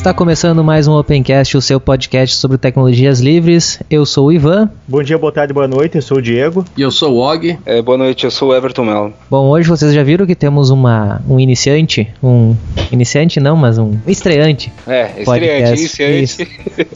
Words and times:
Está 0.00 0.14
começando 0.14 0.64
mais 0.64 0.88
um 0.88 0.96
Opencast, 0.96 1.58
o 1.58 1.60
seu 1.60 1.78
podcast 1.78 2.34
sobre 2.36 2.56
tecnologias 2.56 3.20
livres. 3.20 3.78
Eu 3.90 4.06
sou 4.06 4.28
o 4.28 4.32
Ivan. 4.32 4.70
Bom 4.88 5.02
dia, 5.02 5.18
boa 5.18 5.30
tarde, 5.30 5.52
boa 5.52 5.68
noite, 5.68 5.96
eu 5.96 6.02
sou 6.02 6.16
o 6.16 6.22
Diego. 6.22 6.64
E 6.74 6.80
eu 6.80 6.90
sou 6.90 7.16
o 7.16 7.18
Og. 7.18 7.58
É, 7.66 7.82
boa 7.82 7.98
noite, 7.98 8.24
eu 8.24 8.30
sou 8.30 8.48
o 8.48 8.54
Everton 8.54 8.86
Melo. 8.86 9.12
Bom, 9.30 9.50
hoje 9.50 9.68
vocês 9.68 9.92
já 9.92 10.02
viram 10.02 10.26
que 10.26 10.34
temos 10.34 10.70
uma, 10.70 11.20
um 11.28 11.38
iniciante, 11.38 12.08
um 12.22 12.56
iniciante 12.90 13.38
não, 13.40 13.54
mas 13.56 13.76
um 13.76 13.98
estreante. 14.06 14.72
É, 14.88 15.20
estreante, 15.20 15.80
iniciante. 15.80 16.48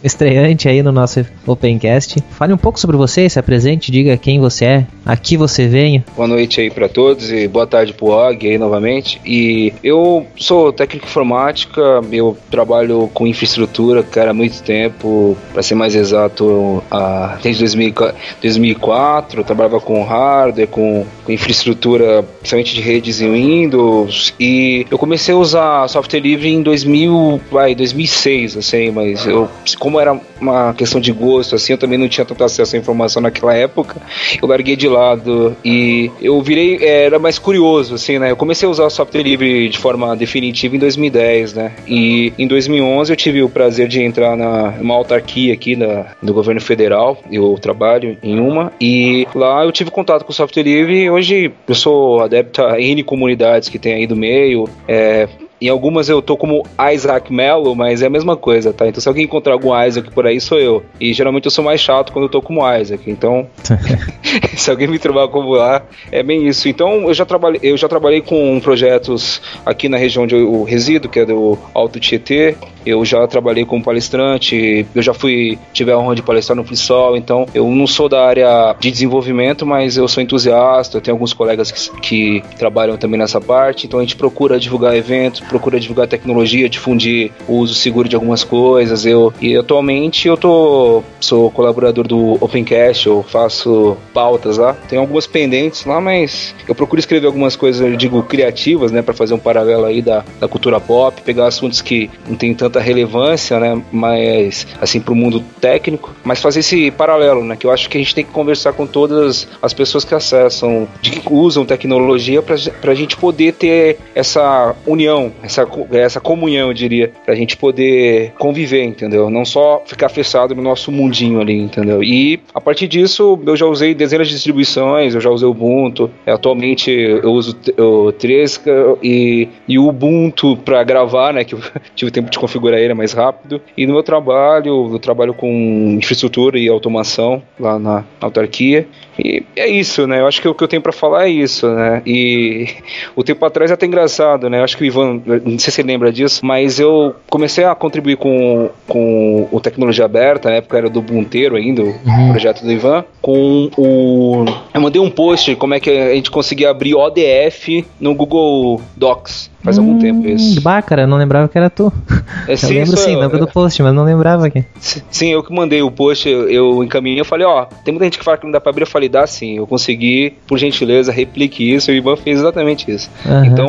estreante 0.02 0.68
aí 0.70 0.82
no 0.82 0.90
nosso 0.90 1.26
Opencast. 1.46 2.24
Fale 2.30 2.54
um 2.54 2.58
pouco 2.58 2.80
sobre 2.80 2.96
você, 2.96 3.28
se 3.28 3.38
apresente, 3.38 3.92
diga 3.92 4.16
quem 4.16 4.40
você 4.40 4.64
é, 4.64 4.86
aqui 5.04 5.36
você 5.36 5.68
vem. 5.68 6.02
Boa 6.16 6.26
noite 6.26 6.62
aí 6.62 6.70
para 6.70 6.88
todos 6.88 7.30
e 7.30 7.46
boa 7.48 7.66
tarde 7.66 7.92
pro 7.92 8.06
Og 8.06 8.48
aí 8.48 8.56
novamente. 8.56 9.20
E 9.26 9.74
eu 9.84 10.26
sou 10.38 10.72
técnico 10.72 11.06
informática, 11.06 12.00
eu 12.10 12.34
trabalho 12.50 12.93
trabalho 12.94 13.10
com 13.12 13.26
infraestrutura, 13.26 14.02
cara, 14.02 14.30
há 14.30 14.34
muito 14.34 14.62
tempo, 14.62 15.36
para 15.52 15.62
ser 15.62 15.74
mais 15.74 15.94
exato, 15.94 16.82
a, 16.90 17.38
desde 17.42 17.62
2004, 17.62 19.40
eu 19.40 19.44
trabalhava 19.44 19.80
com 19.80 20.02
hardware, 20.04 20.68
com, 20.68 21.04
com 21.24 21.32
infraestrutura, 21.32 22.22
principalmente 22.40 22.74
de 22.74 22.80
redes 22.80 23.20
em 23.20 23.32
Windows, 23.32 24.34
e 24.38 24.86
eu 24.90 24.98
comecei 24.98 25.34
a 25.34 25.36
usar 25.36 25.88
software 25.88 26.20
livre 26.20 26.48
em 26.48 26.62
2000, 26.62 27.40
vai, 27.50 27.74
2006, 27.74 28.56
assim, 28.56 28.90
mas 28.90 29.26
eu, 29.26 29.48
como 29.78 30.00
era 30.00 30.18
uma 30.40 30.74
questão 30.74 31.00
de 31.00 31.12
gosto, 31.12 31.54
assim, 31.54 31.72
eu 31.72 31.78
também 31.78 31.98
não 31.98 32.08
tinha 32.08 32.24
tanto 32.24 32.44
acesso 32.44 32.76
à 32.76 32.78
informação 32.78 33.20
naquela 33.20 33.54
época, 33.54 34.00
eu 34.40 34.48
larguei 34.48 34.76
de 34.76 34.88
lado 34.88 35.56
e 35.64 36.10
eu 36.20 36.40
virei, 36.42 36.78
é, 36.80 37.04
era 37.04 37.18
mais 37.18 37.38
curioso, 37.38 37.94
assim, 37.94 38.18
né, 38.18 38.30
eu 38.30 38.36
comecei 38.36 38.66
a 38.66 38.70
usar 38.70 38.88
software 38.90 39.22
livre 39.22 39.68
de 39.68 39.78
forma 39.78 40.14
definitiva 40.16 40.76
em 40.76 40.78
2010, 40.78 41.54
né, 41.54 41.72
e 41.86 42.32
em 42.38 42.46
2011 42.46 42.83
2011 42.84 43.12
eu 43.12 43.16
tive 43.16 43.42
o 43.42 43.48
prazer 43.48 43.88
de 43.88 44.02
entrar 44.02 44.36
na 44.36 44.74
uma 44.80 44.94
autarquia 44.94 45.52
aqui 45.52 45.74
na, 45.76 46.06
do 46.22 46.32
governo 46.32 46.60
federal. 46.60 47.18
Eu 47.30 47.56
trabalho 47.60 48.16
em 48.22 48.38
uma 48.38 48.72
e 48.80 49.26
lá 49.34 49.64
eu 49.64 49.72
tive 49.72 49.90
contato 49.90 50.24
com 50.24 50.30
o 50.30 50.34
software 50.34 50.62
livre. 50.62 51.10
Hoje 51.10 51.52
eu 51.66 51.74
sou 51.74 52.20
adepto 52.20 52.62
a 52.62 52.80
N 52.80 53.02
comunidades 53.02 53.68
que 53.68 53.78
tem 53.78 53.94
aí 53.94 54.06
do 54.06 54.16
meio. 54.16 54.68
É, 54.86 55.28
em 55.66 55.68
algumas 55.68 56.08
eu 56.08 56.20
tô 56.20 56.36
como 56.36 56.64
Isaac 56.92 57.32
Mello, 57.32 57.74
mas 57.74 58.02
é 58.02 58.06
a 58.06 58.10
mesma 58.10 58.36
coisa, 58.36 58.72
tá? 58.72 58.86
Então 58.86 59.00
se 59.00 59.08
alguém 59.08 59.24
encontrar 59.24 59.52
algum 59.52 59.70
Isaac 59.84 60.10
por 60.10 60.26
aí, 60.26 60.40
sou 60.40 60.58
eu. 60.58 60.84
E 61.00 61.12
geralmente 61.12 61.46
eu 61.46 61.50
sou 61.50 61.64
mais 61.64 61.80
chato 61.80 62.12
quando 62.12 62.24
eu 62.24 62.28
tô 62.28 62.42
como 62.42 62.60
Isaac. 62.76 63.10
Então, 63.10 63.46
se 64.56 64.70
alguém 64.70 64.86
me 64.86 64.98
trovar 64.98 65.28
como 65.28 65.50
lá, 65.50 65.82
é 66.10 66.22
bem 66.22 66.46
isso. 66.46 66.68
Então 66.68 67.08
eu 67.08 67.14
já 67.14 67.24
trabalhei, 67.24 67.60
eu 67.62 67.76
já 67.76 67.88
trabalhei 67.88 68.20
com 68.20 68.60
projetos 68.60 69.40
aqui 69.64 69.88
na 69.88 69.96
região 69.96 70.24
onde 70.24 70.34
eu 70.34 70.62
resido, 70.64 71.08
que 71.08 71.20
é 71.20 71.26
do 71.26 71.58
Alto 71.72 72.00
Tietê. 72.00 72.56
Eu 72.86 73.02
já 73.02 73.26
trabalhei 73.26 73.64
como 73.64 73.82
palestrante, 73.82 74.86
eu 74.94 75.02
já 75.02 75.14
fui, 75.14 75.58
tive 75.72 75.90
a 75.90 75.98
honra 75.98 76.16
de 76.16 76.22
palestrar 76.22 76.54
no 76.54 76.64
FreeSol, 76.64 77.16
então 77.16 77.46
eu 77.54 77.66
não 77.70 77.86
sou 77.86 78.10
da 78.10 78.26
área 78.26 78.76
de 78.78 78.90
desenvolvimento, 78.90 79.64
mas 79.64 79.96
eu 79.96 80.06
sou 80.06 80.22
entusiasta, 80.22 80.98
eu 80.98 81.00
tenho 81.00 81.14
alguns 81.14 81.32
colegas 81.32 81.72
que, 81.72 81.90
que 82.00 82.42
trabalham 82.58 82.98
também 82.98 83.18
nessa 83.18 83.40
parte, 83.40 83.86
então 83.86 84.00
a 84.00 84.02
gente 84.02 84.16
procura 84.16 84.60
divulgar 84.60 84.94
eventos, 84.94 85.40
procura 85.54 85.78
divulgar 85.78 86.08
tecnologia, 86.08 86.68
difundir 86.68 87.30
o 87.46 87.58
uso 87.58 87.74
seguro 87.74 88.08
de 88.08 88.16
algumas 88.16 88.42
coisas. 88.42 89.06
Eu 89.06 89.32
e 89.40 89.56
atualmente 89.56 90.26
eu 90.26 90.36
tô 90.36 91.04
sou 91.20 91.48
colaborador 91.50 92.06
do 92.06 92.32
Opencast, 92.40 93.06
eu 93.06 93.22
faço 93.22 93.96
pautas 94.12 94.58
lá. 94.58 94.74
Tem 94.88 94.98
algumas 94.98 95.28
pendentes 95.28 95.84
lá, 95.84 96.00
mas 96.00 96.52
eu 96.68 96.74
procuro 96.74 96.98
escrever 96.98 97.28
algumas 97.28 97.54
coisas, 97.54 97.80
eu 97.80 97.96
digo 97.96 98.20
criativas, 98.24 98.90
né, 98.90 99.00
para 99.00 99.14
fazer 99.14 99.34
um 99.34 99.38
paralelo 99.38 99.84
aí 99.84 100.02
da, 100.02 100.24
da 100.40 100.48
cultura 100.48 100.80
pop, 100.80 101.22
pegar 101.22 101.46
assuntos 101.46 101.80
que 101.80 102.10
não 102.28 102.34
tem 102.34 102.52
tanta 102.52 102.80
relevância, 102.80 103.60
né, 103.60 103.80
mas 103.92 104.66
assim 104.80 105.00
pro 105.00 105.14
mundo 105.14 105.42
técnico, 105.60 106.12
mas 106.24 106.42
fazer 106.42 106.60
esse 106.60 106.90
paralelo, 106.90 107.44
né, 107.44 107.56
que 107.56 107.66
eu 107.66 107.70
acho 107.70 107.88
que 107.88 107.96
a 107.96 108.00
gente 108.00 108.14
tem 108.14 108.24
que 108.24 108.32
conversar 108.32 108.72
com 108.72 108.86
todas 108.86 109.46
as 109.62 109.72
pessoas 109.72 110.04
que 110.04 110.14
acessam, 110.14 110.88
que 111.00 111.22
usam 111.30 111.64
tecnologia 111.64 112.42
para 112.42 112.92
a 112.92 112.94
gente 112.94 113.16
poder 113.16 113.52
ter 113.52 113.98
essa 114.14 114.74
união, 114.86 115.32
essa, 115.42 115.66
essa 115.92 116.20
comunhão, 116.20 116.68
eu 116.68 116.74
diria, 116.74 117.12
pra 117.24 117.34
gente 117.34 117.56
poder 117.56 118.32
conviver, 118.38 118.84
entendeu? 118.84 119.28
Não 119.30 119.44
só 119.44 119.82
ficar 119.86 120.08
fechado 120.08 120.54
no 120.54 120.62
nosso 120.62 120.90
mundinho 120.90 121.40
ali, 121.40 121.58
entendeu? 121.58 122.02
E 122.02 122.40
a 122.54 122.60
partir 122.60 122.88
disso, 122.88 123.38
eu 123.46 123.56
já 123.56 123.66
usei 123.66 123.94
dezenas 123.94 124.28
de 124.28 124.34
distribuições, 124.34 125.14
eu 125.14 125.20
já 125.20 125.30
usei 125.30 125.48
Ubuntu, 125.48 126.10
atualmente 126.26 126.90
eu 126.90 127.30
uso 127.32 127.56
o 127.78 128.12
Tresca 128.12 128.96
e, 129.02 129.48
e 129.68 129.78
o 129.78 129.88
Ubuntu 129.88 130.56
para 130.56 130.82
gravar, 130.82 131.32
né, 131.32 131.44
que 131.44 131.54
eu 131.54 131.60
tive 131.94 132.10
tempo 132.10 132.30
de 132.30 132.38
configurar 132.38 132.80
ele 132.80 132.94
mais 132.94 133.12
rápido. 133.12 133.60
E 133.76 133.86
no 133.86 133.92
meu 133.92 134.02
trabalho, 134.02 134.92
eu 134.92 134.98
trabalho 134.98 135.34
com 135.34 135.96
infraestrutura 135.98 136.58
e 136.58 136.68
automação 136.68 137.42
lá 137.58 137.78
na 137.78 138.04
autarquia. 138.20 138.86
E 139.18 139.44
é 139.54 139.68
isso, 139.68 140.06
né? 140.06 140.20
Eu 140.20 140.26
acho 140.26 140.42
que 140.42 140.48
o 140.48 140.54
que 140.54 140.64
eu 140.64 140.68
tenho 140.68 140.82
para 140.82 140.92
falar 140.92 141.26
é 141.26 141.30
isso, 141.30 141.68
né? 141.68 142.02
E 142.04 142.68
o 143.14 143.22
tempo 143.22 143.44
atrás 143.44 143.70
é 143.70 143.74
até 143.74 143.86
engraçado, 143.86 144.50
né? 144.50 144.58
Eu 144.58 144.64
acho 144.64 144.76
que 144.76 144.82
o 144.82 144.86
Ivan, 144.86 145.22
não 145.26 145.58
sei 145.58 145.70
se 145.70 145.72
você 145.72 145.82
lembra 145.82 146.12
disso, 146.12 146.44
mas 146.44 146.78
eu 146.78 147.14
comecei 147.28 147.64
a 147.64 147.74
contribuir 147.74 148.16
com, 148.16 148.70
com 148.86 149.48
o 149.50 149.60
Tecnologia 149.60 150.04
Aberta, 150.04 150.50
na 150.50 150.56
época 150.56 150.78
era 150.78 150.90
do 150.90 151.00
Bunteiro 151.00 151.56
ainda, 151.56 151.82
o 151.82 151.86
uhum. 151.86 152.30
projeto 152.30 152.62
do 152.62 152.72
Ivan, 152.72 153.04
com 153.20 153.70
o... 153.76 154.44
Eu 154.72 154.80
mandei 154.80 155.00
um 155.00 155.10
post 155.10 155.54
como 155.56 155.74
é 155.74 155.80
que 155.80 155.90
a 155.90 156.14
gente 156.14 156.30
conseguia 156.30 156.70
abrir 156.70 156.94
ODF 156.94 157.84
no 158.00 158.14
Google 158.14 158.80
Docs. 158.96 159.53
Faz 159.64 159.78
hum, 159.78 159.80
algum 159.80 159.98
tempo 159.98 160.28
isso. 160.28 160.60
Bah, 160.60 160.82
cara, 160.82 161.06
não 161.06 161.16
lembrava 161.16 161.48
que 161.48 161.56
era 161.56 161.70
tu. 161.70 161.92
É, 162.46 162.52
eu 162.52 162.58
sim, 162.58 162.74
lembro 162.74 162.96
sim, 162.96 163.14
eu, 163.14 163.20
lembro 163.20 163.38
do 163.38 163.46
post, 163.46 163.82
mas 163.82 163.94
não 163.94 164.04
lembrava 164.04 164.46
aqui. 164.46 164.64
Sim, 164.78 165.32
eu 165.32 165.42
que 165.42 165.52
mandei 165.52 165.80
o 165.80 165.90
post, 165.90 166.28
eu, 166.28 166.48
eu 166.50 166.84
encaminhei, 166.84 167.18
eu 167.18 167.24
falei, 167.24 167.46
ó, 167.46 167.64
tem 167.82 167.92
muita 167.92 168.04
gente 168.04 168.18
que 168.18 168.24
fala 168.24 168.36
que 168.36 168.44
não 168.44 168.50
dá 168.50 168.60
pra 168.60 168.70
abrir, 168.70 168.82
eu 168.82 168.86
falei, 168.86 169.08
dá 169.08 169.26
sim, 169.26 169.56
eu 169.56 169.66
consegui, 169.66 170.34
por 170.46 170.58
gentileza, 170.58 171.10
replique 171.10 171.72
isso, 171.72 171.90
e 171.90 171.94
o 171.94 171.96
Ivan 171.96 172.16
fez 172.16 172.40
exatamente 172.40 172.90
isso. 172.90 173.10
Uhum. 173.24 173.44
Então, 173.44 173.68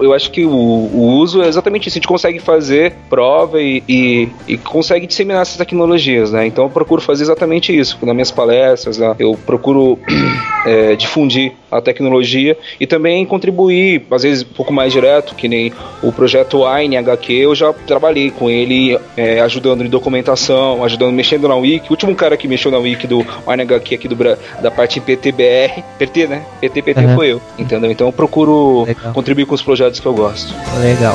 eu 0.00 0.12
acho 0.12 0.30
que 0.30 0.44
o, 0.44 0.50
o, 0.50 1.18
uso 1.18 1.40
é 1.42 1.48
exatamente 1.48 1.88
isso, 1.88 1.96
a 1.96 2.00
gente 2.00 2.08
consegue 2.08 2.40
fazer 2.40 2.92
prova 3.08 3.60
e, 3.62 3.82
e, 3.88 4.28
e, 4.46 4.58
consegue 4.58 5.06
disseminar 5.06 5.42
essas 5.42 5.56
tecnologias, 5.56 6.32
né? 6.32 6.46
Então, 6.46 6.64
eu 6.64 6.70
procuro 6.70 7.00
fazer 7.00 7.22
exatamente 7.22 7.74
isso, 7.74 7.96
nas 8.02 8.14
minhas 8.14 8.30
palestras, 8.30 8.98
né? 8.98 9.14
eu 9.18 9.38
procuro 9.46 9.98
é, 10.66 10.94
difundir 10.94 11.52
a 11.70 11.80
tecnologia 11.80 12.56
e 12.78 12.86
também 12.86 13.24
contribuir, 13.24 14.02
às 14.10 14.22
vezes 14.22 14.42
um 14.42 14.54
pouco 14.54 14.72
mais 14.72 14.92
direto, 14.92 15.29
que 15.36 15.48
nem 15.48 15.72
o 16.02 16.12
projeto 16.12 16.64
Wine 16.64 16.96
HQ, 16.96 17.32
eu 17.32 17.54
já 17.54 17.72
trabalhei 17.72 18.30
com 18.30 18.48
ele 18.50 18.98
é, 19.16 19.40
ajudando 19.40 19.84
em 19.84 19.88
documentação, 19.88 20.84
ajudando, 20.84 21.12
mexendo 21.12 21.48
na 21.48 21.54
Wiki. 21.54 21.88
O 21.88 21.92
último 21.92 22.14
cara 22.14 22.36
que 22.36 22.48
mexeu 22.48 22.70
na 22.70 22.78
Wiki 22.78 23.06
do 23.06 23.18
Wine 23.46 23.62
HQ 23.62 23.94
aqui 23.94 24.08
do, 24.08 24.16
da 24.16 24.70
parte 24.70 25.00
PTBR, 25.00 25.82
PT, 25.98 26.26
né? 26.26 26.42
PT, 26.60 26.82
PT 26.82 27.00
uhum. 27.00 27.14
foi 27.14 27.32
eu, 27.32 27.42
entendeu? 27.58 27.90
Então 27.90 28.06
eu 28.06 28.12
procuro 28.12 28.84
Legal. 28.84 29.12
contribuir 29.12 29.46
com 29.46 29.54
os 29.54 29.62
projetos 29.62 30.00
que 30.00 30.06
eu 30.06 30.14
gosto. 30.14 30.54
Legal. 30.80 31.14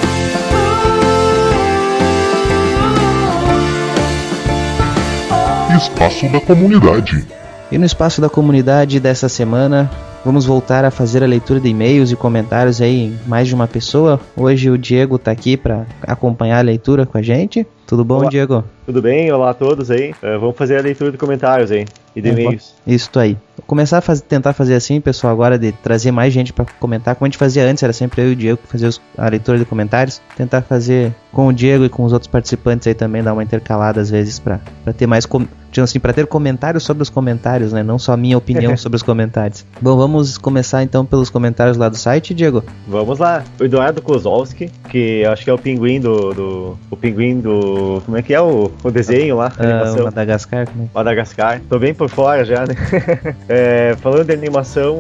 Espaço 5.78 6.28
da 6.30 6.40
comunidade. 6.40 7.26
E 7.72 7.78
no 7.78 7.86
espaço 7.86 8.22
da 8.22 8.30
comunidade 8.30 9.00
dessa 9.00 9.28
semana, 9.28 9.90
vamos 10.26 10.44
voltar 10.44 10.84
a 10.84 10.90
fazer 10.90 11.24
a 11.24 11.28
leitura 11.28 11.60
de 11.60 11.70
e-mails 11.70 12.12
e 12.12 12.16
comentários 12.16 12.82
aí 12.82 13.04
em 13.06 13.20
mais 13.28 13.48
de 13.48 13.54
uma 13.54 13.68
pessoa. 13.68 14.20
Hoje 14.36 14.72
o 14.72 14.78
Diego 14.78 15.18
está 15.18 15.30
aqui 15.30 15.56
para 15.56 15.86
acompanhar 16.02 16.58
a 16.58 16.62
leitura 16.62 17.06
com 17.06 17.16
a 17.20 17.22
gente. 17.22 17.66
Tudo 17.86 18.04
bom, 18.04 18.18
Olá. 18.18 18.30
Diego? 18.30 18.64
Tudo 18.88 19.00
bem? 19.04 19.32
Olá 19.32 19.52
a 19.52 19.54
todos 19.54 19.92
aí. 19.92 20.12
Uh, 20.14 20.40
vamos 20.40 20.58
fazer 20.58 20.80
a 20.80 20.82
leitura 20.82 21.12
de 21.12 21.18
comentários 21.20 21.72
aí 21.72 21.86
e 22.16 22.22
de 22.22 22.30
e-mails. 22.30 22.74
Isso 22.88 23.12
aí. 23.20 23.38
Vou 23.56 23.66
começar 23.68 24.00
a 24.00 24.16
tentar 24.18 24.54
fazer 24.54 24.74
assim, 24.74 25.00
pessoal, 25.00 25.32
agora 25.32 25.60
de 25.60 25.72
trazer 25.72 26.12
mais 26.12 26.34
gente 26.34 26.52
para 26.52 26.66
comentar. 26.80 27.16
Como 27.16 27.28
a 27.28 27.30
gente 27.30 27.38
fazia 27.38 27.64
antes, 27.64 27.84
era 27.84 27.94
sempre 27.94 28.24
eu 28.24 28.30
e 28.30 28.34
o 28.34 28.36
Diego 28.36 28.58
que 28.58 28.68
fazia 28.68 28.90
a 29.16 29.30
leitura 29.30 29.60
de 29.60 29.66
comentários. 29.66 30.20
Tentar 30.36 30.64
fazer 30.64 31.14
com 31.32 31.48
o 31.48 31.54
Diego 31.54 31.86
e 31.86 31.90
com 31.90 32.04
os 32.04 32.12
outros 32.12 32.28
participantes 32.28 32.88
aí 32.88 32.96
também, 32.96 33.22
dar 33.22 33.34
uma 33.34 33.44
intercalada 33.44 34.02
às 34.02 34.10
vezes 34.10 34.40
para 34.40 34.60
ter 34.98 35.06
mais. 35.06 35.28
Com 35.28 35.46
assim, 35.84 36.00
para 36.00 36.14
ter 36.14 36.26
comentários 36.28 36.84
sobre 36.84 37.04
os 37.04 37.10
comentários, 37.10 37.74
né? 37.74 37.84
Não 37.84 38.00
só 38.00 38.14
a 38.14 38.18
minha 38.18 38.38
opinião 38.38 38.76
sobre 38.78 38.96
os 38.96 39.04
comentários. 39.04 39.66
Bom, 39.82 39.96
vamos 39.98 40.38
começar 40.38 40.84
então 40.84 41.06
pelos 41.06 41.30
comentários 41.30 41.78
lá 41.78 41.90
do 41.90 41.98
site, 41.98 42.34
Diego? 42.34 42.64
Vamos 42.88 43.20
lá. 43.20 43.44
O 43.60 43.64
Eduardo 43.64 44.02
Kozowski 44.02 44.72
que 44.90 45.26
acho 45.26 45.44
que 45.44 45.50
é 45.50 45.54
o 45.54 45.58
pinguim 45.58 46.00
do, 46.00 46.34
do 46.34 46.78
o 46.90 46.96
pinguim 46.96 47.40
do 47.40 48.02
como 48.06 48.18
é 48.18 48.22
que 48.22 48.34
é 48.34 48.40
o, 48.42 48.72
o 48.84 48.92
desenho 48.92 49.36
lá, 49.38 49.52
Ah. 49.60 50.04
Madagascar, 50.04 50.62
é 50.62 50.66
que- 50.66 50.72
Madagascar. 50.94 51.62
Tô 51.70 51.78
bem 51.80 51.94
por 51.94 52.10
fora 52.10 52.46
já, 52.46 52.62
né? 52.66 52.76
É, 53.50 53.96
falando 54.02 54.26
de 54.26 54.34
animação, 54.34 55.00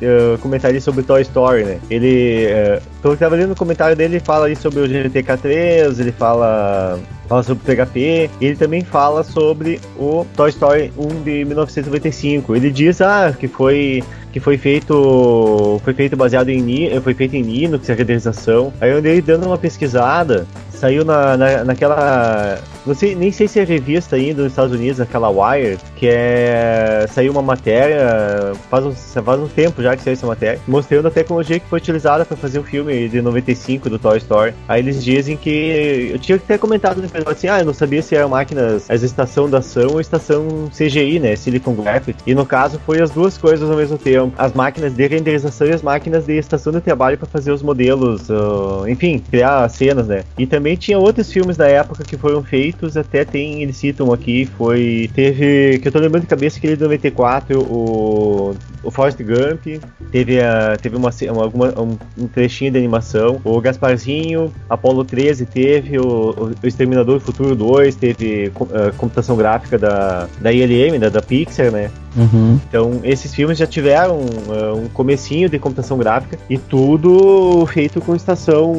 eu 0.00 0.38
comentaria 0.38 0.80
sobre 0.80 1.02
Toy 1.02 1.22
Story, 1.22 1.64
né? 1.64 1.78
Ele. 1.90 2.44
É, 2.46 2.80
pelo 3.02 3.14
que 3.14 3.20
tava 3.20 3.34
lendo 3.36 3.50
no 3.50 3.56
comentário 3.56 3.94
dele, 3.96 4.16
ele 4.16 4.24
fala 4.24 4.46
aí 4.46 4.56
sobre 4.56 4.80
o 4.80 4.88
GTK3, 4.88 5.98
ele 6.00 6.12
fala. 6.12 6.98
Fala 7.28 7.42
sobre 7.42 7.62
o 7.62 7.76
PHP, 7.76 8.30
ele 8.40 8.56
também 8.56 8.82
fala 8.82 9.22
sobre 9.22 9.78
o 9.98 10.26
Toy 10.34 10.48
Story 10.48 10.90
1 10.96 11.22
de 11.22 11.44
1995. 11.44 12.56
Ele 12.56 12.70
diz 12.70 13.02
ah, 13.02 13.34
que 13.38 13.46
foi 13.46 14.02
que 14.32 14.40
foi 14.40 14.56
feito 14.56 15.80
foi 15.84 15.92
feito 15.92 16.16
baseado 16.16 16.48
em 16.48 17.00
foi 17.00 17.12
feito 17.12 17.36
em 17.36 17.42
Linux 17.42 17.88
a 17.90 17.94
renderização. 17.94 18.72
Aí 18.80 18.90
eu 18.90 18.98
andei 18.98 19.20
dando 19.20 19.46
uma 19.46 19.58
pesquisada, 19.58 20.46
saiu 20.70 21.04
na, 21.04 21.36
na, 21.36 21.64
naquela 21.64 22.58
sei, 22.94 23.14
nem 23.14 23.30
sei 23.30 23.48
se 23.48 23.60
é 23.60 23.64
revista 23.64 24.16
ainda 24.16 24.42
nos 24.42 24.52
Estados 24.52 24.74
Unidos, 24.74 25.00
aquela 25.00 25.28
Wired, 25.28 25.82
que 25.96 26.06
é. 26.08 27.06
Saiu 27.10 27.32
uma 27.32 27.42
matéria, 27.42 28.52
faz 28.70 28.84
um, 28.84 28.92
faz 28.92 29.40
um 29.40 29.48
tempo 29.48 29.82
já 29.82 29.96
que 29.96 30.02
saiu 30.02 30.12
essa 30.12 30.26
matéria, 30.26 30.60
mostrando 30.66 31.08
a 31.08 31.10
tecnologia 31.10 31.58
que 31.58 31.66
foi 31.66 31.78
utilizada 31.78 32.24
para 32.24 32.36
fazer 32.36 32.58
o 32.58 32.62
filme 32.62 33.08
de 33.08 33.20
95 33.20 33.90
do 33.90 33.98
Toy 33.98 34.18
Story. 34.18 34.54
Aí 34.68 34.80
eles 34.80 35.02
dizem 35.02 35.36
que. 35.36 36.10
Eu 36.12 36.18
tinha 36.18 36.38
ter 36.38 36.58
comentado 36.58 36.98
no 36.98 37.04
episódio 37.04 37.32
assim, 37.32 37.48
ah, 37.48 37.58
eu 37.60 37.64
não 37.64 37.74
sabia 37.74 38.02
se 38.02 38.14
eram 38.14 38.30
máquinas, 38.30 38.88
as 38.90 39.02
estação 39.02 39.48
da 39.48 39.58
ação 39.58 39.92
ou 39.92 40.00
estação 40.00 40.70
CGI, 40.72 41.18
né? 41.18 41.36
Silicon 41.36 41.74
Graphics. 41.74 42.22
E 42.26 42.34
no 42.34 42.46
caso 42.46 42.80
foi 42.84 43.00
as 43.00 43.10
duas 43.10 43.36
coisas 43.36 43.68
ao 43.68 43.76
mesmo 43.76 43.98
tempo. 43.98 44.32
As 44.38 44.52
máquinas 44.52 44.92
de 44.92 45.06
renderização 45.06 45.66
e 45.66 45.72
as 45.72 45.82
máquinas 45.82 46.24
de 46.24 46.38
estação 46.38 46.72
de 46.72 46.80
trabalho 46.80 47.18
para 47.18 47.28
fazer 47.28 47.52
os 47.52 47.62
modelos, 47.62 48.30
ah, 48.30 48.88
enfim, 48.88 49.18
criar 49.18 49.64
as 49.64 49.72
cenas, 49.72 50.06
né? 50.06 50.24
E 50.38 50.46
também 50.46 50.76
tinha 50.76 50.98
outros 50.98 51.30
filmes 51.30 51.56
da 51.56 51.68
época 51.68 52.04
que 52.04 52.16
foram 52.16 52.42
feitos, 52.42 52.77
até 52.96 53.24
tem, 53.24 53.62
eles 53.62 53.76
citam 53.76 54.12
aqui, 54.12 54.46
foi. 54.56 55.10
Teve. 55.14 55.78
Que 55.78 55.88
eu 55.88 55.92
tô 55.92 55.98
lembrando 55.98 56.22
de 56.22 56.28
cabeça 56.28 56.58
aquele 56.58 56.76
de 56.76 56.82
94, 56.82 57.58
o. 57.60 58.54
O 58.80 58.92
Forrest 58.92 59.18
Gump, 59.18 59.82
teve, 60.12 60.40
a, 60.40 60.76
teve 60.80 60.96
uma, 60.96 61.10
uma- 61.32 61.82
um, 61.82 61.98
um 62.16 62.28
trechinho 62.28 62.70
de 62.70 62.78
animação. 62.78 63.40
O 63.44 63.60
Gasparzinho, 63.60 64.52
Apollo 64.70 65.04
13 65.04 65.46
teve, 65.46 65.98
o, 65.98 66.52
o 66.62 66.66
Exterminador 66.66 67.18
do 67.18 67.24
Futuro 67.24 67.56
2 67.56 67.96
teve 67.96 68.52
ah, 68.72 68.92
computação 68.96 69.36
gráfica 69.36 69.76
da, 69.76 70.28
da 70.40 70.52
ILM, 70.52 70.98
da, 71.00 71.08
da 71.08 71.20
Pixar, 71.20 71.72
né? 71.72 71.90
Uhum. 72.16 72.58
Então, 72.68 73.00
esses 73.02 73.34
filmes 73.34 73.58
já 73.58 73.66
tiveram 73.66 74.16
uh, 74.16 74.76
um 74.76 74.88
comecinho 74.88 75.48
de 75.48 75.58
computação 75.58 75.98
gráfica 75.98 76.38
e 76.48 76.56
tudo 76.56 77.66
feito 77.66 78.00
com 78.00 78.14
estação 78.14 78.72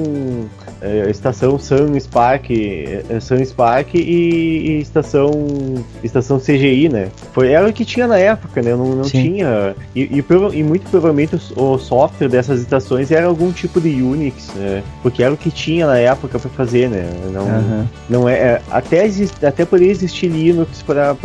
eh, 0.81 1.07
estação 1.09 1.57
Sun 1.59 1.99
Spark, 1.99 2.49
eh, 2.51 3.19
Sun 3.19 3.43
Spark 3.45 3.95
e, 3.95 3.99
e 3.99 4.79
estação 4.81 5.31
estação 6.03 6.39
CGI, 6.39 6.89
né? 6.89 7.09
Foi 7.33 7.49
era 7.51 7.67
o 7.67 7.73
que 7.73 7.85
tinha 7.85 8.07
na 8.07 8.17
época, 8.17 8.61
né? 8.61 8.71
Não, 8.71 8.95
não 8.95 9.03
Sim. 9.03 9.23
tinha 9.23 9.75
e, 9.95 10.01
e, 10.03 10.23
e 10.53 10.63
muito 10.63 10.89
provavelmente 10.89 11.35
os- 11.35 11.51
o, 11.55 11.77
software 11.77 12.27
dessas 12.29 12.59
estações 12.61 13.11
era 13.11 13.27
algum 13.27 13.51
tipo 13.51 13.79
de 13.81 13.89
Unix, 14.01 14.49
né? 14.55 14.83
Porque 15.01 15.23
era 15.23 15.33
o 15.33 15.37
que 15.37 15.51
tinha 15.51 15.85
na 15.87 15.97
época 15.97 16.37
para 16.39 16.49
fazer, 16.51 16.89
né? 16.89 17.09
Não, 17.31 17.41
Aham. 17.47 17.87
não 18.09 18.29
é, 18.29 18.33
é, 18.33 18.61
até 18.71 19.05
existe, 19.05 19.45
até 19.45 19.65
poderia 19.65 19.91
existir 19.91 20.27
Linux 20.27 20.81
para 20.83 21.15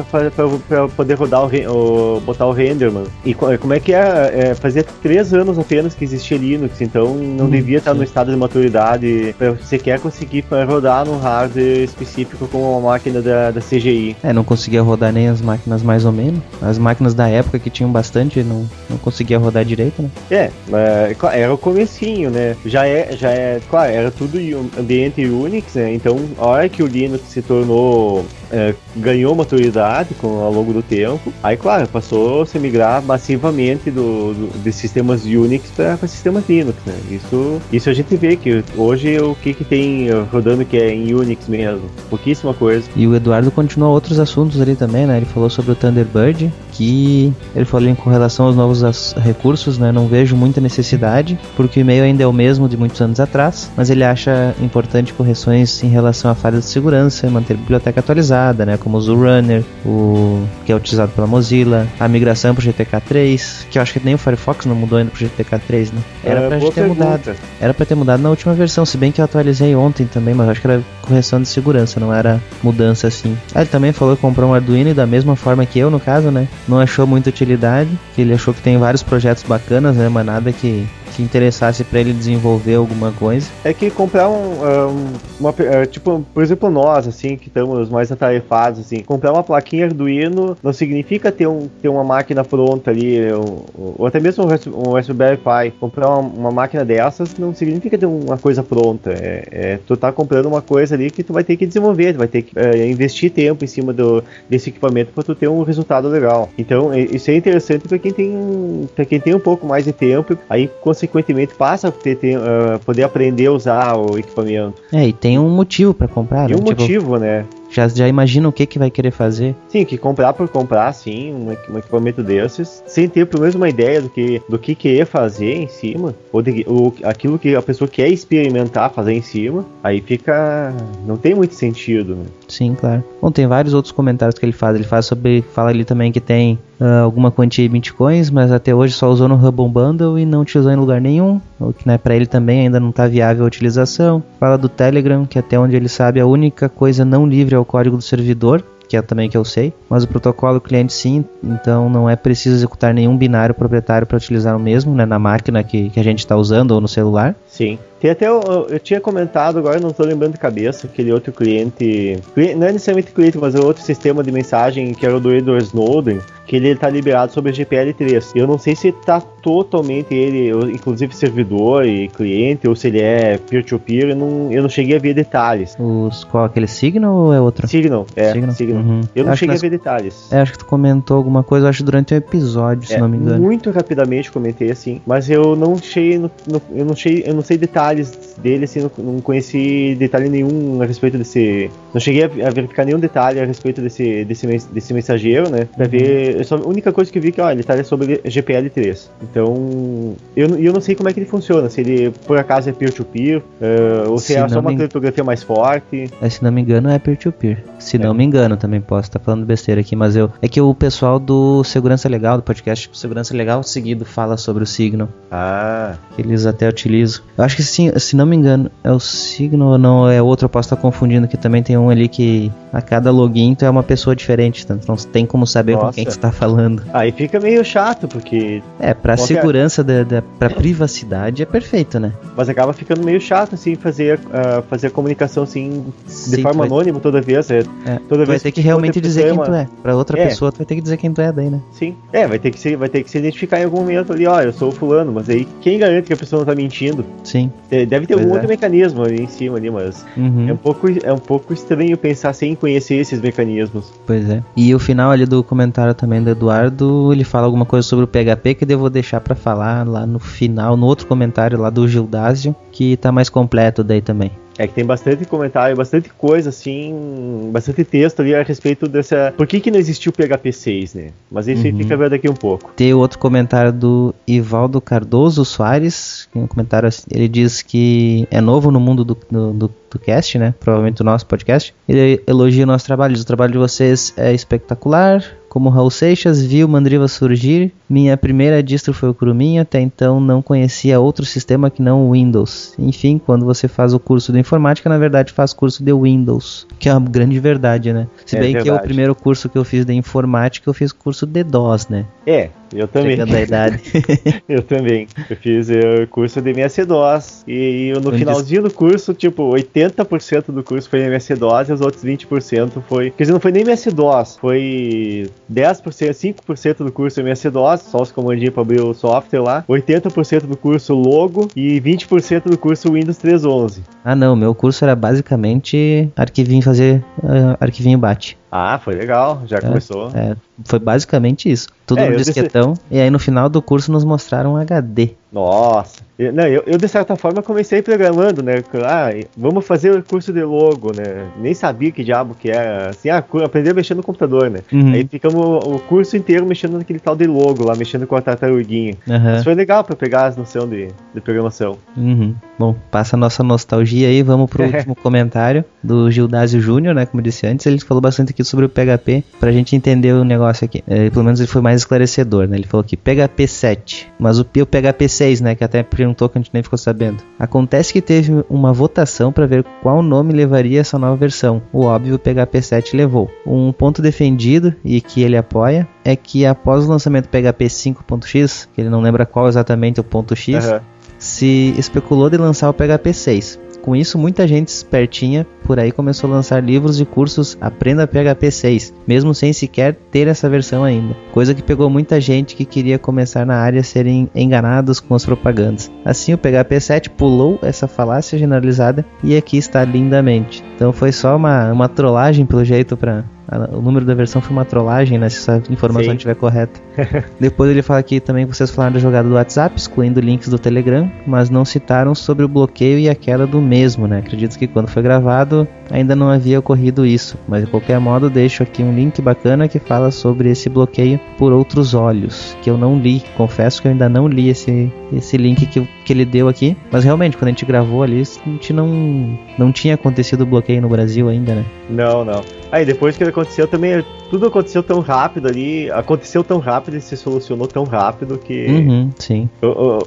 poder 0.96 1.14
rodar 1.14 1.42
o, 1.44 2.16
o- 2.16 2.20
botar 2.20 2.46
o 2.46 2.52
render, 2.52 2.90
mano. 2.90 3.06
E 3.24 3.34
co- 3.34 3.56
como 3.58 3.72
é 3.74 3.80
que 3.80 3.92
é, 3.92 4.50
é 4.50 4.54
fazia 4.54 4.84
três 5.02 5.32
anos 5.34 5.58
apenas 5.58 5.94
que 5.94 6.04
existia 6.04 6.36
Linux, 6.36 6.80
então 6.80 7.14
não 7.14 7.46
Hum, 7.46 7.50
devia 7.50 7.78
estar 7.78 7.94
no 7.94 8.02
estado 8.02 8.30
de 8.30 8.36
maturidade 8.36 9.34
você 9.52 9.78
quer 9.78 10.00
conseguir 10.00 10.42
para 10.42 10.64
rodar 10.64 11.04
num 11.04 11.18
hardware 11.18 11.82
específico 11.82 12.46
com 12.48 12.58
uma 12.58 12.92
máquina 12.92 13.20
da, 13.20 13.50
da 13.50 13.60
CGI. 13.60 14.16
É, 14.22 14.32
não 14.32 14.44
conseguia 14.44 14.82
rodar 14.82 15.12
nem 15.12 15.28
as 15.28 15.40
máquinas 15.40 15.82
mais 15.82 16.04
ou 16.04 16.12
menos. 16.12 16.40
As 16.60 16.78
máquinas 16.78 17.14
da 17.14 17.28
época 17.28 17.58
que 17.58 17.70
tinham 17.70 17.90
bastante 17.90 18.42
não, 18.42 18.68
não 18.88 18.96
conseguia 18.98 19.38
rodar 19.38 19.64
direito, 19.64 20.02
né? 20.02 20.10
É, 20.30 20.50
é, 20.72 21.40
era 21.40 21.52
o 21.52 21.58
comecinho, 21.58 22.30
né? 22.30 22.56
Já 22.64 22.86
é, 22.86 23.16
já 23.16 23.30
é, 23.30 23.60
claro, 23.70 23.92
era 23.92 24.10
tudo 24.10 24.38
ambiente 24.78 25.24
Unix, 25.24 25.74
né? 25.74 25.94
Então, 25.94 26.18
a 26.38 26.46
hora 26.46 26.68
que 26.68 26.82
o 26.82 26.86
Linux 26.86 27.24
se 27.28 27.42
tornou, 27.42 28.24
é, 28.50 28.74
ganhou 28.96 29.34
maturidade 29.34 30.14
com, 30.14 30.40
ao 30.40 30.52
longo 30.52 30.72
do 30.72 30.82
tempo, 30.82 31.32
aí, 31.42 31.56
claro, 31.56 31.86
passou 31.88 32.42
a 32.42 32.46
se 32.46 32.58
migrar 32.58 33.02
massivamente 33.02 33.90
do, 33.90 34.34
do- 34.34 34.58
de 34.62 34.72
sistemas 34.72 35.24
Unix 35.24 35.70
para 35.70 35.96
sistemas 36.06 36.44
Linux, 36.48 36.76
né? 36.86 36.94
Isso, 37.10 37.60
isso 37.72 37.90
a 37.90 37.92
gente 37.94 38.14
vê 38.16 38.36
que 38.36 38.62
hoje 38.76 39.18
o 39.20 39.34
que 39.34 39.54
que 39.54 39.64
tem 39.64 40.08
rodando 40.32 40.64
que 40.64 40.76
é 40.76 40.92
em 40.94 41.14
Unix 41.14 41.48
mesmo? 41.48 41.82
Pouquíssima 42.10 42.52
coisa. 42.54 42.88
E 42.96 43.06
o 43.06 43.14
Eduardo 43.14 43.50
continuou 43.50 43.92
outros 43.92 44.18
assuntos 44.18 44.60
ali 44.60 44.74
também, 44.76 45.06
né? 45.06 45.16
Ele 45.16 45.26
falou 45.26 45.48
sobre 45.50 45.72
o 45.72 45.74
Thunderbird, 45.74 46.52
que 46.74 47.32
ele 47.54 47.64
falou 47.64 47.88
em 47.88 47.94
com 47.94 48.10
relação 48.10 48.46
aos 48.46 48.56
novos 48.56 49.14
recursos, 49.16 49.78
né? 49.78 49.90
Não 49.90 50.06
vejo 50.06 50.36
muita 50.36 50.60
necessidade, 50.60 51.38
porque 51.56 51.80
o 51.80 51.82
e-mail 51.82 52.04
ainda 52.04 52.22
é 52.22 52.26
o 52.26 52.32
mesmo 52.32 52.68
de 52.68 52.76
muitos 52.76 53.00
anos 53.00 53.20
atrás, 53.20 53.70
mas 53.76 53.90
ele 53.90 54.04
acha 54.04 54.54
importante 54.60 55.12
correções 55.12 55.82
em 55.82 55.88
relação 55.88 56.30
a 56.30 56.34
falhas 56.34 56.64
de 56.64 56.70
segurança, 56.70 57.30
manter 57.30 57.54
a 57.54 57.56
biblioteca 57.56 58.00
atualizada, 58.00 58.66
né? 58.66 58.76
Como 58.76 58.96
o 58.96 59.00
ZooRunner, 59.00 59.64
o 59.86 60.44
que 60.66 60.72
é 60.72 60.76
utilizado 60.76 61.12
pela 61.12 61.26
Mozilla, 61.26 61.86
a 61.98 62.08
migração 62.08 62.54
para 62.54 62.62
o 62.62 62.72
GTK3, 62.72 63.66
que 63.70 63.78
eu 63.78 63.82
acho 63.82 63.92
que 63.92 64.04
nem 64.04 64.14
o 64.14 64.18
Firefox 64.18 64.66
não 64.66 64.74
mudou 64.74 64.98
ainda 64.98 65.10
para 65.10 65.24
o 65.24 65.28
GTK3, 65.28 65.92
né? 65.92 66.00
Era 66.24 66.40
pra 66.40 66.48
boa 66.48 66.60
gente 66.60 66.74
ter 66.74 66.86
mudado. 66.86 67.22
pergunta. 67.22 67.44
Era 67.60 67.74
pra 67.74 67.86
ter 67.86 67.94
mudado 67.94 68.20
na 68.20 68.30
última 68.30 68.52
versão, 68.54 68.84
se 68.84 68.98
bem 68.98 69.12
que 69.12 69.20
eu 69.20 69.24
atualizei 69.24 69.74
ontem 69.76 70.06
também, 70.06 70.34
mas 70.34 70.48
acho 70.48 70.60
que 70.60 70.66
era 70.66 70.82
correção 71.02 71.40
de 71.40 71.48
segurança, 71.48 72.00
não 72.00 72.12
era 72.12 72.40
mudança 72.62 73.06
assim. 73.06 73.36
Ah, 73.54 73.60
ele 73.60 73.70
também 73.70 73.92
falou 73.92 74.16
que 74.16 74.22
comprou 74.22 74.50
um 74.50 74.54
Arduino 74.54 74.90
e 74.90 74.94
da 74.94 75.06
mesma 75.06 75.36
forma 75.36 75.64
que 75.64 75.78
eu, 75.78 75.90
no 75.90 76.00
caso, 76.00 76.30
né? 76.30 76.48
Não 76.66 76.80
achou 76.80 77.06
muita 77.06 77.28
utilidade, 77.30 77.90
que 78.14 78.22
ele 78.22 78.32
achou 78.32 78.54
que 78.54 78.62
tem 78.62 78.78
vários 78.78 79.02
projetos 79.02 79.42
bacanas, 79.42 79.96
né? 79.96 80.08
Mas 80.08 80.24
nada 80.24 80.52
que, 80.52 80.86
que 81.14 81.22
interessasse 81.22 81.84
pra 81.84 82.00
ele 82.00 82.12
desenvolver 82.12 82.74
alguma 82.74 83.12
coisa. 83.12 83.46
É 83.64 83.72
que 83.72 83.90
comprar 83.90 84.28
um, 84.28 84.64
ah, 84.64 84.88
um- 84.88 85.12
uma, 85.40 85.50
ah, 85.50 85.86
tipo, 85.86 86.24
por 86.32 86.42
exemplo, 86.42 86.70
nós, 86.70 87.06
assim, 87.06 87.36
que 87.36 87.48
estamos 87.48 87.88
mais 87.88 88.10
atarefados, 88.10 88.80
assim, 88.80 89.00
comprar 89.02 89.32
uma 89.32 89.42
plaquinha 89.42 89.86
Arduino 89.86 90.56
não 90.62 90.72
significa 90.72 91.30
ter, 91.30 91.46
um, 91.46 91.68
ter 91.80 91.88
uma 91.88 92.04
máquina 92.04 92.44
pronta 92.44 92.90
ali, 92.90 93.20
ou, 93.32 93.64
ou 93.98 94.06
até 94.06 94.20
mesmo 94.20 94.44
um 94.44 94.46
Ras- 94.48 94.66
Raspberry 94.94 95.36
Pi. 95.36 95.72
Comprar 95.78 96.08
uma, 96.08 96.18
uma 96.20 96.50
máquina 96.50 96.84
dessas 96.84 97.36
não 97.38 97.54
significa 97.54 97.96
ter 97.98 98.06
uma 98.06 98.36
coisa 98.38 98.62
pronta. 98.62 99.10
É, 99.12 99.44
é, 99.50 99.78
tu 99.86 99.96
tá 99.96 100.10
comprando 100.12 100.46
uma 100.46 100.62
coisa 100.62 100.94
ali 100.94 101.10
que 101.10 101.22
tu 101.22 101.32
vai 101.32 101.44
ter 101.44 101.56
que 101.56 101.66
desenvolver, 101.66 102.12
tu 102.12 102.18
vai 102.18 102.28
ter 102.28 102.42
que 102.42 102.58
é, 102.58 102.86
investir 102.88 103.30
tempo 103.30 103.64
em 103.64 103.68
cima 103.68 103.92
do, 103.92 104.22
desse 104.48 104.70
equipamento 104.70 105.12
para 105.12 105.24
tu 105.24 105.34
ter 105.34 105.48
um 105.48 105.62
resultado 105.62 106.08
legal. 106.08 106.48
Então, 106.58 106.92
é- 106.92 107.00
isso 107.00 107.30
é 107.30 107.36
interessante 107.36 107.86
para 107.88 107.98
quem 107.98 108.12
tem 108.12 108.88
para 108.94 109.04
quem 109.04 109.20
tem 109.20 109.34
um 109.34 109.40
pouco 109.40 109.66
mais 109.66 109.84
de 109.84 109.92
tempo, 109.92 110.36
aí 110.48 110.68
consequentemente 111.06 111.54
passa 111.54 111.88
a 111.88 111.92
ter, 111.92 112.16
ter, 112.16 112.36
ah, 112.38 112.78
poder 112.84 113.02
aprender 113.02 113.46
a 113.46 113.52
usar 113.52 113.94
o 113.96 114.18
equipamento. 114.18 114.74
É, 114.92 115.06
e 115.08 115.12
tem 115.12 115.38
um 115.38 115.48
motivo 115.48 115.92
pra 115.94 116.08
comprar, 116.08 116.48
E 116.50 116.54
né? 116.54 116.58
um 116.60 116.64
Tipo, 116.64 116.80
motivo, 116.80 117.18
né? 117.18 117.44
já, 117.70 117.88
já 117.88 118.06
imagina 118.06 118.48
o 118.48 118.52
que 118.52 118.66
que 118.66 118.78
vai 118.78 118.88
querer 118.90 119.10
fazer. 119.10 119.54
Sim, 119.68 119.84
que 119.84 119.98
comprar 119.98 120.32
por 120.32 120.48
comprar, 120.48 120.92
sim, 120.92 121.32
um, 121.34 121.74
um 121.74 121.78
equipamento 121.78 122.22
desses, 122.22 122.82
sem 122.86 123.08
ter 123.08 123.26
pelo 123.26 123.40
menos 123.42 123.54
uma 123.56 123.68
ideia 123.68 124.00
do 124.00 124.08
que, 124.08 124.40
do 124.48 124.58
que 124.58 124.74
querer 124.76 125.04
fazer 125.06 125.54
em 125.56 125.66
cima, 125.68 126.14
ou, 126.32 126.40
de, 126.40 126.64
ou 126.68 126.94
aquilo 127.02 127.38
que 127.38 127.54
a 127.56 127.62
pessoa 127.62 127.88
quer 127.88 128.08
experimentar 128.08 128.90
fazer 128.92 129.12
em 129.14 129.22
cima, 129.22 129.64
aí 129.82 130.00
fica. 130.00 130.72
não 131.06 131.16
tem 131.16 131.34
muito 131.34 131.54
sentido, 131.54 132.14
né? 132.14 132.24
Sim, 132.46 132.76
claro. 132.78 133.02
Bom, 133.20 133.30
tem 133.32 133.46
vários 133.46 133.74
outros 133.74 133.90
comentários 133.90 134.38
que 134.38 134.44
ele 134.44 134.52
faz. 134.52 134.74
Ele 134.76 134.84
faz 134.84 135.06
sobre. 135.06 135.42
Fala 135.52 135.70
ali 135.70 135.84
também 135.84 136.12
que 136.12 136.20
tem 136.20 136.58
ah, 136.80 137.00
alguma 137.00 137.30
quantia 137.30 137.64
de 137.64 137.68
bitcoins, 137.68 138.30
mas 138.30 138.50
até 138.50 138.74
hoje 138.74 138.94
só 138.94 139.10
usou 139.10 139.28
no 139.28 139.36
Hubble 139.36 139.68
Bundle 139.68 140.18
e 140.18 140.26
não 140.26 140.42
utilizou 140.42 140.72
em 140.72 140.76
lugar 140.76 141.00
nenhum. 141.00 141.40
O 141.58 141.72
que 141.72 141.86
né, 141.86 141.98
para 141.98 142.16
ele 142.16 142.26
também 142.26 142.62
ainda 142.62 142.80
não 142.80 142.90
está 142.90 143.06
viável 143.06 143.44
a 143.44 143.46
utilização. 143.46 144.22
Fala 144.40 144.58
do 144.58 144.68
Telegram, 144.68 145.24
que 145.24 145.38
até 145.38 145.58
onde 145.58 145.76
ele 145.76 145.88
sabe 145.88 146.20
a 146.20 146.26
única 146.26 146.68
coisa 146.68 147.04
não 147.04 147.26
livre 147.26 147.54
é 147.54 147.58
o 147.58 147.64
código 147.64 147.96
do 147.96 148.02
servidor. 148.02 148.64
Que 148.86 148.98
é 148.98 149.02
também 149.02 149.30
que 149.30 149.36
eu 149.36 149.46
sei, 149.46 149.72
mas 149.88 150.04
o 150.04 150.08
protocolo 150.08 150.60
cliente 150.60 150.92
sim, 150.92 151.24
então 151.42 151.88
não 151.88 152.08
é 152.08 152.14
preciso 152.14 152.56
executar 152.56 152.92
nenhum 152.92 153.16
binário 153.16 153.54
proprietário 153.54 154.06
para 154.06 154.18
utilizar 154.18 154.54
o 154.54 154.60
mesmo 154.60 154.94
né, 154.94 155.06
na 155.06 155.18
máquina 155.18 155.64
que, 155.64 155.88
que 155.88 155.98
a 155.98 156.04
gente 156.04 156.18
está 156.18 156.36
usando 156.36 156.72
ou 156.72 156.82
no 156.82 156.86
celular. 156.86 157.34
Sim. 157.54 157.78
Tem 158.00 158.10
até, 158.10 158.26
eu, 158.28 158.66
eu 158.68 158.78
tinha 158.80 159.00
comentado, 159.00 159.58
agora 159.58 159.78
não 159.80 159.90
estou 159.90 160.04
lembrando 160.04 160.32
de 160.32 160.38
cabeça, 160.38 160.86
aquele 160.86 161.10
outro 161.12 161.32
cliente, 161.32 162.18
cli- 162.34 162.54
não 162.54 162.66
é 162.66 162.72
necessariamente 162.72 163.12
cliente, 163.12 163.38
mas 163.38 163.54
é 163.54 163.60
outro 163.60 163.82
sistema 163.82 164.22
de 164.22 164.30
mensagem 164.30 164.92
que 164.92 165.06
era 165.06 165.16
o 165.16 165.20
do 165.20 165.32
Edward 165.32 165.64
Snowden, 165.64 166.18
que 166.46 166.56
ele 166.56 166.68
está 166.70 166.90
liberado 166.90 167.32
sobre 167.32 167.52
GPL3. 167.52 168.32
Eu 168.34 168.46
não 168.46 168.58
sei 168.58 168.74
se 168.76 168.88
está 168.88 169.20
totalmente 169.20 170.12
ele, 170.14 170.50
inclusive 170.72 171.14
servidor 171.16 171.86
e 171.86 172.08
cliente, 172.08 172.68
ou 172.68 172.74
se 172.76 172.88
ele 172.88 173.00
é 173.00 173.38
peer-to-peer, 173.38 174.10
eu 174.10 174.16
não, 174.16 174.52
eu 174.52 174.62
não 174.62 174.68
cheguei 174.68 174.96
a 174.96 174.98
ver 174.98 175.14
detalhes. 175.14 175.74
Os, 175.78 176.24
qual 176.24 176.44
aquele 176.44 176.66
Signal 176.66 177.14
ou 177.14 177.32
é 177.32 177.40
outro? 177.40 177.66
Signal, 177.68 178.06
é, 178.16 178.32
Signal? 178.32 178.50
Signal. 178.54 178.82
Uhum. 178.82 179.00
Eu 179.14 179.24
não 179.24 179.32
Acho 179.32 179.40
cheguei 179.40 179.54
nós- 179.54 179.60
a 179.60 179.66
ver 179.66 179.70
detalhes. 179.70 180.32
É, 180.32 180.40
acho 180.40 180.52
que 180.52 180.58
tu 180.58 180.66
comentou 180.66 181.16
alguma 181.16 181.42
coisa, 181.42 181.68
acho, 181.70 181.82
durante 181.84 182.12
o 182.12 182.16
episódio, 182.16 182.86
se 182.86 182.94
É, 182.94 182.98
não 182.98 183.08
me 183.08 183.16
engano. 183.16 183.40
Muito 183.42 183.70
rapidamente 183.70 184.30
comentei 184.30 184.70
assim, 184.70 185.00
mas 185.06 185.30
eu 185.30 185.56
não 185.56 185.76
sei, 185.78 186.18
no- 186.18 186.30
no- 186.46 186.60
eu 186.74 186.84
não 186.84 186.96
sei, 186.96 187.22
eu 187.26 187.32
não 187.34 187.42
sei 187.44 187.56
detalhes 187.58 188.18
dele, 188.38 188.64
assim, 188.64 188.80
não, 188.80 188.90
não 188.98 189.20
conheci 189.20 189.94
detalhe 189.98 190.28
nenhum 190.28 190.80
a 190.82 190.86
respeito 190.86 191.18
desse. 191.18 191.70
Não 191.92 192.00
cheguei 192.00 192.24
a, 192.24 192.48
a 192.48 192.50
verificar 192.50 192.84
nenhum 192.84 192.98
detalhe 192.98 193.40
a 193.40 193.44
respeito 193.44 193.80
desse, 193.80 194.24
desse, 194.24 194.46
desse 194.72 194.94
mensageiro, 194.94 195.50
né? 195.50 195.68
Pra 195.76 195.86
ver. 195.86 196.44
Só, 196.44 196.56
a 196.56 196.66
única 196.66 196.92
coisa 196.92 197.10
que 197.10 197.18
eu 197.18 197.22
vi 197.22 197.28
é 197.28 197.32
que, 197.32 197.40
ó, 197.40 197.50
ele 197.50 197.62
tá 197.62 197.82
sobre 197.84 198.18
GPL3. 198.18 199.08
Então. 199.22 200.14
Eu, 200.36 200.58
eu 200.58 200.72
não 200.72 200.80
sei 200.80 200.94
como 200.94 201.08
é 201.08 201.12
que 201.12 201.20
ele 201.20 201.26
funciona, 201.26 201.68
se 201.68 201.80
ele 201.80 202.12
por 202.26 202.38
acaso 202.38 202.68
é 202.68 202.72
peer-to-peer, 202.72 203.38
uh, 203.38 204.10
ou 204.10 204.18
se, 204.18 204.28
se 204.28 204.36
é 204.36 204.48
só 204.48 204.60
uma 204.60 204.70
me... 204.70 204.76
criptografia 204.76 205.24
mais 205.24 205.42
forte. 205.42 206.10
É, 206.20 206.28
se 206.28 206.42
não 206.42 206.50
me 206.50 206.60
engano, 206.60 206.88
é 206.88 206.98
peer-to-peer. 206.98 207.58
-peer. 207.58 207.74
Se 207.78 207.96
é. 207.96 207.98
não 207.98 208.14
me 208.14 208.24
engano, 208.24 208.56
também 208.56 208.80
posso 208.80 209.08
estar 209.08 209.18
tá 209.18 209.24
falando 209.24 209.44
besteira 209.44 209.80
aqui, 209.80 209.94
mas 209.94 210.16
eu. 210.16 210.30
É 210.40 210.48
que 210.48 210.60
o 210.60 210.74
pessoal 210.74 211.18
do 211.18 211.62
Segurança 211.64 212.08
Legal, 212.08 212.36
do 212.36 212.42
podcast 212.42 212.90
Segurança 212.92 213.36
Legal, 213.36 213.62
seguido 213.62 214.04
fala 214.04 214.36
sobre 214.36 214.62
o 214.62 214.66
Signal. 214.66 215.08
Ah. 215.30 215.96
Que 216.14 216.22
eles 216.22 216.46
até 216.46 216.68
utilizam. 216.68 217.22
Eu 217.36 217.44
acho 217.44 217.56
que 217.56 217.62
sim, 217.62 217.90
se 217.98 218.16
não 218.16 218.23
me 218.26 218.36
engano, 218.36 218.70
é 218.82 218.90
o 218.90 219.00
Signal 219.00 219.68
ou 219.70 219.78
não 219.78 220.08
é 220.08 220.22
outro, 220.22 220.44
eu 220.44 220.48
posso 220.48 220.66
estar 220.66 220.76
confundindo, 220.76 221.26
que 221.26 221.36
também 221.36 221.62
tem 221.62 221.76
um 221.76 221.90
ali 221.90 222.08
que 222.08 222.50
a 222.72 222.82
cada 222.82 223.10
login 223.10 223.54
tu 223.54 223.64
é 223.64 223.70
uma 223.70 223.82
pessoa 223.82 224.16
diferente, 224.16 224.64
então 224.64 224.78
não 224.88 224.96
tem 224.96 225.24
como 225.24 225.46
saber 225.46 225.72
Nossa. 225.74 225.86
com 225.86 225.92
quem 225.92 226.04
que 226.04 226.12
você 226.12 226.18
tá 226.18 226.32
falando. 226.32 226.82
Aí 226.92 227.12
fica 227.12 227.38
meio 227.38 227.64
chato, 227.64 228.08
porque. 228.08 228.62
É, 228.80 228.92
pra 228.92 229.16
qualquer... 229.16 229.34
segurança, 229.34 229.84
da, 229.84 230.02
da, 230.02 230.22
pra 230.22 230.50
privacidade 230.50 231.42
é 231.42 231.46
perfeito, 231.46 232.00
né? 232.00 232.12
Mas 232.36 232.48
acaba 232.48 232.72
ficando 232.72 233.04
meio 233.04 233.20
chato, 233.20 233.54
assim, 233.54 233.74
fazer, 233.74 234.18
uh, 234.18 234.62
fazer 234.68 234.88
a 234.88 234.90
comunicação, 234.90 235.44
assim, 235.44 235.84
de 236.06 236.12
Sim, 236.12 236.42
forma 236.42 236.64
anônima 236.64 236.98
toda 237.00 237.20
vez. 237.20 237.50
É, 237.50 237.60
é, 237.86 238.00
toda 238.08 238.24
vez 238.24 238.28
vai 238.28 238.38
ter 238.40 238.52
que, 238.52 238.60
que 238.60 238.60
realmente 238.60 239.00
dizer 239.00 239.30
quem 239.30 239.44
tu 239.44 239.52
é. 239.52 239.68
Pra 239.82 239.94
outra 239.94 240.18
é. 240.18 240.26
pessoa, 240.26 240.50
tu 240.50 240.58
vai 240.58 240.66
ter 240.66 240.74
que 240.74 240.80
dizer 240.80 240.96
quem 240.96 241.12
tu 241.12 241.20
é 241.20 241.30
daí, 241.30 241.50
né? 241.50 241.60
Sim. 241.72 241.94
É, 242.12 242.26
vai 242.26 242.38
ter 242.38 242.50
que 242.50 242.58
se, 242.58 242.74
vai 242.76 242.88
ter 242.88 243.02
que 243.02 243.10
se 243.10 243.18
identificar 243.18 243.60
em 243.60 243.64
algum 243.64 243.78
momento 243.78 244.12
ali, 244.12 244.26
ó, 244.26 244.40
eu 244.40 244.52
sou 244.52 244.70
o 244.70 244.72
fulano, 244.72 245.12
mas 245.12 245.28
aí 245.28 245.46
quem 245.60 245.78
garante 245.78 246.06
que 246.06 246.12
a 246.12 246.16
pessoa 246.16 246.40
não 246.40 246.46
tá 246.46 246.54
mentindo? 246.54 247.04
Sim. 247.22 247.52
Deve 247.70 248.06
ter 248.06 248.13
pois 248.14 248.22
algum 248.22 248.34
é. 248.34 248.38
outro 248.38 248.48
mecanismo 248.48 249.02
ali 249.02 249.22
em 249.22 249.26
cima 249.26 249.56
ali, 249.56 249.70
mas 249.70 250.04
uhum. 250.16 250.48
é, 250.48 250.52
um 250.52 250.56
pouco, 250.56 250.86
é 251.02 251.12
um 251.12 251.18
pouco 251.18 251.52
estranho 251.52 251.96
pensar 251.96 252.32
sem 252.32 252.54
conhecer 252.54 252.96
esses 252.96 253.20
mecanismos. 253.20 253.92
Pois 254.06 254.28
é. 254.28 254.42
E 254.56 254.74
o 254.74 254.78
final 254.78 255.10
ali 255.10 255.26
do 255.26 255.42
comentário 255.42 255.94
também 255.94 256.22
do 256.22 256.30
Eduardo, 256.30 257.12
ele 257.12 257.24
fala 257.24 257.46
alguma 257.46 257.64
coisa 257.64 257.86
sobre 257.86 258.04
o 258.04 258.08
PHP 258.08 258.54
que 258.54 258.72
eu 258.72 258.78
vou 258.78 258.90
deixar 258.90 259.20
para 259.20 259.34
falar 259.34 259.86
lá 259.86 260.06
no 260.06 260.18
final, 260.18 260.76
no 260.76 260.86
outro 260.86 261.06
comentário 261.06 261.58
lá 261.58 261.70
do 261.70 261.86
Gildásio, 261.86 262.54
que 262.72 262.96
tá 262.96 263.12
mais 263.12 263.28
completo 263.28 263.84
daí 263.84 264.00
também. 264.00 264.32
É 264.56 264.66
que 264.66 264.74
tem 264.74 264.84
bastante 264.84 265.24
comentário, 265.24 265.76
bastante 265.76 266.08
coisa, 266.10 266.50
assim, 266.50 267.50
bastante 267.52 267.84
texto 267.84 268.20
ali 268.20 268.34
a 268.34 268.42
respeito 268.42 268.88
dessa. 268.88 269.34
Por 269.36 269.46
que, 269.46 269.60
que 269.60 269.70
não 269.70 269.78
existiu 269.78 270.10
o 270.10 270.12
PHP 270.12 270.52
6, 270.52 270.94
né? 270.94 271.10
Mas 271.30 271.48
isso 271.48 271.66
uhum. 271.66 271.76
fica 271.76 271.96
ver 271.96 272.10
daqui 272.10 272.28
um 272.28 272.34
pouco. 272.34 272.72
Tem 272.76 272.94
outro 272.94 273.18
comentário 273.18 273.72
do 273.72 274.14
Ivaldo 274.26 274.80
Cardoso 274.80 275.44
Soares, 275.44 276.28
um 276.34 276.46
comentário 276.46 276.88
assim, 276.88 277.06
ele 277.10 277.28
diz 277.28 277.62
que 277.62 278.28
é 278.30 278.40
novo 278.40 278.70
no 278.70 278.78
mundo 278.78 279.04
do, 279.04 279.18
do, 279.30 279.52
do, 279.52 279.70
do 279.90 279.98
cast, 279.98 280.38
né? 280.38 280.54
Provavelmente 280.60 281.02
o 281.02 281.04
nosso 281.04 281.26
podcast. 281.26 281.74
Ele 281.88 282.22
elogia 282.26 282.64
o 282.64 282.66
nosso 282.66 282.86
trabalho, 282.86 283.14
diz 283.14 283.22
o 283.22 283.26
trabalho 283.26 283.52
de 283.52 283.58
vocês 283.58 284.14
é 284.16 284.32
espetacular, 284.32 285.24
como 285.54 285.70
Raul 285.70 285.88
Seixas 285.88 286.42
viu 286.42 286.66
Mandriva 286.66 287.06
surgir, 287.06 287.72
minha 287.88 288.16
primeira 288.16 288.60
distro 288.60 288.92
foi 288.92 289.08
o 289.08 289.14
Kurumin, 289.14 289.60
até 289.60 289.80
então 289.80 290.18
não 290.18 290.42
conhecia 290.42 290.98
outro 290.98 291.24
sistema 291.24 291.70
que 291.70 291.80
não 291.80 292.08
o 292.08 292.10
Windows. 292.10 292.74
Enfim, 292.76 293.20
quando 293.24 293.46
você 293.46 293.68
faz 293.68 293.94
o 293.94 294.00
curso 294.00 294.32
de 294.32 294.40
informática, 294.40 294.88
na 294.88 294.98
verdade 294.98 295.32
faz 295.32 295.52
curso 295.52 295.84
de 295.84 295.92
Windows, 295.92 296.66
que 296.76 296.88
é 296.88 296.92
uma 296.92 297.08
grande 297.08 297.38
verdade, 297.38 297.92
né? 297.92 298.08
Se 298.26 298.36
é 298.36 298.40
bem 298.40 298.52
verdade. 298.54 298.68
que 298.68 298.84
o 298.84 298.84
primeiro 298.84 299.14
curso 299.14 299.48
que 299.48 299.56
eu 299.56 299.62
fiz 299.62 299.84
de 299.84 299.94
informática, 299.94 300.68
eu 300.68 300.74
fiz 300.74 300.90
curso 300.90 301.24
de 301.24 301.44
DOS, 301.44 301.86
né? 301.86 302.04
É, 302.26 302.50
eu 302.74 302.88
também. 302.88 303.16
da 303.16 303.40
idade. 303.40 303.80
eu 304.48 304.62
também. 304.62 305.06
Eu 305.28 305.36
fiz 305.36 305.68
o 305.68 306.06
curso 306.08 306.40
de 306.40 306.50
MS-DOS 306.50 307.44
e, 307.46 307.92
e 307.94 308.00
no 308.00 308.12
finalzinho 308.12 308.62
do 308.62 308.70
curso, 308.70 309.14
tipo, 309.14 309.50
80% 309.50 310.46
do 310.52 310.62
curso 310.62 310.88
foi 310.88 311.00
MS-DOS 311.00 311.68
e 311.68 311.72
os 311.72 311.80
outros 311.80 312.04
20% 312.04 312.82
foi... 312.88 313.10
Quer 313.10 313.24
dizer, 313.24 313.32
não 313.32 313.40
foi 313.40 313.52
nem 313.52 313.62
MS-DOS, 313.62 314.36
foi 314.40 315.30
10%, 315.52 316.34
5% 316.46 316.76
do 316.78 316.92
curso 316.92 317.20
MS-DOS, 317.20 317.82
só 317.82 318.02
os 318.02 318.12
comandinhos 318.12 318.54
para 318.54 318.62
abrir 318.62 318.80
o 318.80 318.94
software 318.94 319.40
lá, 319.40 319.64
80% 319.68 320.46
do 320.46 320.56
curso 320.56 320.94
Logo 320.94 321.48
e 321.54 321.80
20% 321.80 322.44
do 322.50 322.58
curso 322.58 322.92
Windows 322.92 323.18
3.11. 323.18 323.80
Ah 324.04 324.14
não, 324.14 324.34
meu 324.34 324.54
curso 324.54 324.84
era 324.84 324.94
basicamente 324.94 326.08
arquivinho 326.16 326.62
fazer 326.62 327.04
uh, 327.18 327.56
arquivinho 327.60 327.98
bate. 327.98 328.36
Ah, 328.56 328.78
foi 328.78 328.94
legal, 328.94 329.42
já 329.46 329.56
é, 329.56 329.60
começou. 329.60 330.12
É, 330.14 330.36
foi 330.64 330.78
basicamente 330.78 331.50
isso. 331.50 331.66
Tudo 331.84 331.98
é, 331.98 332.08
no 332.08 332.16
disquetão. 332.16 332.74
Disse... 332.74 332.84
E 332.88 333.00
aí 333.00 333.10
no 333.10 333.18
final 333.18 333.48
do 333.48 333.60
curso 333.60 333.90
nos 333.90 334.04
mostraram 334.04 334.52
um 334.52 334.56
HD. 334.56 335.10
Nossa. 335.34 336.04
Eu, 336.16 336.32
não, 336.32 336.46
eu, 336.46 336.62
eu, 336.64 336.78
de 336.78 336.86
certa 336.86 337.16
forma 337.16 337.42
comecei 337.42 337.82
programando, 337.82 338.40
né? 338.40 338.62
Ah, 338.84 339.10
vamos 339.36 339.66
fazer 339.66 339.90
o 339.90 340.02
curso 340.02 340.32
de 340.32 340.44
logo, 340.44 340.92
né? 340.96 341.26
Nem 341.40 341.52
sabia 341.54 341.90
que 341.90 342.04
diabo 342.04 342.36
que 342.36 342.50
era. 342.50 342.90
Assim, 342.90 343.08
ah, 343.08 343.24
aprender 343.44 343.70
a 343.70 343.74
mexer 343.74 343.94
no 343.96 344.02
computador, 344.02 344.48
né? 344.48 344.60
Uhum. 344.72 344.92
Aí 344.92 345.04
ficamos 345.10 345.44
o 345.44 345.80
curso 345.80 346.16
inteiro 346.16 346.46
mexendo 346.46 346.78
naquele 346.78 347.00
tal 347.00 347.16
de 347.16 347.26
logo 347.26 347.64
lá, 347.64 347.74
mexendo 347.74 348.06
com 348.06 348.14
a 348.14 348.22
tartaruguinha. 348.22 348.94
Uhum. 349.08 349.34
Isso 349.34 349.44
foi 349.44 349.54
legal 349.54 349.82
para 349.82 349.96
pegar 349.96 350.26
as 350.26 350.36
noções 350.36 350.70
de, 350.70 350.88
de 351.12 351.20
programação. 351.20 351.76
Uhum. 351.96 352.36
Bom, 352.56 352.76
passa 352.92 353.16
a 353.16 353.18
nossa 353.18 353.42
nostalgia 353.42 354.06
aí, 354.06 354.22
vamos 354.22 354.48
pro 354.48 354.62
último 354.64 354.94
comentário 354.94 355.64
do 355.82 356.08
Gildásio 356.12 356.60
Júnior, 356.60 356.94
né? 356.94 357.06
Como 357.06 357.20
eu 357.20 357.24
disse 357.24 357.44
antes, 357.44 357.66
ele 357.66 357.80
falou 357.80 358.00
bastante 358.00 358.30
aqui 358.30 358.44
sobre 358.44 358.66
o 358.66 358.68
PHP 358.68 359.24
pra 359.40 359.50
gente 359.50 359.74
entender 359.74 360.12
o 360.12 360.22
negócio 360.22 360.64
aqui. 360.64 360.84
É, 360.86 361.10
pelo 361.10 361.24
menos 361.24 361.40
ele 361.40 361.48
foi 361.48 361.60
mais 361.60 361.80
esclarecedor, 361.80 362.46
né? 362.46 362.56
Ele 362.56 362.68
falou 362.68 362.84
aqui 362.84 362.96
PHP 362.96 363.48
7, 363.48 364.12
mas 364.16 364.38
o, 364.38 364.42
o 364.42 364.66
PHP 364.66 365.08
6, 365.24 365.40
né? 365.40 365.54
Que 365.54 365.64
até 365.64 365.82
perguntou 365.82 366.28
que 366.28 366.36
a 366.36 366.40
gente 366.40 366.50
nem 366.52 366.62
ficou 366.62 366.78
sabendo. 366.78 367.22
Acontece 367.38 367.92
que 367.92 368.02
teve 368.02 368.44
uma 368.48 368.72
votação 368.74 369.32
para 369.32 369.46
ver 369.46 369.64
qual 369.82 370.02
nome 370.02 370.34
levaria 370.34 370.80
essa 370.80 370.98
nova 370.98 371.16
versão. 371.16 371.62
O 371.72 371.86
óbvio, 371.86 372.16
o 372.16 372.18
PHP 372.18 372.60
7 372.60 372.96
levou. 372.96 373.30
Um 373.46 373.72
ponto 373.72 374.02
defendido 374.02 374.74
e 374.84 375.00
que 375.00 375.22
ele 375.22 375.36
apoia 375.36 375.88
é 376.04 376.14
que 376.14 376.44
após 376.44 376.84
o 376.84 376.90
lançamento 376.90 377.24
do 377.24 377.30
PHP 377.30 377.64
5.x, 377.64 378.68
que 378.74 378.82
ele 378.82 378.90
não 378.90 379.00
lembra 379.00 379.24
qual 379.24 379.48
exatamente 379.48 379.98
o 379.98 380.04
ponto 380.04 380.36
X, 380.36 380.66
uhum. 380.66 380.80
se 381.18 381.74
especulou 381.78 382.28
de 382.28 382.36
lançar 382.36 382.68
o 382.68 382.74
PHP 382.74 383.14
6. 383.14 383.60
Com 383.84 383.94
isso, 383.94 384.16
muita 384.16 384.48
gente 384.48 384.68
espertinha 384.68 385.46
por 385.62 385.78
aí 385.78 385.92
começou 385.92 386.30
a 386.30 386.36
lançar 386.36 386.64
livros 386.64 387.02
e 387.02 387.04
cursos 387.04 387.58
Aprenda 387.60 388.06
PHP 388.06 388.50
6, 388.50 388.94
mesmo 389.06 389.34
sem 389.34 389.52
sequer 389.52 389.94
ter 390.10 390.26
essa 390.26 390.48
versão 390.48 390.82
ainda. 390.82 391.14
Coisa 391.32 391.52
que 391.52 391.62
pegou 391.62 391.90
muita 391.90 392.18
gente 392.18 392.56
que 392.56 392.64
queria 392.64 392.98
começar 392.98 393.44
na 393.44 393.56
área 393.56 393.82
serem 393.82 394.30
enganados 394.34 395.00
com 395.00 395.14
as 395.14 395.26
propagandas. 395.26 395.92
Assim, 396.02 396.32
o 396.32 396.38
PHP 396.38 396.80
7 396.80 397.10
pulou 397.10 397.58
essa 397.60 397.86
falácia 397.86 398.38
generalizada 398.38 399.04
e 399.22 399.36
aqui 399.36 399.58
está 399.58 399.84
lindamente. 399.84 400.64
Então 400.74 400.90
foi 400.90 401.12
só 401.12 401.36
uma, 401.36 401.70
uma 401.70 401.86
trollagem 401.86 402.46
pelo 402.46 402.64
jeito 402.64 402.96
para 402.96 403.22
o 403.72 403.80
número 403.80 404.04
da 404.04 404.14
versão 404.14 404.40
foi 404.40 404.52
uma 404.52 404.64
trollagem, 404.64 405.18
né? 405.18 405.28
Se 405.28 405.38
essa 405.38 405.62
informação 405.70 406.10
Sim. 406.10 406.16
estiver 406.16 406.34
correta. 406.34 406.80
Depois 407.38 407.70
ele 407.70 407.82
fala 407.82 408.00
aqui 408.00 408.20
também 408.20 408.46
que 408.46 408.56
vocês 408.56 408.70
falaram 408.70 408.94
da 408.94 409.00
jogada 409.00 409.28
do 409.28 409.34
WhatsApp, 409.34 409.76
excluindo 409.76 410.20
links 410.20 410.48
do 410.48 410.58
Telegram, 410.58 411.10
mas 411.26 411.50
não 411.50 411.64
citaram 411.64 412.14
sobre 412.14 412.44
o 412.44 412.48
bloqueio 412.48 412.98
e 412.98 413.08
a 413.08 413.14
queda 413.14 413.46
do 413.46 413.60
mesmo, 413.60 414.06
né? 414.06 414.18
Acredito 414.18 414.58
que 414.58 414.66
quando 414.66 414.88
foi 414.88 415.02
gravado 415.02 415.68
ainda 415.90 416.16
não 416.16 416.30
havia 416.30 416.58
ocorrido 416.58 417.04
isso, 417.04 417.38
mas 417.46 417.64
de 417.64 417.70
qualquer 417.70 417.98
modo 417.98 418.30
deixo 418.30 418.62
aqui 418.62 418.82
um 418.82 418.94
link 418.94 419.20
bacana 419.20 419.68
que 419.68 419.78
fala 419.78 420.10
sobre 420.10 420.50
esse 420.50 420.68
bloqueio 420.68 421.20
por 421.36 421.52
outros 421.52 421.94
olhos, 421.94 422.56
que 422.62 422.70
eu 422.70 422.78
não 422.78 422.98
li. 422.98 423.22
Confesso 423.36 423.82
que 423.82 423.88
eu 423.88 423.92
ainda 423.92 424.08
não 424.08 424.26
li 424.26 424.48
esse, 424.48 424.90
esse 425.12 425.36
link 425.36 425.66
que, 425.66 425.86
que 426.04 426.12
ele 426.12 426.24
deu 426.24 426.48
aqui, 426.48 426.76
mas 426.90 427.04
realmente 427.04 427.36
quando 427.36 427.48
a 427.48 427.50
gente 427.50 427.66
gravou 427.66 428.02
ali, 428.02 428.22
a 428.22 428.48
gente 428.48 428.72
não, 428.72 429.38
não 429.58 429.72
tinha 429.72 429.94
acontecido 429.94 430.42
o 430.42 430.46
bloqueio 430.46 430.80
no 430.80 430.88
Brasil 430.88 431.28
ainda, 431.28 431.54
né? 431.54 431.64
Não, 431.90 432.24
não. 432.24 432.42
Aí 432.72 432.84
depois 432.84 433.16
que 433.16 433.22
ele 433.22 433.32
aconteceu 433.34 433.66
também, 433.66 434.04
tudo 434.30 434.46
aconteceu 434.46 434.82
tão 434.82 435.00
rápido 435.00 435.48
ali, 435.48 435.90
aconteceu 435.90 436.42
tão 436.44 436.58
rápido 436.58 436.96
e 436.96 437.00
se 437.00 437.16
solucionou 437.16 437.66
tão 437.66 437.84
rápido 437.84 438.38
que. 438.38 438.66
Uhum, 438.66 439.10
sim. 439.18 439.48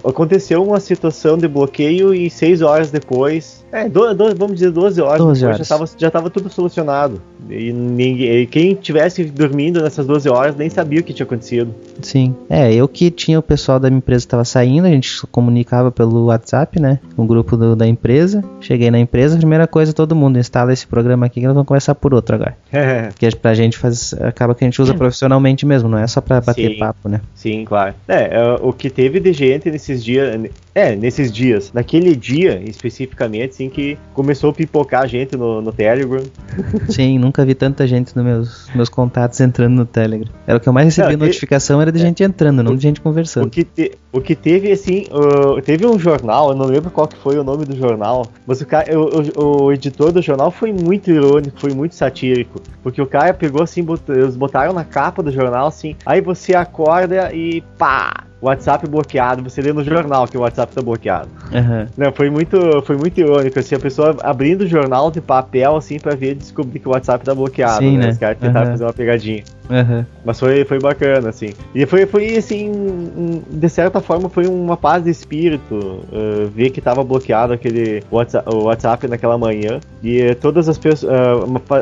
Aconteceu 0.03 0.63
uma 0.63 0.79
situação 0.79 1.37
de 1.37 1.47
bloqueio 1.47 2.13
e 2.13 2.29
seis 2.29 2.61
horas 2.61 2.89
depois. 2.89 3.65
É, 3.71 3.89
do, 3.89 4.13
do, 4.13 4.33
vamos 4.35 4.55
dizer 4.55 4.71
12 4.71 5.01
horas 5.01 5.17
12 5.17 5.41
depois 5.41 5.43
horas. 5.43 5.57
já 5.57 5.63
estava 5.63 5.89
já 5.97 6.11
tava 6.11 6.29
tudo 6.29 6.49
solucionado. 6.49 7.21
E 7.49 7.71
ninguém, 7.71 8.45
quem 8.47 8.73
tivesse 8.75 9.23
dormindo 9.25 9.81
nessas 9.81 10.05
12 10.05 10.29
horas 10.29 10.55
nem 10.55 10.69
sabia 10.69 10.99
o 10.99 11.03
que 11.03 11.13
tinha 11.13 11.25
acontecido. 11.25 11.73
Sim. 12.01 12.35
É, 12.49 12.73
eu 12.73 12.87
que 12.87 13.11
tinha 13.11 13.37
o 13.37 13.41
pessoal 13.41 13.79
da 13.79 13.89
minha 13.89 13.97
empresa 13.97 14.21
que 14.21 14.27
estava 14.27 14.45
saindo, 14.45 14.87
a 14.87 14.89
gente 14.89 15.25
comunicava 15.31 15.91
pelo 15.91 16.25
WhatsApp, 16.25 16.79
né? 16.79 16.99
O 17.15 17.25
grupo 17.25 17.55
do, 17.57 17.75
da 17.75 17.87
empresa. 17.87 18.43
Cheguei 18.59 18.89
na 18.89 18.99
empresa, 18.99 19.37
primeira 19.37 19.67
coisa, 19.67 19.93
todo 19.93 20.15
mundo 20.15 20.39
instala 20.39 20.73
esse 20.73 20.87
programa 20.87 21.25
aqui 21.25 21.39
que 21.39 21.45
nós 21.45 21.53
vamos 21.53 21.67
começar 21.67 21.95
por 21.95 22.13
outro 22.13 22.35
agora. 22.35 22.57
É. 22.71 23.09
Que 23.17 23.35
pra 23.35 23.53
gente 23.53 23.77
faz, 23.77 24.13
acaba 24.21 24.53
que 24.53 24.63
a 24.63 24.67
gente 24.67 24.79
usa 24.81 24.93
profissionalmente 24.93 25.65
mesmo, 25.65 25.89
não 25.89 25.97
é 25.97 26.05
só 26.05 26.21
pra 26.21 26.39
bater 26.39 26.71
Sim. 26.73 26.77
papo, 26.77 27.09
né? 27.09 27.19
Sim, 27.33 27.65
claro. 27.65 27.95
É, 28.07 28.35
é, 28.37 28.55
o 28.61 28.71
que 28.71 28.89
teve 28.89 29.19
de 29.19 29.33
gente 29.33 29.71
nesses 29.71 30.03
dias. 30.03 30.39
É, 30.75 30.95
nesses 30.95 31.31
dias. 31.31 31.71
Naquele 31.73 32.15
dia, 32.15 32.61
especificamente, 32.63 33.49
assim, 33.51 33.69
que 33.69 33.97
começou 34.13 34.51
a 34.51 34.53
pipocar 34.53 35.07
gente 35.07 35.35
no, 35.35 35.61
no 35.61 35.71
Telegram. 35.71 36.21
Sim, 36.89 37.17
nunca 37.17 37.43
vi 37.43 37.55
tanta 37.55 37.87
gente 37.87 38.15
nos 38.15 38.23
meus, 38.23 38.69
meus 38.75 38.89
contatos 38.89 39.39
entrando 39.41 39.73
no 39.73 39.85
Telegram. 39.85 40.31
Era 40.45 40.57
o 40.57 40.61
que 40.61 40.69
eu 40.69 40.73
mais 40.73 40.85
recebia 40.85 41.17
Não, 41.17 41.25
notificação, 41.25 41.81
era 41.81 41.91
de 41.91 41.97
é. 41.97 42.01
gente 42.01 42.23
entrando, 42.23 42.61
não 42.61 42.75
de 42.75 42.81
gente 42.83 42.99
O 42.99 43.03
conversando. 43.03 43.49
que, 43.49 43.63
te- 43.63 43.93
o 44.11 44.21
que 44.21 44.35
teve, 44.35 44.71
assim, 44.71 45.05
uh, 45.11 45.59
teve 45.61 45.85
um 45.87 45.97
jornal, 45.97 46.51
eu 46.51 46.55
não 46.55 46.65
lembro 46.65 46.91
qual 46.91 47.07
que 47.07 47.17
foi 47.17 47.37
o 47.39 47.43
nome 47.43 47.65
do 47.65 47.75
jornal, 47.75 48.27
mas 48.45 48.61
o, 48.61 48.65
cara, 48.67 48.87
o, 48.99 49.31
o- 49.35 49.63
o 49.65 49.73
editor 49.73 50.11
do 50.11 50.21
jornal 50.21 50.51
foi 50.51 50.71
muito 50.71 51.09
irônico, 51.09 51.59
foi 51.59 51.73
muito 51.73 51.95
satírico. 51.95 52.61
Porque 52.83 53.01
o 53.01 53.06
cara 53.07 53.33
pegou, 53.33 53.63
assim, 53.63 53.83
bot- 53.83 54.09
eles 54.09 54.35
botaram 54.35 54.73
na 54.73 54.83
capa 54.83 55.23
do 55.23 55.31
jornal, 55.31 55.67
assim, 55.67 55.95
aí 56.05 56.21
você 56.21 56.55
acorda 56.55 57.33
e 57.33 57.61
pá! 57.77 58.26
WhatsApp 58.41 58.87
bloqueado, 58.87 59.43
você 59.43 59.61
lê 59.61 59.73
no 59.73 59.83
jornal 59.83 60.27
que 60.27 60.37
o 60.37 60.41
WhatsApp 60.41 60.73
tá 60.73 60.81
bloqueado. 60.81 61.29
Aham. 61.53 61.87
Não, 61.97 62.11
foi 62.11 62.29
muito, 62.29 62.81
foi 62.83 62.95
muito 62.95 63.19
irônico, 63.19 63.57
assim, 63.59 63.75
a 63.75 63.79
pessoa 63.79 64.15
abrindo 64.21 64.61
o 64.61 64.67
jornal 64.67 65.09
de 65.09 65.19
papel, 65.21 65.75
assim, 65.75 65.99
pra 65.99 66.13
ver 66.15 66.31
e 66.31 66.35
descobrir 66.35 66.79
que 66.79 66.87
o 66.87 66.91
WhatsApp 66.91 67.25
tá 67.25 67.33
bloqueado, 67.33 67.79
Sim, 67.79 67.97
né? 67.97 68.05
né? 68.05 68.11
Os 68.11 68.17
caras 68.17 68.37
tentaram 68.37 68.65
Aham. 68.67 68.71
fazer 68.71 68.83
uma 68.83 68.93
pegadinha. 68.93 69.43
Aham. 69.69 70.05
Mas 70.23 70.39
foi, 70.39 70.63
foi 70.65 70.79
bacana, 70.79 71.29
assim. 71.29 71.53
E 71.75 71.85
foi, 71.85 72.05
foi 72.05 72.37
assim, 72.37 72.69
um- 72.69 73.41
de 73.49 73.69
certa 73.69 73.99
forma, 73.99 74.29
foi 74.29 74.45
uma 74.47 74.77
paz 74.77 75.03
de 75.03 75.09
espírito 75.09 75.75
uh, 75.75 76.47
ver 76.53 76.69
que 76.69 76.79
tava 76.79 77.03
bloqueado 77.03 77.53
aquele 77.53 78.03
WhatsApp, 78.11 78.49
o 78.53 78.63
WhatsApp 78.63 79.07
naquela 79.07 79.37
manhã. 79.37 79.79
E 80.03 80.21
eh, 80.21 80.35
todas 80.35 80.69
as 80.69 80.77
pessoas. 80.77 81.11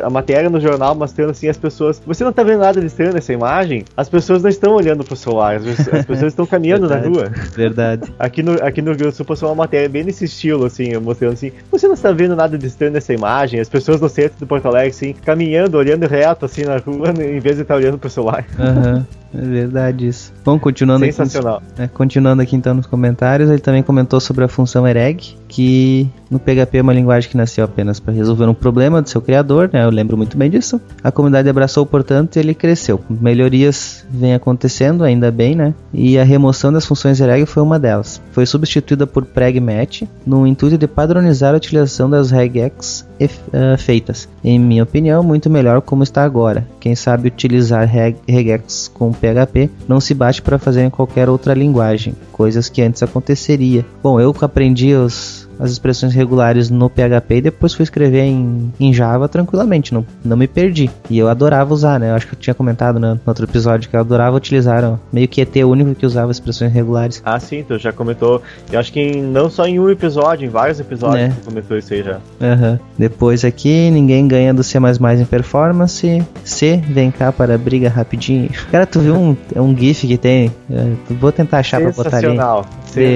a 0.02 0.10
matéria 0.10 0.48
no 0.48 0.58
jornal 0.60 0.94
mostrando 0.94 1.30
assim 1.30 1.48
as 1.48 1.56
pessoas. 1.56 2.02
Você 2.06 2.24
não 2.24 2.32
tá 2.32 2.42
vendo 2.42 2.60
nada 2.60 2.80
de 2.80 2.86
estranho 2.86 3.12
nessa 3.12 3.32
imagem? 3.32 3.84
As 3.96 4.08
pessoas 4.08 4.42
não 4.42 4.48
estão 4.50 4.74
olhando 4.74 5.04
pro 5.04 5.14
celular, 5.14 5.56
as, 5.56 5.66
as 5.66 6.04
pessoas 6.04 6.32
estão 6.32 6.45
caminhando 6.46 6.88
na 6.88 6.96
Verdade. 6.96 7.14
rua. 7.14 7.30
Verdade. 7.54 8.14
Aqui 8.18 8.42
no, 8.42 8.52
aqui 8.62 8.80
no 8.82 8.90
Rio 8.90 8.98
Grande 8.98 9.12
do 9.12 9.16
Sul 9.16 9.26
passou 9.26 9.48
uma 9.48 9.54
matéria 9.54 9.88
bem 9.88 10.04
nesse 10.04 10.24
estilo, 10.24 10.64
assim, 10.64 10.96
mostrando 10.98 11.32
assim, 11.34 11.52
você 11.70 11.86
não 11.86 11.94
está 11.94 12.12
vendo 12.12 12.34
nada 12.36 12.56
de 12.58 12.66
estranho 12.66 12.92
nessa 12.92 13.12
imagem, 13.12 13.60
as 13.60 13.68
pessoas 13.68 14.00
no 14.00 14.08
centro 14.08 14.38
de 14.38 14.46
Porto 14.46 14.66
Alegre, 14.66 14.90
assim, 14.90 15.12
caminhando, 15.12 15.76
olhando 15.76 16.06
reto, 16.06 16.44
assim, 16.44 16.64
na 16.64 16.78
rua, 16.78 17.10
em 17.10 17.40
vez 17.40 17.56
de 17.56 17.62
estar 17.62 17.76
olhando 17.76 17.98
pro 17.98 18.10
celular. 18.10 18.44
Aham. 18.58 19.06
É 19.34 19.40
verdade 19.40 20.08
isso. 20.08 20.32
Bom, 20.44 20.58
continuando 20.58 21.04
aqui. 21.04 21.12
Sensacional. 21.12 21.62
É, 21.78 21.86
continuando 21.86 22.42
aqui 22.42 22.56
então 22.56 22.74
nos 22.74 22.86
comentários, 22.86 23.50
ele 23.50 23.58
também 23.60 23.82
comentou 23.82 24.20
sobre 24.20 24.44
a 24.44 24.48
função 24.48 24.86
ereg, 24.86 25.36
que 25.48 26.08
no 26.30 26.38
PHP 26.38 26.78
é 26.78 26.82
uma 26.82 26.92
linguagem 26.92 27.28
que 27.30 27.36
nasceu 27.36 27.64
apenas 27.64 28.00
para 28.00 28.14
resolver 28.14 28.46
um 28.46 28.54
problema 28.54 29.02
do 29.02 29.08
seu 29.08 29.20
criador, 29.20 29.70
né? 29.72 29.84
Eu 29.84 29.90
lembro 29.90 30.16
muito 30.16 30.36
bem 30.36 30.48
disso. 30.50 30.80
A 31.02 31.12
comunidade 31.12 31.48
abraçou, 31.48 31.84
portanto, 31.84 32.36
e 32.36 32.38
ele 32.40 32.54
cresceu. 32.54 33.00
Melhorias 33.08 34.04
vêm 34.10 34.34
acontecendo, 34.34 35.04
ainda 35.04 35.30
bem, 35.30 35.54
né? 35.54 35.74
E 35.92 36.18
a 36.18 36.24
remoção 36.24 36.72
das 36.72 36.86
funções 36.86 37.20
ereg 37.20 37.46
foi 37.46 37.62
uma 37.62 37.78
delas. 37.78 38.20
Foi 38.32 38.46
substituída 38.46 39.06
por 39.06 39.24
pragmat 39.24 40.02
no 40.26 40.46
intuito 40.46 40.78
de 40.78 40.86
padronizar 40.86 41.52
a 41.54 41.56
utilização 41.56 42.08
das 42.08 42.30
regex 42.30 43.06
ah, 43.52 43.76
feitas. 43.78 44.28
Em 44.42 44.58
minha 44.58 44.82
opinião, 44.82 45.22
muito 45.22 45.50
melhor 45.50 45.80
como 45.82 46.02
está 46.02 46.24
agora. 46.24 46.66
Quem 46.80 46.94
sabe 46.94 47.28
utilizar 47.28 47.86
reg- 47.86 48.16
regex 48.28 48.90
com 48.92 49.12
PHP 49.34 49.70
não 49.88 50.00
se 50.00 50.14
bate 50.14 50.40
para 50.42 50.58
fazer 50.58 50.82
em 50.84 50.90
qualquer 50.90 51.28
outra 51.28 51.54
linguagem, 51.54 52.14
coisas 52.32 52.68
que 52.68 52.82
antes 52.82 53.02
aconteceria. 53.02 53.84
Bom, 54.02 54.20
eu 54.20 54.34
aprendi 54.40 54.94
os- 54.94 55.45
as 55.58 55.70
expressões 55.70 56.12
regulares 56.14 56.70
no 56.70 56.88
PHP 56.90 57.36
e 57.36 57.40
depois 57.42 57.72
fui 57.74 57.82
escrever 57.82 58.22
em, 58.22 58.72
em 58.78 58.92
Java 58.92 59.28
tranquilamente, 59.28 59.92
não, 59.94 60.04
não 60.24 60.36
me 60.36 60.46
perdi. 60.46 60.90
E 61.10 61.18
eu 61.18 61.28
adorava 61.28 61.72
usar, 61.72 61.98
né? 62.00 62.10
Eu 62.10 62.14
acho 62.14 62.26
que 62.26 62.34
eu 62.34 62.38
tinha 62.38 62.54
comentado 62.54 62.98
né, 62.98 63.14
no 63.14 63.20
outro 63.26 63.44
episódio 63.44 63.88
que 63.88 63.96
eu 63.96 64.00
adorava 64.00 64.36
utilizar, 64.36 64.84
ó, 64.84 64.96
meio 65.12 65.28
que 65.28 65.40
ET 65.40 65.54
único 65.64 65.94
que 65.94 66.04
usava 66.06 66.30
expressões 66.30 66.72
regulares. 66.72 67.22
Ah, 67.24 67.38
sim, 67.40 67.62
tu 67.66 67.78
já 67.78 67.92
comentou. 67.92 68.42
Eu 68.70 68.78
acho 68.80 68.92
que 68.92 69.00
em- 69.00 69.22
não 69.22 69.48
só 69.50 69.66
em 69.66 69.78
um 69.78 69.88
episódio, 69.90 70.46
em 70.46 70.48
vários 70.50 70.78
episódios 70.80 71.22
É. 71.24 71.28
tu 71.28 71.44
comentou 71.46 71.76
isso 71.76 71.92
aí 71.94 72.02
já. 72.02 72.18
Aham. 72.40 72.78
Depois 72.98 73.44
aqui, 73.44 73.90
ninguém 73.90 74.26
ganha 74.28 74.52
do 74.52 74.62
C++ 74.62 74.78
em 74.78 75.24
performance. 75.24 76.22
C, 76.44 76.76
vem 76.88 77.10
cá 77.10 77.32
para 77.32 77.54
a 77.54 77.58
briga 77.58 77.88
rapidinho. 77.88 78.50
Cara, 78.70 78.86
tu 78.86 79.00
viu 79.00 79.14
um, 79.14 79.36
é 79.54 79.60
um 79.60 79.76
GIF 79.76 80.06
que 80.06 80.16
tem? 80.18 80.52
É, 80.70 80.92
vou 81.14 81.32
tentar 81.32 81.58
achar 81.58 81.80
pra 81.80 81.90
botar 81.90 82.16
ali. 82.16 82.26
Sensacional. 82.26 82.66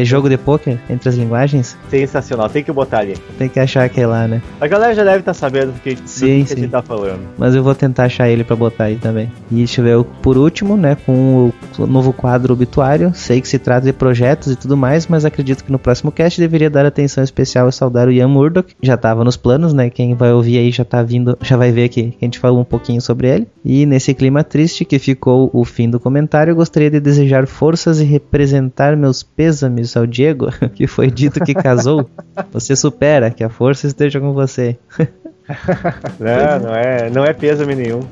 Jogo 0.05 0.29
de 0.29 0.37
poker 0.37 0.79
entre 0.89 1.09
as 1.09 1.15
linguagens? 1.15 1.77
Sensacional, 1.89 2.49
tem 2.49 2.63
que 2.63 2.73
botar 2.73 2.99
ali. 2.99 3.15
Tem 3.39 3.49
que 3.49 3.59
achar 3.59 3.85
aquele 3.85 4.07
lá, 4.07 4.27
né? 4.27 4.43
A 4.61 4.67
galera 4.67 4.95
já 4.95 5.05
deve 5.05 5.19
estar 5.21 5.35
sabendo 5.35 5.73
do 5.73 5.81
que, 5.81 5.95
do 5.95 6.09
Sim, 6.09 6.43
que 6.43 6.49
sim. 6.49 6.55
a 6.55 6.59
gente 6.59 6.71
tá 6.71 6.83
falando. 6.83 7.21
Mas 7.39 7.55
eu 7.55 7.63
vou 7.63 7.75
tentar 7.75 8.05
achar 8.05 8.29
ele 8.29 8.45
pra 8.45 8.57
botar 8.57 8.85
aí 8.85 8.97
também. 8.97 9.31
E 9.51 9.57
deixa 9.57 9.81
eu 9.81 9.85
ver, 9.85 10.11
por 10.21 10.37
último, 10.37 10.77
né, 10.77 10.97
com 11.07 11.53
o 11.79 11.87
novo 11.87 12.13
quadro 12.13 12.53
obituário. 12.53 13.13
Sei 13.15 13.41
que 13.41 13.49
se 13.49 13.59
trata 13.59 13.87
de 13.87 13.93
projetos 13.93 14.53
e 14.53 14.57
tudo 14.57 14.77
mais, 14.77 15.07
mas 15.07 15.25
acredito 15.25 15.65
que 15.65 15.73
no 15.73 15.79
próximo 15.79 16.13
cast 16.13 16.41
deveria 16.41 16.71
dar 16.71 16.85
atenção 16.85 17.23
especial 17.25 17.69
e 17.69 17.73
saudar 17.73 18.09
o 18.09 18.13
Ian 18.13 18.29
Murdoch. 18.29 18.75
Já 18.83 18.97
tava 18.97 19.25
nos 19.25 19.37
planos, 19.37 19.73
né? 19.73 19.91
Quem 19.91 20.15
vai 20.15 20.33
ouvir 20.33 20.59
aí 20.59 20.71
já 20.71 20.85
tá 20.85 21.03
vindo, 21.03 21.37
já 21.43 21.57
vai 21.57 21.73
ver 21.73 21.89
que 21.89 22.15
a 22.21 22.25
gente 22.25 22.39
falou 22.39 22.61
um 22.61 22.65
pouquinho 22.65 23.01
sobre 23.01 23.29
ele. 23.29 23.49
E 23.65 23.87
nesse 23.87 24.15
clima 24.15 24.45
triste 24.45 24.85
que 24.85 24.99
ficou 24.99 25.51
o 25.53 25.65
fim 25.65 25.89
do 25.89 26.01
comentário, 26.01 26.51
eu 26.51 26.57
gostaria 26.57 26.91
de 26.91 27.01
desejar 27.01 27.47
forças 27.47 28.01
e 28.01 28.05
representar 28.05 28.97
meus 28.97 29.23
pêsames 29.23 29.70
ao 29.99 30.07
Diego, 30.07 30.49
que 30.75 30.87
foi 30.87 31.11
dito 31.11 31.45
que 31.45 31.55
casou. 31.55 32.09
Você 32.53 32.75
supera, 32.77 33.31
que 33.31 33.45
a 33.45 33.49
força 33.49 33.87
esteja 33.87 34.21
com 34.21 34.33
você. 34.33 34.79
Não, 36.21 36.69
não 36.69 36.75
é, 36.75 37.11
não 37.11 37.25
é 37.25 37.33
pêsame 37.33 37.75
nenhum. 37.75 38.01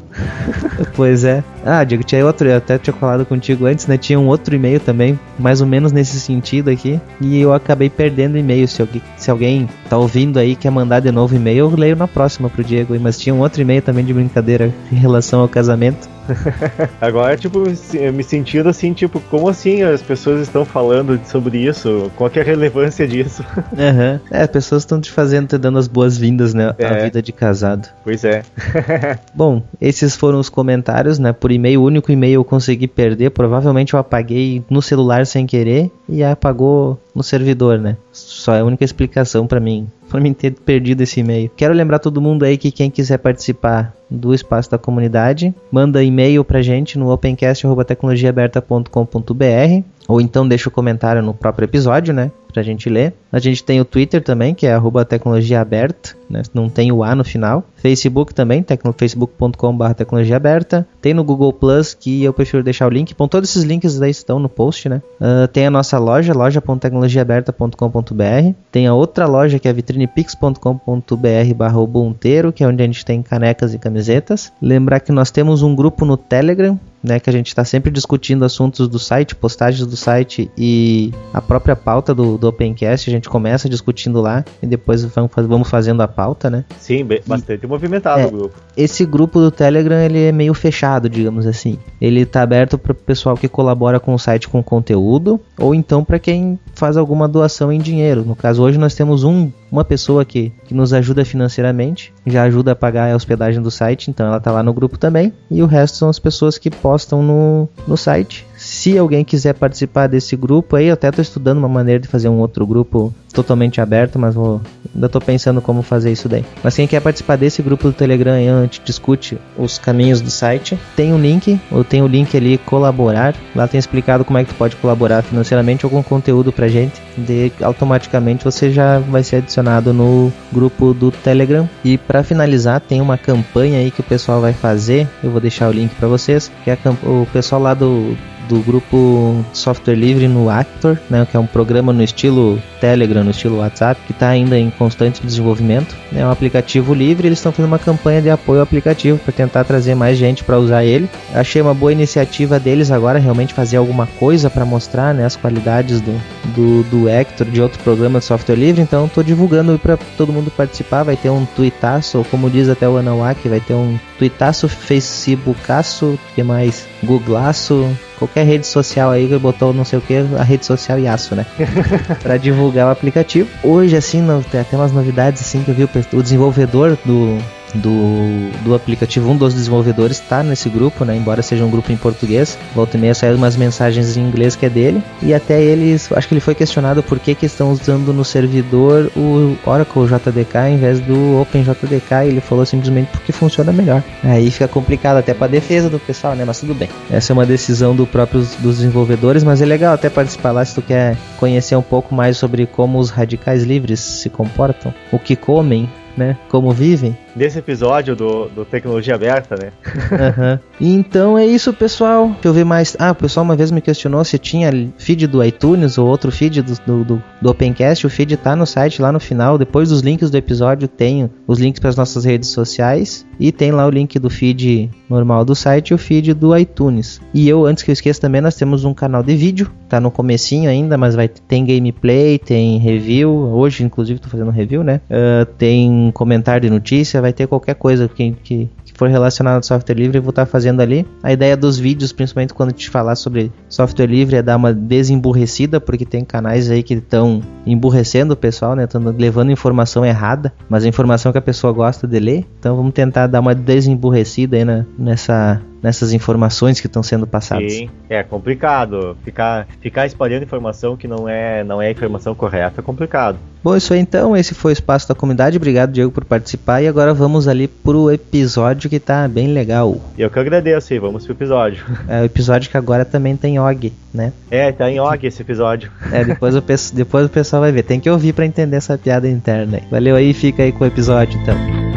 Pois 0.95 1.25
é. 1.25 1.45
Ah, 1.65 1.85
Diego, 1.85 2.03
tinha 2.03 2.25
outro, 2.25 2.49
eu 2.49 2.57
até 2.57 2.79
tinha 2.79 2.95
falado 2.95 3.25
contigo 3.25 3.67
antes, 3.67 3.87
né? 3.87 3.97
Tinha 3.97 4.19
um 4.19 4.27
outro 4.27 4.55
e-mail 4.55 4.81
também, 4.81 5.19
mais 5.39 5.61
ou 5.61 5.67
menos 5.67 5.93
nesse 5.93 6.19
sentido 6.19 6.71
aqui. 6.71 7.01
E 7.21 7.41
eu 7.41 7.53
acabei 7.53 7.89
perdendo 7.89 8.35
o 8.35 8.39
e-mail. 8.39 8.67
Se 8.67 8.81
alguém, 8.81 9.03
se 9.17 9.31
alguém 9.31 9.69
tá 9.89 9.97
ouvindo 9.97 10.39
aí 10.39 10.57
quer 10.57 10.71
mandar 10.71 11.01
de 11.01 11.13
novo 11.13 11.37
e-mail, 11.37 11.71
eu 11.71 11.77
leio 11.77 11.97
na 11.97 12.09
próxima 12.09 12.49
pro 12.49 12.65
Diego. 12.65 12.99
Mas 13.01 13.19
tinha 13.19 13.35
um 13.35 13.41
outro 13.41 13.61
e-mail 13.61 13.83
também 13.83 14.05
de 14.05 14.13
brincadeira 14.13 14.73
em 14.91 14.97
relação 14.97 15.41
ao 15.41 15.49
casamento. 15.49 16.09
Agora, 17.01 17.37
tipo, 17.37 17.65
me 18.13 18.23
sentindo 18.23 18.69
assim, 18.69 18.93
tipo, 18.93 19.21
como 19.31 19.49
assim 19.49 19.83
as 19.83 20.03
pessoas 20.03 20.43
estão 20.43 20.65
falando 20.65 21.19
sobre 21.25 21.59
isso? 21.59 22.11
Qual 22.17 22.29
que 22.29 22.39
é 22.39 22.43
a 22.43 22.45
relevância 22.45 23.07
disso? 23.07 23.45
Aham. 23.77 24.21
É, 24.31 24.43
as 24.43 24.49
pessoas 24.49 24.83
estão 24.83 25.01
te 25.01 25.11
fazendo, 25.11 25.49
te 25.49 25.59
dando 25.59 25.79
as 25.79 25.89
boas-vindas, 25.89 26.55
né? 26.55 26.75
É. 26.79 27.05
vida 27.05 27.18
de 27.23 27.33
casado. 27.33 27.89
Pois 28.05 28.25
é. 28.25 28.43
Bom, 29.35 29.63
esses 29.81 30.17
foram 30.17 30.39
os 30.39 30.49
comentários, 30.49 31.19
né? 31.19 31.33
Por 31.33 31.51
e-mail, 31.51 31.83
o 31.83 31.85
único 31.85 32.11
e-mail 32.11 32.35
eu 32.35 32.45
consegui 32.45 32.89
perder. 32.89 33.31
Provavelmente 33.31 33.95
eu 33.95 34.01
apaguei 34.01 34.63
no 34.69 34.83
celular 34.83 35.27
sem 35.27 35.47
querer 35.47 35.91
e 36.09 36.23
apagou 36.23 36.99
no 37.15 37.23
servidor, 37.23 37.79
né? 37.79 37.97
Só 38.13 38.55
é 38.55 38.61
a 38.61 38.65
única 38.65 38.85
explicação 38.85 39.47
pra 39.47 39.61
mim, 39.61 39.89
pra 40.09 40.21
mim 40.21 40.33
ter 40.33 40.53
perdido 40.53 41.03
esse 41.03 41.19
e-mail. 41.21 41.51
Quero 41.57 41.75
lembrar 41.75 41.99
todo 41.99 42.21
mundo 42.21 42.45
aí 42.45 42.57
que 42.57 42.71
quem 42.71 42.89
quiser 42.91 43.19
participar 43.19 43.93
do 44.11 44.35
espaço 44.35 44.71
da 44.71 44.79
comunidade, 44.79 45.55
manda 45.71 46.03
e-mail 46.03 46.43
pra 46.45 46.63
gente 46.63 46.99
no 46.99 47.13
opencast@tecnologiaaberta.com.br 47.13 49.85
ou 50.09 50.21
então 50.23 50.49
deixa 50.49 50.71
o 50.71 50.73
comentário 50.73 51.23
no 51.23 51.35
próprio 51.35 51.67
episódio, 51.67 52.15
né? 52.15 52.31
Pra 52.51 52.63
gente 52.63 52.89
ler. 52.89 53.13
A 53.31 53.39
gente 53.39 53.63
tem 53.63 53.79
o 53.79 53.85
Twitter 53.85 54.25
também, 54.25 54.55
que 54.55 54.67
é 54.67 54.73
arroba 54.73 55.05
tecnologia 55.05 55.61
aberta, 55.61 56.17
né? 56.31 56.41
Não 56.55 56.71
tem 56.71 56.91
o 56.91 57.05
A 57.05 57.15
no 57.15 57.23
final. 57.23 57.63
Facebook 57.77 58.33
também, 58.33 58.63
tecno, 58.63 58.95
facebook.com.br 58.97 59.93
tecnologia 59.95 60.37
aberta. 60.37 60.89
Tem 61.03 61.13
no 61.13 61.23
Google 61.23 61.53
Plus, 61.53 61.93
que 61.93 62.25
eu 62.25 62.33
prefiro 62.33 62.63
deixar 62.63 62.87
o 62.87 62.91
link. 62.91 63.15
Bom, 63.15 63.29
todos 63.29 63.51
esses 63.51 63.65
links 63.65 64.01
aí 64.01 64.11
estão 64.11 64.39
no 64.39 64.49
post, 64.49 64.89
né? 64.89 65.03
Ah, 65.21 65.47
tem 65.53 65.67
a 65.67 65.71
nossa 65.71 65.99
loja, 65.99 66.33
loja.tecnologiaaberta.com.br. 66.33 68.55
Tem 68.73 68.87
a 68.87 68.95
outra 68.95 69.27
loja 69.27 69.59
que 69.59 69.69
é 69.69 69.73
vitrinepix.com.br 69.99 71.55
barra 71.57 71.79
ubunteiro, 71.79 72.53
que 72.53 72.63
é 72.63 72.67
onde 72.67 72.83
a 72.83 72.87
gente 72.87 73.05
tem 73.05 73.23
canecas 73.23 73.75
e 73.75 73.79
camisetas. 73.79 74.53
Lembrar 74.63 75.01
que 75.01 75.11
nós 75.11 75.31
temos 75.31 75.63
um 75.63 75.75
grupo 75.75 76.05
no 76.05 76.17
Telegram, 76.17 76.79
né, 77.03 77.21
que 77.21 77.31
a 77.31 77.33
gente 77.33 77.49
está 77.49 77.65
sempre 77.65 77.91
discutindo 77.91 78.45
assuntos 78.45 78.89
do 78.89 78.99
site, 78.99 79.35
postagens 79.35 79.87
do 79.87 79.97
site 79.97 80.51
e 80.57 81.13
a 81.33 81.41
própria 81.41 81.77
pauta 81.77 82.15
do, 82.15 82.37
do 82.37 82.49
Opencast. 82.49 83.09
A 83.09 83.13
gente 83.13 83.29
começa 83.29 83.69
discutindo 83.69 84.21
lá 84.21 84.45
e 84.63 84.67
depois 84.67 85.05
vamos, 85.05 85.31
vamos 85.35 85.69
fazendo 85.69 86.03
a 86.03 86.09
pauta, 86.09 86.51
né? 86.51 86.65
Sim, 86.79 87.07
bastante 87.27 87.67
movimentado 87.67 88.21
É. 88.21 88.27
o 88.27 88.31
grupo. 88.31 88.55
Esse 88.77 89.05
grupo 89.05 89.41
do 89.41 89.51
Telegram 89.51 89.97
ele 89.97 90.25
é 90.25 90.33
meio 90.33 90.55
fechado, 90.55 91.09
digamos 91.09 91.47
assim. 91.47 91.79
Ele 92.01 92.25
tá 92.25 92.43
aberto 92.43 92.79
para 92.79 92.93
o 92.93 92.95
pessoal 92.95 93.37
que 93.37 93.49
colabora 93.49 93.99
com 94.01 94.15
o 94.15 94.19
site 94.19 94.49
com 94.49 94.63
conteúdo 94.63 95.41
ou 95.59 95.75
então 95.75 96.05
para 96.05 96.19
quem 96.19 96.59
faz 96.75 96.97
alguma 96.97 97.27
doação 97.29 97.73
em 97.73 97.79
dinheiro. 97.81 98.25
No 98.25 98.37
caso, 98.37 98.63
hoje 98.63 98.79
nós 98.79 98.95
temos 98.95 99.25
um, 99.25 99.51
uma 99.71 99.85
pessoa 99.85 100.25
que, 100.25 100.53
que 100.69 100.75
nos 100.75 100.93
ajuda 100.93 101.25
financeiramente, 101.25 102.13
já 102.27 102.43
ajuda 102.43 102.73
a 102.73 102.77
pagar 102.77 103.11
a 103.11 103.17
hospedagem 103.17 103.63
do 103.63 103.71
site, 103.71 104.11
então 104.11 104.27
ela 104.27 104.39
tá 104.39 104.53
lá 104.53 104.63
no 104.63 104.75
grupo 104.75 104.99
também. 104.99 105.33
E 105.51 105.63
o 105.63 105.67
resto 105.67 105.97
são 105.97 106.11
as 106.11 106.19
pessoas 106.19 106.59
que 106.59 106.71
postam 106.71 107.23
no, 107.23 107.67
no 107.87 107.97
site. 107.97 108.47
Se 108.79 108.97
alguém 108.97 109.25
quiser 109.25 109.55
participar 109.55 110.07
desse 110.07 110.37
grupo 110.37 110.77
aí, 110.77 110.87
eu 110.87 110.95
até 110.95 111.11
tô 111.11 111.21
estudando 111.21 111.59
uma 111.59 111.69
maneira 111.69 111.99
de 111.99 112.07
fazer 112.07 112.29
um 112.29 112.39
outro 112.39 112.65
grupo 112.65 113.13
totalmente 113.33 113.81
aberto, 113.81 114.21
mas 114.21 114.37
vou, 114.37 114.61
ainda 114.95 115.09
tô 115.09 115.21
pensando 115.21 115.61
como 115.61 115.83
fazer 115.83 116.13
isso 116.13 116.29
daí. 116.29 116.45
Mas 116.63 116.77
quem 116.77 116.87
quer 116.87 117.01
participar 117.01 117.35
desse 117.35 117.61
grupo 117.61 117.89
do 117.89 117.93
Telegram 117.93 118.35
aí, 118.35 118.49
a 118.49 118.63
gente 118.63 118.81
discute 118.85 119.37
os 119.57 119.79
caminhos 119.79 120.21
do 120.21 120.31
site, 120.31 120.79
tem 120.95 121.13
um 121.13 121.19
link, 121.19 121.61
ou 121.73 121.83
tem 121.83 122.03
o 122.03 122.07
link 122.07 122.37
ali 122.37 122.57
colaborar. 122.57 123.35
Lá 123.53 123.67
tem 123.67 123.81
explicado 123.81 124.25
como 124.25 124.39
é 124.39 124.45
que 124.45 124.55
tu 124.55 124.57
pode 124.57 124.77
colaborar 124.77 125.23
financeiramente 125.23 125.85
com 125.85 126.01
conteúdo 126.01 126.53
pra 126.53 126.69
gente. 126.69 127.03
De 127.17 127.51
automaticamente 127.61 128.45
você 128.45 128.71
já 128.71 129.01
vai 129.01 129.25
ser 129.25 129.37
adicionado 129.37 129.93
no 129.93 130.33
grupo 130.53 130.95
do 130.95 131.11
Telegram. 131.11 131.69
E 131.85 131.99
para 131.99 132.23
finalizar, 132.23 132.81
tem 132.81 133.01
uma 133.01 133.19
campanha 133.19 133.81
aí 133.81 133.91
que 133.91 134.03
o 134.03 134.05
pessoal 134.05 134.41
vai 134.41 134.53
fazer. 134.53 135.09
Eu 135.21 135.33
vou 135.33 135.41
deixar 135.41 135.69
o 135.69 135.73
link 135.73 135.93
para 135.97 136.07
vocês, 136.07 136.49
que 136.63 136.71
é 136.71 136.79
o 137.03 137.27
pessoal 137.33 137.61
lá 137.61 137.75
do 137.75 138.17
do 138.49 138.61
grupo 138.61 139.45
Software 139.53 139.95
Livre 139.95 140.27
no 140.27 140.49
Actor, 140.49 140.99
né, 141.09 141.27
que 141.31 141.37
é 141.37 141.41
um 141.41 141.47
programa 141.47 141.93
no 141.93 142.03
estilo 142.03 142.61
Telegram, 142.81 143.23
no 143.23 143.31
estilo 143.31 143.59
WhatsApp, 143.59 144.01
que 144.07 144.13
está 144.13 144.29
ainda 144.29 144.59
em 144.59 144.71
constante 144.71 145.25
desenvolvimento. 145.25 145.95
É 146.15 146.25
um 146.25 146.31
aplicativo 146.31 146.95
livre, 146.95 147.29
eles 147.29 147.39
estão 147.39 147.53
fazendo 147.53 147.71
uma 147.71 147.79
campanha 147.79 148.23
de 148.23 148.31
apoio 148.31 148.61
ao 148.61 148.65
aplicativo 148.65 149.19
para 149.19 149.33
tentar 149.33 149.65
trazer 149.65 149.95
mais 149.95 150.17
gente 150.17 150.43
para 150.43 150.59
usar 150.59 150.85
ele. 150.85 151.09
Achei 151.35 151.61
uma 151.61 151.75
boa 151.75 151.93
iniciativa 151.93 152.59
deles 152.59 152.91
agora 152.91 153.19
realmente 153.19 153.55
fazer 153.55 153.77
alguma 153.77 154.07
coisa 154.19 154.49
para 154.49 154.65
mostrar 154.65 155.13
né, 155.15 155.25
as 155.25 155.37
qualidades 155.37 156.01
do, 156.01 156.21
do, 156.55 156.83
do 156.85 157.09
Hector, 157.09 157.47
de 157.47 157.61
outro 157.61 157.79
programa 157.83 158.19
de 158.19 158.25
software 158.25 158.57
livre, 158.57 158.81
então 158.81 159.07
estou 159.07 159.23
divulgando 159.23 159.79
para 159.79 159.99
todo 160.17 160.33
mundo 160.33 160.51
participar. 160.51 161.03
Vai 161.03 161.17
ter 161.17 161.31
um 161.31 161.45
tweetaço, 161.45 162.19
ou 162.19 162.25
como 162.25 162.49
diz 162.51 162.69
até 162.69 162.89
o 162.89 162.97
Anawak, 162.97 163.49
vai 163.49 163.61
ter 163.61 163.75
um 163.75 163.99
tweetaço, 164.19 164.69
facebookaço, 164.69 166.19
que 166.35 166.43
mais? 166.43 166.87
Googlaço, 167.03 167.89
qualquer 168.19 168.45
rede 168.45 168.67
social 168.67 169.11
aí 169.11 169.29
que 169.29 169.39
botou 169.39 169.73
não 169.73 169.85
sei 169.85 169.99
o 169.99 170.03
que, 170.03 170.17
a 170.39 170.43
rede 170.43 170.67
social 170.67 170.99
Yasu, 170.99 171.35
né? 171.35 171.47
para 172.23 172.37
divulgar 172.37 172.89
o 172.89 172.91
aplicativo. 172.91 173.49
Hoje, 173.63 173.97
assim, 173.97 174.21
no, 174.21 174.43
tem 174.43 174.61
até 174.61 174.77
umas 174.77 174.93
novidades 174.93 175.43
assim 175.43 175.63
que 175.63 175.71
eu 175.71 175.75
vi 175.75 175.85
o, 175.85 175.91
o 176.15 176.23
desenvolvedor 176.23 176.99
do 177.05 177.39
do, 177.75 178.51
do 178.65 178.75
aplicativo, 178.75 179.31
um 179.31 179.37
dos 179.37 179.55
desenvolvedores 179.55 180.21
está 180.21 180.43
nesse 180.43 180.69
grupo, 180.69 181.05
né? 181.05 181.17
Embora 181.17 181.43
seja 181.43 181.65
um 181.65 181.71
grupo 181.71 181.93
em 181.93 181.97
português, 181.97 182.59
volta 182.75 182.97
e 182.97 183.01
meia 183.01 183.15
saem 183.15 183.35
umas 183.35 183.57
mensagens 183.57 184.17
em 184.17 184.21
inglês 184.21 184.57
que 184.57 184.67
é 184.67 184.71
dele. 184.71 185.03
E 185.23 185.35
até 185.35 185.63
eles, 185.63 186.11
acho 186.13 186.29
que 186.29 186.35
ele 186.35 186.41
foi 186.41 186.55
questionado 186.55 187.03
por 187.03 187.19
que, 187.19 187.35
que 187.35 187.47
estão 187.47 187.71
usando 187.71 188.13
no 188.13 188.25
servidor 188.25 189.11
o 189.17 189.57
Oracle 189.67 190.07
JDK 190.07 190.71
em 190.71 190.77
vez 190.79 191.01
do 191.01 191.41
OpenJDK. 191.41 192.25
E 192.25 192.29
ele 192.29 192.41
falou 192.41 192.65
simplesmente 192.65 193.09
porque 193.11 193.33
funciona 193.33 193.73
melhor. 193.73 194.03
Aí 194.23 194.51
fica 194.51 194.69
complicado 194.69 195.19
até 195.19 195.35
para 195.35 195.47
defesa 195.49 195.89
do 195.91 195.99
pessoal, 195.99 196.35
né? 196.35 196.45
Mas 196.45 196.61
tudo 196.61 196.75
bem. 196.75 196.89
Essa 197.11 197.33
é 197.33 197.35
uma 197.35 197.47
decisão 197.47 197.95
do 197.95 198.07
próprio 198.07 198.41
dos 198.61 198.79
desenvolvedores, 198.79 199.45
mas 199.45 199.61
é 199.61 199.67
legal 199.67 199.95
até 199.95 200.09
participar 200.09 200.53
lá 200.53 200.65
se 200.65 200.75
tu 200.75 200.83
quer 200.83 201.17
conhecer 201.37 201.77
um 201.77 201.83
pouco 201.83 202.15
mais 202.15 202.37
sobre 202.37 202.67
como 202.67 202.99
os 202.99 203.11
radicais 203.11 203.65
livres 203.65 204.01
se 204.01 204.31
comportam, 204.31 204.93
o 205.13 205.19
que 205.19 205.37
comem, 205.37 205.89
né? 206.17 206.37
Como 206.49 206.71
vivem 206.73 207.17
desse 207.39 207.59
episódio 207.59 208.15
do, 208.15 208.49
do 208.49 208.65
Tecnologia 208.65 209.15
Aberta, 209.15 209.57
né? 209.57 209.73
uhum. 210.13 210.59
Então 210.81 211.39
é 211.39 211.47
isso, 211.47 211.73
pessoal. 211.73 212.29
Deixa 212.29 212.49
eu 212.49 212.53
ver 212.53 212.65
mais. 212.65 212.97
Ah, 212.99 213.13
o 213.13 213.15
pessoal 213.15 213.45
uma 213.45 213.57
vez 213.57 213.71
me 213.71 213.81
questionou 213.81 214.25
se 214.25 214.39
tinha 214.39 214.71
feed 214.99 215.27
do 215.27 215.43
iTunes 215.43 215.97
ou 215.99 216.07
outro 216.07 216.31
feed 216.31 216.63
do, 216.63 216.75
do, 216.87 217.05
do, 217.05 217.23
do 217.41 217.51
Opencast. 217.51 218.07
O 218.07 218.11
feed 218.11 218.37
tá 218.37 218.55
no 218.55 218.67
site 218.67 219.01
lá 219.01 219.11
no 219.11 219.21
final. 219.21 219.57
Depois 219.57 219.89
dos 219.89 220.01
links 220.01 220.31
do 220.31 220.37
episódio, 220.37 220.89
tem 220.89 221.31
os 221.47 221.59
links 221.59 221.81
para 221.81 221.91
as 221.91 221.97
nossas 221.97 222.25
redes 222.25 222.51
sociais. 222.51 223.27
E 223.41 223.53
tem 223.53 223.71
lá 223.71 223.87
o 223.87 223.91
link 223.91 224.19
do 224.19 224.29
feed 224.29 224.91
normal 225.09 225.45
do 225.45 225.55
site 225.55 225.91
e 225.91 225.95
o 225.95 225.99
feed 225.99 226.35
do 226.35 226.57
iTunes. 226.57 227.21
E 227.33 227.49
eu, 227.49 227.65
antes 227.65 227.85
que 227.85 227.91
eu 227.91 227.93
esqueça 227.93 228.21
também, 228.21 228.41
nós 228.41 228.57
temos 228.57 228.85
um 228.85 228.93
canal 228.93 229.23
de 229.23 229.35
vídeo. 229.37 229.71
Tá 229.89 230.01
no 230.01 230.11
comecinho 230.11 230.69
ainda, 230.69 230.99
mas 230.99 231.15
vai 231.15 231.29
tem 231.29 231.65
gameplay, 231.65 232.39
tem 232.39 232.79
review. 232.79 233.31
Hoje, 233.31 233.85
inclusive, 233.85 234.19
tô 234.19 234.29
fazendo 234.29 234.51
review, 234.51 234.83
né? 234.83 235.01
Uh, 235.09 235.47
tem 235.57 236.11
comentário 236.13 236.63
de 236.63 236.71
notícia, 236.71 237.21
vai 237.21 237.28
ter 237.33 237.47
qualquer 237.47 237.75
coisa 237.75 238.09
que, 238.09 238.33
que, 238.43 238.69
for 238.99 239.09
relacionado 239.09 239.57
ao 239.57 239.63
software 239.63 239.95
livre, 239.95 240.19
eu 240.19 240.23
vou 240.23 240.31
estar 240.31 240.45
fazendo 240.45 240.81
ali. 240.81 241.07
A 241.23 241.33
ideia 241.33 241.57
dos 241.57 241.79
vídeos, 241.79 242.13
principalmente 242.13 242.53
quando 242.53 242.71
gente 242.71 242.91
falar 242.91 243.15
sobre 243.15 243.53
software 243.69 244.07
livre, 244.07 244.37
é 244.37 244.43
dar 244.43 244.57
uma 244.57 244.75
desemburrecida, 244.75 245.81
porque 245.81 246.05
tem 246.05 246.25
canais 246.25 246.69
aí 246.69 246.83
que 246.83 246.95
estão 246.95 247.41
emburrecendo 247.65 248.35
o 248.35 248.37
pessoal, 248.37 248.75
né? 248.75 248.85
Estão 248.85 249.01
levando 249.17 249.53
informação 249.53 250.05
errada, 250.05 250.53
mas 250.69 250.85
a 250.85 250.89
informação 250.89 251.31
que 251.31 251.39
a 251.39 251.43
pessoa 251.43 251.73
gosta 251.73 252.09
de 252.09 252.19
ler. 252.19 252.45
Então 252.59 252.77
vamos 252.77 252.93
tentar 252.93 253.29
dar 253.29 253.39
uma 253.39 253.55
desemburrecida 253.55 254.57
aí 254.57 254.65
na, 254.65 254.85
nessa 254.99 255.63
nessas 255.83 256.13
informações 256.13 256.81
que 256.81 256.87
estão 256.87 257.03
sendo 257.03 257.27
passadas. 257.27 257.73
Sim, 257.73 257.91
é 258.09 258.23
complicado. 258.23 259.17
Ficar, 259.25 259.67
ficar 259.81 260.07
espalhando 260.07 260.43
informação 260.43 260.97
que 260.97 261.09
não 261.09 261.29
é, 261.29 261.63
não 261.65 261.81
é 261.81 261.91
informação 261.91 262.35
correta 262.35 262.81
é 262.81 262.83
complicado. 262.83 263.39
Bom, 263.63 263.77
isso 263.77 263.93
aí 263.93 264.01
então, 264.01 264.37
esse 264.37 264.55
foi 264.55 264.73
o 264.73 264.75
Espaço 264.75 265.09
da 265.09 265.15
Comunidade. 265.15 265.57
Obrigado, 265.57 265.93
Diego, 265.93 266.11
por 266.11 266.25
participar. 266.25 266.81
E 266.81 266.89
agora 266.89 267.13
vamos 267.13 267.49
ali 267.49 267.67
pro 267.67 268.11
episódio 268.11 268.89
que 268.89 269.01
tá 269.01 269.27
bem 269.27 269.49
legal. 269.49 270.01
Eu 270.17 270.31
que 270.31 270.39
agradeço, 270.39 270.95
e 270.95 270.99
vamos 270.99 271.25
pro 271.25 271.35
episódio. 271.35 271.85
É 272.09 272.23
o 272.23 272.25
episódio 272.25 272.71
que 272.71 272.77
agora 272.77 273.05
também 273.05 273.37
tem 273.37 273.59
OG, 273.59 273.93
né? 274.15 274.33
É, 274.51 274.73
tá 274.73 274.91
em 274.91 274.99
OG 274.99 275.27
esse 275.27 275.43
episódio. 275.43 275.91
É, 276.11 276.25
depois 276.25 276.55
o, 276.55 276.63
depois 276.95 277.27
o 277.27 277.29
pessoal 277.29 277.63
vai 277.63 277.73
ver. 277.73 277.83
Tem 277.83 278.01
que 278.01 278.09
ouvir 278.09 278.33
para 278.33 278.47
entender 278.47 278.77
essa 278.77 278.97
piada 278.97 279.29
interna. 279.29 279.81
Valeu 279.91 280.17
aí, 280.17 280.33
fica 280.33 280.63
aí 280.63 280.73
com 280.73 280.85
o 280.85 280.87
episódio 280.87 281.39
então. 281.41 281.88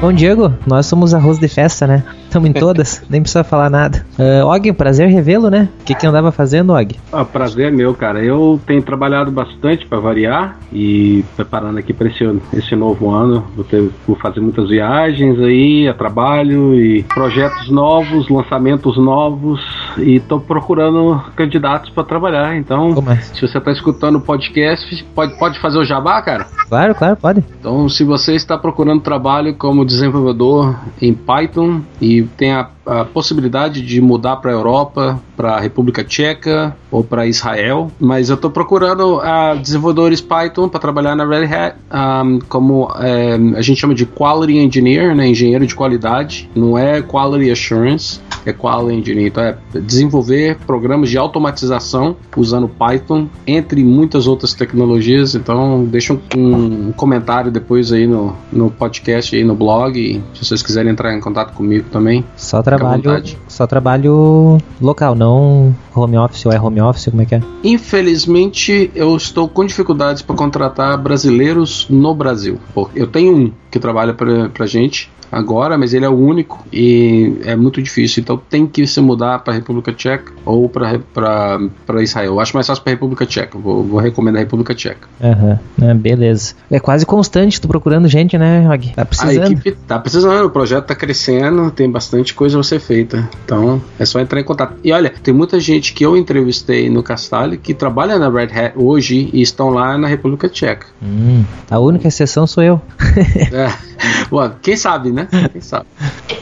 Bom, 0.00 0.14
Diego, 0.14 0.54
nós 0.66 0.86
somos 0.86 1.12
arroz 1.12 1.38
de 1.38 1.46
festa, 1.46 1.86
né? 1.86 2.02
Estamos 2.30 2.48
em 2.48 2.52
todas, 2.52 3.02
nem 3.10 3.20
precisa 3.20 3.42
falar 3.42 3.68
nada. 3.68 4.06
Uh, 4.16 4.46
Og, 4.46 4.72
prazer 4.72 5.08
revê-lo, 5.08 5.50
né? 5.50 5.68
O 5.80 5.84
que, 5.84 5.96
que 5.96 6.06
andava 6.06 6.30
fazendo, 6.30 6.72
Og? 6.72 6.94
Ah, 7.12 7.24
prazer 7.24 7.66
é 7.66 7.70
meu, 7.72 7.92
cara. 7.92 8.22
Eu 8.24 8.60
tenho 8.64 8.80
trabalhado 8.82 9.32
bastante 9.32 9.84
para 9.84 9.98
variar 9.98 10.56
e 10.72 11.24
preparando 11.34 11.78
aqui 11.78 11.92
para 11.92 12.06
esse, 12.06 12.24
esse 12.54 12.76
novo 12.76 13.10
ano. 13.10 13.44
Vou, 13.56 13.64
ter, 13.64 13.90
vou 14.06 14.14
fazer 14.14 14.38
muitas 14.38 14.68
viagens 14.68 15.40
aí, 15.40 15.88
a 15.88 15.92
trabalho 15.92 16.76
e 16.76 17.02
projetos 17.02 17.68
novos, 17.68 18.28
lançamentos 18.28 18.96
novos 18.96 19.60
e 19.98 20.14
estou 20.14 20.38
procurando 20.38 21.20
candidatos 21.34 21.90
para 21.90 22.04
trabalhar. 22.04 22.56
Então, 22.56 22.94
é? 23.10 23.16
se 23.16 23.40
você 23.40 23.58
está 23.58 23.72
escutando 23.72 24.16
o 24.16 24.20
podcast, 24.20 25.04
pode, 25.16 25.36
pode 25.36 25.58
fazer 25.58 25.78
o 25.78 25.84
jabá, 25.84 26.22
cara? 26.22 26.46
Claro, 26.68 26.94
claro, 26.94 27.16
pode. 27.16 27.44
Então, 27.58 27.88
se 27.88 28.04
você 28.04 28.36
está 28.36 28.56
procurando 28.56 29.00
trabalho 29.00 29.52
como 29.56 29.84
desenvolvedor 29.84 30.78
em 31.02 31.12
Python 31.12 31.80
e 32.00 32.19
tem 32.26 32.52
a, 32.52 32.70
a 32.90 33.04
possibilidade 33.04 33.82
de 33.82 34.00
mudar 34.00 34.36
para 34.36 34.50
a 34.50 34.54
Europa, 34.54 35.20
para 35.36 35.52
a 35.52 35.60
República 35.60 36.02
Tcheca 36.02 36.76
ou 36.90 37.04
para 37.04 37.24
Israel, 37.24 37.88
mas 38.00 38.28
eu 38.28 38.34
estou 38.34 38.50
procurando 38.50 39.18
uh, 39.18 39.56
desenvolvedores 39.60 40.20
Python 40.20 40.68
para 40.68 40.80
trabalhar 40.80 41.14
na 41.14 41.24
Red 41.24 41.44
Hat 41.44 41.76
um, 41.92 42.40
como 42.48 42.86
uh, 42.86 43.56
a 43.56 43.62
gente 43.62 43.80
chama 43.80 43.94
de 43.94 44.04
Quality 44.04 44.58
Engineer, 44.58 45.14
né, 45.14 45.28
engenheiro 45.28 45.64
de 45.66 45.74
qualidade, 45.74 46.50
não 46.52 46.76
é 46.76 47.00
Quality 47.00 47.50
Assurance, 47.52 48.20
é 48.44 48.52
Quality 48.52 48.98
Engineer, 48.98 49.28
então 49.28 49.44
é 49.44 49.56
desenvolver 49.80 50.58
programas 50.66 51.10
de 51.10 51.16
automatização 51.16 52.16
usando 52.36 52.68
Python, 52.68 53.28
entre 53.46 53.84
muitas 53.84 54.26
outras 54.26 54.52
tecnologias, 54.52 55.36
então 55.36 55.84
deixa 55.84 56.12
um, 56.12 56.88
um 56.88 56.92
comentário 56.92 57.52
depois 57.52 57.92
aí 57.92 58.06
no, 58.06 58.34
no 58.52 58.68
podcast 58.68 59.36
aí 59.36 59.44
no 59.44 59.54
blog, 59.54 60.20
se 60.34 60.44
vocês 60.44 60.60
quiserem 60.60 60.90
entrar 60.90 61.14
em 61.14 61.20
contato 61.20 61.52
comigo 61.54 61.86
também. 61.90 62.24
Só 62.36 62.60
trabalho, 62.80 63.40
só 63.60 63.66
trabalho 63.66 64.56
local, 64.80 65.14
não 65.14 65.76
home 65.94 66.16
office 66.16 66.46
ou 66.46 66.52
é 66.52 66.58
home 66.58 66.80
office, 66.80 67.10
como 67.10 67.20
é 67.20 67.26
que 67.26 67.34
é? 67.34 67.42
Infelizmente, 67.62 68.90
eu 68.94 69.14
estou 69.14 69.46
com 69.48 69.66
dificuldades 69.66 70.22
para 70.22 70.34
contratar 70.34 70.96
brasileiros 70.96 71.86
no 71.90 72.14
Brasil. 72.14 72.58
Eu 72.94 73.06
tenho 73.06 73.36
um 73.36 73.52
que 73.70 73.78
trabalha 73.78 74.14
para 74.14 74.50
a 74.58 74.66
gente, 74.66 75.10
agora, 75.30 75.78
mas 75.78 75.94
ele 75.94 76.04
é 76.04 76.08
o 76.08 76.16
único 76.16 76.64
e 76.72 77.36
é 77.44 77.54
muito 77.54 77.80
difícil. 77.80 78.22
Então 78.22 78.36
tem 78.36 78.66
que 78.66 78.86
se 78.86 79.00
mudar 79.00 79.38
para 79.40 79.52
a 79.52 79.56
República 79.56 79.92
Tcheca 79.92 80.32
ou 80.44 80.68
para 80.68 82.02
Israel. 82.02 82.32
Eu 82.32 82.40
acho 82.40 82.54
mais 82.54 82.66
fácil 82.66 82.82
para 82.82 82.92
a 82.92 82.94
República 82.94 83.24
Tcheca. 83.24 83.58
Vou, 83.58 83.84
vou, 83.84 84.00
recomendar 84.00 84.40
a 84.40 84.44
República 84.44 84.74
Tcheca. 84.74 85.08
Uhum. 85.20 85.96
beleza. 85.96 86.54
É 86.70 86.80
quase 86.80 87.06
constante 87.06 87.60
tu 87.60 87.68
procurando 87.68 88.08
gente, 88.08 88.36
né, 88.36 88.66
Rog? 88.66 88.92
Tá 88.94 89.04
precisando. 89.04 89.42
A 89.42 89.46
equipe 89.46 89.72
tá 89.86 89.98
precisando, 89.98 90.46
o 90.46 90.50
projeto 90.50 90.86
tá 90.86 90.94
crescendo, 90.94 91.70
tem 91.70 91.90
bastante 91.90 92.34
coisa 92.34 92.58
a 92.58 92.62
ser 92.62 92.80
feita. 92.80 93.28
Então 93.50 93.82
é 93.98 94.04
só 94.04 94.20
entrar 94.20 94.38
em 94.38 94.44
contato. 94.44 94.76
E 94.84 94.92
olha, 94.92 95.10
tem 95.10 95.34
muita 95.34 95.58
gente 95.58 95.92
que 95.92 96.06
eu 96.06 96.16
entrevistei 96.16 96.88
no 96.88 97.02
Castalho 97.02 97.58
que 97.58 97.74
trabalha 97.74 98.16
na 98.16 98.30
Red 98.30 98.56
Hat 98.56 98.74
hoje 98.76 99.28
e 99.32 99.42
estão 99.42 99.70
lá 99.70 99.98
na 99.98 100.06
República 100.06 100.48
Tcheca. 100.48 100.86
Hum, 101.02 101.42
a 101.68 101.80
única 101.80 102.06
exceção 102.06 102.46
sou 102.46 102.62
eu. 102.62 102.80
é. 103.52 103.90
Bom, 104.30 104.50
quem 104.62 104.76
sabe, 104.76 105.10
né? 105.10 105.26
Quem 105.52 105.60
sabe. 105.60 105.86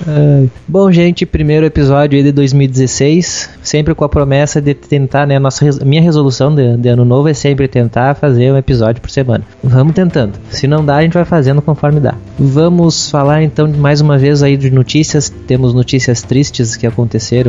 Ai. 0.06 0.50
Bom, 0.68 0.92
gente, 0.92 1.24
primeiro 1.24 1.64
episódio 1.64 2.16
aí 2.16 2.22
de 2.22 2.30
2016, 2.30 3.50
sempre 3.62 3.94
com 3.94 4.04
a 4.04 4.08
promessa 4.08 4.60
de 4.60 4.74
tentar, 4.74 5.26
né, 5.26 5.38
nossa 5.38 5.64
minha 5.84 6.02
resolução 6.02 6.54
de, 6.54 6.76
de 6.76 6.88
ano 6.88 7.04
novo 7.04 7.28
é 7.28 7.34
sempre 7.34 7.66
tentar 7.66 8.14
fazer 8.14 8.52
um 8.52 8.56
episódio 8.56 9.00
por 9.00 9.10
semana. 9.10 9.42
Vamos 9.64 9.94
tentando. 9.94 10.38
Se 10.50 10.66
não 10.66 10.84
dá, 10.84 10.96
a 10.96 11.02
gente 11.02 11.14
vai 11.14 11.24
fazendo 11.24 11.60
conforme 11.62 12.00
dá. 12.00 12.14
Vamos 12.38 13.10
falar 13.10 13.42
então 13.42 13.66
mais 13.66 14.00
uma 14.00 14.18
vez 14.18 14.42
aí 14.42 14.56
de 14.56 14.70
notícias. 14.70 15.30
Temos 15.46 15.74
notícias 15.74 16.22
tristes 16.22 16.76
que 16.76 16.86
aconteceram 16.86 16.97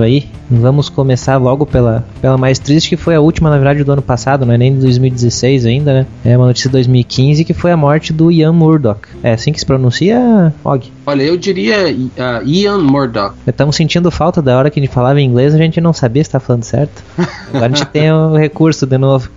aí. 0.04 0.28
Vamos 0.50 0.90
começar 0.90 1.38
logo 1.38 1.66
pela, 1.66 2.06
pela 2.22 2.38
mais 2.38 2.60
triste, 2.60 2.90
que 2.90 2.98
foi 2.98 3.16
a 3.16 3.22
última, 3.22 3.50
na 3.50 3.56
verdade, 3.56 3.84
do 3.84 3.92
ano 3.92 4.02
passado, 4.02 4.46
não 4.46 4.54
é 4.54 4.58
nem 4.58 4.74
de 4.74 4.82
2016 4.82 5.66
ainda, 5.66 5.94
né? 5.94 6.06
É 6.24 6.36
uma 6.38 6.48
notícia 6.48 6.70
de 6.70 6.74
2015 6.74 7.46
que 7.46 7.54
foi 7.54 7.72
a 7.72 7.78
morte 7.78 8.12
do 8.12 8.32
Ian 8.32 8.54
Murdoch. 8.54 9.02
É 9.24 9.34
assim 9.34 9.52
que 9.52 9.60
se 9.60 9.66
pronuncia, 9.66 10.54
Og? 10.64 10.92
Olha, 11.06 11.24
eu 11.24 11.38
diria 11.38 11.92
uh, 11.92 12.48
Ian 12.48 12.80
Murdoch. 12.80 13.36
Estamos 13.48 13.76
sentindo 13.76 14.12
falta 14.12 14.42
da 14.42 14.58
hora 14.58 14.70
que 14.70 14.80
a 14.80 14.84
gente 14.84 14.94
falava 14.94 15.20
em 15.20 15.26
inglês, 15.26 15.54
a 15.56 15.58
gente 15.58 15.80
não 15.80 15.94
sabia 15.94 16.24
se 16.24 16.30
tá 16.30 16.40
falando 16.40 16.64
certo. 16.64 17.04
Agora 17.54 17.66
a 17.66 17.70
gente 17.70 17.86
tem 17.92 18.12
o 18.12 18.36
recurso 18.36 18.86
de 18.86 18.98
novo. 18.98 19.30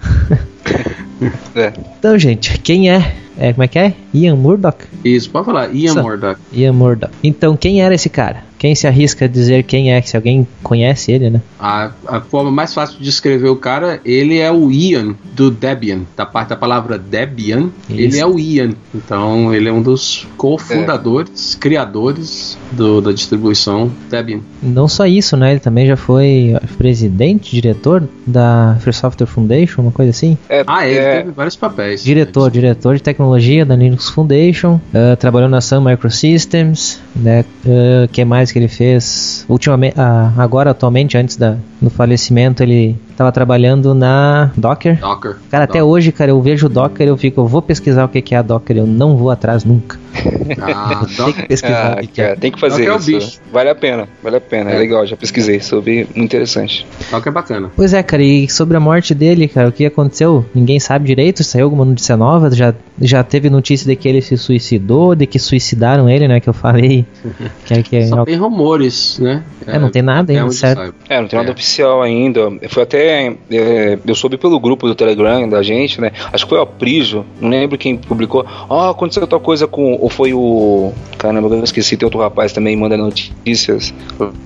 É. 1.54 1.72
Então, 1.98 2.18
gente, 2.18 2.58
quem 2.58 2.90
é? 2.90 3.14
É? 3.38 3.52
Como 3.52 3.62
é 3.62 3.68
que 3.68 3.78
é? 3.78 3.94
Ian 4.14 4.36
Murdoch? 4.36 4.78
Isso, 5.04 5.30
pode 5.30 5.46
falar, 5.46 5.74
Ian 5.74 5.92
Isso. 5.92 6.02
Murdoch. 6.02 6.40
Ian 6.52 6.72
Murdoch. 6.72 7.12
Então, 7.22 7.56
quem 7.56 7.82
era 7.82 7.94
esse 7.94 8.08
cara? 8.08 8.44
Quem 8.58 8.76
se 8.76 8.86
arrisca 8.86 9.24
a 9.24 9.28
dizer 9.28 9.64
quem 9.64 9.92
é? 9.92 10.00
Se 10.02 10.16
alguém 10.16 10.46
conhece 10.62 11.10
ele, 11.10 11.30
né? 11.30 11.42
A, 11.58 11.90
a 12.06 12.20
forma 12.20 12.48
mais 12.48 12.72
fácil 12.72 12.96
de 12.96 13.02
descrever 13.04 13.48
o 13.48 13.56
cara, 13.56 14.00
ele 14.04 14.38
é 14.38 14.52
o 14.52 14.70
Ian 14.70 15.16
do 15.34 15.50
Debian. 15.50 16.02
Da 16.16 16.24
parte 16.24 16.50
da 16.50 16.56
palavra 16.56 16.96
Debian, 16.96 17.70
ele 17.90 18.06
Isso. 18.06 18.20
é 18.20 18.24
o 18.24 18.38
Ian. 18.38 18.74
Então, 18.94 19.52
ele 19.52 19.68
é 19.68 19.72
um 19.72 19.82
dos 19.82 20.28
cofundadores, 20.36 21.56
criadores 21.56 22.56
do, 22.70 23.00
da 23.00 23.10
distribuição 23.10 23.90
Debian. 24.08 24.38
Não 24.62 24.86
só 24.86 25.06
isso, 25.06 25.36
né? 25.36 25.50
Ele 25.50 25.60
também 25.60 25.84
já 25.84 25.96
foi 25.96 26.56
presidente, 26.78 27.50
diretor 27.50 28.08
da 28.24 28.76
Free 28.78 28.92
Software 28.92 29.26
Foundation, 29.26 29.82
uma 29.82 29.90
coisa 29.90 30.10
assim. 30.10 30.38
É, 30.48 30.62
Ah, 30.68 30.86
ele 30.86 30.98
é, 30.98 31.16
teve 31.16 31.32
vários 31.32 31.56
papéis. 31.56 32.04
Diretor, 32.04 32.48
diretor 32.48 32.94
de 32.94 33.02
tecnologia 33.02 33.21
da 33.66 33.76
Linux 33.76 34.08
Foundation, 34.08 34.80
ah, 34.94 35.16
trabalhou 35.16 35.48
na 35.48 35.60
Sun 35.60 35.80
Microsystems, 35.82 37.00
né? 37.14 37.44
O 37.64 38.08
que 38.08 38.24
mais 38.24 38.50
que 38.50 38.58
ele 38.58 38.68
fez? 38.68 39.44
Ultimamente, 39.48 39.94
ah, 39.98 40.32
agora 40.36 40.70
atualmente, 40.70 41.16
antes 41.16 41.36
da, 41.36 41.56
do 41.80 41.90
falecimento, 41.90 42.62
ele 42.62 42.96
estava 43.10 43.30
trabalhando 43.30 43.94
na 43.94 44.50
Docker. 44.56 44.98
Docker. 45.00 45.36
Cara, 45.50 45.64
até 45.64 45.78
Docker. 45.78 45.92
hoje, 45.92 46.12
cara, 46.12 46.30
eu 46.30 46.40
vejo 46.40 46.68
Docker, 46.68 47.06
eu 47.06 47.16
fico, 47.16 47.40
eu 47.40 47.46
vou 47.46 47.62
pesquisar 47.62 48.04
o 48.04 48.08
que 48.08 48.34
é 48.34 48.38
a 48.38 48.42
Docker, 48.42 48.76
eu 48.76 48.86
não 48.86 49.16
vou 49.16 49.30
atrás 49.30 49.64
nunca. 49.64 50.01
Ah, 50.60 51.06
Tem 51.16 51.32
que 51.32 51.46
pesquisar 51.48 51.92
ah, 51.92 51.96
o 51.96 52.04
é. 52.04 52.06
cara, 52.06 52.36
tem 52.36 52.50
que 52.52 52.60
fazer 52.60 52.84
Docker 52.86 52.92
é 52.92 52.96
o 52.96 52.98
isso. 52.98 53.26
bicho. 53.30 53.40
Vale 53.52 53.70
a 53.70 53.74
pena, 53.74 54.08
vale 54.22 54.36
a 54.36 54.40
pena. 54.40 54.70
É, 54.70 54.74
É. 54.76 54.78
legal, 54.78 55.06
já 55.06 55.16
pesquisei 55.16 55.60
sobre, 55.60 56.04
muito 56.14 56.18
interessante. 56.18 56.86
Docker 57.10 57.30
é 57.30 57.34
bacana. 57.34 57.70
Pois 57.74 57.92
é, 57.94 58.02
cara, 58.02 58.22
e 58.22 58.48
sobre 58.48 58.76
a 58.76 58.80
morte 58.80 59.14
dele, 59.14 59.48
cara, 59.48 59.68
o 59.68 59.72
que 59.72 59.84
aconteceu? 59.86 60.44
Ninguém 60.54 60.78
sabe 60.80 61.06
direito, 61.06 61.42
saiu 61.42 61.64
alguma 61.64 61.84
notícia 61.84 62.16
nova, 62.16 62.50
já, 62.54 62.74
já 63.00 63.22
teve 63.22 63.48
notícia 63.50 63.86
de 63.86 63.96
que 63.96 64.08
ele 64.08 64.20
se 64.20 64.36
suicidou, 64.36 65.14
de 65.14 65.26
que 65.26 65.38
suicidaram 65.38 66.08
ele, 66.08 66.28
né, 66.28 66.40
que 66.40 66.48
eu 66.48 66.52
falei. 66.54 67.04
que, 67.64 67.74
é- 67.74 67.82
que 67.82 67.96
é- 67.96 68.06
Só 68.06 68.24
tem 68.24 68.36
rumores, 68.36 69.18
né? 69.18 69.42
É, 69.66 69.78
não 69.78 69.90
tem 69.90 70.02
nada 70.02 70.32
ainda, 70.32 70.50
certo? 70.52 70.78
sabe. 70.78 70.92
É, 71.08 71.20
não 71.20 71.28
tem 71.28 71.38
nada 71.38 71.50
É. 71.50 71.54
oficial 71.54 72.02
ainda. 72.02 72.50
Foi 72.68 72.82
até. 72.82 73.34
é, 73.50 73.98
eu 74.04 74.14
soube 74.14 74.36
pelo 74.36 74.58
grupo 74.58 74.86
do 74.86 74.94
Telegram 74.94 75.48
da 75.48 75.62
gente, 75.62 76.00
né? 76.00 76.10
Acho 76.32 76.44
que 76.44 76.50
foi 76.50 76.58
o 76.58 76.62
Aprijo, 76.62 77.24
não 77.40 77.48
lembro 77.48 77.78
quem 77.78 77.96
publicou. 77.96 78.44
Ah, 78.68 78.90
aconteceu 78.90 79.26
tal 79.26 79.40
coisa 79.40 79.66
com. 79.66 79.96
Ou 80.00 80.08
foi 80.12 80.32
o. 80.32 80.92
Caramba, 81.18 81.48
eu 81.54 81.64
esqueci, 81.64 81.96
tem 81.96 82.04
outro 82.04 82.20
rapaz 82.20 82.52
também 82.52 82.76
mandando 82.76 83.04
notícias 83.04 83.94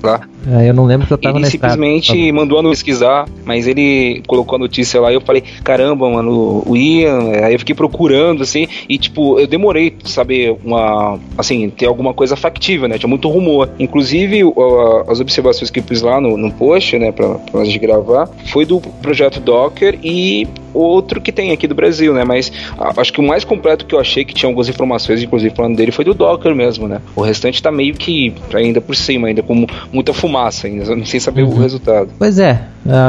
lá. 0.02 0.20
Ah, 0.46 0.62
eu 0.62 0.74
não 0.74 0.84
lembro 0.84 1.06
que 1.06 1.12
eu 1.12 1.18
tava 1.18 1.36
Ele 1.36 1.42
na 1.42 1.48
estrada. 1.48 1.74
simplesmente 1.74 2.32
mandou 2.32 2.62
notícia 2.62 2.86
pesquisar, 2.86 3.26
mas 3.44 3.66
ele 3.66 4.22
colocou 4.26 4.56
a 4.56 4.58
notícia 4.58 5.00
lá 5.00 5.10
e 5.10 5.14
eu 5.14 5.20
falei, 5.20 5.42
caramba, 5.64 6.08
mano, 6.08 6.62
o 6.66 6.76
Ian. 6.76 7.44
Aí 7.44 7.54
eu 7.54 7.58
fiquei 7.58 7.74
procurando, 7.74 8.42
assim, 8.42 8.68
e 8.88 8.98
tipo, 8.98 9.40
eu 9.40 9.46
demorei 9.46 9.96
saber 10.04 10.56
uma. 10.64 11.18
Assim, 11.36 11.68
ter 11.70 11.86
alguma 11.86 12.14
coisa 12.14 12.36
factível, 12.36 12.88
né? 12.88 12.98
Tinha 12.98 13.08
muito 13.08 13.28
rumor. 13.28 13.68
Inclusive, 13.78 14.42
as 15.08 15.18
observações 15.20 15.70
que 15.70 15.80
eu 15.80 15.82
pus 15.82 16.02
lá 16.02 16.20
no, 16.20 16.36
no 16.36 16.52
post, 16.52 16.98
né, 16.98 17.10
pra, 17.10 17.34
pra 17.36 17.64
gente 17.64 17.78
gravar, 17.78 18.28
foi 18.52 18.64
do 18.64 18.80
projeto 18.80 19.40
Docker 19.40 19.98
e 20.02 20.46
outro 20.76 21.20
que 21.20 21.32
tem 21.32 21.52
aqui 21.52 21.66
do 21.66 21.74
Brasil, 21.74 22.12
né? 22.14 22.24
Mas 22.24 22.50
acho 22.96 23.12
que 23.12 23.20
o 23.20 23.22
mais 23.26 23.44
completo 23.44 23.84
que 23.86 23.94
eu 23.94 24.00
achei 24.00 24.24
que 24.24 24.34
tinha 24.34 24.48
algumas 24.48 24.68
informações, 24.68 25.22
inclusive 25.22 25.54
falando 25.54 25.76
dele, 25.76 25.92
foi 25.92 26.04
do 26.04 26.14
Docker 26.14 26.54
mesmo, 26.54 26.86
né? 26.88 27.00
O 27.14 27.20
restante 27.22 27.62
tá 27.62 27.70
meio 27.72 27.94
que 27.94 28.32
ainda 28.54 28.80
por 28.80 28.94
cima, 28.96 29.28
ainda 29.28 29.42
com 29.42 29.66
muita 29.92 30.12
fumaça, 30.12 30.66
ainda 30.66 30.84
sem 31.06 31.20
saber 31.20 31.42
o 31.42 31.46
Uhum. 31.48 31.58
resultado. 31.62 32.08
Pois 32.18 32.38
é, 32.38 32.60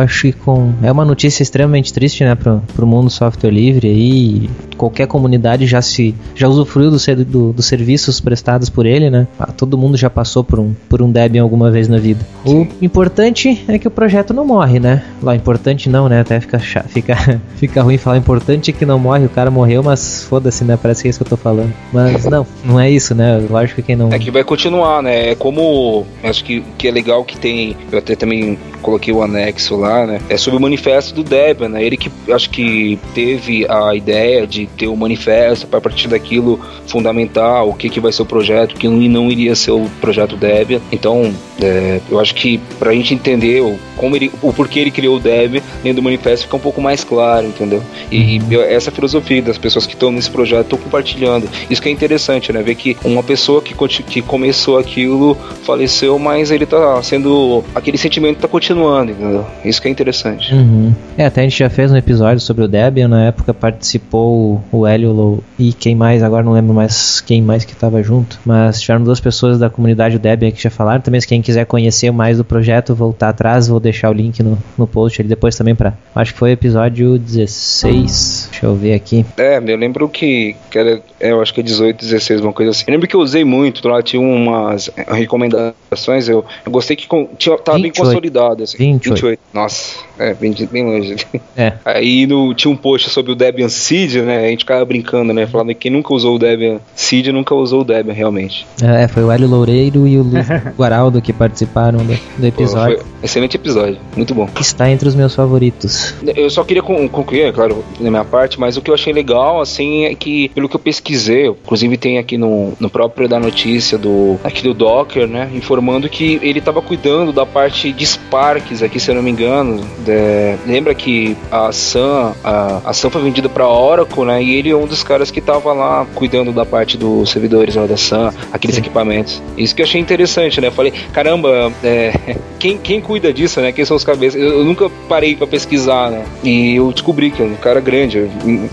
acho 0.03 0.21
que 0.23 0.32
com... 0.34 0.71
é 0.84 0.91
uma 0.91 1.03
notícia 1.06 1.41
extremamente 1.43 1.91
triste, 1.91 2.23
né, 2.23 2.36
pro, 2.36 2.62
pro 2.75 2.86
mundo 2.88 3.10
software 3.10 3.49
livre 3.51 3.88
aí. 3.88 4.49
Qualquer 4.77 5.08
comunidade 5.08 5.65
já 5.65 5.82
se 5.82 6.13
já 6.36 6.47
usufruiu 6.47 6.91
do, 6.91 6.97
do- 7.25 7.53
dos 7.53 7.65
serviços 7.65 8.19
prestados 8.21 8.69
por 8.69 8.86
ele, 8.86 9.10
né? 9.10 9.27
Ah, 9.39 9.47
Todo 9.51 9.77
mundo 9.77 9.97
já 9.97 10.10
passou 10.10 10.43
por 10.43 10.60
um, 10.60 10.73
por 10.88 11.01
um 11.01 11.12
Debian 11.12 11.41
alguma 11.41 11.71
vez 11.71 11.88
na 11.88 11.97
vida. 11.97 12.23
O 12.45 12.67
importante 12.82 13.63
é 13.67 13.80
que 13.80 13.88
o 13.88 13.91
projeto 13.91 14.34
não 14.34 14.45
morre, 14.45 14.80
né? 14.80 15.03
Lá, 15.21 15.36
importante 15.36 15.89
não, 15.89 16.08
né? 16.08 16.19
Até 16.21 16.39
fica, 16.39 16.60
fica, 16.60 17.41
fica 17.58 17.82
ruim 17.82 17.98
falar 17.98 18.17
importante 18.17 18.72
é 18.72 18.74
que 18.74 18.86
não 18.86 19.00
morre, 19.00 19.26
o 19.26 19.30
cara 19.30 19.52
morreu, 19.52 19.84
mas 19.84 20.24
foda-se, 20.24 20.63
né? 20.63 20.78
Parece 20.82 21.02
que 21.02 21.08
é 21.08 21.10
isso 21.10 21.20
que 21.20 21.26
eu 21.26 21.30
tô 21.30 21.38
falando. 21.38 21.74
Mas 21.91 22.26
não, 22.26 22.46
não 22.63 22.80
é 22.80 22.89
isso, 22.89 23.13
né? 23.13 23.43
Lógico 23.50 23.82
que 23.82 23.88
quem 23.88 23.96
não. 23.96 24.12
É 24.12 24.20
que 24.20 24.32
vai 24.32 24.43
continuar, 24.43 25.02
né? 25.02 25.32
É 25.32 25.36
como. 25.36 26.06
Acho 26.24 26.43
que, 26.43 26.63
que 26.78 26.88
é 26.88 26.91
legal 26.91 27.24
que 27.24 27.38
tem. 27.38 27.76
Eu 27.91 28.00
até 28.00 28.15
também 28.15 28.58
coloquei 28.82 29.13
o 29.13 29.22
anexo 29.22 29.76
lá, 29.76 30.06
né? 30.06 30.22
É 30.30 30.38
sobre 30.38 30.58
o 30.58 30.62
manifesto 30.62 31.13
do 31.13 31.24
Debian, 31.24 31.70
né? 31.70 31.84
Ele 31.84 31.98
que 31.98 32.12
acho 32.32 32.50
que 32.50 33.00
teve 33.13 33.65
a 33.70 33.96
ideia 33.96 34.46
de 34.46 34.67
ter 34.67 34.88
o 34.88 34.96
manifesto 34.96 35.67
para 35.67 35.82
partir 35.82 36.08
daquilo 36.08 36.60
fundamentar 36.86 37.65
o 37.65 37.74
que, 37.74 37.89
que 37.89 38.00
vai 38.00 38.12
ser 38.12 38.22
o 38.22 38.26
projeto, 38.26 38.74
o 38.74 38.76
que 38.76 38.88
não 38.88 39.32
iria 39.32 39.56
ser 39.56 39.72
o 39.72 39.89
projeto 40.00 40.36
Debian. 40.36 40.80
Então, 40.91 41.34
é, 41.62 42.00
eu 42.10 42.20
acho 42.20 42.36
que 42.36 42.60
pra 42.80 42.93
gente 42.93 43.13
entender 43.13 43.62
o, 43.62 43.78
como 43.96 44.15
ele, 44.15 44.32
o 44.41 44.54
porquê 44.54 44.80
ele 44.80 44.91
criou 44.91 45.17
o 45.17 45.20
Debian 45.20 45.62
dentro 45.84 46.02
do 46.02 46.04
manifesto 46.04 46.46
fica 46.46 46.56
um 46.56 46.60
pouco 46.60 46.82
mais 46.82 47.04
claro, 47.04 47.47
entendeu? 47.48 47.82
E, 48.12 48.40
e 48.40 48.56
essa 48.56 48.92
filosofia 48.92 49.42
das 49.42 49.58
pessoas 49.58 49.86
que 49.86 49.94
estão 49.94 50.12
nesse 50.12 50.30
projeto 50.30 50.66
estão 50.66 50.80
compartilhando. 50.80 51.50
Isso 51.70 51.82
que 51.82 51.90
é 51.90 51.92
interessante, 51.92 52.52
né? 52.52 52.62
Ver 52.62 52.76
que 52.76 52.98
uma 53.04 53.24
pessoa 53.24 53.62
que, 53.62 53.74
que 54.04 54.22
começou 54.22 54.78
aquilo 54.78 55.36
faleceu, 55.64 56.18
mas 56.20 56.52
ele 56.52 56.66
tá 56.66 57.02
sendo. 57.04 57.64
aquele 57.74 57.98
sentimento 57.98 58.40
tá 58.40 58.48
continuando, 58.48 59.12
entendeu? 59.12 59.46
Isso 59.64 59.82
que 59.82 59.88
é 59.88 59.92
interessante. 59.92 60.54
Uhum. 60.54 60.94
É, 61.18 61.26
até 61.26 61.42
a 61.42 61.44
gente 61.44 61.58
já 61.58 61.70
fez 61.70 61.92
um 61.92 61.98
episódio 61.98 62.40
sobre 62.40 62.64
o 62.64 62.68
Debian, 62.68 63.08
na 63.08 63.26
época 63.26 63.54
participou 63.54 64.64
o 64.72 64.86
Hélio 64.86 65.44
e 65.58 65.74
quem 65.74 65.96
mais, 65.96 66.24
agora 66.24 66.44
não 66.44 66.54
lembro 66.54 66.74
mais 66.74 67.22
quem 67.22 67.42
mais 67.42 67.66
que 67.66 67.74
estava 67.74 68.02
junto, 68.04 68.40
mas 68.46 68.82
tiveram 68.82 69.04
duas 69.04 69.20
pessoas 69.20 69.60
da 69.60 69.70
comunidade 69.70 70.20
Debian 70.20 70.52
que 70.52 70.62
já 70.62 70.70
falaram, 70.70 71.02
também 71.02 71.20
se 71.20 71.28
quem 71.28 71.42
quiser 71.42 71.66
conhecer 71.66 72.12
mais 72.12 72.38
do 72.38 72.44
projeto, 72.44 72.94
voltar 72.94 73.30
atrás, 73.30 73.68
vou 73.68 73.80
deixar 73.80 74.10
o 74.10 74.14
link 74.14 74.42
no, 74.42 74.58
no 74.78 74.88
post 74.88 75.22
ali 75.22 75.30
depois 75.30 75.56
também 75.56 75.76
pra, 75.76 75.94
acho 76.16 76.34
que 76.34 76.40
foi 76.40 76.52
o 76.52 76.54
episódio 76.54 77.18
16, 77.28 78.48
deixa 78.52 78.66
eu 78.66 78.76
ver 78.76 78.94
aqui. 78.94 79.26
É, 79.38 79.58
eu 79.58 79.78
lembro 79.78 80.08
que, 80.08 80.56
que 80.72 80.80
era, 80.80 81.02
é, 81.19 81.32
eu 81.32 81.41
acho 81.41 81.53
que 81.53 81.60
é 81.60 81.63
18, 81.63 81.97
16, 81.99 82.41
uma 82.41 82.53
coisa 82.53 82.71
assim. 82.71 82.84
Eu 82.88 82.93
lembro 82.93 83.08
que 83.08 83.15
eu 83.15 83.19
usei 83.19 83.43
muito, 83.43 83.88
lá 83.88 84.01
tinha 84.01 84.21
umas 84.21 84.89
recomendações, 85.08 86.27
eu, 86.27 86.43
eu 86.65 86.71
gostei 86.71 86.95
que 86.95 87.08
com, 87.08 87.27
tinha, 87.38 87.58
tava 87.58 87.77
bem 87.77 87.86
28. 87.86 88.06
consolidado. 88.06 88.63
Assim. 88.63 88.77
28. 88.77 89.39
Nossa, 89.53 89.97
é, 90.19 90.34
bem, 90.34 90.53
bem 90.71 90.86
longe. 90.86 91.15
É. 91.56 91.73
Aí 91.86 92.25
no, 92.27 92.53
tinha 92.53 92.71
um 92.71 92.75
post 92.75 93.10
sobre 93.10 93.32
o 93.32 93.36
Debian 93.36 93.69
Seed, 93.69 94.15
né? 94.15 94.45
A 94.45 94.49
gente 94.49 94.60
ficava 94.60 94.84
brincando, 94.86 95.34
né? 95.34 95.45
Falando 95.47 95.69
que 95.69 95.75
quem 95.75 95.91
nunca 95.91 96.13
usou 96.13 96.36
o 96.36 96.39
Debian 96.39 96.80
Seed 96.95 97.27
nunca 97.27 97.53
usou 97.56 97.82
o 97.82 97.84
Debian 97.84 98.13
realmente. 98.13 98.65
É, 98.82 99.08
foi 99.08 99.23
o 99.23 99.32
Hélio 99.32 99.47
Loureiro 99.47 100.08
e 100.08 100.17
o 100.17 100.23
Luiz 100.23 100.47
Guaraldo 100.77 101.21
que 101.21 101.34
participaram 101.34 101.99
do, 101.99 102.13
do 102.13 102.17
Pô, 102.39 102.45
episódio. 102.45 102.99
foi 102.99 103.08
excelente 103.23 103.56
episódio, 103.56 103.97
muito 104.15 104.34
bom. 104.34 104.47
Está 104.60 104.89
entre 104.89 105.08
os 105.08 105.15
meus 105.15 105.34
favoritos. 105.36 106.13
Eu 106.36 106.49
só 106.49 106.63
queria 106.63 106.84
con- 106.84 107.08
concluir, 107.10 107.41
é 107.41 107.51
claro, 107.51 107.84
na 107.99 108.10
minha 108.10 108.25
parte, 108.25 108.60
mas 108.60 108.77
o 108.77 108.82
que 108.82 108.89
eu 108.89 108.95
achei 108.95 109.13
legal, 109.13 109.62
assim, 109.62 110.06
é 110.06 110.15
que, 110.15 110.49
pelo 110.49 110.67
que 110.69 110.75
eu 110.75 110.80
pesquisei, 110.80 111.07
inclusive 111.13 111.98
tem 111.98 112.17
aqui 112.17 112.38
no, 112.38 112.74
no 112.80 112.89
próprio 112.89 113.28
da 113.28 113.39
notícia 113.39 113.98
do 113.98 114.39
aqui 114.43 114.63
do 114.63 114.74
Docker, 114.74 115.28
né, 115.28 115.50
informando 115.54 116.10
que 116.10 116.39
ele 116.41 116.60
estava 116.60 116.82
cuidando 116.82 117.32
da 117.32 117.46
parte 117.46 117.91
de 117.91 118.06
Sparks 118.06 118.82
aqui, 118.82 119.00
se 119.00 119.10
eu 119.12 119.15
não 119.15 119.24
me 119.24 119.32
engano. 119.32 119.84
É, 120.08 120.56
lembra 120.65 120.93
que 120.93 121.36
a 121.52 121.72
Sun, 121.72 122.34
a, 122.43 122.82
a 122.86 122.93
Sun 122.93 123.10
foi 123.10 123.22
vendida 123.22 123.50
para 123.50 123.67
Oracle, 123.67 124.26
né, 124.26 124.41
e 124.41 124.56
ele 124.56 124.70
é 124.70 124.76
um 124.76 124.86
dos 124.86 125.04
caras 125.04 125.32
que 125.32 125.39
estava 125.39 125.74
lá 125.74 126.06
cuidando 126.15 126.52
da 126.52 126.65
parte 126.65 126.98
dos 126.98 127.30
servidores 127.30 127.76
lá 127.76 127.86
da 127.86 127.98
Sun, 127.98 128.32
aqueles 128.52 128.76
Sim. 128.76 128.82
equipamentos. 128.82 129.41
Isso 129.58 129.76
que 129.76 129.82
eu 129.82 129.86
achei 129.86 130.00
interessante, 130.00 130.60
né? 130.62 130.67
Eu 130.67 130.72
falei, 130.72 130.93
caramba, 131.12 131.72
é, 131.84 132.38
quem, 132.60 132.78
quem 132.78 133.02
cuida 133.02 133.34
disso, 133.34 133.62
né? 133.62 133.72
Quem 133.72 133.86
são 133.86 133.98
os 133.98 134.04
cabeças? 134.04 134.39
Eu, 134.39 134.60
eu 134.60 134.65
nunca 134.65 134.89
parei 135.08 135.36
para 135.36 135.48
pesquisar, 135.48 136.10
né? 136.10 136.26
E 136.43 136.76
eu 136.76 136.91
descobri 136.91 137.32
que 137.32 137.41
é 137.41 137.46
um 137.46 137.56
cara 137.56 137.80
grande. 137.80 138.17
Eu, 138.17 138.30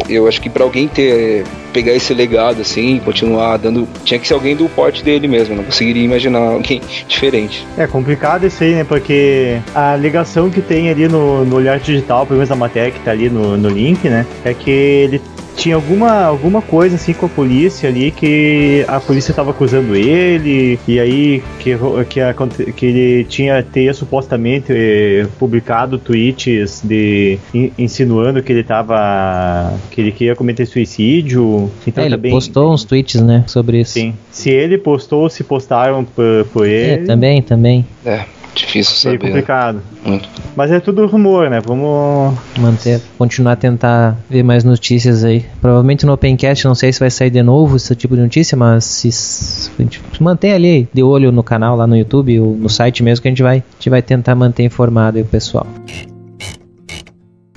eu 0.09 0.29
acho 0.29 0.41
que 0.41 0.49
para 0.49 0.65
alguém 0.65 0.89
ter 0.89 1.45
pegar 1.73 1.93
esse 1.93 2.15
legado 2.25 2.63
assim, 2.63 2.99
continuar 3.05 3.59
dando, 3.59 3.87
tinha 4.05 4.19
que 4.19 4.27
ser 4.27 4.35
alguém 4.35 4.57
do 4.57 4.69
porte 4.69 5.05
dele 5.05 5.29
mesmo, 5.29 5.55
não 5.55 5.65
conseguiria 5.65 6.03
imaginar 6.03 6.39
alguém 6.39 6.81
diferente. 7.07 7.67
É 7.77 7.87
complicado 7.87 8.47
isso 8.47 8.65
aí, 8.65 8.75
né? 8.75 8.85
Porque 8.85 9.61
a 9.75 9.95
ligação 9.97 10.51
que 10.51 10.61
tem 10.61 10.89
ali 10.89 11.07
no, 11.07 11.45
no 11.45 11.57
olhar 11.57 11.79
digital, 11.79 12.27
pelo 12.27 12.39
menos 12.39 12.51
a 12.51 12.57
matéria 12.57 12.91
que 12.91 13.01
tá 13.01 13.11
ali 13.11 13.29
no, 13.29 13.57
no 13.57 13.69
link, 13.69 14.09
né? 14.09 14.27
É 14.45 14.55
que 14.55 14.71
ele 14.71 15.21
tinha 15.57 15.75
alguma, 15.75 16.25
alguma 16.25 16.61
coisa 16.61 16.97
assim 16.97 17.13
com 17.13 17.27
a 17.27 17.29
polícia 17.29 17.89
ali 17.89 18.11
que 18.11 18.85
a 18.89 19.01
polícia 19.01 19.33
estava 19.33 19.51
acusando 19.51 19.95
ele 19.95 20.79
e 20.87 21.01
aí 21.01 21.43
que, 21.59 21.71
que, 22.09 22.21
a, 22.21 22.35
que 22.77 22.87
ele 22.87 23.25
tinha 23.25 23.63
ter 23.63 23.95
supostamente 23.95 24.73
eh, 24.73 25.27
publicado 25.39 25.99
tweets 25.99 26.83
de 26.83 27.39
insinuando 27.79 28.43
que 28.43 28.53
ele 28.53 28.61
estava 28.61 29.73
que 29.91 30.01
ele 30.01 30.13
queria 30.13 30.35
cometer 30.35 30.67
suicídio. 30.67 31.71
Então 31.87 32.03
é, 32.03 32.07
ele 32.07 32.17
também, 32.17 32.33
postou 32.33 32.73
uns 32.73 32.85
tweets, 32.85 33.21
né, 33.21 33.45
sobre 33.47 33.81
isso. 33.81 33.93
Sim. 33.93 34.15
Se 34.31 34.51
ele 34.51 34.79
postou, 34.79 35.29
se 35.29 35.45
postaram 35.45 36.05
por, 36.05 36.45
por 36.53 36.67
é, 36.67 36.71
ele. 36.71 37.05
É, 37.05 37.07
também, 37.07 37.43
também. 37.43 37.87
É. 38.05 38.25
Difícil 38.55 38.95
saber. 38.97 39.17
É 39.17 39.19
complicado. 39.19 39.83
Muito. 40.05 40.29
Mas 40.57 40.71
é 40.71 40.81
tudo 40.81 41.07
rumor, 41.07 41.51
né? 41.51 41.61
Vamos 41.61 42.35
manter, 42.59 43.01
continuar 43.19 43.53
a 43.53 43.57
tentar 43.57 44.17
ver 44.31 44.43
mais 44.43 44.63
notícias 44.63 45.25
aí. 45.25 45.45
Provavelmente 45.61 46.07
no 46.07 46.13
Opencast, 46.13 46.65
não 46.65 46.75
sei 46.75 46.93
se 46.93 47.01
vai 47.01 47.11
sair 47.11 47.31
de 47.31 47.43
novo 47.43 47.77
esse 47.77 47.95
tipo 47.97 48.15
de 48.15 48.23
notícia, 48.23 48.57
mas 48.57 48.85
se, 48.85 49.11
se 49.11 49.71
a 49.79 49.83
gente 49.83 50.01
mantém 50.21 50.53
ali 50.53 50.89
de 50.93 51.03
olho 51.03 51.33
no 51.33 51.43
canal 51.43 51.77
lá 51.77 51.87
no 51.87 51.97
YouTube 51.97 52.39
ou 52.39 52.55
no 52.55 52.69
site 52.69 53.03
mesmo 53.03 53.23
que 53.23 53.29
a 53.29 53.31
gente 53.31 53.43
vai, 53.43 53.59
a 53.59 53.75
gente 53.79 53.91
vai 53.91 54.03
tentar 54.03 54.35
manter 54.35 54.63
informado 54.63 55.19
aí 55.19 55.23
o 55.23 55.27
pessoal. 55.27 55.67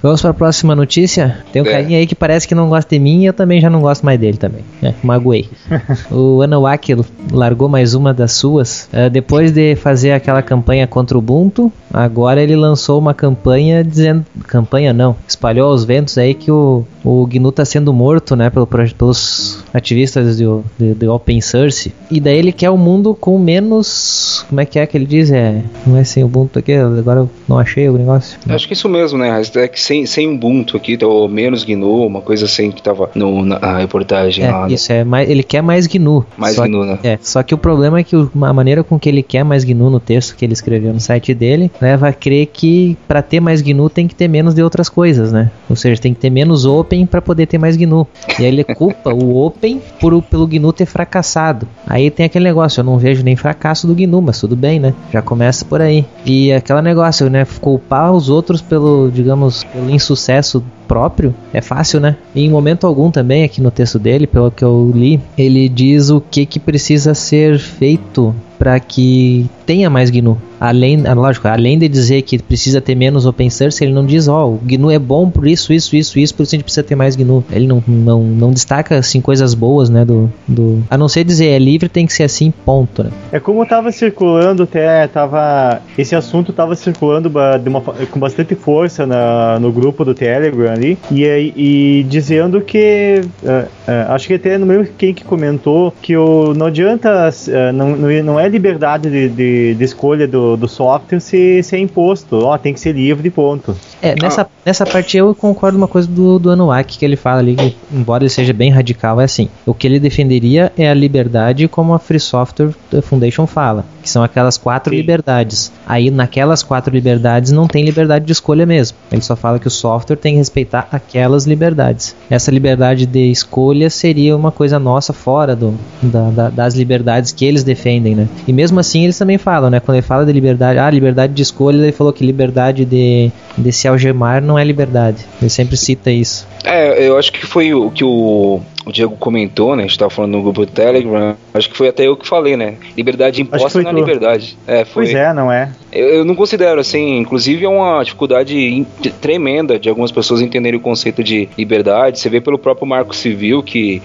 Vamos 0.02 0.22
para 0.22 0.30
a 0.30 0.34
próxima 0.34 0.76
notícia. 0.76 1.44
Tem 1.52 1.62
um 1.62 1.66
é. 1.66 1.72
carinha 1.72 1.98
aí 1.98 2.06
que 2.06 2.14
parece 2.14 2.48
que 2.48 2.54
não 2.54 2.70
gosta 2.70 2.88
de 2.88 3.00
mim 3.00 3.22
e 3.22 3.26
eu 3.26 3.34
também 3.34 3.60
já 3.60 3.70
não 3.70 3.82
gosto 3.82 4.06
mais 4.06 4.20
dele 4.20 4.38
também. 4.38 4.62
É, 4.82 4.94
magoei. 5.04 5.50
o 6.12 6.42
Anawak 6.44 6.96
largou 7.32 7.68
mais 7.68 7.96
uma 7.96 8.14
das 8.14 8.34
suas. 8.34 8.88
Uh, 8.94 9.10
depois 9.10 9.52
de 9.52 9.76
fazer 9.76 10.12
aquela 10.12 10.44
campanha 10.44 10.86
contra 10.86 11.18
o 11.18 11.20
Ubuntu, 11.20 11.74
agora 11.94 12.42
ele 12.42 12.56
lançou 12.56 13.00
uma 13.00 13.14
campanha 13.14 13.84
dizendo. 13.84 14.26
Campanha 14.48 14.94
não. 14.94 15.16
Espalhou 15.28 15.70
aos 15.72 15.84
ventos 15.84 16.18
aí 16.18 16.34
que 16.34 16.52
o, 16.52 16.86
o 17.04 17.26
GNU 17.26 17.50
está 17.50 17.66
sendo 17.66 17.94
morto, 17.94 18.36
né? 18.36 18.50
Pelo, 18.50 18.68
pelos 18.68 19.64
ativistas 19.74 20.38
do, 20.38 20.64
de, 20.78 20.94
de 20.94 21.08
Open 21.08 21.42
Source. 21.42 21.94
E 22.10 22.20
daí 22.20 22.38
ele 22.38 22.52
quer 22.52 22.70
o 22.70 22.74
um 22.74 22.78
mundo 22.78 23.14
com 23.16 23.38
menos. 23.40 24.46
Como 24.50 24.62
é 24.62 24.66
que 24.66 24.80
é 24.80 24.86
que 24.86 24.98
ele 24.98 25.06
diz? 25.06 25.32
É, 25.32 25.62
não 25.86 25.98
é 25.98 26.04
sem 26.04 26.24
Ubuntu 26.24 26.60
aqui, 26.60 26.74
agora 26.74 27.22
eu 27.22 27.30
não 27.48 27.58
achei 27.58 27.88
o 27.90 27.98
negócio. 27.98 28.38
Acho 28.50 28.68
que 28.68 28.74
isso 28.74 28.90
mesmo, 28.90 29.18
né? 29.18 29.42
É 29.56 29.68
que 29.68 29.80
sem, 29.80 30.06
sem 30.06 30.34
Ubuntu 30.34 30.78
aqui, 30.78 30.98
ou 31.04 31.28
menos 31.28 31.64
GNU, 31.64 32.06
uma 32.06 32.22
coisa 32.22 32.46
assim 32.46 32.72
que 32.72 32.82
tava 32.82 33.10
no, 33.16 33.46
na 33.46 33.78
reportagem 33.78 34.46
é, 34.46 34.52
lá. 34.52 34.68
Né? 34.68 34.74
Isso, 34.74 34.92
é 34.92 35.04
mais, 35.04 35.30
ele 35.30 35.44
quer 35.44 35.62
mais 35.62 35.88
GNU. 35.88 36.26
Mais 36.38 36.56
só 36.56 36.66
GNU, 36.66 36.86
né? 36.86 37.00
É, 37.04 37.20
só 37.22 37.44
que 37.44 37.54
o 37.54 37.58
problema 37.58 38.00
é 38.00 38.04
que 38.04 38.16
a 38.16 38.54
maneira 38.54 38.84
com 38.84 39.00
que 39.00 39.10
ele 39.10 39.24
quer 39.24 39.44
mais 39.44 39.64
GNU 39.64 39.90
no 39.90 40.00
texto 40.00 40.36
que 40.36 40.46
ele 40.46 40.54
escreveu 40.54 40.94
no 40.94 41.00
site 41.00 41.34
dele 41.34 41.72
leva 41.82 42.10
a 42.10 42.14
crer 42.14 42.48
que 42.48 42.98
para 43.08 43.22
ter 43.22 43.40
mais 43.40 43.62
GNU 43.62 43.90
tem 43.90 44.08
que 44.08 44.16
ter 44.16 44.28
menos 44.28 44.54
de 44.54 44.62
outras 44.62 44.90
coisas, 44.90 45.32
né? 45.32 45.52
Ou 45.70 45.76
seja, 45.76 46.02
tem 46.02 46.14
que 46.14 46.20
ter 46.20 46.30
menos 46.30 46.66
Open 46.66 47.06
para 47.06 47.22
poder 47.22 47.46
ter 47.46 47.58
mais 47.58 47.76
GNU. 47.76 48.08
E 48.40 48.44
aí 48.44 48.48
ele 48.48 48.64
culpa 48.64 49.14
o 49.14 49.46
Open 49.46 49.82
por, 50.00 50.22
pelo 50.24 50.48
GNU 50.48 50.74
ter 50.74 50.86
fracassado. 50.86 51.68
Aí 51.86 52.10
tem 52.12 52.26
aquele 52.26 52.46
negócio, 52.46 52.82
eu 52.82 52.84
não 52.84 52.98
vejo 52.98 53.24
nem 53.24 53.36
fracasso 53.36 53.88
do 53.88 53.96
GNU, 53.96 54.22
mas 54.22 54.40
tudo 54.40 54.56
bem, 54.56 54.80
né? 54.80 54.94
Já 55.12 55.22
começa 55.22 55.66
por 55.66 55.82
aí. 55.82 56.06
E 56.26 56.52
aquele 56.52 56.82
negócio, 56.82 57.30
né? 57.30 57.46
Culpar 57.62 58.12
os 58.12 58.30
outros 58.30 58.62
pelo, 58.62 59.10
digamos, 59.12 59.64
pelo 59.64 59.90
insucesso 59.90 60.18
sucesso 60.18 60.64
próprio 60.88 61.36
é 61.54 61.62
fácil, 61.62 62.00
né? 62.00 62.16
E 62.34 62.46
em 62.46 62.50
momento 62.50 62.88
algum 62.88 63.12
também, 63.12 63.44
aqui 63.44 63.62
no 63.62 63.72
texto 63.72 64.00
dele, 64.00 64.26
pelo 64.26 64.52
que 64.52 64.64
eu 64.64 64.92
li, 64.94 65.20
ele 65.38 65.68
diz 65.68 66.10
o 66.10 66.22
que, 66.22 66.46
que 66.46 66.60
precisa 66.60 67.14
ser 67.14 67.60
feito 67.60 68.34
para 68.58 68.80
que 68.80 69.48
tenha 69.66 69.90
mais 69.90 70.10
GNU. 70.10 70.38
Além, 70.60 71.06
ah, 71.06 71.14
lógico, 71.14 71.48
além 71.48 71.78
de 71.78 71.88
dizer 71.88 72.24
que 72.24 72.40
precisa 72.40 72.82
ter 72.82 72.96
menos 72.96 73.28
open 73.28 73.50
source, 73.50 73.84
ele 73.84 73.94
não 73.94 74.06
diz, 74.06 74.28
ó, 74.28 74.46
oh, 74.46 74.54
o 74.56 74.60
GNU 74.64 74.90
é 74.90 74.98
bom 74.98 75.30
por 75.30 75.48
isso, 75.48 75.72
isso, 75.72 75.96
isso, 75.96 76.18
isso, 76.18 76.34
por 76.34 76.44
isso 76.44 76.56
a 76.56 76.58
gente 76.58 76.64
precisa 76.64 76.84
ter 76.84 76.96
mais 76.96 77.16
GNU. 77.16 77.44
Ele 77.52 77.68
não, 77.68 77.84
não, 77.88 78.24
não 78.24 78.52
destaca, 78.52 78.98
assim, 78.98 79.22
coisas 79.22 79.54
boas, 79.54 79.90
né, 79.90 80.04
do, 80.04 80.32
do... 80.48 80.84
A 80.90 80.98
não 80.98 81.08
ser 81.08 81.24
dizer, 81.24 81.50
é 81.50 81.60
livre, 81.60 81.88
tem 81.88 82.08
que 82.08 82.14
ser 82.14 82.24
assim, 82.24 82.52
ponto, 82.66 83.04
né? 83.04 83.12
É 83.32 83.40
como 83.40 83.64
tava 83.66 83.92
circulando 83.92 84.64
até, 84.64 85.06
tava... 85.08 85.80
Esse 85.96 86.16
assunto 86.16 86.52
tava 86.52 86.76
circulando 86.76 87.30
de 87.30 87.70
uma, 87.70 87.82
com 87.82 88.20
bastante 88.20 88.56
força 88.56 89.06
na, 89.06 89.60
no 89.60 89.72
grupo 89.72 90.04
do 90.04 90.16
Telegram 90.16 90.74
ali, 90.78 90.98
e, 91.12 91.24
e 91.56 92.04
dizendo 92.04 92.62
que... 92.62 93.22
Uh, 93.44 93.68
uh, 93.68 94.12
acho 94.14 94.28
que 94.28 94.36
até 94.36 94.58
no 94.58 94.66
meio 94.66 94.88
quem 94.98 95.14
que 95.14 95.24
comentou 95.24 95.94
que 96.02 96.16
o, 96.16 96.54
não 96.54 96.68
adianta, 96.68 97.30
uh, 97.30 97.74
não, 97.74 97.96
não 97.96 98.40
é 98.40 98.48
liberdade 98.48 99.10
de, 99.10 99.30
de, 99.30 99.76
de 99.76 99.84
escolha 99.84 100.28
do 100.28 100.48
do, 100.56 100.68
software 100.68 101.20
se, 101.20 101.62
se 101.64 101.76
é 101.76 101.80
imposto. 101.80 102.38
Ó, 102.38 102.58
tem 102.58 102.74
que 102.74 102.80
ser 102.80 102.94
livre, 102.94 103.30
ponto. 103.30 103.76
É, 104.02 104.16
nessa, 104.22 104.44
ah. 104.44 104.48
nessa 104.66 104.86
parte 104.86 105.18
eu 105.18 105.34
concordo 105.34 105.78
uma 105.78 105.88
coisa 105.88 106.08
do, 106.08 106.38
do 106.38 106.52
Anuak 106.52 106.98
que 106.98 107.04
ele 107.04 107.16
fala 107.16 107.40
ali, 107.40 107.56
que, 107.56 107.76
embora 107.92 108.24
ele 108.24 108.30
seja 108.30 108.54
bem 108.54 108.70
radical, 108.70 109.20
é 109.20 109.24
assim. 109.24 109.50
O 109.66 109.74
que 109.74 109.88
ele 109.88 110.00
defenderia 110.00 110.72
é 110.78 110.90
a 110.90 110.94
liberdade 110.94 111.68
como 111.68 111.94
a 111.94 112.00
Free 112.00 112.20
Software 112.20 112.74
Foundation 113.02 113.48
fala, 113.48 113.86
que 114.02 114.10
são 114.10 114.24
aquelas 114.24 114.58
quatro 114.58 114.92
Sim. 114.92 114.98
liberdades. 114.98 115.72
Aí 115.86 116.12
naquelas 116.12 116.62
quatro 116.62 116.94
liberdades 116.94 117.52
não 117.52 117.68
tem 117.68 117.84
liberdade 117.84 118.26
de 118.26 118.32
escolha 118.32 118.66
mesmo. 118.66 118.98
Ele 119.12 119.22
só 119.22 119.36
fala 119.36 119.60
que 119.60 119.68
o 119.68 119.72
software 119.72 120.18
tem 120.18 120.34
que 120.34 120.40
respeitar 120.40 120.67
aquelas 120.74 121.46
liberdades. 121.46 122.16
Essa 122.30 122.52
liberdade 122.52 123.06
de 123.06 123.32
escolha 123.32 123.90
seria 123.90 124.36
uma 124.36 124.52
coisa 124.52 124.80
nossa 124.80 125.14
fora 125.14 125.56
do, 125.56 125.74
da, 126.02 126.30
da, 126.30 126.50
das 126.50 126.76
liberdades 126.76 127.32
que 127.32 127.46
eles 127.46 127.64
defendem, 127.64 128.16
né? 128.16 128.28
E 128.48 128.54
mesmo 128.54 128.80
assim 128.80 129.04
eles 129.04 129.18
também 129.18 129.38
falam, 129.38 129.70
né? 129.70 129.80
Quando 129.80 129.98
ele 129.98 130.06
fala 130.06 130.26
de 130.26 130.32
liberdade, 130.32 130.80
ah, 130.80 130.90
liberdade 130.90 131.34
de 131.34 131.42
escolha, 131.42 131.78
ele 131.78 131.92
falou 131.92 132.14
que 132.14 132.26
liberdade 132.26 132.86
de, 132.86 133.32
de 133.58 133.72
se 133.72 133.88
algemar 133.88 134.42
não 134.42 134.58
é 134.58 134.64
liberdade. 134.64 135.26
Ele 135.42 135.50
sempre 135.50 135.78
cita 135.78 136.12
isso. 136.12 136.48
É, 136.64 137.08
eu 137.08 137.18
acho 137.18 137.32
que 137.32 137.46
foi 137.46 137.74
o 137.74 137.90
que 137.92 138.04
o 138.04 138.62
o 138.88 138.92
Diego 138.92 139.18
comentou, 139.18 139.76
né? 139.76 139.84
A 139.84 139.88
gente 139.88 140.00
tava 140.00 140.10
falando 140.10 140.32
no 140.32 140.42
grupo 140.42 140.66
do 140.66 140.72
Telegram. 140.72 141.36
Acho 141.54 141.70
que 141.70 141.76
foi 141.76 141.90
até 141.90 142.08
eu 142.08 142.16
que 142.16 142.26
falei, 142.26 142.56
né? 142.56 142.76
Liberdade 142.96 143.42
imposta 143.42 143.82
na 143.82 143.92
liberdade. 143.92 144.58
É, 144.66 144.86
foi. 144.86 145.04
Pois 145.06 145.16
é, 145.16 145.34
não 145.34 145.52
é? 145.52 145.74
Eu, 145.92 146.08
eu, 146.08 146.26
não 146.26 146.36
considero 146.36 146.80
assim. 146.80 147.18
Inclusive 147.18 147.66
é 147.66 147.70
uma 147.70 148.02
dificuldade 148.02 148.88
tremenda 149.20 149.78
de 149.78 149.90
algumas 149.90 150.12
pessoas 150.12 150.42
entenderem 150.42 150.80
o 150.80 150.82
conceito 150.82 151.22
de 151.22 151.50
liberdade. 151.58 152.20
Você 152.20 152.30
vê 152.30 152.40
pelo 152.40 152.58
próprio 152.58 152.88
Marco 152.88 153.14
Civil 153.14 153.62
que 153.62 154.02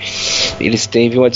eles 0.60 0.86
teve 0.86 1.18
uma, 1.18 1.30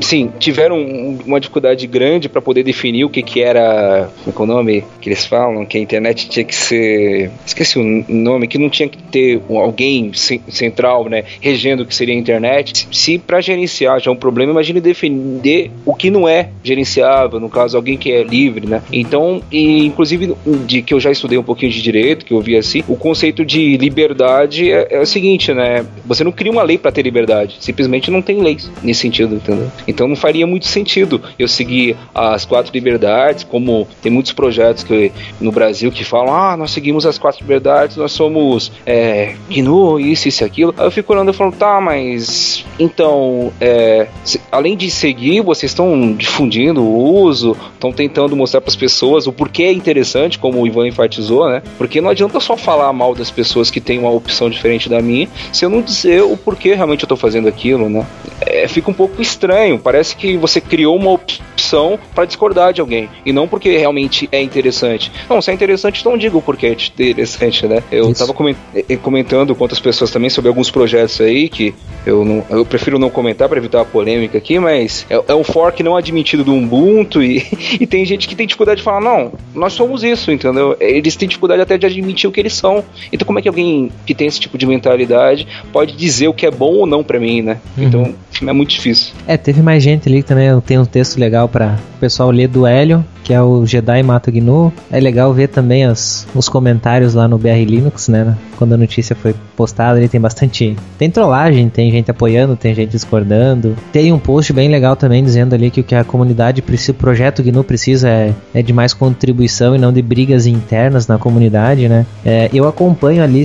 sim, 0.00 0.30
tiveram 0.38 0.80
uma 1.24 1.40
dificuldade 1.40 1.86
grande 1.86 2.28
para 2.28 2.40
poder 2.40 2.62
definir 2.62 3.04
o 3.04 3.10
que 3.10 3.22
que 3.22 3.42
era, 3.42 4.08
como 4.34 4.50
é 4.50 4.54
o 4.54 4.56
nome 4.56 4.84
que 5.00 5.08
eles 5.08 5.24
falam, 5.24 5.64
que 5.64 5.78
a 5.78 5.80
internet 5.80 6.28
tinha 6.28 6.44
que 6.44 6.54
ser, 6.54 7.30
esqueci 7.46 7.78
o 7.78 8.04
nome, 8.08 8.46
que 8.46 8.58
não 8.58 8.68
tinha 8.68 8.88
que 8.88 8.98
ter 8.98 9.40
alguém 9.48 10.12
central, 10.12 11.08
né, 11.08 11.24
regendo 11.40 11.82
o 11.82 11.86
que 11.86 11.94
seria 11.94 12.14
a 12.14 12.18
internet 12.18 12.88
se 12.92 13.18
para 13.18 13.40
gerenciar 13.40 14.00
já 14.00 14.10
é 14.10 14.14
um 14.14 14.16
problema, 14.16 14.52
imagine 14.52 14.80
defender 14.80 15.70
o 15.84 15.94
que 15.94 16.10
não 16.10 16.28
é 16.28 16.50
gerenciável, 16.62 17.40
no 17.40 17.48
caso, 17.48 17.76
alguém 17.76 17.96
que 17.96 18.12
é 18.12 18.22
livre, 18.22 18.66
né? 18.66 18.82
Então, 18.92 19.42
e, 19.50 19.84
inclusive, 19.84 20.34
de 20.66 20.82
que 20.82 20.94
eu 20.94 21.00
já 21.00 21.10
estudei 21.10 21.38
um 21.38 21.42
pouquinho 21.42 21.72
de 21.72 21.82
direito, 21.82 22.24
que 22.24 22.32
eu 22.32 22.40
vi 22.40 22.56
assim, 22.56 22.84
o 22.88 22.96
conceito 22.96 23.44
de 23.44 23.76
liberdade 23.76 24.70
é, 24.70 24.88
é 24.90 25.00
o 25.00 25.06
seguinte, 25.06 25.52
né? 25.52 25.84
Você 26.06 26.22
não 26.22 26.32
cria 26.32 26.52
uma 26.52 26.62
lei 26.62 26.78
para 26.78 26.92
ter 26.92 27.02
liberdade, 27.02 27.56
simplesmente 27.60 28.10
não 28.10 28.22
tem 28.22 28.40
leis 28.40 28.70
nesse 28.82 29.00
sentido, 29.00 29.34
entendeu? 29.34 29.70
Então 29.86 30.06
não 30.06 30.16
faria 30.16 30.46
muito 30.46 30.66
sentido 30.66 31.20
eu 31.38 31.48
seguir 31.48 31.96
as 32.14 32.44
quatro 32.44 32.72
liberdades, 32.72 33.44
como 33.44 33.86
tem 34.02 34.12
muitos 34.12 34.32
projetos 34.32 34.84
que 34.84 35.12
no 35.40 35.50
Brasil 35.50 35.90
que 35.90 36.04
falam, 36.04 36.34
ah, 36.34 36.56
nós 36.56 36.70
seguimos 36.70 37.06
as 37.06 37.18
quatro 37.18 37.40
liberdades, 37.40 37.96
nós 37.96 38.12
somos 38.12 38.72
é, 38.84 39.34
GNU, 39.50 39.98
isso, 39.98 40.28
isso 40.28 40.44
aquilo. 40.44 40.74
Aí 40.76 40.86
eu 40.86 40.90
fico 40.90 41.12
olhando 41.12 41.30
e 41.30 41.34
falo, 41.34 41.52
tá, 41.52 41.80
mas 41.80 42.64
então, 42.82 43.52
é, 43.60 44.08
além 44.50 44.76
de 44.76 44.90
seguir, 44.90 45.40
vocês 45.40 45.70
estão 45.70 46.12
difundindo 46.12 46.82
o 46.82 47.22
uso, 47.22 47.56
estão 47.74 47.92
tentando 47.92 48.34
mostrar 48.34 48.60
para 48.60 48.70
as 48.70 48.76
pessoas 48.76 49.28
o 49.28 49.32
porquê 49.32 49.62
é 49.62 49.72
interessante, 49.72 50.36
como 50.36 50.60
o 50.60 50.66
Ivan 50.66 50.88
enfatizou, 50.88 51.48
né? 51.48 51.62
Porque 51.78 52.00
não 52.00 52.10
adianta 52.10 52.40
só 52.40 52.56
falar 52.56 52.92
mal 52.92 53.14
das 53.14 53.30
pessoas 53.30 53.70
que 53.70 53.80
têm 53.80 54.00
uma 54.00 54.10
opção 54.10 54.50
diferente 54.50 54.88
da 54.88 55.00
minha, 55.00 55.28
se 55.52 55.64
eu 55.64 55.70
não 55.70 55.80
dizer 55.80 56.24
o 56.24 56.36
porquê 56.36 56.74
realmente 56.74 57.04
eu 57.04 57.06
estou 57.06 57.16
fazendo 57.16 57.46
aquilo, 57.46 57.88
né? 57.88 58.04
É, 58.40 58.66
fica 58.66 58.90
um 58.90 58.94
pouco 58.94 59.22
estranho, 59.22 59.78
parece 59.78 60.16
que 60.16 60.36
você 60.36 60.60
criou 60.60 60.96
uma 60.96 61.12
opção 61.12 61.96
para 62.12 62.24
discordar 62.24 62.72
de 62.72 62.80
alguém, 62.80 63.08
e 63.24 63.32
não 63.32 63.46
porque 63.46 63.78
realmente 63.78 64.28
é 64.32 64.42
interessante. 64.42 65.12
Não, 65.30 65.40
se 65.40 65.52
é 65.52 65.54
interessante, 65.54 66.00
então 66.00 66.18
diga 66.18 66.36
o 66.36 66.42
porquê 66.42 66.66
é 66.66 66.72
interessante, 66.72 67.64
né? 67.68 67.80
Eu 67.92 68.10
estava 68.10 68.34
eh, 68.74 68.96
comentando 68.96 69.54
com 69.54 69.62
outras 69.62 69.80
pessoas 69.80 70.10
também 70.10 70.28
sobre 70.28 70.48
alguns 70.48 70.68
projetos 70.68 71.20
aí 71.20 71.48
que 71.48 71.72
eu 72.04 72.24
não. 72.24 72.44
Eu 72.50 72.64
prefiro 72.72 72.98
não 72.98 73.10
comentar 73.10 73.50
para 73.50 73.58
evitar 73.58 73.82
a 73.82 73.84
polêmica 73.84 74.38
aqui, 74.38 74.58
mas 74.58 75.04
é, 75.10 75.22
é, 75.28 75.34
um 75.34 75.44
fork 75.44 75.82
não 75.82 75.94
admitido 75.94 76.42
do 76.42 76.54
Ubuntu 76.54 77.22
e, 77.22 77.46
e 77.78 77.86
tem 77.86 78.02
gente 78.06 78.26
que 78.26 78.34
tem 78.34 78.46
dificuldade 78.46 78.78
de 78.78 78.82
falar, 78.82 79.00
não, 79.02 79.30
nós 79.54 79.74
somos 79.74 80.02
isso, 80.02 80.32
entendeu? 80.32 80.74
Eles 80.80 81.14
têm 81.14 81.28
dificuldade 81.28 81.60
até 81.60 81.76
de 81.76 81.84
admitir 81.84 82.30
o 82.30 82.32
que 82.32 82.40
eles 82.40 82.54
são. 82.54 82.82
Então, 83.12 83.26
como 83.26 83.38
é 83.38 83.42
que 83.42 83.48
alguém 83.48 83.92
que 84.06 84.14
tem 84.14 84.26
esse 84.26 84.40
tipo 84.40 84.56
de 84.56 84.64
mentalidade 84.64 85.46
pode 85.70 85.94
dizer 85.94 86.28
o 86.28 86.34
que 86.34 86.46
é 86.46 86.50
bom 86.50 86.76
ou 86.76 86.86
não 86.86 87.04
para 87.04 87.20
mim, 87.20 87.42
né? 87.42 87.60
Uhum. 87.76 87.84
Então, 87.84 88.14
é 88.50 88.52
muito 88.52 88.70
difícil. 88.70 89.14
É, 89.26 89.36
teve 89.36 89.62
mais 89.62 89.82
gente 89.82 90.08
ali 90.08 90.22
também. 90.22 90.48
Tem 90.60 90.78
um 90.78 90.84
texto 90.84 91.18
legal 91.18 91.48
para 91.48 91.78
o 91.96 91.98
pessoal 92.00 92.30
ler 92.30 92.48
do 92.48 92.66
Hélio, 92.66 93.04
que 93.22 93.32
é 93.32 93.40
o 93.40 93.64
Jedi 93.66 94.02
Mata 94.02 94.30
Gnu. 94.30 94.72
É 94.90 95.00
legal 95.00 95.32
ver 95.32 95.48
também 95.48 95.84
as, 95.84 96.26
os 96.34 96.48
comentários 96.48 97.14
lá 97.14 97.28
no 97.28 97.38
BR 97.38 97.64
Linux, 97.66 98.08
né? 98.08 98.36
Quando 98.56 98.74
a 98.74 98.76
notícia 98.76 99.14
foi 99.14 99.34
postada, 99.56 99.98
ele 99.98 100.08
tem 100.08 100.20
bastante. 100.20 100.76
Tem 100.98 101.10
trollagem, 101.10 101.68
tem 101.68 101.90
gente 101.90 102.10
apoiando, 102.10 102.56
tem 102.56 102.74
gente 102.74 102.90
discordando. 102.90 103.76
Tem 103.92 104.12
um 104.12 104.18
post 104.18 104.52
bem 104.52 104.68
legal 104.68 104.96
também 104.96 105.22
dizendo 105.22 105.54
ali 105.54 105.70
que 105.70 105.80
o 105.80 105.84
que 105.84 105.94
a 105.94 106.04
comunidade 106.04 106.62
precisa, 106.62 106.92
o 106.92 106.94
projeto 106.94 107.42
GNU 107.42 107.64
precisa 107.64 108.08
é, 108.08 108.34
é 108.54 108.62
de 108.62 108.72
mais 108.72 108.92
contribuição 108.94 109.74
e 109.74 109.78
não 109.78 109.92
de 109.92 110.02
brigas 110.02 110.46
internas 110.46 111.06
na 111.06 111.18
comunidade, 111.18 111.88
né? 111.88 112.06
É, 112.24 112.50
eu 112.52 112.68
acompanho 112.68 113.22
ali 113.22 113.42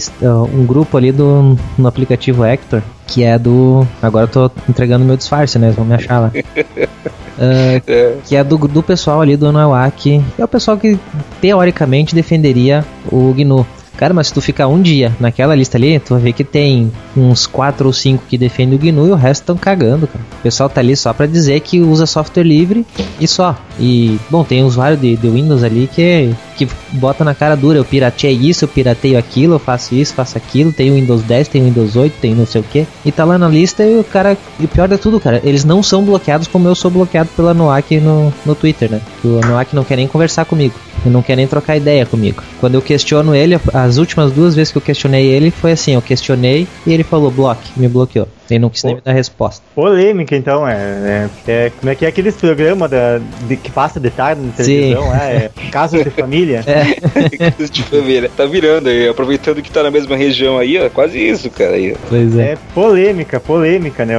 um 0.54 0.66
grupo 0.66 0.98
ali 0.98 1.12
do, 1.12 1.58
no 1.78 1.88
aplicativo 1.88 2.43
Hector, 2.43 2.82
que 3.08 3.24
é 3.24 3.39
do. 3.39 3.88
Agora 4.01 4.26
eu 4.26 4.28
tô 4.28 4.51
entregando 4.70 5.05
meu 5.05 5.18
disfarce, 5.18 5.58
né? 5.58 5.68
Eles 5.68 5.76
vão 5.76 5.86
me 5.86 5.95
achar 5.95 6.20
lá. 6.20 6.32
Uh, 6.36 7.82
é. 7.88 8.18
Que 8.26 8.36
é 8.36 8.43
do, 8.43 8.58
do 8.58 8.84
pessoal 8.84 9.22
ali 9.22 9.38
do 9.38 9.47
Anuawak. 9.47 10.22
É 10.38 10.43
o 10.43 10.47
pessoal 10.47 10.78
que 10.78 10.99
teoricamente 11.41 12.14
defenderia 12.14 12.86
o 13.12 13.34
GNU. 13.34 13.66
Cara, 13.98 14.14
mas 14.14 14.28
se 14.28 14.34
tu 14.34 14.41
ficar 14.41 14.68
um 14.68 14.80
dia 14.80 15.12
naquela 15.20 15.56
lista 15.56 15.78
ali, 15.78 16.00
tu 16.00 16.14
vai 16.14 16.22
ver 16.22 16.34
que 16.34 16.43
tem 16.43 16.91
uns 17.16 17.48
4 17.48 17.88
ou 17.88 17.91
5 17.91 18.26
que 18.30 18.38
defendem 18.38 18.78
o 18.78 18.80
GNU 18.80 19.08
e 19.08 19.12
o 19.12 19.16
resto 19.16 19.41
estão 19.41 19.58
cagando, 19.58 20.08
cara. 20.08 20.24
O 20.39 20.43
pessoal 20.43 20.70
tá 20.70 20.80
ali 20.80 20.95
só 20.95 21.12
pra 21.14 21.26
dizer 21.26 21.60
que 21.62 21.80
usa 21.80 22.06
software 22.06 22.43
livre 22.43 22.86
e 23.20 23.28
só. 23.28 23.58
E, 23.80 24.20
bom, 24.30 24.43
tem 24.43 24.64
usuário 24.64 24.95
de, 24.95 25.16
de 25.16 25.28
Windows 25.28 25.64
ali 25.64 25.89
que, 25.91 26.32
que 26.56 26.68
bota 26.91 27.24
na 27.24 27.34
cara 27.34 27.56
dura, 27.56 27.80
eu 27.80 27.86
piratei 27.86 28.34
isso, 28.34 28.66
eu 28.66 28.70
pirateio 28.70 29.18
aquilo, 29.18 29.56
eu 29.56 29.60
faço 29.60 29.95
isso, 29.95 30.14
faço 30.14 30.38
aquilo, 30.38 30.72
tem 30.72 30.91
o 30.91 30.95
Windows 30.95 31.24
10, 31.24 31.48
tem 31.48 31.62
o 31.64 31.66
Windows 31.66 31.95
8, 31.95 32.14
tem 32.22 32.36
não 32.36 32.45
sei 32.45 32.62
o 32.62 32.64
que. 32.64 32.86
E 33.04 33.12
tá 33.12 33.26
lá 33.26 33.38
na 33.38 33.48
lista 33.48 33.84
e 33.84 34.00
o 34.00 34.04
cara, 34.04 34.38
e 34.60 34.66
o 34.66 34.68
pior 34.68 34.88
de 34.88 34.98
tudo, 34.98 35.20
cara, 35.20 35.41
eles 35.43 35.66
não 35.66 35.82
são 35.82 36.04
bloqueados 36.04 36.48
como 36.48 36.68
eu 36.68 36.76
sou 36.76 36.91
bloqueado 36.91 37.30
pela 37.36 37.54
Noak 37.54 38.00
no, 38.00 38.32
no 38.45 38.54
Twitter, 38.54 38.91
né? 38.91 39.02
O 39.24 39.39
Noak 39.45 39.76
não 39.76 39.84
quer 39.84 39.95
nem 39.95 40.08
conversar 40.08 40.45
comigo, 40.45 40.76
ele 41.04 41.14
não 41.14 41.22
quer 41.22 41.36
nem 41.36 41.48
trocar 41.48 41.78
ideia 41.78 42.06
comigo. 42.06 42.43
Quando 42.60 42.76
eu 42.76 42.82
questiono 42.82 43.36
ele, 43.36 43.60
as 43.74 43.98
últimas 43.98 44.32
duas 44.32 44.56
vezes 44.56 44.72
que 44.72 44.78
eu 44.78 44.82
questionei 44.82 45.28
ele 45.28 45.52
foi 45.52 45.72
assim, 45.72 45.93
eu 45.93 46.02
questionei 46.02 46.68
e 46.86 46.93
ele 46.93 47.04
falou 47.04 47.32
bloque, 47.32 47.72
me 47.80 47.88
bloqueou. 47.88 48.28
Ele 48.50 48.60
não 48.60 48.70
quis 48.70 48.84
nem 48.84 48.95
me 48.95 49.02
dar 49.02 49.12
resposta. 49.14 49.62
Polêmica, 49.76 50.36
então, 50.36 50.68
é, 50.68 50.74
é, 50.74 51.52
é, 51.52 51.72
Como 51.78 51.91
é 51.91 51.95
que 51.95 52.06
é 52.06 52.08
aqueles 52.08 52.36
programas 52.36 52.89
da, 52.89 53.20
de, 53.48 53.58
que 53.58 53.72
passa 53.72 54.00
de 54.00 54.10
tarde 54.10 54.41
na 54.41 54.52
televisão? 54.52 55.14
É, 55.14 55.36
é, 55.36 55.52
casos 55.70 56.04
de 56.04 56.10
família? 56.10 56.64
É. 56.66 57.30
casos 57.52 57.70
de 57.70 57.84
família. 57.84 58.32
Tá 58.36 58.45
virando 58.45 58.89
aí, 58.89 59.08
aproveitando 59.08 59.62
que 59.62 59.72
tá 59.72 59.84
na 59.84 59.91
mesma 59.91 60.16
região 60.16 60.58
aí, 60.58 60.78
ó. 60.80 60.89
Quase 60.89 61.20
isso, 61.20 61.50
cara. 61.50 61.76
Aí. 61.76 61.95
Pois 62.10 62.38
é. 62.38 62.48
É 62.48 62.58
polêmica, 62.74 63.39
polêmica, 63.39 64.06
né? 64.06 64.16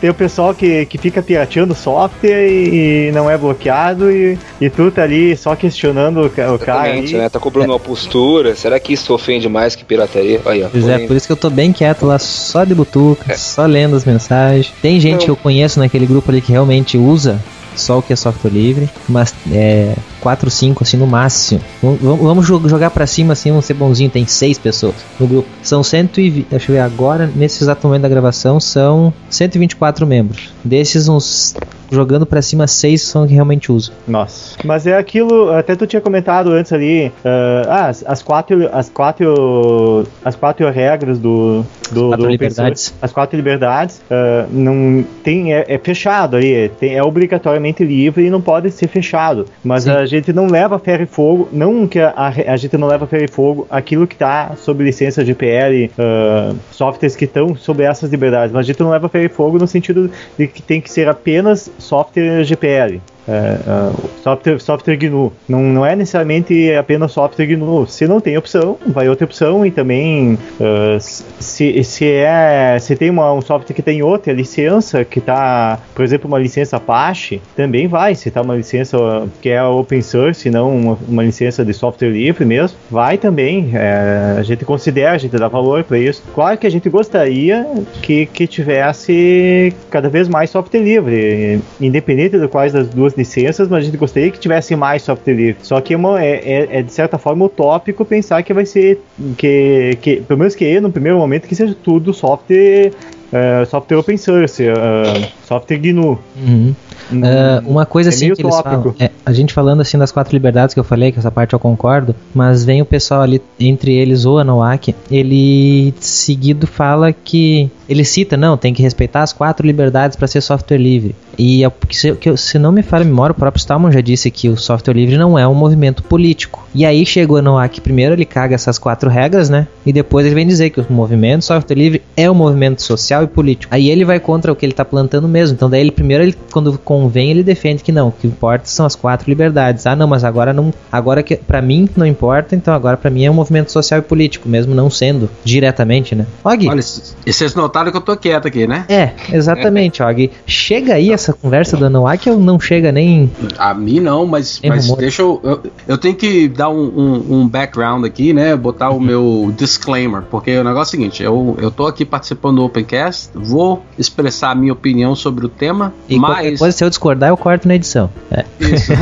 Tem 0.00 0.10
o 0.10 0.14
pessoal 0.14 0.52
que, 0.52 0.84
que 0.86 0.98
fica 0.98 1.22
pirateando 1.22 1.74
software 1.74 2.48
e, 2.48 3.08
e 3.08 3.12
não 3.12 3.30
é 3.30 3.38
bloqueado 3.38 4.10
e, 4.10 4.36
e 4.60 4.68
tu 4.68 4.90
tá 4.90 5.02
ali 5.02 5.36
só 5.36 5.54
questionando 5.54 6.22
o, 6.22 6.54
o 6.54 6.58
cara. 6.58 6.82
Aí. 6.82 7.12
Né? 7.12 7.28
Tá 7.28 7.38
cobrando 7.38 7.72
uma 7.72 7.78
postura. 7.78 8.54
Será 8.56 8.80
que 8.80 8.92
isso 8.92 9.14
ofende 9.14 9.48
mais 9.48 9.76
que 9.76 9.84
pirataria? 9.84 10.40
Aí, 10.46 10.62
ó, 10.62 10.68
pois 10.68 10.88
é, 10.88 11.06
por 11.06 11.16
isso 11.16 11.26
que 11.26 11.32
eu 11.32 11.36
tô 11.36 11.50
bem 11.50 11.72
quieto 11.72 12.06
lá, 12.06 12.18
só 12.18 12.64
de 12.64 12.74
butuca. 12.74 13.27
Só 13.36 13.66
lendo 13.66 13.96
as 13.96 14.04
mensagens. 14.04 14.72
Tem 14.80 15.00
gente 15.00 15.24
que 15.24 15.30
eu 15.30 15.36
conheço 15.36 15.78
naquele 15.78 16.06
grupo 16.06 16.30
ali 16.30 16.40
que 16.40 16.52
realmente 16.52 16.96
usa 16.96 17.42
só 17.76 17.98
o 17.98 18.02
que 18.02 18.12
é 18.12 18.16
software 18.16 18.50
livre, 18.50 18.88
mas 19.08 19.34
é 19.50 19.94
4, 20.20 20.50
5 20.50 20.82
assim 20.82 20.96
no 20.96 21.06
máximo. 21.06 21.60
Vamos 21.82 22.46
jogar 22.46 22.90
para 22.90 23.06
cima 23.06 23.32
assim, 23.32 23.50
vamos 23.50 23.64
ser 23.64 23.74
bonzinho, 23.74 24.10
tem 24.10 24.26
6 24.26 24.58
pessoas 24.58 24.94
no 25.18 25.26
grupo. 25.26 25.48
São 25.62 25.82
120, 25.82 26.46
deixa 26.50 26.70
eu 26.70 26.76
ver 26.76 26.80
agora, 26.80 27.30
nesse 27.34 27.62
exato 27.62 27.86
momento 27.86 28.02
da 28.02 28.08
gravação, 28.08 28.60
são 28.60 29.12
124 29.30 30.06
membros. 30.06 30.52
Desses 30.64 31.08
uns 31.08 31.54
jogando 31.90 32.26
para 32.26 32.42
cima 32.42 32.66
seis 32.66 33.02
são 33.02 33.26
que 33.26 33.32
realmente 33.32 33.72
uso. 33.72 33.92
Nossa. 34.06 34.56
Mas 34.64 34.86
é 34.86 34.96
aquilo, 34.96 35.50
até 35.52 35.74
tu 35.74 35.86
tinha 35.86 36.00
comentado 36.00 36.50
antes 36.50 36.72
ali, 36.72 37.08
uh, 37.08 37.68
ah, 37.68 37.86
as, 37.86 38.04
as, 38.06 38.22
quatro, 38.22 38.68
as 38.72 38.88
quatro, 38.88 40.06
as 40.24 40.36
quatro 40.36 40.68
regras 40.70 41.18
do, 41.18 41.64
do, 41.90 42.08
quatro 42.08 42.24
do 42.24 42.30
liberdades. 42.30 42.94
as 43.00 43.12
quatro 43.12 43.36
liberdades, 43.36 44.02
uh, 44.10 44.48
não 44.50 45.04
tem 45.22 45.54
é, 45.54 45.64
é 45.68 45.78
fechado 45.78 46.36
aí, 46.36 46.52
é, 46.52 46.68
tem, 46.68 46.94
é 46.94 47.02
obrigatoriamente 47.02 47.84
livre 47.84 48.26
e 48.26 48.30
não 48.30 48.40
pode 48.40 48.70
ser 48.70 48.88
fechado. 48.88 49.46
Mas 49.64 49.88
a 49.88 50.06
gente 50.08 50.32
não 50.32 50.46
leva 50.46 50.78
ferro 50.78 51.02
e 51.02 51.06
fogo, 51.06 51.48
não 51.52 51.86
que 51.86 52.00
a, 52.00 52.10
a, 52.10 52.28
a, 52.52 52.56
gente 52.56 52.76
não 52.76 52.88
leva 52.88 53.06
ferro 53.06 53.24
e 53.24 53.28
fogo 53.28 53.66
aquilo 53.70 54.06
que 54.06 54.14
está 54.14 54.56
sob 54.56 54.82
licença 54.82 55.24
de 55.24 55.34
PL, 55.34 55.90
uh, 55.98 56.56
softwares 56.72 57.14
que 57.14 57.24
estão 57.24 57.54
sob 57.54 57.82
essas 57.82 58.10
liberdades, 58.10 58.52
mas 58.52 58.66
a 58.66 58.66
gente 58.66 58.80
não 58.80 58.90
leva 58.90 59.08
ferro 59.08 59.26
e 59.26 59.28
fogo 59.28 59.58
no 59.58 59.66
sentido 59.66 60.10
de 60.36 60.48
que 60.48 60.60
tem 60.60 60.80
que 60.80 60.90
ser 60.90 61.08
apenas 61.08 61.70
software 61.78 62.44
GPL 62.44 63.00
é, 63.28 63.58
é, 63.66 64.22
software, 64.22 64.58
software 64.58 64.96
GNU. 64.96 65.32
Não, 65.48 65.60
não 65.62 65.86
é 65.86 65.94
necessariamente 65.94 66.72
apenas 66.74 67.12
software 67.12 67.46
GNU. 67.46 67.86
Se 67.86 68.06
não 68.06 68.20
tem 68.20 68.38
opção, 68.38 68.78
vai 68.86 69.08
outra 69.08 69.26
opção 69.26 69.66
e 69.66 69.70
também 69.70 70.34
uh, 70.34 70.98
se, 70.98 71.84
se, 71.84 72.06
é, 72.06 72.78
se 72.80 72.96
tem 72.96 73.10
uma, 73.10 73.32
um 73.32 73.42
software 73.42 73.74
que 73.74 73.82
tem 73.82 74.02
outra 74.02 74.32
licença, 74.32 75.04
que 75.04 75.18
está, 75.18 75.78
por 75.94 76.04
exemplo, 76.04 76.26
uma 76.26 76.38
licença 76.38 76.78
Apache, 76.78 77.40
também 77.54 77.86
vai. 77.86 78.14
Se 78.14 78.28
está 78.28 78.40
uma 78.40 78.56
licença 78.56 78.96
que 79.42 79.50
é 79.50 79.62
open 79.62 80.00
source, 80.00 80.48
não 80.48 80.74
uma, 80.74 80.98
uma 81.06 81.22
licença 81.22 81.64
de 81.64 81.74
software 81.74 82.10
livre 82.10 82.44
mesmo, 82.44 82.78
vai 82.90 83.18
também. 83.18 83.70
É, 83.74 84.36
a 84.38 84.42
gente 84.42 84.64
considera, 84.64 85.12
a 85.12 85.18
gente 85.18 85.36
dá 85.36 85.48
valor 85.48 85.84
para 85.84 85.98
isso. 85.98 86.22
Claro 86.34 86.56
que 86.56 86.66
a 86.66 86.70
gente 86.70 86.88
gostaria 86.88 87.66
que, 88.00 88.26
que 88.26 88.46
tivesse 88.46 89.74
cada 89.90 90.08
vez 90.08 90.28
mais 90.28 90.50
software 90.50 90.80
livre, 90.80 91.60
independente 91.80 92.38
de 92.38 92.48
quais 92.48 92.72
das 92.72 92.88
duas 92.88 93.14
licenças, 93.18 93.68
mas 93.68 93.82
a 93.82 93.86
gente 93.86 93.96
gostaria 93.98 94.30
que 94.30 94.38
tivesse 94.38 94.74
mais 94.76 95.02
software 95.02 95.34
livre. 95.34 95.56
Só 95.62 95.80
que 95.80 95.92
é, 95.92 95.96
uma, 95.96 96.22
é, 96.22 96.36
é, 96.36 96.78
é, 96.78 96.82
de 96.82 96.92
certa 96.92 97.18
forma 97.18 97.44
utópico 97.44 98.04
pensar 98.04 98.42
que 98.42 98.54
vai 98.54 98.64
ser 98.64 99.02
que, 99.36 99.98
que 100.00 100.16
pelo 100.22 100.38
menos 100.38 100.54
que 100.54 100.80
no 100.80 100.90
primeiro 100.90 101.18
momento 101.18 101.46
que 101.46 101.54
seja 101.54 101.76
tudo 101.82 102.14
software 102.14 102.92
uh, 103.32 103.66
software 103.66 103.98
open 103.98 104.16
source, 104.16 104.62
uh, 104.62 105.37
software 105.48 105.78
GNU. 105.78 106.18
Uhum. 106.36 106.74
Uh, 107.10 107.66
uma 107.66 107.86
coisa 107.86 108.10
é 108.10 108.12
assim 108.12 108.34
que 108.34 108.42
eles 108.42 108.60
falam, 108.60 108.94
é, 108.98 109.10
a 109.24 109.32
gente 109.32 109.54
falando 109.54 109.80
assim 109.80 109.96
das 109.96 110.12
quatro 110.12 110.34
liberdades 110.34 110.74
que 110.74 110.80
eu 110.80 110.84
falei, 110.84 111.10
que 111.10 111.18
essa 111.18 111.30
parte 111.30 111.54
eu 111.54 111.58
concordo, 111.58 112.14
mas 112.34 112.64
vem 112.64 112.82
o 112.82 112.84
pessoal 112.84 113.22
ali, 113.22 113.40
entre 113.58 113.94
eles 113.94 114.26
o 114.26 114.36
Anuak, 114.36 114.94
ele 115.10 115.94
seguido 116.00 116.66
fala 116.66 117.12
que 117.12 117.70
ele 117.88 118.04
cita, 118.04 118.36
não, 118.36 118.58
tem 118.58 118.74
que 118.74 118.82
respeitar 118.82 119.22
as 119.22 119.32
quatro 119.32 119.66
liberdades 119.66 120.16
para 120.16 120.26
ser 120.26 120.42
software 120.42 120.76
livre. 120.76 121.16
E 121.38 121.62
se, 121.90 122.12
que, 122.16 122.36
se 122.36 122.58
não 122.58 122.70
me 122.70 122.82
falha 122.82 123.02
a 123.02 123.06
memória, 123.06 123.32
o 123.32 123.34
próprio 123.34 123.60
Stallman 123.60 123.92
já 123.92 124.00
disse 124.00 124.30
que 124.30 124.48
o 124.48 124.56
software 124.56 124.92
livre 124.92 125.16
não 125.16 125.38
é 125.38 125.46
um 125.48 125.54
movimento 125.54 126.02
político. 126.02 126.68
E 126.74 126.84
aí 126.84 127.06
chegou 127.06 127.40
no 127.40 127.56
AC 127.56 127.80
primeiro, 127.80 128.14
ele 128.14 128.24
caga 128.24 128.54
essas 128.56 128.76
quatro 128.78 129.08
regras, 129.08 129.48
né? 129.48 129.66
E 129.86 129.92
depois 129.92 130.26
ele 130.26 130.34
vem 130.34 130.46
dizer 130.46 130.70
que 130.70 130.80
o 130.80 130.86
movimento 130.90 131.44
software 131.44 131.76
livre 131.76 132.02
é 132.16 132.30
um 132.30 132.34
movimento 132.34 132.82
social 132.82 133.22
e 133.22 133.26
político. 133.26 133.72
Aí 133.72 133.88
ele 133.88 134.04
vai 134.04 134.20
contra 134.20 134.52
o 134.52 134.56
que 134.56 134.66
ele 134.66 134.72
tá 134.72 134.84
plantando 134.84 135.28
mesmo. 135.28 135.37
Então 135.46 135.70
daí 135.70 135.80
ele 135.80 135.90
primeiro, 135.90 136.22
ele, 136.22 136.36
quando 136.52 136.78
convém, 136.78 137.30
ele 137.30 137.42
defende 137.42 137.82
que 137.82 137.90
não, 137.90 138.08
o 138.08 138.12
que 138.12 138.26
importa 138.26 138.66
são 138.66 138.84
as 138.84 138.94
quatro 138.94 139.28
liberdades. 139.28 139.86
Ah, 139.86 139.96
não, 139.96 140.06
mas 140.06 140.24
agora 140.24 140.52
não, 140.52 140.72
agora 140.92 141.22
que 141.22 141.36
para 141.36 141.62
mim 141.62 141.88
não 141.96 142.06
importa, 142.06 142.54
então 142.54 142.74
agora 142.74 142.96
para 142.96 143.10
mim 143.10 143.24
é 143.24 143.30
um 143.30 143.34
movimento 143.34 143.72
social 143.72 144.00
e 144.00 144.02
político, 144.02 144.48
mesmo 144.48 144.74
não 144.74 144.90
sendo 144.90 145.30
diretamente, 145.44 146.14
né? 146.14 146.26
Og, 146.44 146.68
Olha, 146.68 146.80
e 147.26 147.32
vocês 147.32 147.54
notaram 147.54 147.90
que 147.90 147.96
eu 147.96 148.02
tô 148.02 148.16
quieto 148.16 148.46
aqui, 148.46 148.66
né? 148.66 148.84
É, 148.88 149.12
exatamente, 149.32 150.02
Og. 150.02 150.30
Chega 150.46 150.94
aí 150.94 151.12
essa 151.12 151.32
conversa 151.32 151.76
do 151.76 151.86
Anuak 151.86 152.18
que 152.18 152.28
eu 152.28 152.38
não 152.38 152.58
chega 152.58 152.90
nem 152.90 153.30
a 153.56 153.72
mim 153.72 154.00
não, 154.00 154.26
mas, 154.26 154.60
mas 154.66 154.90
deixa 154.96 155.22
eu, 155.22 155.40
eu, 155.42 155.62
eu 155.86 155.98
tenho 155.98 156.14
que 156.14 156.48
dar 156.48 156.68
um, 156.68 156.82
um, 156.84 157.40
um, 157.40 157.48
background 157.48 158.04
aqui, 158.04 158.32
né? 158.32 158.56
Botar 158.56 158.90
o 158.90 159.00
meu 159.00 159.52
disclaimer, 159.56 160.22
porque 160.22 160.58
o 160.58 160.64
negócio 160.64 160.96
é 160.96 160.98
o 160.98 161.00
seguinte: 161.00 161.22
eu, 161.22 161.56
eu 161.60 161.70
tô 161.70 161.86
aqui 161.86 162.04
participando 162.04 162.56
do 162.56 162.64
Opencast, 162.64 163.30
vou 163.34 163.82
expressar 163.96 164.50
a 164.50 164.54
minha 164.54 164.72
opinião 164.72 165.14
sobre 165.14 165.27
o 165.28 165.48
tema, 165.48 165.92
e 166.08 166.18
mas. 166.18 166.52
Depois, 166.52 166.74
se 166.74 166.84
eu 166.84 166.88
discordar, 166.88 167.30
eu 167.30 167.36
corto 167.36 167.66
na 167.68 167.74
edição. 167.74 168.10
É. 168.30 168.44
Isso. 168.60 168.92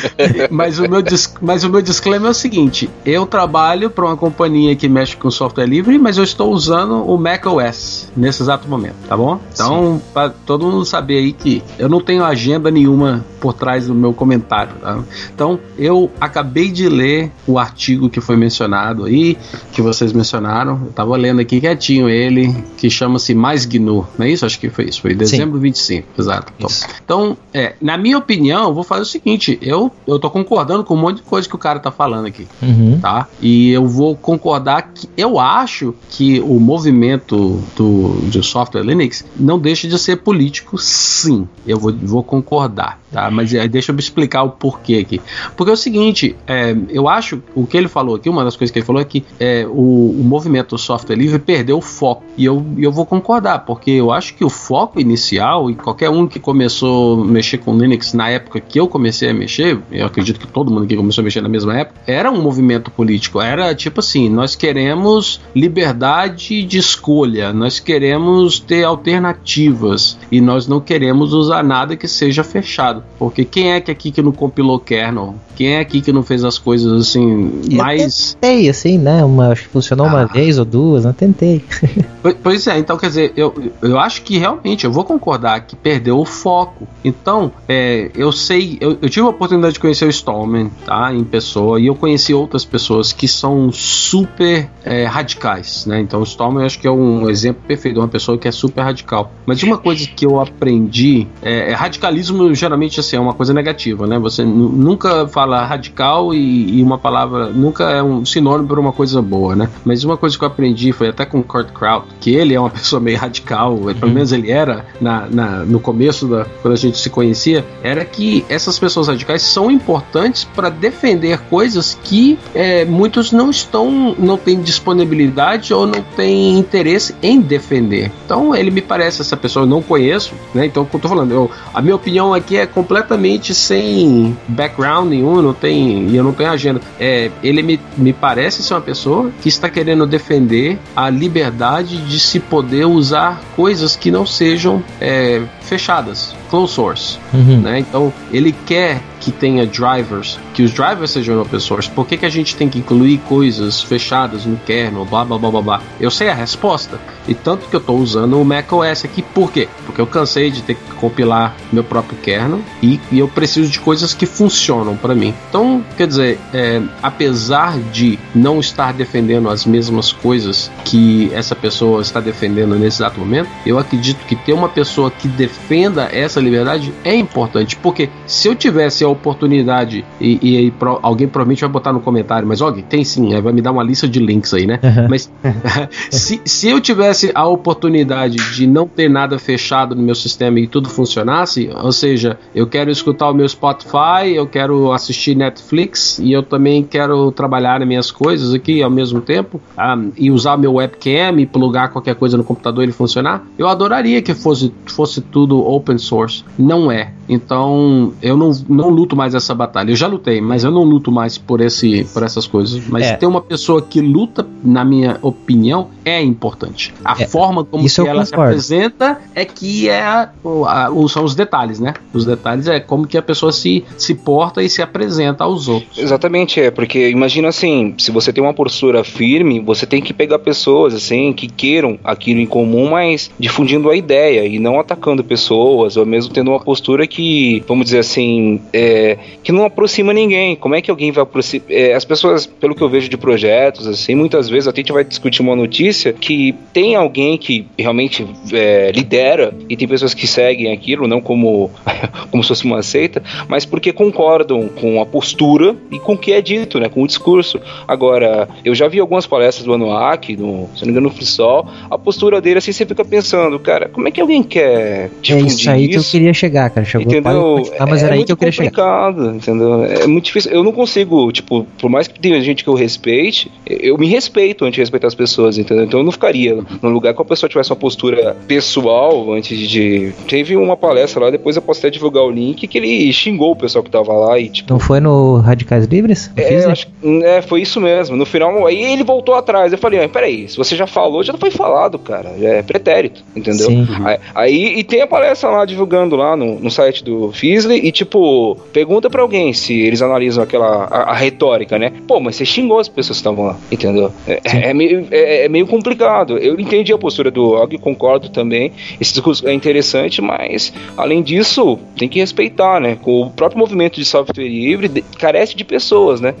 mas, 0.50 0.78
o 0.78 0.82
meu, 0.82 1.02
mas 1.40 1.64
o 1.64 1.70
meu 1.70 1.82
disclaimer 1.82 2.28
é 2.28 2.30
o 2.30 2.34
seguinte: 2.34 2.90
eu 3.04 3.26
trabalho 3.26 3.90
para 3.90 4.04
uma 4.04 4.16
companhia 4.16 4.74
que 4.76 4.88
mexe 4.88 5.16
com 5.16 5.30
software 5.30 5.66
livre, 5.66 5.98
mas 5.98 6.18
eu 6.18 6.24
estou 6.24 6.52
usando 6.52 7.04
o 7.04 7.18
macOS. 7.18 8.08
nesse 8.16 8.42
exato 8.42 8.68
momento, 8.68 8.96
tá 9.08 9.16
bom? 9.16 9.38
Então, 9.52 10.00
para 10.12 10.30
todo 10.30 10.66
mundo 10.66 10.84
saber 10.84 11.18
aí 11.18 11.32
que 11.32 11.62
eu 11.78 11.88
não 11.88 12.00
tenho 12.00 12.24
agenda 12.24 12.70
nenhuma 12.70 13.24
por 13.40 13.54
trás 13.54 13.86
do 13.86 13.94
meu 13.94 14.12
comentário, 14.12 14.74
tá? 14.80 15.02
Então, 15.34 15.58
eu 15.78 16.10
acabei 16.20 16.70
de 16.70 16.88
ler 16.88 17.30
o 17.46 17.58
artigo 17.58 18.10
que 18.10 18.20
foi 18.20 18.36
mencionado 18.36 19.04
aí, 19.04 19.36
que 19.72 19.80
vocês 19.80 20.12
mencionaram. 20.12 20.80
Eu 20.86 20.92
tava 20.92 21.16
lendo 21.16 21.40
aqui 21.40 21.60
quietinho 21.60 22.08
ele, 22.08 22.54
que 22.76 22.90
chama-se 22.90 23.34
Mais 23.34 23.64
GNU, 23.64 24.06
não 24.18 24.26
é 24.26 24.30
isso? 24.30 24.44
Acho 24.44 24.58
que 24.58 24.68
foi 24.68 24.86
isso, 24.86 25.00
foi 25.00 25.14
dezembro 25.14 25.56
Sim. 25.56 25.62
25, 25.70 26.08
exato. 26.18 26.52
Então, 26.56 26.70
então, 27.04 27.36
é, 27.52 27.74
na 27.80 27.96
minha 27.96 28.18
opinião, 28.18 28.68
eu 28.68 28.74
vou 28.74 28.84
fazer 28.84 29.02
o 29.02 29.06
seguinte, 29.06 29.58
eu, 29.62 29.90
eu 30.06 30.18
tô 30.18 30.30
concordando 30.30 30.84
com 30.84 30.94
um 30.94 30.98
monte 30.98 31.16
de 31.16 31.22
coisa 31.22 31.48
que 31.48 31.54
o 31.54 31.58
cara 31.58 31.78
tá 31.78 31.90
falando 31.90 32.26
aqui, 32.26 32.46
uhum. 32.62 32.98
tá? 33.00 33.26
E 33.40 33.70
eu 33.70 33.86
vou 33.86 34.16
concordar 34.16 34.90
que 34.94 35.08
eu 35.16 35.38
acho 35.38 35.94
que 36.10 36.40
o 36.40 36.58
movimento 36.60 37.62
do, 37.76 38.20
do 38.30 38.42
software 38.42 38.82
Linux 38.82 39.24
não 39.36 39.58
deixa 39.58 39.88
de 39.88 39.98
ser 39.98 40.16
político, 40.16 40.78
sim. 40.78 41.48
Eu 41.66 41.78
vou, 41.78 41.92
vou 41.92 42.22
concordar, 42.22 43.00
tá? 43.10 43.30
Mas 43.30 43.52
é, 43.54 43.66
deixa 43.68 43.92
eu 43.92 43.98
explicar 43.98 44.42
o 44.42 44.50
porquê 44.50 44.96
aqui. 44.96 45.20
Porque 45.56 45.70
é 45.70 45.74
o 45.74 45.76
seguinte, 45.76 46.36
é, 46.46 46.76
eu 46.88 47.08
acho, 47.08 47.42
o 47.54 47.66
que 47.66 47.76
ele 47.76 47.88
falou 47.88 48.16
aqui, 48.16 48.28
uma 48.28 48.44
das 48.44 48.56
coisas 48.56 48.72
que 48.72 48.78
ele 48.78 48.86
falou 48.86 49.00
é 49.00 49.04
que 49.04 49.24
é, 49.38 49.66
o, 49.66 50.16
o 50.18 50.22
movimento 50.24 50.70
do 50.70 50.78
software 50.78 51.16
livre 51.16 51.38
perdeu 51.38 51.78
o 51.78 51.80
foco. 51.80 52.22
E 52.36 52.44
eu, 52.44 52.64
eu 52.78 52.92
vou 52.92 53.04
concordar, 53.04 53.60
porque 53.60 53.90
eu 53.90 54.10
acho 54.12 54.34
que 54.34 54.44
o 54.44 54.50
foco 54.50 55.00
inicial, 55.00 55.70
e 55.70 55.74
qualquer 55.74 56.10
um 56.10 56.26
que 56.26 56.38
começou 56.38 57.22
a 57.22 57.24
mexer 57.24 57.58
com 57.58 57.76
Linux 57.76 58.12
na 58.12 58.28
época 58.30 58.60
que 58.60 58.78
eu 58.78 58.88
comecei 58.88 59.30
a 59.30 59.34
mexer, 59.34 59.78
eu 59.90 60.06
acredito 60.06 60.40
que 60.40 60.46
todo 60.46 60.70
mundo 60.70 60.86
que 60.86 60.96
começou 60.96 61.22
a 61.22 61.24
mexer 61.24 61.40
na 61.40 61.48
mesma 61.48 61.78
época, 61.78 62.00
era 62.06 62.30
um 62.30 62.40
movimento 62.40 62.90
político. 62.90 63.40
Era 63.40 63.74
tipo 63.74 64.00
assim, 64.00 64.28
nós 64.28 64.54
queremos 64.54 65.40
liberdade 65.54 66.62
de 66.62 66.78
escolha, 66.78 67.52
nós 67.52 67.80
queremos 67.80 68.58
ter 68.58 68.84
alternativas 68.84 70.18
e 70.30 70.40
nós 70.40 70.66
não 70.66 70.80
queremos 70.80 71.32
usar 71.32 71.62
nada 71.62 71.96
que 71.96 72.08
seja 72.08 72.44
fechado. 72.44 72.99
Porque 73.18 73.44
quem 73.44 73.72
é 73.72 73.80
que 73.80 73.90
aqui 73.90 74.10
que 74.10 74.22
não 74.22 74.32
compilou 74.32 74.78
kernel? 74.78 75.34
Quem 75.54 75.74
é 75.74 75.80
aqui 75.80 76.00
que 76.00 76.12
não 76.12 76.22
fez 76.22 76.42
as 76.42 76.58
coisas 76.58 77.08
assim 77.08 77.60
eu 77.70 77.76
mais. 77.76 78.36
Tentei, 78.40 78.68
assim, 78.68 78.98
né? 78.98 79.22
Uma, 79.24 79.48
acho 79.48 79.64
que 79.64 79.68
funcionou 79.68 80.06
ah. 80.06 80.08
uma 80.08 80.26
vez 80.26 80.58
ou 80.58 80.64
duas, 80.64 81.04
não 81.04 81.12
tentei. 81.12 81.62
pois 82.42 82.66
é, 82.66 82.78
então 82.78 82.96
quer 82.96 83.08
dizer, 83.08 83.32
eu, 83.36 83.54
eu 83.82 83.98
acho 83.98 84.22
que 84.22 84.38
realmente, 84.38 84.84
eu 84.84 84.92
vou 84.92 85.04
concordar 85.04 85.60
que 85.60 85.76
perdeu 85.76 86.18
o 86.18 86.24
foco. 86.24 86.88
Então, 87.04 87.52
é, 87.68 88.10
eu 88.14 88.32
sei, 88.32 88.78
eu, 88.80 88.96
eu, 89.02 89.10
tive 89.10 89.26
a 89.26 89.30
oportunidade 89.30 89.74
de 89.74 89.80
conhecer 89.80 90.06
o 90.06 90.10
Stallman, 90.10 90.70
tá? 90.86 91.12
Em 91.12 91.24
pessoa, 91.24 91.78
e 91.78 91.86
eu 91.86 91.94
conheci 91.94 92.32
outras 92.32 92.64
pessoas 92.64 93.12
que 93.12 93.28
são 93.28 93.70
super 93.70 94.68
é, 94.82 95.04
radicais, 95.04 95.84
né? 95.84 96.00
Então, 96.00 96.20
o 96.20 96.24
Stallman 96.24 96.62
eu 96.62 96.66
acho 96.66 96.78
que 96.78 96.86
é 96.86 96.90
um 96.90 97.28
exemplo 97.28 97.62
perfeito 97.66 97.94
de 97.94 98.00
uma 98.00 98.08
pessoa 98.08 98.38
que 98.38 98.48
é 98.48 98.52
super 98.52 98.80
radical. 98.82 99.30
Mas 99.44 99.62
uma 99.62 99.76
coisa 99.76 100.06
que 100.06 100.24
eu 100.24 100.40
aprendi 100.40 101.26
é, 101.42 101.70
é 101.70 101.74
radicalismo 101.74 102.54
geralmente 102.54 102.89
assim, 102.98 103.16
é 103.16 103.20
uma 103.20 103.34
coisa 103.34 103.54
negativa, 103.54 104.06
né? 104.06 104.18
Você 104.18 104.42
nunca 104.44 105.28
fala 105.28 105.64
radical 105.64 106.34
e, 106.34 106.78
e, 106.78 106.82
uma 106.82 106.98
palavra 106.98 107.50
nunca 107.50 107.84
é 107.84 108.02
um 108.02 108.24
sinônimo 108.24 108.66
para 108.66 108.80
uma 108.80 108.92
coisa 108.92 109.22
boa, 109.22 109.54
né? 109.54 109.68
Mas 109.84 110.02
uma 110.02 110.16
coisa 110.16 110.36
que 110.36 110.42
eu 110.42 110.48
aprendi 110.48 110.90
foi 110.92 111.08
até 111.08 111.24
com 111.24 111.42
Kurt 111.42 111.70
Kraut, 111.72 112.06
que 112.20 112.34
ele 112.34 112.54
é 112.54 112.60
uma 112.60 112.70
pessoa 112.70 113.00
meio 113.00 113.18
radical, 113.18 113.74
uhum. 113.74 113.94
pelo 113.94 114.12
menos 114.12 114.32
ele 114.32 114.50
era 114.50 114.86
na, 115.00 115.26
na, 115.26 115.50
no 115.64 115.78
começo 115.78 116.26
da 116.26 116.46
quando 116.62 116.74
a 116.74 116.76
gente 116.76 116.98
se 116.98 117.10
conhecia, 117.10 117.64
era 117.82 118.04
que 118.04 118.44
essas 118.48 118.78
pessoas 118.78 119.08
radicais 119.08 119.42
são 119.42 119.70
importantes 119.70 120.44
para 120.44 120.68
defender 120.68 121.38
coisas 121.48 121.98
que 122.02 122.38
é, 122.54 122.84
muitos 122.84 123.32
não 123.32 123.50
estão, 123.50 124.14
não 124.18 124.36
têm 124.36 124.60
disponibilidade 124.60 125.72
ou 125.72 125.86
não 125.86 126.02
têm 126.16 126.58
interesse 126.58 127.14
em 127.22 127.40
defender. 127.40 128.10
Então 128.24 128.54
ele 128.54 128.70
me 128.70 128.80
parece 128.80 129.20
essa 129.20 129.36
pessoa 129.36 129.64
eu 129.64 129.68
não 129.68 129.82
conheço, 129.82 130.34
né? 130.54 130.66
Então, 130.66 130.84
como 130.84 130.98
eu 130.98 131.02
tô 131.02 131.08
falando, 131.08 131.32
eu, 131.32 131.50
a 131.72 131.82
minha 131.82 131.94
opinião 131.94 132.32
aqui 132.32 132.56
é 132.56 132.66
completamente 132.80 133.54
sem 133.54 134.34
background 134.48 135.10
nenhum 135.10 135.42
não 135.42 135.52
tem, 135.52 136.08
e 136.08 136.16
eu 136.16 136.24
não 136.24 136.32
tenho 136.32 136.50
agenda. 136.50 136.80
É, 136.98 137.30
ele 137.42 137.62
me, 137.62 137.78
me 137.94 138.10
parece 138.10 138.62
ser 138.62 138.72
uma 138.72 138.80
pessoa 138.80 139.30
que 139.42 139.50
está 139.50 139.68
querendo 139.68 140.06
defender 140.06 140.78
a 140.96 141.10
liberdade 141.10 141.98
de 141.98 142.18
se 142.18 142.40
poder 142.40 142.86
usar 142.86 143.42
coisas 143.54 143.96
que 143.96 144.10
não 144.10 144.24
sejam 144.24 144.82
é, 144.98 145.42
fechadas, 145.60 146.34
closed 146.48 146.74
source. 146.74 147.18
Uhum. 147.34 147.60
Né? 147.60 147.80
Então, 147.80 148.10
ele 148.32 148.54
quer 148.64 149.02
que 149.20 149.30
tenha 149.30 149.66
drivers, 149.66 150.38
que 150.54 150.62
os 150.62 150.72
drivers 150.72 151.10
sejam 151.10 151.40
open 151.40 151.60
source. 151.60 151.88
Por 151.90 152.06
que, 152.06 152.16
que 152.16 152.26
a 152.26 152.30
gente 152.30 152.56
tem 152.56 152.68
que 152.68 152.78
incluir 152.78 153.18
coisas 153.28 153.82
fechadas 153.82 154.46
no 154.46 154.56
kernel, 154.56 155.04
blá 155.04 155.24
blá 155.24 155.38
blá 155.38 155.50
blá 155.50 155.62
blá? 155.62 155.82
Eu 156.00 156.10
sei 156.10 156.28
a 156.28 156.34
resposta. 156.34 156.98
E 157.28 157.34
tanto 157.34 157.68
que 157.68 157.76
eu 157.76 157.80
estou 157.80 157.98
usando 157.98 158.40
o 158.40 158.44
macOS 158.44 159.04
aqui, 159.04 159.22
por 159.22 159.52
quê? 159.52 159.68
Porque 159.84 160.00
eu 160.00 160.06
cansei 160.06 160.50
de 160.50 160.62
ter 160.62 160.74
que 160.74 160.94
compilar 160.94 161.54
meu 161.72 161.84
próprio 161.84 162.18
kernel 162.18 162.60
e, 162.82 162.98
e 163.12 163.18
eu 163.18 163.28
preciso 163.28 163.70
de 163.70 163.78
coisas 163.78 164.14
que 164.14 164.26
funcionam 164.26 164.96
para 164.96 165.14
mim. 165.14 165.34
Então, 165.48 165.84
quer 165.96 166.06
dizer, 166.06 166.38
é, 166.52 166.82
apesar 167.02 167.78
de 167.78 168.18
não 168.34 168.58
estar 168.58 168.92
defendendo 168.92 169.48
as 169.48 169.64
mesmas 169.64 170.12
coisas 170.12 170.70
que 170.84 171.30
essa 171.32 171.54
pessoa 171.54 172.02
está 172.02 172.20
defendendo 172.20 172.74
nesse 172.74 173.00
exato 173.00 173.20
momento, 173.20 173.48
eu 173.64 173.78
acredito 173.78 174.24
que 174.26 174.34
ter 174.34 174.52
uma 174.52 174.68
pessoa 174.68 175.10
que 175.10 175.28
defenda 175.28 176.08
essa 176.12 176.40
liberdade 176.40 176.92
é 177.04 177.14
importante, 177.14 177.76
porque 177.76 178.08
se 178.26 178.48
eu 178.48 178.54
tivesse 178.54 179.04
oportunidade, 179.10 180.04
e, 180.20 180.38
e 180.42 180.56
aí 180.56 180.70
pro, 180.70 180.98
alguém 181.02 181.28
provavelmente 181.28 181.60
vai 181.60 181.70
botar 181.70 181.92
no 181.92 182.00
comentário, 182.00 182.46
mas 182.46 182.60
olha, 182.60 182.82
tem 182.82 183.04
sim, 183.04 183.38
vai 183.40 183.52
me 183.52 183.60
dar 183.60 183.72
uma 183.72 183.82
lista 183.82 184.08
de 184.08 184.20
links 184.20 184.52
aí, 184.54 184.66
né? 184.66 184.78
Uhum. 184.82 185.08
Mas 185.08 185.30
se, 186.10 186.40
se 186.44 186.68
eu 186.68 186.80
tivesse 186.80 187.30
a 187.34 187.46
oportunidade 187.46 188.36
de 188.54 188.66
não 188.66 188.86
ter 188.86 189.08
nada 189.08 189.38
fechado 189.38 189.94
no 189.94 190.02
meu 190.02 190.14
sistema 190.14 190.58
e 190.60 190.66
tudo 190.66 190.88
funcionasse, 190.88 191.70
ou 191.74 191.92
seja, 191.92 192.38
eu 192.54 192.66
quero 192.66 192.90
escutar 192.90 193.30
o 193.30 193.34
meu 193.34 193.48
Spotify, 193.48 194.34
eu 194.34 194.46
quero 194.46 194.92
assistir 194.92 195.34
Netflix 195.34 196.18
e 196.18 196.32
eu 196.32 196.42
também 196.42 196.82
quero 196.82 197.30
trabalhar 197.32 197.80
nas 197.80 197.88
minhas 197.88 198.10
coisas 198.10 198.52
aqui 198.54 198.82
ao 198.82 198.90
mesmo 198.90 199.20
tempo 199.20 199.58
um, 199.58 199.60
ah, 199.76 199.98
e 200.16 200.30
usar 200.30 200.56
meu 200.56 200.74
webcam 200.74 201.38
e 201.38 201.46
plugar 201.46 201.90
qualquer 201.90 202.14
coisa 202.14 202.36
no 202.36 202.44
computador 202.44 202.84
e 202.84 202.90
ele 202.90 202.92
funcionar, 202.92 203.46
eu 203.58 203.68
adoraria 203.68 204.20
que 204.20 204.34
fosse, 204.34 204.72
fosse 204.86 205.20
tudo 205.20 205.58
open 205.58 205.98
source. 205.98 206.44
Não 206.58 206.90
é. 206.90 207.12
Então 207.30 208.12
eu 208.20 208.36
não, 208.36 208.50
não 208.68 208.88
luto 208.90 209.14
mais 209.14 209.34
essa 209.34 209.54
batalha. 209.54 209.92
Eu 209.92 209.96
já 209.96 210.08
lutei, 210.08 210.40
mas 210.40 210.64
eu 210.64 210.70
não 210.70 210.82
luto 210.82 211.12
mais 211.12 211.38
por, 211.38 211.60
esse, 211.60 212.04
por 212.12 212.22
essas 212.22 212.46
coisas. 212.46 212.82
Mas 212.88 213.06
é. 213.06 213.16
ter 213.16 213.26
uma 213.26 213.40
pessoa 213.40 213.80
que 213.80 214.00
luta, 214.00 214.46
na 214.62 214.84
minha 214.84 215.18
opinião, 215.22 215.88
é 216.04 216.20
importante. 216.20 216.92
A 217.04 217.22
é. 217.22 217.26
forma 217.26 217.64
como 217.64 217.86
ela 218.06 218.24
se 218.24 218.34
apresenta 218.34 219.20
é 219.34 219.44
que 219.44 219.88
é 219.88 220.02
a, 220.02 220.30
a, 220.66 220.88
são 221.08 221.24
os 221.24 221.34
detalhes, 221.34 221.78
né? 221.78 221.94
Os 222.12 222.24
detalhes 222.24 222.66
é 222.66 222.80
como 222.80 223.06
que 223.06 223.16
a 223.16 223.22
pessoa 223.22 223.52
se, 223.52 223.84
se 223.96 224.14
porta 224.14 224.62
e 224.62 224.68
se 224.68 224.82
apresenta 224.82 225.44
aos 225.44 225.68
outros. 225.68 225.98
Exatamente, 225.98 226.60
é, 226.60 226.70
porque 226.70 227.08
imagina 227.10 227.48
assim, 227.48 227.94
se 227.98 228.10
você 228.10 228.32
tem 228.32 228.42
uma 228.42 228.54
postura 228.54 229.04
firme, 229.04 229.60
você 229.60 229.86
tem 229.86 230.02
que 230.02 230.12
pegar 230.12 230.38
pessoas 230.38 230.94
assim 230.94 231.32
que 231.32 231.46
queiram 231.46 231.98
aquilo 232.02 232.40
em 232.40 232.46
comum, 232.46 232.90
mas 232.90 233.30
difundindo 233.38 233.90
a 233.90 233.96
ideia 233.96 234.46
e 234.46 234.58
não 234.58 234.80
atacando 234.80 235.22
pessoas, 235.22 235.96
ou 235.96 236.06
mesmo 236.06 236.32
tendo 236.32 236.50
uma 236.50 236.60
postura 236.60 237.06
que, 237.06 237.19
vamos 237.66 237.86
dizer 237.86 237.98
assim, 237.98 238.60
é, 238.72 239.18
que 239.42 239.52
não 239.52 239.64
aproxima 239.64 240.12
ninguém. 240.12 240.56
Como 240.56 240.74
é 240.74 240.80
que 240.80 240.90
alguém 240.90 241.10
vai 241.12 241.22
aproximar? 241.22 241.66
É, 241.70 241.94
as 241.94 242.04
pessoas, 242.04 242.46
pelo 242.46 242.74
que 242.74 242.82
eu 242.82 242.88
vejo 242.88 243.08
de 243.08 243.16
projetos, 243.16 243.86
assim, 243.86 244.14
muitas 244.14 244.48
vezes 244.48 244.68
a 244.68 244.72
gente 244.74 244.92
vai 244.92 245.04
discutir 245.04 245.42
uma 245.42 245.56
notícia 245.56 246.12
que 246.12 246.54
tem 246.72 246.94
alguém 246.94 247.36
que 247.38 247.66
realmente 247.78 248.26
é, 248.52 248.92
lidera 248.92 249.54
e 249.68 249.76
tem 249.76 249.88
pessoas 249.88 250.14
que 250.14 250.26
seguem 250.26 250.72
aquilo, 250.72 251.06
não 251.06 251.20
como, 251.20 251.70
como 252.30 252.42
se 252.42 252.48
fosse 252.48 252.64
uma 252.64 252.82
seita, 252.82 253.22
mas 253.48 253.64
porque 253.64 253.92
concordam 253.92 254.68
com 254.68 255.00
a 255.00 255.06
postura 255.06 255.76
e 255.90 255.98
com 255.98 256.14
o 256.14 256.18
que 256.18 256.32
é 256.32 256.40
dito, 256.40 256.78
né, 256.78 256.88
com 256.88 257.02
o 257.02 257.06
discurso. 257.06 257.60
Agora, 257.86 258.48
eu 258.64 258.74
já 258.74 258.88
vi 258.88 259.00
algumas 259.00 259.26
palestras 259.26 259.64
do 259.64 259.72
Anuak, 259.72 260.36
no, 260.36 260.68
se 260.74 260.82
não 260.82 260.86
me 260.86 260.90
engano, 260.92 261.08
no 261.08 261.14
Frissol, 261.14 261.66
a 261.90 261.98
postura 261.98 262.40
dele 262.40 262.58
assim, 262.58 262.72
você 262.72 262.86
fica 262.86 263.04
pensando, 263.04 263.58
cara, 263.58 263.88
como 263.88 264.08
é 264.08 264.10
que 264.10 264.20
alguém 264.20 264.42
quer 264.42 265.10
difundir 265.20 265.44
É 265.44 265.48
isso 265.48 265.70
aí 265.70 265.84
isso? 265.84 265.90
que 265.90 265.96
eu 265.96 266.10
queria 266.10 266.34
chegar, 266.34 266.70
cara. 266.70 266.86
Chegou 266.86 267.09
Entendeu? 267.10 267.70
mas 267.88 268.02
é, 268.02 268.06
era 268.06 268.14
aí 268.14 268.24
que 268.24 268.32
eu 268.32 268.36
queria 268.36 268.52
chegar 268.52 268.90
entendeu? 269.34 269.84
É 269.84 270.06
muito 270.06 270.26
difícil. 270.26 270.50
Eu 270.52 270.62
não 270.62 270.72
consigo, 270.72 271.30
tipo, 271.32 271.66
por 271.78 271.90
mais 271.90 272.08
que 272.08 272.18
tenha 272.18 272.40
gente 272.40 272.62
que 272.64 272.70
eu 272.70 272.74
respeite, 272.74 273.50
eu 273.66 273.96
me 273.98 274.06
respeito 274.06 274.64
antes 274.64 274.74
de 274.74 274.80
respeitar 274.80 275.06
as 275.06 275.14
pessoas, 275.14 275.58
entendeu? 275.58 275.84
Então 275.84 276.00
eu 276.00 276.04
não 276.04 276.12
ficaria 276.12 276.58
no 276.82 276.88
lugar 276.88 277.14
que 277.14 277.22
a 277.22 277.24
pessoa 277.24 277.48
tivesse 277.48 277.70
uma 277.70 277.76
postura 277.76 278.36
pessoal 278.46 279.32
antes 279.32 279.58
de. 279.58 280.12
Teve 280.28 280.56
uma 280.56 280.76
palestra 280.76 281.24
lá, 281.24 281.30
depois 281.30 281.56
eu 281.56 281.62
posso 281.62 281.80
até 281.80 281.90
divulgar 281.90 282.24
o 282.24 282.30
link, 282.30 282.66
que 282.66 282.78
ele 282.78 283.12
xingou 283.12 283.52
o 283.52 283.56
pessoal 283.56 283.82
que 283.82 283.90
tava 283.90 284.12
lá 284.12 284.38
e, 284.38 284.48
tipo. 284.48 284.72
Não 284.72 284.80
foi 284.80 285.00
no 285.00 285.36
Radicais 285.36 285.86
Livres? 285.86 286.30
É, 286.36 286.64
acho, 286.64 286.88
é, 287.22 287.42
foi 287.42 287.62
isso 287.62 287.80
mesmo. 287.80 288.16
No 288.16 288.26
final, 288.26 288.66
aí 288.66 288.82
ele 288.92 289.04
voltou 289.04 289.34
atrás. 289.34 289.72
Eu 289.72 289.78
falei, 289.78 290.02
ah, 290.02 290.08
peraí, 290.08 290.48
se 290.48 290.56
você 290.56 290.76
já 290.76 290.86
falou, 290.86 291.22
já 291.22 291.32
não 291.32 291.40
foi 291.40 291.50
falado, 291.50 291.98
cara. 291.98 292.32
Já 292.38 292.48
é 292.48 292.62
pretérito, 292.62 293.22
entendeu? 293.34 293.66
Sim. 293.66 293.86
Aí, 294.04 294.18
aí, 294.34 294.78
e 294.78 294.84
tem 294.84 295.02
a 295.02 295.06
palestra 295.06 295.50
lá 295.50 295.64
divulgando 295.64 296.16
lá 296.16 296.36
no, 296.36 296.58
no 296.60 296.70
site 296.70 296.99
site 297.00 297.04
do 297.04 297.32
Fisley 297.32 297.80
e, 297.84 297.90
tipo, 297.90 298.56
pergunta 298.72 299.10
pra 299.10 299.22
alguém 299.22 299.52
se 299.52 299.78
eles 299.80 300.02
analisam 300.02 300.44
aquela 300.44 300.84
a, 300.84 301.10
a 301.10 301.14
retórica, 301.14 301.78
né? 301.78 301.92
Pô, 302.06 302.20
mas 302.20 302.36
você 302.36 302.44
xingou 302.44 302.78
as 302.78 302.88
pessoas 302.88 303.18
que 303.18 303.20
estavam 303.20 303.46
lá, 303.46 303.56
entendeu? 303.72 304.12
É, 304.26 304.70
é 304.70 304.74
meio, 304.74 305.06
é, 305.10 305.46
é, 305.46 305.48
meio 305.48 305.66
complicado. 305.66 306.38
Eu 306.38 306.58
entendi 306.60 306.92
a 306.92 306.98
postura 306.98 307.30
do 307.30 307.52
Og, 307.52 307.78
concordo 307.78 308.28
também. 308.28 308.72
Esse 309.00 309.12
discurso 309.12 309.46
é 309.48 309.52
interessante, 309.52 310.20
mas 310.20 310.72
além 310.96 311.22
disso, 311.22 311.78
tem 311.96 312.08
que 312.08 312.20
respeitar, 312.20 312.80
né? 312.80 312.96
Com 313.00 313.22
o 313.22 313.30
próprio 313.30 313.58
movimento 313.58 313.96
de 313.96 314.04
software 314.04 314.48
livre 314.48 315.04
carece 315.18 315.56
de 315.56 315.64
pessoas, 315.64 316.20
né? 316.20 316.34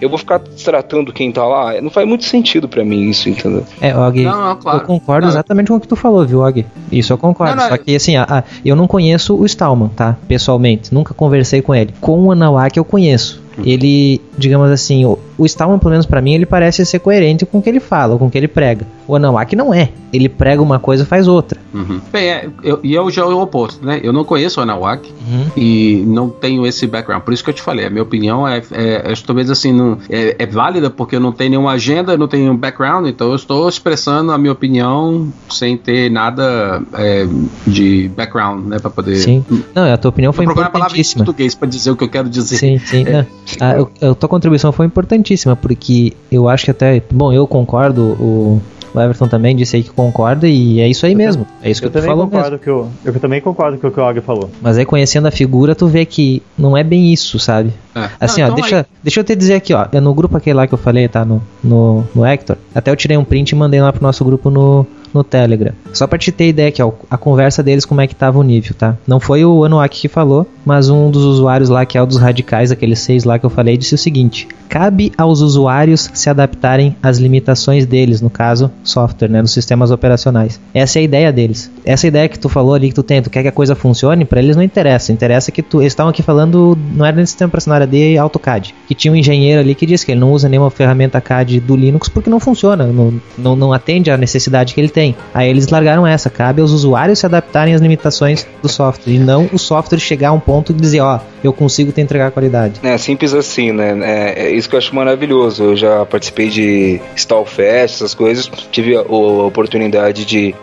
Eu 0.00 0.08
vou 0.08 0.18
ficar 0.18 0.38
tratando 0.38 1.12
quem 1.12 1.32
tá 1.32 1.44
lá, 1.44 1.80
não 1.80 1.90
faz 1.90 2.06
muito 2.06 2.24
sentido 2.24 2.68
para 2.68 2.84
mim 2.84 3.10
isso, 3.10 3.28
entendeu? 3.28 3.64
É, 3.80 3.94
Og, 3.94 4.22
não, 4.22 4.48
não, 4.48 4.56
claro. 4.56 4.78
eu 4.78 4.86
concordo 4.86 5.26
não. 5.26 5.32
exatamente 5.32 5.68
com 5.68 5.76
o 5.76 5.80
que 5.80 5.88
tu 5.88 5.96
falou, 5.96 6.24
viu, 6.24 6.40
Og? 6.40 6.64
Isso 6.90 7.12
eu 7.12 7.18
concordo. 7.18 7.60
Só 7.60 7.76
que 7.76 7.94
assim, 7.94 8.16
a, 8.16 8.24
a, 8.28 8.44
eu 8.64 8.76
não 8.76 8.86
conheço 8.86 9.34
o 9.34 9.46
Stallman, 9.46 9.90
tá? 9.94 10.16
Pessoalmente, 10.28 10.92
nunca 10.92 11.14
conversei 11.14 11.62
com 11.62 11.74
ele. 11.74 11.94
Com 12.00 12.24
o 12.24 12.32
Anawak 12.32 12.76
eu 12.76 12.84
conheço. 12.84 13.43
Ele, 13.62 14.20
digamos 14.36 14.70
assim, 14.70 15.04
o, 15.04 15.18
o 15.36 15.46
Stallman, 15.46 15.78
pelo 15.78 15.90
menos 15.90 16.06
para 16.06 16.20
mim, 16.20 16.34
ele 16.34 16.46
parece 16.46 16.84
ser 16.84 16.98
coerente 16.98 17.44
com 17.44 17.58
o 17.58 17.62
que 17.62 17.68
ele 17.68 17.80
fala, 17.80 18.16
com 18.18 18.26
o 18.26 18.30
que 18.30 18.38
ele 18.38 18.48
prega. 18.48 18.86
O 19.06 19.14
Anawaki 19.14 19.54
não 19.54 19.72
é. 19.72 19.90
Ele 20.12 20.28
prega 20.28 20.62
uma 20.62 20.78
coisa 20.78 21.02
e 21.02 21.06
faz 21.06 21.28
outra. 21.28 21.60
Uhum. 21.72 22.00
Bem, 22.12 22.28
é, 22.28 22.48
eu, 22.62 22.78
e 22.82 22.94
eu 22.94 23.10
já 23.10 23.22
é 23.22 23.24
o 23.24 23.40
oposto, 23.40 23.84
né? 23.84 24.00
Eu 24.02 24.12
não 24.12 24.24
conheço 24.24 24.60
o 24.60 24.62
Anawaki 24.62 25.12
uhum. 25.26 25.46
e 25.56 26.04
não 26.06 26.30
tenho 26.30 26.64
esse 26.66 26.86
background. 26.86 27.22
Por 27.22 27.34
isso 27.34 27.42
que 27.42 27.50
eu 27.50 27.54
te 27.54 27.62
falei, 27.62 27.84
a 27.84 27.90
minha 27.90 28.02
opinião 28.02 28.46
é, 28.46 28.62
é, 28.72 29.12
é 29.12 29.14
talvez 29.26 29.50
assim, 29.50 29.72
não, 29.72 29.98
é, 30.08 30.36
é, 30.38 30.46
válida 30.46 30.88
porque 30.88 31.16
eu 31.16 31.20
não 31.20 31.32
tenho 31.32 31.50
nenhuma 31.50 31.72
agenda, 31.72 32.16
não 32.16 32.28
tenho 32.28 32.52
um 32.52 32.56
background, 32.56 33.06
então 33.06 33.30
eu 33.30 33.36
estou 33.36 33.68
expressando 33.68 34.30
a 34.30 34.38
minha 34.38 34.52
opinião 34.52 35.32
sem 35.50 35.76
ter 35.76 36.10
nada 36.10 36.80
é, 36.94 37.26
de 37.66 38.08
background, 38.16 38.66
né? 38.66 38.78
Pra 38.78 38.90
poder. 38.90 39.16
Sim. 39.16 39.44
Não, 39.74 39.92
a 39.92 39.96
tua 39.96 40.10
opinião 40.10 40.32
foi 40.32 40.44
importantíssima. 40.44 41.22
em 41.22 41.24
português 41.24 41.54
pra 41.54 41.68
dizer 41.68 41.90
o 41.90 41.96
que 41.96 42.04
eu 42.04 42.08
quero 42.08 42.28
dizer. 42.28 42.56
Sim, 42.56 42.78
sim. 42.78 43.04
É. 43.06 43.26
A, 43.60 44.08
a, 44.10 44.14
tua 44.14 44.28
contribuição 44.28 44.72
foi 44.72 44.86
importantíssima, 44.86 45.54
porque 45.54 46.12
eu 46.30 46.48
acho 46.48 46.64
que 46.64 46.70
até. 46.70 47.02
Bom, 47.10 47.32
eu 47.32 47.46
concordo, 47.46 48.16
o, 48.20 48.62
o 48.94 49.00
Everton 49.00 49.28
também 49.28 49.54
disse 49.54 49.76
aí 49.76 49.82
que 49.82 49.90
concorda 49.90 50.46
e 50.48 50.80
é 50.80 50.88
isso 50.88 51.04
aí 51.04 51.14
mesmo. 51.14 51.46
É 51.62 51.70
isso 51.70 51.80
que 51.80 51.88
eu 51.88 51.90
tu 51.90 52.00
falou 52.02 52.26
mesmo. 52.26 52.58
Que 52.58 52.70
eu, 52.70 52.88
eu 53.04 53.20
também 53.20 53.40
concordo 53.40 53.76
com 53.78 53.88
o 53.88 53.90
que 53.90 54.00
o 54.00 54.08
Og 54.08 54.20
falou. 54.20 54.50
Mas 54.62 54.78
aí 54.78 54.84
conhecendo 54.84 55.26
a 55.26 55.30
figura, 55.30 55.74
tu 55.74 55.86
vê 55.86 56.06
que 56.06 56.42
não 56.56 56.76
é 56.76 56.84
bem 56.84 57.12
isso, 57.12 57.38
sabe? 57.38 57.72
É. 57.94 58.08
Assim, 58.20 58.40
não, 58.40 58.48
ó, 58.48 58.52
então 58.52 58.62
deixa, 58.62 58.86
deixa 59.02 59.20
eu 59.20 59.24
te 59.24 59.34
dizer 59.34 59.54
aqui, 59.54 59.74
ó. 59.74 59.86
No 60.00 60.14
grupo 60.14 60.36
aquele 60.36 60.54
lá 60.54 60.66
que 60.66 60.74
eu 60.74 60.78
falei, 60.78 61.08
tá? 61.08 61.24
No, 61.24 61.42
no, 61.62 62.04
no 62.14 62.24
Hector. 62.24 62.56
Até 62.74 62.90
eu 62.90 62.96
tirei 62.96 63.16
um 63.16 63.24
print 63.24 63.50
e 63.50 63.54
mandei 63.54 63.80
lá 63.80 63.92
pro 63.92 64.02
nosso 64.02 64.24
grupo 64.24 64.48
no, 64.48 64.86
no 65.14 65.22
Telegram. 65.24 65.72
Só 65.92 66.06
pra 66.06 66.18
te 66.18 66.32
ter 66.32 66.48
ideia 66.48 66.68
aqui, 66.68 66.82
ó, 66.82 66.92
a 67.08 67.16
conversa 67.16 67.62
deles 67.62 67.84
como 67.84 68.00
é 68.00 68.06
que 68.06 68.14
tava 68.14 68.38
o 68.38 68.42
nível, 68.42 68.74
tá? 68.76 68.98
Não 69.06 69.20
foi 69.20 69.44
o 69.44 69.64
Anuak 69.64 70.00
que 70.00 70.08
falou, 70.08 70.46
mas 70.66 70.90
um 70.90 71.10
dos 71.10 71.22
usuários 71.22 71.68
lá, 71.68 71.86
que 71.86 71.96
é 71.96 72.02
o 72.02 72.06
dos 72.06 72.18
radicais, 72.18 72.72
aqueles 72.72 72.98
seis 72.98 73.24
lá 73.24 73.38
que 73.38 73.46
eu 73.46 73.50
falei, 73.50 73.76
disse 73.76 73.94
o 73.94 73.98
seguinte: 73.98 74.48
cabe 74.68 75.12
aos 75.16 75.40
usuários 75.40 76.10
se 76.12 76.28
adaptarem 76.28 76.96
às 77.02 77.18
limitações 77.18 77.86
deles, 77.86 78.20
no 78.20 78.28
caso, 78.28 78.70
software, 78.82 79.28
né, 79.28 79.40
nos 79.40 79.52
sistemas 79.52 79.90
operacionais. 79.90 80.60
Essa 80.74 80.98
é 80.98 81.00
a 81.00 81.04
ideia 81.04 81.32
deles. 81.32 81.70
Essa 81.84 82.08
ideia 82.08 82.28
que 82.28 82.38
tu 82.38 82.48
falou 82.48 82.74
ali, 82.74 82.88
que 82.88 82.94
tu 82.94 83.02
tem, 83.02 83.22
tu 83.22 83.30
quer 83.30 83.42
que 83.42 83.48
a 83.48 83.52
coisa 83.52 83.74
funcione, 83.74 84.24
para 84.24 84.40
eles 84.40 84.56
não 84.56 84.62
interessa. 84.62 85.12
Interessa 85.12 85.52
que 85.52 85.62
tu. 85.62 85.80
Eles 85.80 85.92
estavam 85.92 86.10
aqui 86.10 86.22
falando, 86.22 86.76
não 86.94 87.04
era 87.06 87.16
nem 87.16 87.24
sistema 87.24 87.48
operacional, 87.48 87.76
era 87.76 87.86
de 87.86 88.18
AutoCAD. 88.18 88.74
Que 88.88 88.94
tinha 88.94 89.12
um 89.12 89.16
engenheiro 89.16 89.60
ali 89.60 89.74
que 89.74 89.86
disse 89.86 90.04
que 90.04 90.12
ele 90.12 90.20
não 90.20 90.32
usa 90.32 90.48
nenhuma 90.48 90.70
ferramenta 90.70 91.20
CAD 91.20 91.60
do 91.60 91.76
Linux 91.76 92.08
porque 92.08 92.30
não 92.30 92.40
funciona, 92.40 92.86
não, 92.86 93.14
não, 93.36 93.54
não 93.54 93.72
atende 93.72 94.10
à 94.10 94.16
necessidade 94.16 94.74
que 94.74 94.80
ele 94.80 94.88
tem. 94.88 95.03
Aí 95.32 95.48
eles 95.48 95.68
largaram 95.68 96.06
essa, 96.06 96.30
cabe 96.30 96.60
aos 96.60 96.70
usuários 96.70 97.18
se 97.18 97.26
adaptarem 97.26 97.74
às 97.74 97.80
limitações 97.80 98.46
do 98.62 98.68
software 98.68 99.12
e 99.12 99.18
não 99.18 99.48
o 99.52 99.58
software 99.58 99.98
chegar 99.98 100.28
a 100.28 100.32
um 100.32 100.40
ponto 100.40 100.72
e 100.72 100.74
dizer, 100.74 101.00
ó, 101.00 101.18
eu 101.42 101.52
consigo 101.52 101.92
te 101.92 102.00
entregar 102.00 102.30
qualidade. 102.30 102.80
É 102.82 102.96
simples 102.96 103.34
assim, 103.34 103.72
né? 103.72 103.98
É, 104.02 104.46
é 104.46 104.50
isso 104.52 104.68
que 104.68 104.74
eu 104.74 104.78
acho 104.78 104.94
maravilhoso. 104.94 105.62
Eu 105.62 105.76
já 105.76 106.06
participei 106.06 106.48
de 106.48 107.00
Stallfest, 107.16 107.96
essas 107.96 108.14
coisas, 108.14 108.50
tive 108.70 108.96
a, 108.96 109.00
a 109.00 109.46
oportunidade 109.46 110.24
de, 110.24 110.54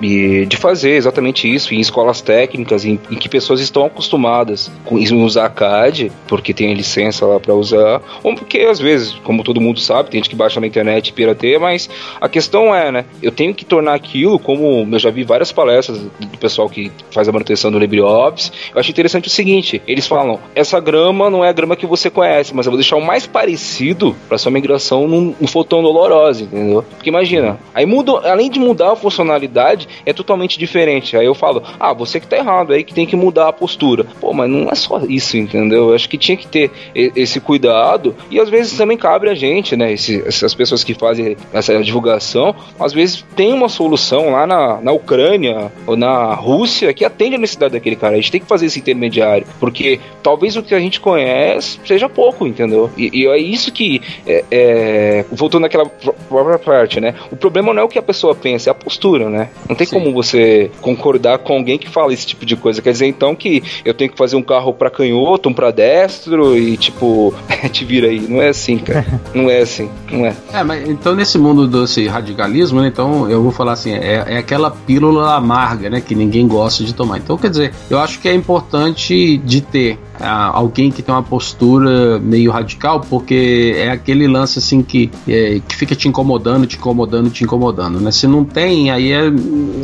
de 0.46 0.58
fazer 0.58 0.92
exatamente 0.92 1.54
isso 1.54 1.74
em 1.74 1.80
escolas 1.80 2.22
técnicas 2.22 2.86
em, 2.86 3.00
em 3.10 3.16
que 3.16 3.30
pessoas 3.30 3.60
estão 3.60 3.86
acostumadas 3.86 4.72
com 4.86 4.98
usar 5.24 5.50
CAD, 5.50 6.12
porque 6.28 6.54
tem 6.54 6.74
licença 6.74 7.26
lá 7.26 7.39
para 7.39 7.54
usar, 7.54 8.02
ou 8.24 8.36
porque 8.36 8.60
às 8.60 8.80
vezes, 8.80 9.14
como 9.24 9.44
todo 9.44 9.62
mundo 9.62 9.80
sabe, 9.80 10.10
tem 10.10 10.20
gente 10.20 10.30
que 10.30 10.36
baixa 10.36 10.60
na 10.60 10.68
internet 10.68 11.10
e 11.10 11.14
pirateia, 11.14 11.60
mas 11.60 11.89
a 12.20 12.30
questão 12.30 12.74
é, 12.74 12.92
né? 12.92 13.06
Eu 13.22 13.32
tenho 13.32 13.54
que 13.54 13.66
tornar 13.66 13.94
aquilo 13.94 14.31
como 14.40 14.88
eu 14.92 15.00
já 15.00 15.10
vi 15.10 15.24
várias 15.24 15.52
palestras 15.52 16.00
do 16.00 16.38
pessoal 16.38 16.70
que 16.70 16.92
faz 17.12 17.28
a 17.28 17.32
manutenção 17.32 17.72
do 17.72 17.80
LibreOffice. 17.80 18.52
Eu 18.74 18.80
acho 18.80 18.92
interessante 18.92 19.28
o 19.28 19.32
seguinte: 19.32 19.82
eles 19.88 20.08
falam, 20.08 20.40
essa 20.56 20.80
grama 20.80 21.30
não 21.30 21.44
é 21.44 21.50
a 21.50 21.54
grama 21.54 21.76
que 21.76 21.86
você 21.86 22.10
conhece, 22.10 22.54
mas 22.54 22.66
eu 22.66 22.72
vou 22.72 22.78
deixar 22.78 22.96
o 22.96 23.06
mais 23.06 23.26
parecido 23.26 24.16
para 24.28 24.38
sua 24.38 24.52
migração 24.52 25.08
num, 25.08 25.36
num 25.40 25.48
fotão 25.48 25.82
dolorosa, 25.82 26.44
entendeu? 26.44 26.84
Porque 26.96 27.10
imagina, 27.10 27.60
aí 27.74 27.86
muda, 27.86 28.12
além 28.30 28.50
de 28.50 28.60
mudar 28.60 28.92
a 28.92 28.96
funcionalidade, 28.96 29.88
é 30.06 30.14
totalmente 30.14 30.58
diferente. 30.58 31.16
Aí 31.18 31.26
eu 31.26 31.36
falo, 31.36 31.64
ah, 31.80 31.94
você 31.94 32.20
que 32.20 32.28
tá 32.28 32.38
errado, 32.38 32.74
aí 32.74 32.84
que 32.84 32.94
tem 32.94 33.06
que 33.06 33.16
mudar 33.16 33.48
a 33.48 33.54
postura. 33.54 34.06
Pô, 34.20 34.34
mas 34.34 34.50
não 34.50 34.70
é 34.70 34.76
só 34.76 35.02
isso, 35.08 35.38
entendeu? 35.38 35.90
Eu 35.90 35.96
acho 35.96 36.10
que 36.10 36.18
tinha 36.18 36.38
que 36.38 36.48
ter 36.48 36.72
esse 36.94 37.40
cuidado 37.40 38.16
e 38.30 38.40
às 38.40 38.50
vezes 38.50 38.78
também 38.78 38.98
cabe 38.98 39.30
a 39.30 39.36
gente, 39.36 39.76
né? 39.76 39.92
Esse, 39.94 40.22
essas 40.26 40.54
pessoas 40.54 40.84
que 40.84 40.94
fazem 40.94 41.36
essa 41.54 41.78
divulgação, 41.82 42.56
às 42.80 42.94
vezes 42.94 43.26
tem 43.36 43.54
uma 43.54 43.70
solução 43.70 44.11
lá 44.20 44.45
na, 44.45 44.82
na 44.82 44.91
Ucrânia 44.91 45.72
ou 45.86 45.95
na 45.95 46.34
Rússia 46.34 46.93
que 46.93 47.05
atende 47.05 47.36
a 47.36 47.39
necessidade 47.39 47.74
daquele 47.74 47.95
cara. 47.95 48.14
A 48.14 48.18
gente 48.18 48.32
tem 48.32 48.41
que 48.41 48.47
fazer 48.47 48.66
esse 48.66 48.80
intermediário, 48.80 49.45
porque 49.59 49.99
talvez 50.22 50.55
o 50.55 50.64
que 50.64 50.76
a 50.76 50.80
gente 50.80 50.99
conhece 50.99 51.80
seja 51.86 52.09
pouco, 52.09 52.45
entendeu? 52.45 52.89
E, 52.97 53.22
e 53.22 53.28
é 53.28 53.38
isso 53.38 53.72
que, 53.72 54.01
é, 54.26 54.43
é, 54.51 55.26
voltando 55.32 55.64
naquela 55.64 55.86
própria 55.86 56.59
parte, 56.59 56.99
né? 56.99 57.16
O 57.32 57.36
problema 57.36 57.74
não 57.74 57.82
é 57.82 57.86
o 57.86 57.89
que 57.89 57.99
a 57.99 58.03
pessoa 58.03 58.36
pensa, 58.36 58.70
é 58.70 58.72
a 58.72 58.76
postura, 58.76 59.30
né? 59.30 59.49
Não 59.68 59.76
tem 59.76 59.88
Sim. 59.88 59.99
como 59.99 60.14
você 60.14 60.70
concordar 60.82 61.39
com 61.39 61.53
alguém 61.53 61.78
que 61.78 61.89
fala 61.89 62.14
esse 62.14 62.26
tipo 62.26 62.45
de 62.45 62.55
coisa. 62.55 62.82
Quer 62.82 62.91
dizer, 62.91 63.07
então, 63.07 63.36
que 63.36 63.64
eu 63.86 63.93
tenho 63.93 64.12
que 64.12 64.18
fazer 64.18 64.36
um 64.36 64.43
carro 64.43 64.74
para 64.74 64.89
canhoto, 64.89 65.49
um 65.49 65.53
para 65.53 65.72
destro 65.72 66.57
e, 66.57 66.78
tipo, 66.78 67.34
te 67.72 67.86
vira 67.86 68.07
aí. 68.07 68.20
Não 68.20 68.41
é 68.41 68.49
assim, 68.49 68.78
cara. 68.78 69.05
Não 69.34 69.49
é 69.49 69.59
assim, 69.59 69.89
não 70.12 70.26
é. 70.26 70.36
É, 70.53 70.64
mas 70.64 70.88
então 70.89 71.16
nesse 71.16 71.38
mundo 71.38 71.68
desse 71.68 72.07
radicalismo, 72.07 72.82
né? 72.82 72.88
Então 72.88 73.30
eu 73.30 73.41
vou 73.41 73.51
falar 73.51 73.74
assim, 73.74 73.93
é, 74.02 74.36
é 74.36 74.38
aquela 74.38 74.72
pílula 74.72 75.36
amarga, 75.36 75.89
né? 75.89 76.02
Que 76.02 76.16
ninguém 76.16 76.47
gosta 76.47 76.84
de 76.84 76.93
tomar. 76.93 77.18
Então, 77.18 77.38
quer 77.38 77.49
dizer, 77.49 77.74
eu 77.89 77.99
acho 77.99 78.20
que 78.20 78.28
é 78.28 78.34
importante 78.34 79.38
de 79.38 79.62
ter 79.62 79.99
alguém 80.28 80.92
que 80.92 81.02
tem 81.02 81.14
uma 81.14 81.24
postura 81.24 82.20
meio 82.20 82.52
radical, 82.52 83.02
porque 83.02 83.76
é 83.78 83.90
aquele 83.90 84.28
lance 84.28 84.60
assim 84.60 84.82
que, 84.82 85.12
é, 85.28 85.60
que 85.68 85.76
fica 85.76 85.96
te 85.96 86.08
incomodando, 86.08 86.66
te 86.66 86.78
incomodando, 86.78 87.30
te 87.30 87.44
incomodando, 87.44 88.00
né? 88.00 88.12
Se 88.12 88.28
não 88.28 88.44
tem, 88.44 88.92
aí 88.92 89.12
é, 89.12 89.32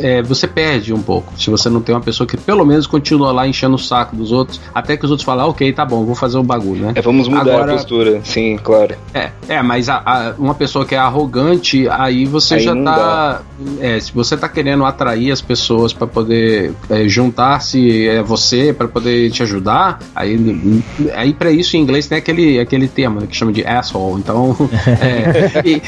é, 0.00 0.22
você 0.22 0.46
perde 0.46 0.92
um 0.92 1.02
pouco. 1.02 1.32
Se 1.38 1.50
você 1.50 1.68
não 1.68 1.80
tem 1.80 1.94
uma 1.94 2.00
pessoa 2.00 2.26
que 2.26 2.36
pelo 2.36 2.64
menos 2.64 2.86
continua 2.86 3.32
lá 3.32 3.46
enchendo 3.46 3.74
o 3.76 3.78
saco 3.78 4.14
dos 4.14 4.32
outros, 4.32 4.60
até 4.74 4.96
que 4.96 5.04
os 5.04 5.10
outros 5.10 5.24
falam, 5.24 5.46
ah, 5.46 5.48
ok, 5.48 5.72
tá 5.72 5.84
bom, 5.84 6.04
vou 6.04 6.14
fazer 6.14 6.38
o 6.38 6.40
um 6.40 6.44
bagulho, 6.44 6.86
né? 6.86 6.92
É, 6.94 7.00
vamos 7.00 7.28
mudar 7.28 7.40
Agora, 7.40 7.72
a 7.72 7.76
postura, 7.76 8.20
sim, 8.24 8.58
claro. 8.62 8.94
É, 9.14 9.30
é 9.48 9.62
mas 9.62 9.88
a, 9.88 10.02
a, 10.04 10.34
uma 10.38 10.54
pessoa 10.54 10.84
que 10.84 10.94
é 10.94 10.98
arrogante, 10.98 11.88
aí 11.88 12.24
você 12.24 12.54
aí 12.54 12.60
já 12.60 12.74
tá. 12.74 13.42
É, 13.80 13.98
se 13.98 14.12
você 14.12 14.36
tá 14.36 14.48
querendo 14.48 14.84
atrair 14.84 15.32
as 15.32 15.40
pessoas 15.40 15.92
para 15.92 16.06
poder 16.06 16.72
é, 16.88 17.08
juntar-se 17.08 18.08
a 18.08 18.14
é, 18.14 18.22
você, 18.22 18.72
para 18.72 18.88
poder 18.88 19.30
te 19.30 19.42
ajudar, 19.42 19.98
aí 20.14 20.27
Aí, 20.28 20.84
aí 21.14 21.32
para 21.32 21.50
isso 21.50 21.76
em 21.76 21.80
inglês 21.80 22.06
tem 22.06 22.18
aquele, 22.18 22.58
aquele 22.58 22.88
termo 22.88 23.20
né, 23.20 23.26
que 23.26 23.36
chama 23.36 23.52
de 23.52 23.64
asshole. 23.66 24.20
Então, 24.20 24.56
é, 25.00 25.62
e, 25.64 25.82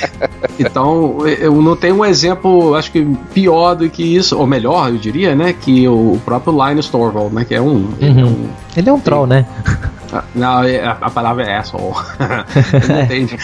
então 0.58 1.26
eu 1.26 1.60
não 1.60 1.76
tenho 1.76 1.96
um 1.96 2.04
exemplo, 2.04 2.74
acho 2.74 2.90
que 2.92 3.06
pior 3.32 3.74
do 3.74 3.88
que 3.88 4.02
isso, 4.02 4.38
ou 4.38 4.46
melhor, 4.46 4.90
eu 4.90 4.96
diria, 4.96 5.34
né, 5.34 5.52
que 5.52 5.86
o, 5.88 6.20
próprio 6.24 6.52
Linus 6.52 6.88
Torvald, 6.88 7.34
né, 7.34 7.44
que 7.44 7.54
é 7.54 7.60
um, 7.60 7.74
uhum. 7.74 7.94
é 8.00 8.24
um, 8.24 8.48
ele 8.76 8.88
é 8.88 8.92
um 8.92 9.00
troll, 9.00 9.26
né? 9.26 9.46
Não, 10.34 10.64
é, 10.64 10.84
a, 10.84 11.10
palavra 11.10 11.44
é 11.44 11.56
asshole. 11.56 11.94
entende. 13.04 13.36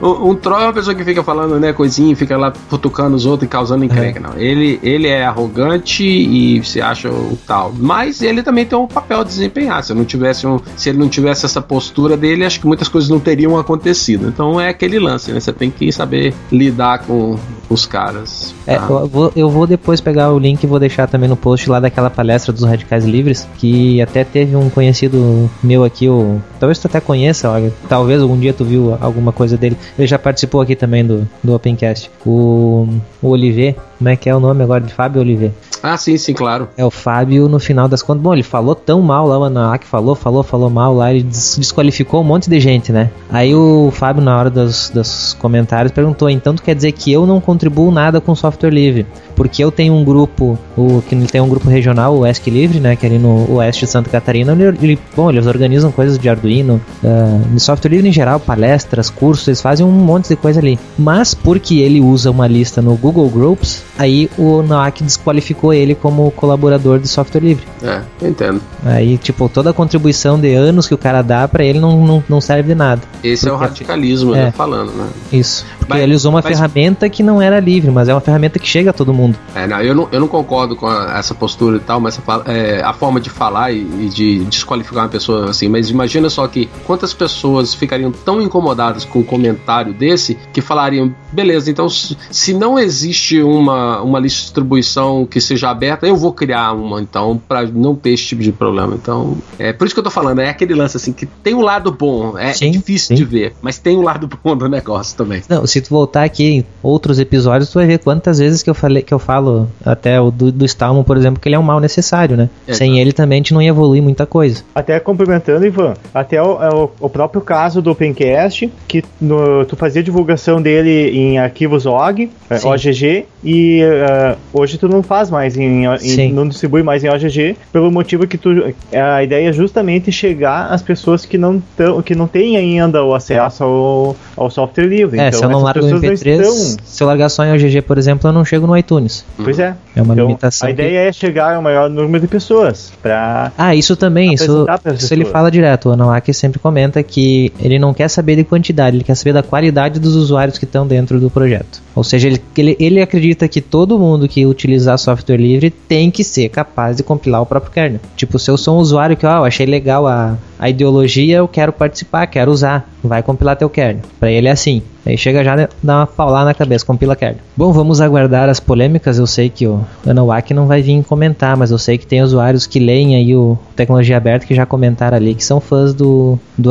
um, 0.00 0.30
um 0.30 0.34
troll 0.34 0.60
é 0.60 0.64
uma 0.64 0.72
pessoa 0.72 0.94
que 0.94 1.04
fica 1.04 1.22
falando, 1.22 1.58
né, 1.58 1.72
coisinha, 1.72 2.14
fica 2.16 2.36
lá 2.36 2.52
futucando 2.68 3.16
os 3.16 3.26
outros 3.26 3.46
e 3.46 3.50
causando 3.50 3.84
encrenca. 3.84 4.18
É. 4.18 4.22
Não. 4.22 4.36
Ele, 4.36 4.78
ele 4.82 5.08
é 5.08 5.24
arrogante 5.24 6.04
e 6.04 6.62
se 6.64 6.80
acha 6.80 7.08
o 7.08 7.38
tal. 7.46 7.72
Mas 7.76 8.22
ele 8.22 8.42
também 8.42 8.64
tem 8.64 8.78
um 8.78 8.86
papel 8.86 9.20
a 9.20 9.24
desempenhar. 9.24 9.82
Se, 9.82 9.94
não 9.94 10.04
tivesse 10.04 10.46
um, 10.46 10.60
se 10.76 10.88
ele 10.88 10.98
não 10.98 11.08
tivesse 11.08 11.44
essa 11.44 11.60
postura 11.60 12.16
dele, 12.16 12.44
acho 12.44 12.60
que 12.60 12.66
muitas 12.66 12.88
coisas 12.88 13.10
não 13.10 13.20
teriam 13.20 13.58
acontecido. 13.58 14.28
Então 14.28 14.60
é 14.60 14.68
aquele 14.68 14.98
lance, 14.98 15.32
né? 15.32 15.40
Você 15.40 15.52
tem 15.52 15.70
que 15.70 15.90
saber 15.92 16.34
lidar 16.50 17.00
com 17.00 17.38
os 17.72 17.86
caras. 17.86 18.54
É, 18.66 18.76
tá? 18.76 18.86
eu, 18.88 19.06
vou, 19.06 19.32
eu 19.34 19.50
vou 19.50 19.66
depois 19.66 20.00
pegar 20.00 20.32
o 20.32 20.38
link 20.38 20.62
e 20.62 20.66
vou 20.66 20.78
deixar 20.78 21.06
também 21.06 21.28
no 21.28 21.36
post 21.36 21.68
lá 21.68 21.80
daquela 21.80 22.10
palestra 22.10 22.52
dos 22.52 22.62
radicais 22.62 23.04
livres, 23.04 23.48
que 23.58 24.00
até 24.00 24.24
teve 24.24 24.54
um 24.56 24.68
conhecido 24.70 25.50
meu 25.62 25.84
aqui, 25.84 26.08
o 26.08 26.40
talvez 26.60 26.78
tu 26.78 26.86
até 26.86 27.00
conheça, 27.00 27.48
talvez 27.88 28.22
algum 28.22 28.38
dia 28.38 28.52
tu 28.52 28.64
viu 28.64 28.96
alguma 29.00 29.32
coisa 29.32 29.56
dele. 29.56 29.76
Ele 29.98 30.06
já 30.06 30.18
participou 30.18 30.60
aqui 30.60 30.76
também 30.76 31.04
do, 31.04 31.28
do 31.42 31.54
Opencast. 31.54 32.10
O, 32.24 32.88
o 33.20 33.28
Oliver, 33.28 33.76
como 34.02 34.08
é 34.08 34.16
que 34.16 34.28
é 34.28 34.34
o 34.34 34.40
nome 34.40 34.64
agora 34.64 34.80
de 34.82 34.92
Fábio 34.92 35.20
Oliver? 35.20 35.52
Ah, 35.80 35.96
sim, 35.96 36.16
sim, 36.16 36.32
claro. 36.32 36.68
É 36.76 36.84
o 36.84 36.90
Fábio, 36.90 37.48
no 37.48 37.58
final 37.60 37.88
das 37.88 38.02
contas. 38.02 38.22
Bom, 38.22 38.32
ele 38.32 38.42
falou 38.42 38.74
tão 38.74 39.00
mal 39.00 39.26
lá, 39.26 39.38
o 39.38 39.44
Anaak 39.44 39.84
falou, 39.86 40.14
falou, 40.14 40.42
falou 40.42 40.68
mal 40.70 40.94
lá, 40.94 41.12
ele 41.12 41.22
des- 41.24 41.56
desqualificou 41.58 42.20
um 42.20 42.24
monte 42.24 42.48
de 42.50 42.58
gente, 42.60 42.92
né? 42.92 43.10
Aí 43.30 43.52
o 43.54 43.90
Fábio, 43.92 44.22
na 44.22 44.36
hora 44.36 44.50
dos, 44.50 44.90
dos 44.90 45.36
comentários, 45.40 45.92
perguntou: 45.92 46.28
então 46.30 46.54
tu 46.54 46.62
quer 46.62 46.74
dizer 46.74 46.92
que 46.92 47.12
eu 47.12 47.26
não 47.26 47.40
contribuo 47.40 47.90
nada 47.90 48.20
com 48.20 48.34
software 48.34 48.70
livre? 48.70 49.06
Porque 49.34 49.64
eu 49.64 49.72
tenho 49.72 49.94
um 49.94 50.04
grupo, 50.04 50.56
o 50.76 51.02
que 51.08 51.14
ele 51.14 51.26
tem 51.26 51.40
um 51.40 51.48
grupo 51.48 51.68
regional, 51.68 52.16
o 52.16 52.26
ESC 52.26 52.48
Livre, 52.50 52.78
né? 52.78 52.94
Que 52.94 53.06
é 53.06 53.08
ali 53.08 53.18
no 53.18 53.50
oeste 53.54 53.84
de 53.86 53.90
Santa 53.90 54.08
Catarina. 54.10 54.52
Ele, 54.52 54.64
ele- 54.80 54.98
bom, 55.16 55.30
eles 55.30 55.46
organizam 55.46 55.90
coisas 55.90 56.16
de 56.18 56.28
Arduino, 56.28 56.80
ah, 57.04 57.40
de 57.52 57.58
software 57.60 57.90
livre 57.90 58.08
em 58.08 58.12
geral, 58.12 58.38
palestras, 58.38 59.10
cursos, 59.10 59.48
eles 59.48 59.60
fazem 59.62 59.84
um 59.84 59.90
monte 59.90 60.28
de 60.28 60.36
coisa 60.36 60.60
ali. 60.60 60.78
Mas 60.98 61.34
porque 61.34 61.80
ele 61.80 62.00
usa 62.00 62.30
uma 62.30 62.46
lista 62.46 62.80
no 62.82 62.94
Google 62.94 63.28
Groups, 63.30 63.82
aí 63.98 64.30
o 64.38 64.62
NAAC 64.62 65.02
desqualificou 65.02 65.72
ele 65.72 65.94
como 65.94 66.30
colaborador 66.32 66.98
de 66.98 67.08
software 67.08 67.40
livre. 67.40 67.64
É, 67.82 68.00
eu 68.20 68.28
entendo. 68.30 68.60
Aí, 68.84 69.16
tipo, 69.18 69.48
toda 69.48 69.70
a 69.70 69.72
contribuição 69.72 70.38
de 70.38 70.54
anos 70.54 70.86
que 70.88 70.94
o 70.94 70.98
cara 70.98 71.22
dá 71.22 71.46
pra 71.48 71.64
ele 71.64 71.78
não, 71.80 72.04
não, 72.04 72.24
não 72.28 72.40
serve 72.40 72.68
de 72.70 72.74
nada. 72.74 73.02
Esse 73.22 73.48
é 73.48 73.52
o 73.52 73.56
radicalismo, 73.56 74.34
É. 74.34 74.46
né, 74.46 74.52
falando, 74.52 74.92
né? 74.92 75.08
Isso. 75.32 75.64
Porque 75.78 75.94
Mas- 75.94 76.02
ele 76.02 76.14
usou 76.14 76.30
uma 76.32 76.40
mas- 76.42 76.46
ferramenta 76.56 77.08
que 77.08 77.22
não 77.22 77.40
era 77.42 77.58
livre, 77.60 77.90
mas 77.90 78.08
é 78.08 78.14
uma 78.14 78.20
ferramenta 78.20 78.58
que 78.58 78.66
chega 78.68 78.90
a 78.90 78.92
todo 78.92 79.12
mundo. 79.12 79.36
É, 79.54 79.66
não, 79.66 79.80
eu 79.82 79.94
não, 79.94 80.08
eu 80.12 80.20
não 80.20 80.28
concordo 80.28 80.76
com 80.76 80.86
a- 80.86 81.18
essa 81.18 81.34
postura 81.34 81.76
e 81.76 81.80
tal, 81.80 82.00
mas 82.00 82.18
essa 82.18 82.42
é, 82.50 82.82
a 82.82 82.92
forma 82.92 83.20
de 83.20 83.30
falar 83.30 83.72
e, 83.72 83.78
e 83.80 84.08
de 84.08 84.44
desqualificar 84.44 85.04
uma 85.04 85.08
pessoa 85.08 85.50
assim. 85.50 85.68
Mas 85.68 85.90
imagina 85.90 86.28
só 86.30 86.46
que 86.46 86.68
quantas 86.86 87.12
pessoas 87.12 87.74
ficariam 87.74 88.10
tão 88.12 88.40
incomodadas 88.40 89.04
com 89.04 89.20
um 89.20 89.22
comentário 89.24 89.92
desse 89.92 90.38
que 90.52 90.60
falariam: 90.60 91.12
beleza, 91.32 91.70
então 91.70 91.88
se 91.88 92.52
não 92.54 92.78
existe 92.78 93.42
uma, 93.42 93.81
uma 94.02 94.18
lista 94.18 94.38
de 94.38 94.44
distribuição 94.44 95.26
que 95.26 95.40
seja 95.40 95.70
aberta, 95.70 96.06
eu 96.06 96.16
vou 96.16 96.32
criar 96.32 96.72
uma, 96.72 97.00
então, 97.00 97.40
para 97.48 97.62
não 97.66 97.94
ter 97.94 98.10
esse 98.10 98.24
tipo 98.24 98.42
de 98.42 98.52
problema. 98.52 98.94
Então, 98.94 99.36
é 99.58 99.72
por 99.72 99.84
isso 99.86 99.94
que 99.94 100.00
eu 100.00 100.04
tô 100.04 100.10
falando, 100.10 100.40
é 100.40 100.48
aquele 100.48 100.74
lance 100.74 100.96
assim 100.96 101.12
que 101.12 101.26
tem 101.26 101.54
um 101.54 101.60
lado 101.62 101.90
bom, 101.92 102.38
é, 102.38 102.50
é 102.50 102.52
Sim, 102.52 102.70
difícil 102.70 103.08
sim. 103.08 103.14
de 103.14 103.24
ver, 103.24 103.54
mas 103.62 103.78
tem 103.78 103.96
um 103.96 104.02
lado 104.02 104.28
bom 104.42 104.56
do 104.56 104.68
negócio 104.68 105.16
também. 105.16 105.42
Não, 105.48 105.66
se 105.66 105.80
tu 105.80 105.88
voltar 105.90 106.24
aqui 106.24 106.44
em 106.44 106.64
outros 106.82 107.18
episódios, 107.18 107.70
tu 107.70 107.74
vai 107.78 107.86
ver 107.86 107.98
quantas 107.98 108.38
vezes 108.38 108.62
que 108.62 108.70
eu 108.70 108.74
falei 108.74 109.02
que 109.02 109.12
eu 109.12 109.18
falo 109.18 109.68
até 109.84 110.20
o 110.20 110.30
do, 110.30 110.50
do 110.52 110.64
Stallman, 110.64 111.02
por 111.04 111.16
exemplo, 111.16 111.40
que 111.40 111.48
ele 111.48 111.56
é 111.56 111.58
um 111.58 111.62
mal 111.62 111.80
necessário, 111.80 112.36
né? 112.36 112.48
Exato. 112.66 112.78
Sem 112.78 113.00
ele 113.00 113.12
também 113.12 113.36
a 113.36 113.40
gente 113.40 113.54
não 113.54 113.62
ia 113.62 113.68
evoluir 113.70 114.02
muita 114.02 114.26
coisa. 114.26 114.62
Até 114.74 114.98
complementando, 115.00 115.64
Ivan, 115.66 115.94
até 116.14 116.42
o, 116.42 116.62
é 116.62 116.68
o- 116.74 116.90
o 117.00 117.08
próprio 117.08 117.40
caso 117.40 117.80
do 117.82 117.90
Opencast, 117.90 118.70
que 118.86 119.02
no- 119.20 119.64
tu 119.64 119.76
fazia 119.76 120.02
divulgação 120.02 120.60
dele 120.60 121.10
em 121.10 121.38
arquivos 121.38 121.86
OG, 121.86 122.30
é, 122.50 122.58
Sim. 122.58 122.68
OGG, 122.68 123.26
e 123.44 123.71
eh, 123.80 124.36
hoje 124.52 124.76
tu 124.78 124.88
não 124.88 125.02
faz 125.02 125.30
mais, 125.30 125.56
em, 125.56 125.84
em- 126.02 126.32
não 126.32 126.46
distribui 126.48 126.82
mais 126.82 127.04
em 127.04 127.08
OGG, 127.08 127.56
pelo 127.72 127.90
motivo 127.90 128.26
que 128.26 128.36
tu, 128.36 128.50
a 128.92 129.22
ideia 129.22 129.48
é 129.48 129.52
justamente 129.52 130.10
chegar 130.10 130.66
às 130.72 130.82
pessoas 130.82 131.24
que 131.24 131.38
não, 131.38 131.62
tão, 131.76 132.02
que 132.02 132.14
não 132.14 132.26
têm 132.26 132.56
ainda 132.56 133.02
o 133.04 133.14
acesso 133.14 133.62
ao, 133.64 134.16
ao 134.36 134.50
software 134.50 134.86
livre. 134.86 135.18
é, 135.20 135.28
então, 135.28 135.38
se 135.38 135.44
eu 135.44 135.50
não 135.50 135.60
largo 135.62 135.80
o 135.80 135.82
pessoas 135.84 136.02
não 136.02 136.08
MP3, 136.10 136.40
estão- 136.40 136.84
se 136.84 137.02
eu 137.02 137.06
largar 137.06 137.28
só 137.28 137.44
em 137.44 137.52
OGG, 137.52 137.82
por 137.82 137.96
exemplo, 137.98 138.28
eu 138.28 138.32
não 138.32 138.44
chego 138.44 138.66
no 138.66 138.76
iTunes. 138.76 139.24
Pois 139.36 139.58
é. 139.58 139.74
É 139.94 140.02
uma 140.02 140.14
Então, 140.14 140.26
limitação. 140.26 140.68
a 140.68 140.72
que- 140.72 140.80
ideia 140.82 141.08
é 141.08 141.12
chegar 141.12 141.54
ao 141.54 141.62
maior 141.62 141.88
número 141.88 142.20
de 142.20 142.26
pessoas, 142.28 142.92
pra... 143.02 143.52
Ah, 143.56 143.74
isso 143.74 143.94
também, 143.94 144.32
isso, 144.34 144.66
isso 144.94 145.12
ele 145.14 145.24
fala 145.24 145.50
direto. 145.50 145.88
O 145.90 145.92
Anawaki 145.92 146.32
sempre 146.32 146.58
comenta 146.58 147.02
que 147.02 147.52
ele 147.60 147.78
não 147.78 147.92
quer 147.94 148.08
saber 148.08 148.36
de 148.36 148.44
quantidade, 148.44 148.96
ele 148.96 149.04
quer 149.04 149.14
saber 149.14 149.32
da 149.34 149.42
qualidade 149.42 150.00
dos 150.00 150.16
usuários 150.16 150.58
que 150.58 150.64
estão 150.64 150.86
dentro 150.86 151.20
do 151.20 151.28
projeto. 151.30 151.80
Ou 151.94 152.02
seja, 152.02 152.28
ele, 152.28 152.42
ele, 152.56 152.76
ele 152.80 153.02
acredita 153.02 153.46
que 153.46 153.60
todo 153.60 153.98
mundo 153.98 154.28
que 154.28 154.46
utilizar 154.46 154.98
software 154.98 155.36
livre 155.36 155.70
tem 155.70 156.10
que 156.10 156.24
ser 156.24 156.48
capaz 156.48 156.96
de 156.96 157.02
compilar 157.02 157.42
o 157.42 157.46
próprio 157.46 157.72
kernel. 157.72 158.00
Tipo, 158.16 158.38
se 158.38 158.50
eu 158.50 158.56
sou 158.56 158.78
um 158.78 158.80
usuário 158.80 159.16
que, 159.16 159.26
ó, 159.26 159.38
eu 159.38 159.44
achei 159.44 159.66
legal 159.66 160.06
a, 160.06 160.36
a 160.62 160.70
ideologia, 160.70 161.38
eu 161.38 161.48
quero 161.48 161.72
participar, 161.72 162.26
quero 162.28 162.50
usar, 162.50 162.88
vai 163.02 163.22
compilar 163.22 163.56
teu 163.56 163.68
kernel. 163.68 164.02
Pra 164.20 164.30
ele 164.30 164.46
é 164.46 164.52
assim. 164.52 164.80
Aí 165.04 165.18
chega 165.18 165.42
já, 165.42 165.56
né, 165.56 165.68
dá 165.82 165.96
uma 165.96 166.06
paulada 166.06 166.44
na 166.44 166.54
cabeça, 166.54 166.86
compila 166.86 167.16
kernel. 167.16 167.38
Bom, 167.56 167.72
vamos 167.72 168.00
aguardar 168.00 168.48
as 168.48 168.60
polêmicas. 168.60 169.18
Eu 169.18 169.26
sei 169.26 169.50
que 169.50 169.66
o 169.66 169.80
Anawaki 170.06 170.54
não 170.54 170.68
vai 170.68 170.80
vir 170.80 171.02
comentar, 171.02 171.56
mas 171.56 171.72
eu 171.72 171.78
sei 171.78 171.98
que 171.98 172.06
tem 172.06 172.22
usuários 172.22 172.66
que 172.66 172.78
leem 172.78 173.16
aí 173.16 173.34
o 173.34 173.58
Tecnologia 173.74 174.16
Aberta 174.16 174.46
que 174.46 174.54
já 174.54 174.64
comentaram 174.64 175.16
ali 175.16 175.34
que 175.34 175.44
são 175.44 175.60
fãs 175.60 175.92
do, 175.92 176.38
do. 176.56 176.70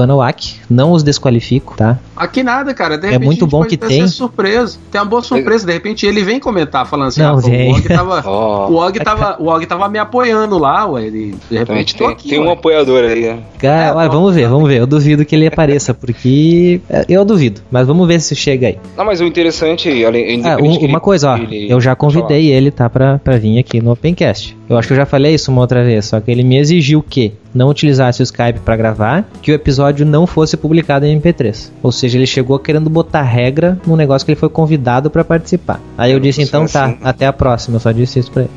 Não 0.69 0.91
os 0.93 1.03
desqualifico, 1.03 1.75
tá? 1.75 1.99
Aqui 2.15 2.41
nada, 2.43 2.73
cara. 2.73 2.97
De 2.97 3.07
É 3.07 3.11
repente 3.11 3.25
muito 3.25 3.45
bom 3.47 3.63
que 3.65 3.75
até 3.75 3.87
tem. 3.87 4.07
surpresa. 4.07 4.77
Tem 4.89 5.01
uma 5.01 5.05
boa 5.07 5.21
surpresa. 5.21 5.65
De 5.65 5.73
repente 5.73 6.05
ele 6.05 6.23
vem 6.23 6.39
comentar 6.39 6.85
falando 6.85 7.09
assim: 7.09 7.21
Não, 7.21 7.31
ah, 7.31 7.35
o 7.35 7.71
Og 7.75 7.81
tava. 7.87 8.23
Ó, 8.29 8.69
O 8.69 8.75
Og 8.75 8.99
tava, 9.03 9.35
o 9.39 9.47
Og 9.47 9.65
tava 9.65 9.89
me 9.89 9.99
apoiando 9.99 10.57
lá, 10.57 10.85
ué. 10.87 11.03
Ele, 11.07 11.35
de 11.49 11.57
repente 11.57 11.95
tô 11.95 12.05
tem, 12.05 12.13
aqui, 12.13 12.29
tem 12.29 12.39
um 12.39 12.45
ué. 12.47 12.53
apoiador 12.53 13.03
aí, 13.03 13.21
né? 13.21 13.39
Cara, 13.59 13.80
É, 13.87 13.93
olha, 13.93 14.07
bom. 14.09 14.15
vamos 14.17 14.35
ver, 14.35 14.47
vamos 14.47 14.67
ver. 14.69 14.79
Eu 14.79 14.87
duvido 14.87 15.25
que 15.25 15.35
ele 15.35 15.47
apareça, 15.47 15.93
porque 15.93 16.81
é, 16.89 17.05
eu 17.09 17.23
duvido. 17.25 17.61
Mas 17.71 17.87
vamos 17.87 18.07
ver 18.07 18.19
se 18.21 18.35
chega 18.35 18.67
aí. 18.67 18.77
Não, 18.97 19.05
mas 19.05 19.19
o 19.21 19.25
interessante, 19.25 20.03
além 20.05 20.41
Ah, 20.45 20.57
um- 20.57 20.65
uma 20.65 20.75
ele- 20.85 20.99
coisa, 20.99 21.31
ó, 21.31 21.37
ele- 21.37 21.71
eu 21.71 21.79
já 21.79 21.91
falar. 21.91 21.95
convidei 21.95 22.47
ele, 22.51 22.71
tá, 22.71 22.89
pra, 22.89 23.19
pra 23.19 23.37
vir 23.37 23.59
aqui 23.59 23.81
no 23.81 23.91
Opencast. 23.91 24.57
Eu 24.69 24.77
acho 24.77 24.87
que 24.87 24.93
eu 24.93 24.97
já 24.97 25.05
falei 25.05 25.33
isso 25.33 25.51
uma 25.51 25.61
outra 25.61 25.83
vez, 25.83 26.05
só 26.05 26.19
que 26.21 26.31
ele 26.31 26.43
me 26.43 26.57
exigiu 26.57 27.03
que 27.03 27.33
não 27.53 27.67
utilizasse 27.67 28.21
o 28.21 28.23
Skype 28.23 28.59
pra 28.63 28.77
gravar, 28.77 29.29
que 29.41 29.51
o 29.51 29.53
episódio 29.53 30.05
não 30.05 30.25
fosse 30.25 30.55
publicado 30.55 31.05
em 31.05 31.11
MP3. 31.19 31.69
Ou 31.83 31.91
seja, 31.91 32.17
ele 32.17 32.25
chegou 32.25 32.57
querendo 32.57 32.89
botar 32.89 33.21
regra 33.23 33.77
num 33.85 33.97
negócio 33.97 34.25
que 34.25 34.31
ele 34.31 34.39
foi 34.39 34.47
convidado 34.47 35.09
pra 35.09 35.25
participar. 35.25 35.81
Aí 35.97 36.11
eu 36.11 36.15
Eu 36.17 36.19
disse, 36.21 36.41
então 36.41 36.65
sou 36.67 36.79
tá, 36.79 36.85
assim. 36.87 36.97
até 37.03 37.25
a 37.25 37.33
próxima, 37.33 37.75
eu 37.75 37.79
só 37.81 37.91
disse 37.91 38.19
isso 38.19 38.31
pra 38.31 38.43
ele. 38.43 38.51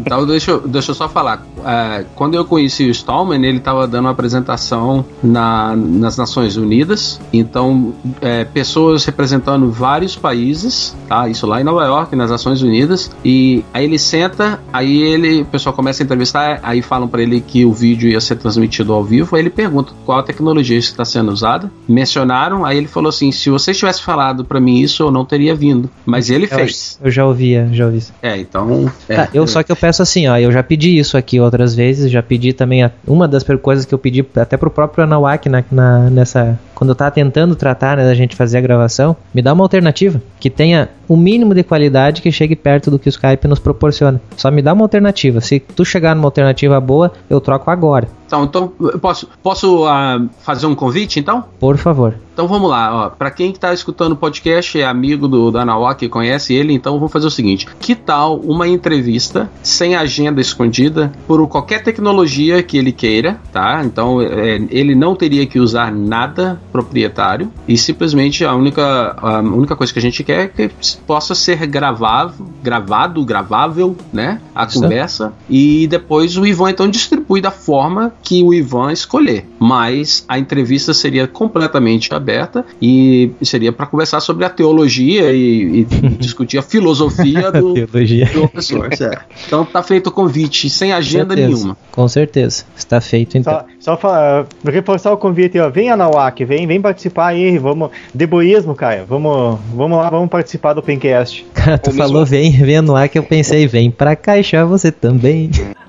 Então 0.00 0.26
deixa, 0.26 0.50
eu- 0.50 0.66
deixa 0.66 0.90
eu 0.90 0.94
só 0.96 1.08
falar. 1.08 1.46
É, 1.66 2.04
quando 2.14 2.34
eu 2.34 2.44
conheci 2.44 2.84
o 2.86 2.90
Stallman, 2.90 3.44
ele 3.44 3.58
estava 3.58 3.86
dando 3.86 4.04
uma 4.06 4.10
apresentação 4.10 5.04
na- 5.22 5.74
nas 5.76 6.16
Nações 6.16 6.56
Unidas. 6.56 7.20
Então, 7.32 7.92
é, 8.20 8.44
pessoas 8.44 9.04
representando 9.04 9.70
vários 9.70 10.16
países, 10.16 10.96
tá? 11.08 11.28
Isso 11.28 11.46
lá 11.46 11.60
em 11.60 11.64
Nova 11.64 11.84
York, 11.84 12.14
nas 12.16 12.30
Nações 12.30 12.62
Unidas. 12.62 13.10
E 13.24 13.64
aí 13.72 13.84
ele 13.84 13.98
senta, 13.98 14.60
aí 14.72 15.02
ele, 15.02 15.42
o 15.42 15.46
pessoal 15.46 15.74
começa 15.74 16.02
a 16.02 16.04
entrevistar, 16.04 16.60
aí 16.62 16.82
falam 16.82 17.08
para 17.08 17.22
ele 17.22 17.40
que 17.40 17.64
o 17.64 17.72
vídeo 17.72 18.08
ia 18.08 18.20
ser 18.20 18.36
transmitido 18.36 18.92
ao 18.92 19.02
vivo. 19.04 19.36
Aí 19.36 19.42
ele 19.42 19.50
pergunta 19.50 19.92
qual 20.04 20.18
a 20.18 20.22
tecnologia 20.22 20.78
está 20.78 21.04
sendo 21.04 21.30
usada. 21.32 21.70
Mencionaram, 21.88 22.64
aí 22.64 22.76
ele 22.78 22.88
falou 22.88 23.08
assim: 23.08 23.30
se 23.32 23.50
você 23.50 23.72
tivesse 23.74 24.02
falado 24.02 24.44
para 24.44 24.60
mim 24.60 24.78
isso, 24.80 25.02
eu 25.02 25.10
não 25.10 25.24
teria 25.24 25.54
vindo. 25.54 25.90
Mas 26.06 26.30
ele 26.30 26.44
Eu, 26.44 26.48
fez. 26.58 26.98
eu 27.02 27.10
já 27.10 27.24
ouvia, 27.26 27.68
já 27.72 27.86
ouvi. 27.86 28.00
É, 28.22 28.38
então. 28.38 28.90
é. 29.08 29.16
Tá, 29.16 29.28
eu 29.34 29.46
só 29.46 29.62
que 29.62 29.70
eu 29.70 29.76
peço 29.76 30.02
assim, 30.02 30.26
ó, 30.28 30.36
eu 30.38 30.50
já 30.50 30.62
pedi 30.62 30.98
isso 30.98 31.16
aqui 31.16 31.38
outras 31.50 31.74
vezes, 31.74 32.10
já 32.10 32.22
pedi 32.22 32.52
também 32.52 32.82
a- 32.84 32.90
uma 33.06 33.26
das 33.28 33.44
coisas 33.62 33.84
que 33.84 33.92
eu 33.94 33.98
pedi 33.98 34.24
até 34.36 34.56
pro 34.56 34.70
próprio 34.70 35.04
Anawak 35.04 35.48
na, 35.48 35.64
na- 35.70 36.08
nessa 36.10 36.58
quando 36.80 36.88
eu 36.88 36.94
tava 36.94 37.10
tentando 37.10 37.54
tratar, 37.54 37.98
né, 37.98 38.06
da 38.06 38.14
gente 38.14 38.34
fazer 38.34 38.56
a 38.56 38.60
gravação, 38.62 39.14
me 39.34 39.42
dá 39.42 39.52
uma 39.52 39.62
alternativa 39.62 40.18
que 40.40 40.48
tenha 40.48 40.88
o 41.06 41.14
mínimo 41.14 41.54
de 41.54 41.62
qualidade 41.62 42.22
que 42.22 42.32
chegue 42.32 42.56
perto 42.56 42.90
do 42.90 42.98
que 42.98 43.06
o 43.06 43.10
Skype 43.10 43.46
nos 43.46 43.58
proporciona. 43.58 44.18
Só 44.34 44.50
me 44.50 44.62
dá 44.62 44.72
uma 44.72 44.84
alternativa. 44.84 45.42
Se 45.42 45.60
tu 45.60 45.84
chegar 45.84 46.16
numa 46.16 46.28
alternativa 46.28 46.80
boa, 46.80 47.12
eu 47.28 47.38
troco 47.38 47.70
agora. 47.70 48.08
Então, 48.26 48.44
então 48.44 48.72
eu 48.80 48.98
posso, 48.98 49.28
posso 49.42 49.84
ah, 49.86 50.24
fazer 50.38 50.66
um 50.66 50.74
convite, 50.74 51.18
então? 51.18 51.44
Por 51.58 51.76
favor. 51.76 52.14
Então 52.32 52.46
vamos 52.46 52.70
lá. 52.70 53.10
Para 53.10 53.30
quem 53.30 53.50
está 53.50 53.74
escutando 53.74 54.12
o 54.12 54.16
podcast, 54.16 54.80
é 54.80 54.86
amigo 54.86 55.26
do 55.26 55.50
Danawak, 55.50 56.08
conhece 56.08 56.54
ele, 56.54 56.72
então 56.72 56.94
vamos 56.94 57.12
fazer 57.12 57.26
o 57.26 57.30
seguinte: 57.30 57.66
que 57.80 57.94
tal 57.94 58.36
uma 58.36 58.68
entrevista 58.68 59.50
sem 59.62 59.96
agenda 59.96 60.40
escondida 60.40 61.12
por 61.26 61.46
qualquer 61.48 61.82
tecnologia 61.82 62.62
que 62.62 62.78
ele 62.78 62.92
queira, 62.92 63.40
tá? 63.52 63.82
Então 63.84 64.22
é, 64.22 64.62
ele 64.70 64.94
não 64.94 65.16
teria 65.16 65.44
que 65.44 65.58
usar 65.58 65.92
nada 65.92 66.60
proprietário 66.70 67.50
e 67.66 67.76
simplesmente 67.76 68.44
a 68.44 68.54
única, 68.54 69.16
a 69.16 69.40
única 69.40 69.76
coisa 69.76 69.92
que 69.92 69.98
a 69.98 70.02
gente 70.02 70.22
quer 70.24 70.40
é 70.44 70.48
que 70.48 70.70
possa 71.06 71.34
ser 71.34 71.66
gravado, 71.66 72.46
gravado, 72.62 73.24
gravável, 73.24 73.96
né? 74.12 74.40
A 74.54 74.64
Isso. 74.64 74.80
conversa 74.80 75.32
e 75.48 75.86
depois 75.86 76.36
o 76.36 76.46
Ivan 76.46 76.70
então 76.70 76.88
distribui 76.88 77.40
da 77.40 77.50
forma 77.50 78.12
que 78.22 78.42
o 78.42 78.54
Ivan 78.54 78.92
escolher. 78.92 79.46
Mas 79.58 80.24
a 80.28 80.38
entrevista 80.38 80.94
seria 80.94 81.26
completamente 81.26 82.14
aberta 82.14 82.64
e 82.80 83.32
seria 83.42 83.72
para 83.72 83.86
conversar 83.86 84.20
sobre 84.20 84.44
a 84.44 84.50
teologia 84.50 85.32
e, 85.32 85.80
e 85.80 85.84
discutir 86.18 86.58
a 86.58 86.62
filosofia 86.62 87.50
do, 87.50 87.74
Teologia. 87.86 88.26
do 88.26 89.04
é. 89.04 89.18
Então 89.46 89.64
tá 89.64 89.82
feito 89.82 90.08
o 90.08 90.12
convite 90.12 90.68
sem 90.70 90.92
agenda 90.92 91.34
certeza. 91.34 91.48
nenhuma. 91.48 91.76
Com 91.90 92.08
certeza. 92.08 92.64
Está 92.76 93.00
feito 93.00 93.36
então. 93.38 93.52
Só, 93.52 93.66
só 93.80 93.96
falar, 93.96 94.46
reforçar 94.64 95.10
o 95.12 95.16
convite, 95.16 95.58
ó. 95.58 95.68
Vem 95.70 95.90
Anawak, 95.90 96.44
vem, 96.44 96.66
vem 96.66 96.80
participar 96.80 97.28
aí, 97.28 97.58
vamos. 97.58 97.90
Deboísmo, 98.14 98.74
Caio. 98.74 99.06
Vamos, 99.06 99.58
vamos 99.74 99.98
lá, 99.98 100.08
vamos 100.10 100.28
participar 100.28 100.74
do 100.74 100.82
Pencast. 100.82 101.44
Cara, 101.54 101.78
tu 101.78 101.88
Ou 101.88 101.94
mesmo- 101.96 102.08
falou 102.08 102.26
vem, 102.26 102.52
vem 102.52 102.80
no 102.82 102.94
ar 102.94 103.08
que 103.08 103.18
eu 103.18 103.22
pensei, 103.22 103.66
vem 103.66 103.90
pra 103.90 104.14
caixa 104.14 104.64
você 104.66 104.92
também. 104.92 105.50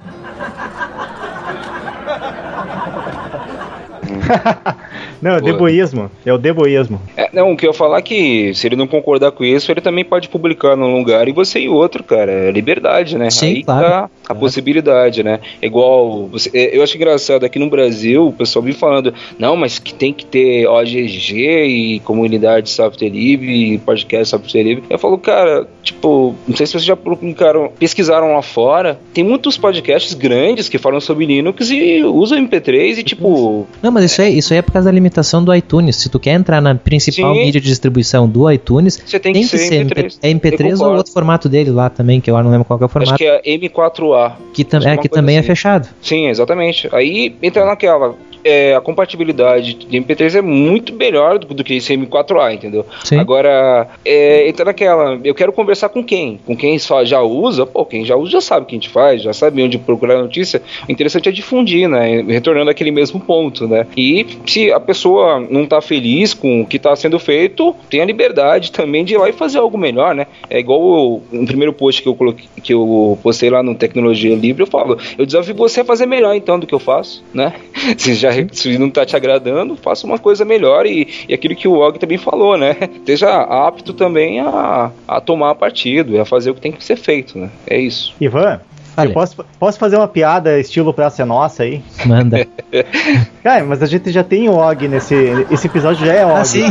Não, 5.21 5.31
é 5.35 5.41
deboísmo. 5.41 6.09
É 6.25 6.33
o 6.33 6.37
deboísmo. 6.37 6.99
É, 7.15 7.29
não, 7.31 7.51
o 7.51 7.57
que 7.57 7.65
eu 7.67 7.71
ia 7.71 7.77
falar 7.77 7.99
é 7.99 8.01
que 8.01 8.51
se 8.55 8.65
ele 8.67 8.75
não 8.75 8.87
concordar 8.87 9.31
com 9.31 9.43
isso, 9.43 9.71
ele 9.71 9.79
também 9.81 10.03
pode 10.03 10.27
publicar 10.27 10.75
num 10.75 10.97
lugar 10.97 11.27
e 11.27 11.31
você 11.31 11.59
em 11.59 11.67
outro, 11.69 12.03
cara. 12.03 12.31
É 12.31 12.51
liberdade, 12.51 13.17
né? 13.17 13.29
Sim, 13.29 13.47
Aí 13.47 13.63
claro. 13.63 13.87
tá 13.87 14.09
a 14.31 14.35
possibilidade, 14.35 15.23
né? 15.23 15.39
É 15.61 15.65
igual. 15.67 16.27
você- 16.27 16.49
é, 16.53 16.75
eu 16.77 16.83
acho 16.83 16.95
engraçado 16.95 17.43
aqui 17.45 17.57
no 17.59 17.69
Brasil, 17.69 18.27
o 18.27 18.33
pessoal 18.33 18.63
vem 18.63 18.73
falando, 18.73 19.13
não, 19.37 19.55
mas 19.55 19.79
que 19.79 19.93
tem 19.93 20.13
que 20.13 20.25
ter 20.25 20.67
OGG 20.67 21.35
e 21.65 21.99
comunidade 22.01 22.65
de 22.67 22.69
software 22.71 23.09
livre, 23.09 23.73
e 23.73 23.77
podcast 23.79 24.29
software 24.29 24.63
livre. 24.63 24.83
Eu 24.89 24.99
falo, 24.99 25.17
cara, 25.17 25.67
tipo, 25.83 26.35
não 26.47 26.55
sei 26.55 26.65
se 26.65 26.73
vocês 26.73 26.83
já 26.83 26.95
publicaram, 26.95 27.71
pesquisaram 27.79 28.33
lá 28.33 28.41
fora. 28.41 28.99
Tem 29.13 29.23
muitos 29.23 29.57
podcasts 29.57 30.13
grandes 30.13 30.69
que 30.69 30.77
falam 30.77 30.99
sobre 30.99 31.25
Linux 31.25 31.69
e 31.69 32.03
usam 32.03 32.37
MP3 32.37 32.97
e, 32.99 33.03
tipo, 33.03 33.67
Não, 33.81 33.91
mas 33.91 34.05
isso 34.05 34.21
aí, 34.21 34.37
isso 34.37 34.53
aí 34.53 34.59
é 34.59 34.61
por 34.61 34.71
causa 34.71 34.85
da 34.89 34.91
limitação 34.93 35.43
do 35.43 35.53
iTunes. 35.53 35.95
Se 35.97 36.09
tu 36.09 36.19
quer 36.19 36.33
entrar 36.33 36.61
na 36.61 36.75
principal 36.75 37.33
Sim. 37.33 37.45
mídia 37.45 37.61
de 37.61 37.67
distribuição 37.67 38.27
do 38.27 38.49
iTunes, 38.51 39.01
você 39.05 39.19
tem, 39.19 39.33
que 39.33 39.43
ser 39.45 39.85
MP3. 39.85 40.17
é 40.21 40.29
MP3 40.29 40.79
Eu 40.79 40.87
ou 40.87 40.95
outro 40.95 41.11
formato 41.11 41.47
dele 41.49 41.69
lá 41.71 41.89
também, 41.89 42.19
que 42.21 42.29
eu 42.29 42.41
não 42.43 42.49
lembro 42.51 42.65
qual 42.65 42.77
que 42.77 42.83
é 42.83 42.85
o 42.85 42.87
Acho 42.87 42.93
formato, 42.93 43.17
que 43.17 43.25
é 43.25 43.41
M4A. 43.57 44.20
Que, 44.53 44.63
tam- 44.63 44.81
é, 44.83 44.93
é 44.93 44.97
que 44.97 45.09
também 45.09 45.35
é 45.35 45.39
assim. 45.39 45.47
fechado. 45.47 45.87
Sim, 46.01 46.27
exatamente. 46.27 46.89
Aí 46.91 47.35
entra 47.41 47.65
naquela. 47.65 48.15
É, 48.43 48.75
a 48.75 48.81
compatibilidade 48.81 49.73
de 49.73 49.97
MP3 49.97 50.35
é 50.35 50.41
muito 50.41 50.93
melhor 50.93 51.39
do, 51.39 51.53
do 51.53 51.63
que 51.63 51.75
esse 51.75 51.93
M4A, 51.95 52.53
entendeu? 52.53 52.85
Sim. 53.03 53.17
Agora, 53.17 53.87
é, 54.03 54.47
entra 54.47 54.65
naquela. 54.65 55.19
Eu 55.23 55.35
quero 55.35 55.51
conversar 55.51 55.89
com 55.89 56.03
quem? 56.03 56.39
Com 56.45 56.55
quem 56.55 56.77
só 56.79 57.03
já 57.05 57.21
usa? 57.21 57.65
Pô, 57.65 57.85
quem 57.85 58.05
já 58.05 58.15
usa 58.15 58.31
já 58.31 58.41
sabe 58.41 58.63
o 58.63 58.67
que 58.67 58.75
a 58.75 58.79
gente 58.79 58.89
faz, 58.89 59.21
já 59.21 59.33
sabe 59.33 59.61
onde 59.61 59.77
procurar 59.77 60.15
a 60.15 60.21
notícia. 60.21 60.61
O 60.87 60.91
interessante 60.91 61.29
é 61.29 61.31
difundir, 61.31 61.87
né? 61.87 62.21
Retornando 62.21 62.71
aquele 62.71 62.91
mesmo 62.91 63.19
ponto, 63.19 63.67
né? 63.67 63.85
E 63.95 64.25
se 64.45 64.71
a 64.71 64.79
pessoa 64.79 65.39
não 65.39 65.65
tá 65.65 65.81
feliz 65.81 66.33
com 66.33 66.61
o 66.61 66.65
que 66.65 66.79
tá 66.79 66.95
sendo 66.95 67.19
feito, 67.19 67.75
tem 67.89 68.01
a 68.01 68.05
liberdade 68.05 68.71
também 68.71 69.03
de 69.03 69.13
ir 69.13 69.17
lá 69.17 69.29
e 69.29 69.33
fazer 69.33 69.59
algo 69.59 69.77
melhor, 69.77 70.15
né? 70.15 70.27
É 70.49 70.59
igual 70.59 70.81
o, 70.81 71.21
um 71.31 71.45
primeiro 71.45 71.73
post 71.73 72.01
que 72.01 72.07
eu 72.07 72.15
coloquei, 72.15 72.45
que 72.63 72.73
eu 72.73 73.17
postei 73.21 73.49
lá 73.49 73.61
no 73.61 73.75
Tecnologia 73.75 74.35
Livre, 74.35 74.63
eu 74.63 74.67
falo, 74.67 74.97
eu 75.17 75.25
desafio 75.25 75.55
você 75.55 75.81
a 75.81 75.85
fazer 75.85 76.05
melhor 76.05 76.35
então 76.35 76.59
do 76.59 76.65
que 76.65 76.73
eu 76.73 76.79
faço, 76.79 77.23
né? 77.33 77.53
Se 77.97 78.13
já 78.13 78.30
se 78.51 78.77
não 78.77 78.89
tá 78.89 79.05
te 79.05 79.15
agradando, 79.15 79.75
faça 79.75 80.05
uma 80.05 80.17
coisa 80.17 80.45
melhor 80.45 80.85
e, 80.85 81.07
e 81.27 81.33
aquilo 81.33 81.55
que 81.55 81.67
o 81.67 81.73
Og 81.73 81.99
também 81.99 82.17
falou, 82.17 82.57
né? 82.57 82.75
Esteja 82.97 83.29
apto 83.41 83.93
também 83.93 84.39
a, 84.39 84.91
a 85.07 85.21
tomar 85.21 85.55
partido 85.55 86.13
e 86.13 86.19
a 86.19 86.25
fazer 86.25 86.51
o 86.51 86.55
que 86.55 86.61
tem 86.61 86.71
que 86.71 86.83
ser 86.83 86.95
feito, 86.95 87.37
né? 87.37 87.49
É 87.67 87.79
isso. 87.79 88.13
Ivan, 88.19 88.61
Olha, 89.01 89.09
eu 89.09 89.13
posso, 89.13 89.45
posso 89.59 89.79
fazer 89.79 89.97
uma 89.97 90.07
piada 90.07 90.59
estilo 90.59 90.93
Praça 90.93 91.21
é 91.21 91.25
Nossa 91.25 91.63
aí? 91.63 91.81
manda. 92.05 92.47
Cara, 93.43 93.63
mas 93.65 93.81
a 93.81 93.85
gente 93.85 94.11
já 94.11 94.23
tem 94.23 94.47
o 94.49 94.53
Og 94.53 94.87
nesse. 94.87 95.15
Esse 95.49 95.67
episódio 95.67 96.05
já 96.05 96.13
é 96.13 96.25
Og. 96.25 96.31
Ah, 96.33 96.43
sim? 96.45 96.65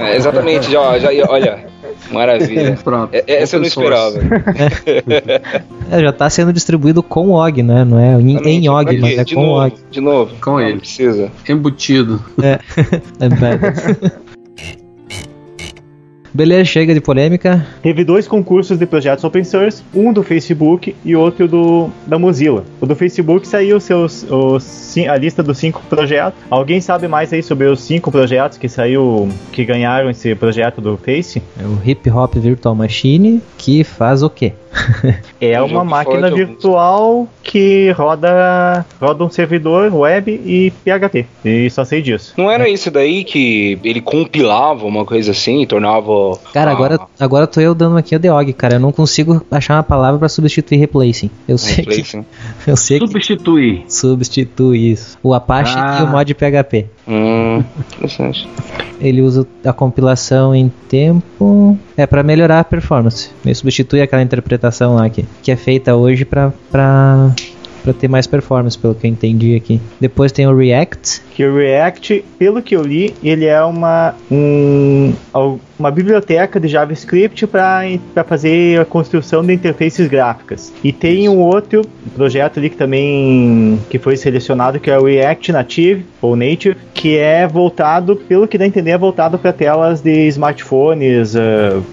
É, 0.00 0.16
exatamente, 0.16 0.70
já, 0.70 0.98
já 0.98 1.08
olha, 1.28 1.66
maravilha. 2.10 2.78
Pronto. 2.82 3.14
É- 3.14 3.42
Essa 3.42 3.56
eu 3.56 3.60
não 3.60 3.66
esperava. 3.66 4.18
É, 5.90 6.00
já 6.00 6.12
tá 6.12 6.28
sendo 6.30 6.52
distribuído 6.52 7.02
com 7.02 7.30
OG, 7.32 7.62
né? 7.62 7.84
Não 7.84 7.98
é 7.98 8.20
em, 8.20 8.36
em 8.36 8.68
OG, 8.68 8.98
mas 8.98 9.18
é 9.18 9.24
de 9.24 9.34
com 9.34 9.42
novo, 9.42 9.66
OG. 9.66 9.74
De 9.90 10.00
novo. 10.00 10.34
Com 10.40 10.50
Não 10.52 10.60
ele. 10.60 10.78
Precisa. 10.78 11.30
Embutido. 11.48 12.22
É. 12.42 12.58
Beleza, 16.34 16.64
chega 16.64 16.94
de 16.94 17.00
polêmica. 17.00 17.66
Teve 17.82 18.04
dois 18.04 18.26
concursos 18.26 18.78
de 18.78 18.86
projetos 18.86 19.22
open 19.22 19.44
source, 19.44 19.82
um 19.94 20.12
do 20.12 20.22
Facebook 20.22 20.94
e 21.04 21.14
outro 21.14 21.46
do 21.46 21.90
da 22.06 22.18
Mozilla. 22.18 22.64
O 22.80 22.86
do 22.86 22.96
Facebook 22.96 23.46
saiu 23.46 23.78
seus, 23.78 24.24
os, 24.30 24.96
a 25.08 25.16
lista 25.16 25.42
dos 25.42 25.58
cinco 25.58 25.82
projetos. 25.90 26.38
Alguém 26.48 26.80
sabe 26.80 27.06
mais 27.06 27.32
aí 27.32 27.42
sobre 27.42 27.66
os 27.66 27.80
cinco 27.80 28.10
projetos 28.10 28.56
que 28.56 28.68
saiu, 28.68 29.28
que 29.52 29.64
ganharam 29.64 30.08
esse 30.08 30.34
projeto 30.34 30.80
do 30.80 30.96
Face? 30.96 31.42
É 31.60 31.64
o 31.64 31.78
Hip 31.84 32.08
Hop 32.10 32.34
Virtual 32.36 32.74
Machine, 32.74 33.42
que 33.58 33.84
faz 33.84 34.22
o 34.22 34.30
quê? 34.30 34.52
É 35.40 35.60
Um 35.60 35.66
uma 35.66 35.84
máquina 35.84 36.30
virtual 36.30 37.28
que 37.42 37.90
roda, 37.90 38.86
roda 39.00 39.24
um 39.24 39.30
servidor 39.30 39.92
web 39.94 40.30
e 40.30 40.72
PHP. 40.84 41.26
E 41.44 41.68
só 41.70 41.84
sei 41.84 42.00
disso. 42.00 42.32
Não 42.38 42.50
era 42.50 42.68
isso 42.68 42.90
daí 42.90 43.24
que 43.24 43.78
ele 43.82 44.00
compilava 44.00 44.86
uma 44.86 45.04
coisa 45.04 45.32
assim 45.32 45.62
e 45.62 45.66
tornava. 45.66 46.38
Cara, 46.54 46.70
a- 46.70 46.74
agora, 46.74 47.00
agora 47.18 47.46
tô 47.46 47.60
eu 47.60 47.74
dando 47.74 47.96
aqui 47.98 48.14
o 48.14 48.20
The 48.20 48.32
OG, 48.32 48.52
cara. 48.52 48.74
Eu 48.74 48.80
não 48.80 48.92
consigo 48.92 49.44
achar 49.50 49.74
uma 49.74 49.82
palavra 49.82 50.18
pra 50.18 50.28
substituir 50.28 50.78
replacing. 50.78 51.30
Eu 51.48 51.58
sei 51.58 51.84
que. 51.84 51.90
replacing. 51.90 52.24
Eu 52.66 52.76
sei 52.76 52.98
que 53.00 53.06
Substituir. 53.08 53.84
substitui 53.88 54.92
isso. 54.92 55.18
O 55.22 55.34
Apache 55.34 55.74
Ah. 55.76 55.98
e 56.00 56.04
o 56.04 56.06
mod 56.06 56.32
PHP. 56.34 56.86
Hum, 57.08 57.62
interessante. 57.96 58.48
Ele 59.00 59.20
usa 59.20 59.44
a 59.64 59.72
compilação 59.72 60.54
em 60.54 60.72
tempo. 60.88 61.76
É 61.96 62.06
pra 62.06 62.22
melhorar 62.22 62.60
a 62.60 62.64
performance. 62.64 63.30
Ele 63.44 63.54
substitui 63.54 64.00
aquela 64.00 64.22
interpretação 64.22 64.94
lá 64.94 65.08
que, 65.08 65.24
que 65.42 65.50
é 65.50 65.56
feita 65.56 65.94
hoje 65.94 66.24
pra, 66.24 66.52
pra, 66.70 67.30
pra 67.82 67.92
ter 67.92 68.08
mais 68.08 68.26
performance, 68.26 68.78
pelo 68.78 68.94
que 68.94 69.06
eu 69.06 69.10
entendi 69.10 69.54
aqui. 69.54 69.80
Depois 70.00 70.32
tem 70.32 70.46
o 70.46 70.56
React. 70.56 71.22
Que 71.34 71.44
o 71.44 71.56
React, 71.56 72.24
pelo 72.38 72.62
que 72.62 72.74
eu 72.74 72.82
li, 72.82 73.14
ele 73.22 73.44
é 73.44 73.62
uma, 73.62 74.14
um, 74.30 75.12
uma 75.82 75.90
biblioteca 75.90 76.60
de 76.60 76.68
JavaScript 76.68 77.44
para 77.48 78.24
fazer 78.24 78.80
a 78.80 78.84
construção 78.84 79.44
de 79.44 79.52
interfaces 79.52 80.06
gráficas. 80.06 80.72
E 80.82 80.92
tem 80.92 81.28
um 81.28 81.38
outro 81.38 81.82
projeto 82.14 82.58
ali 82.58 82.70
que 82.70 82.76
também 82.76 83.80
que 83.90 83.98
foi 83.98 84.16
selecionado, 84.16 84.78
que 84.78 84.90
é 84.90 84.98
o 84.98 85.04
React 85.04 85.50
Native, 85.50 86.06
ou 86.20 86.36
Native, 86.36 86.76
que 86.94 87.16
é 87.16 87.48
voltado, 87.48 88.14
pelo 88.14 88.46
que 88.46 88.56
dá 88.56 88.64
a 88.64 88.68
entender, 88.68 88.92
é 88.92 88.98
voltado 88.98 89.38
para 89.38 89.52
telas 89.52 90.00
de 90.00 90.28
smartphones, 90.28 91.34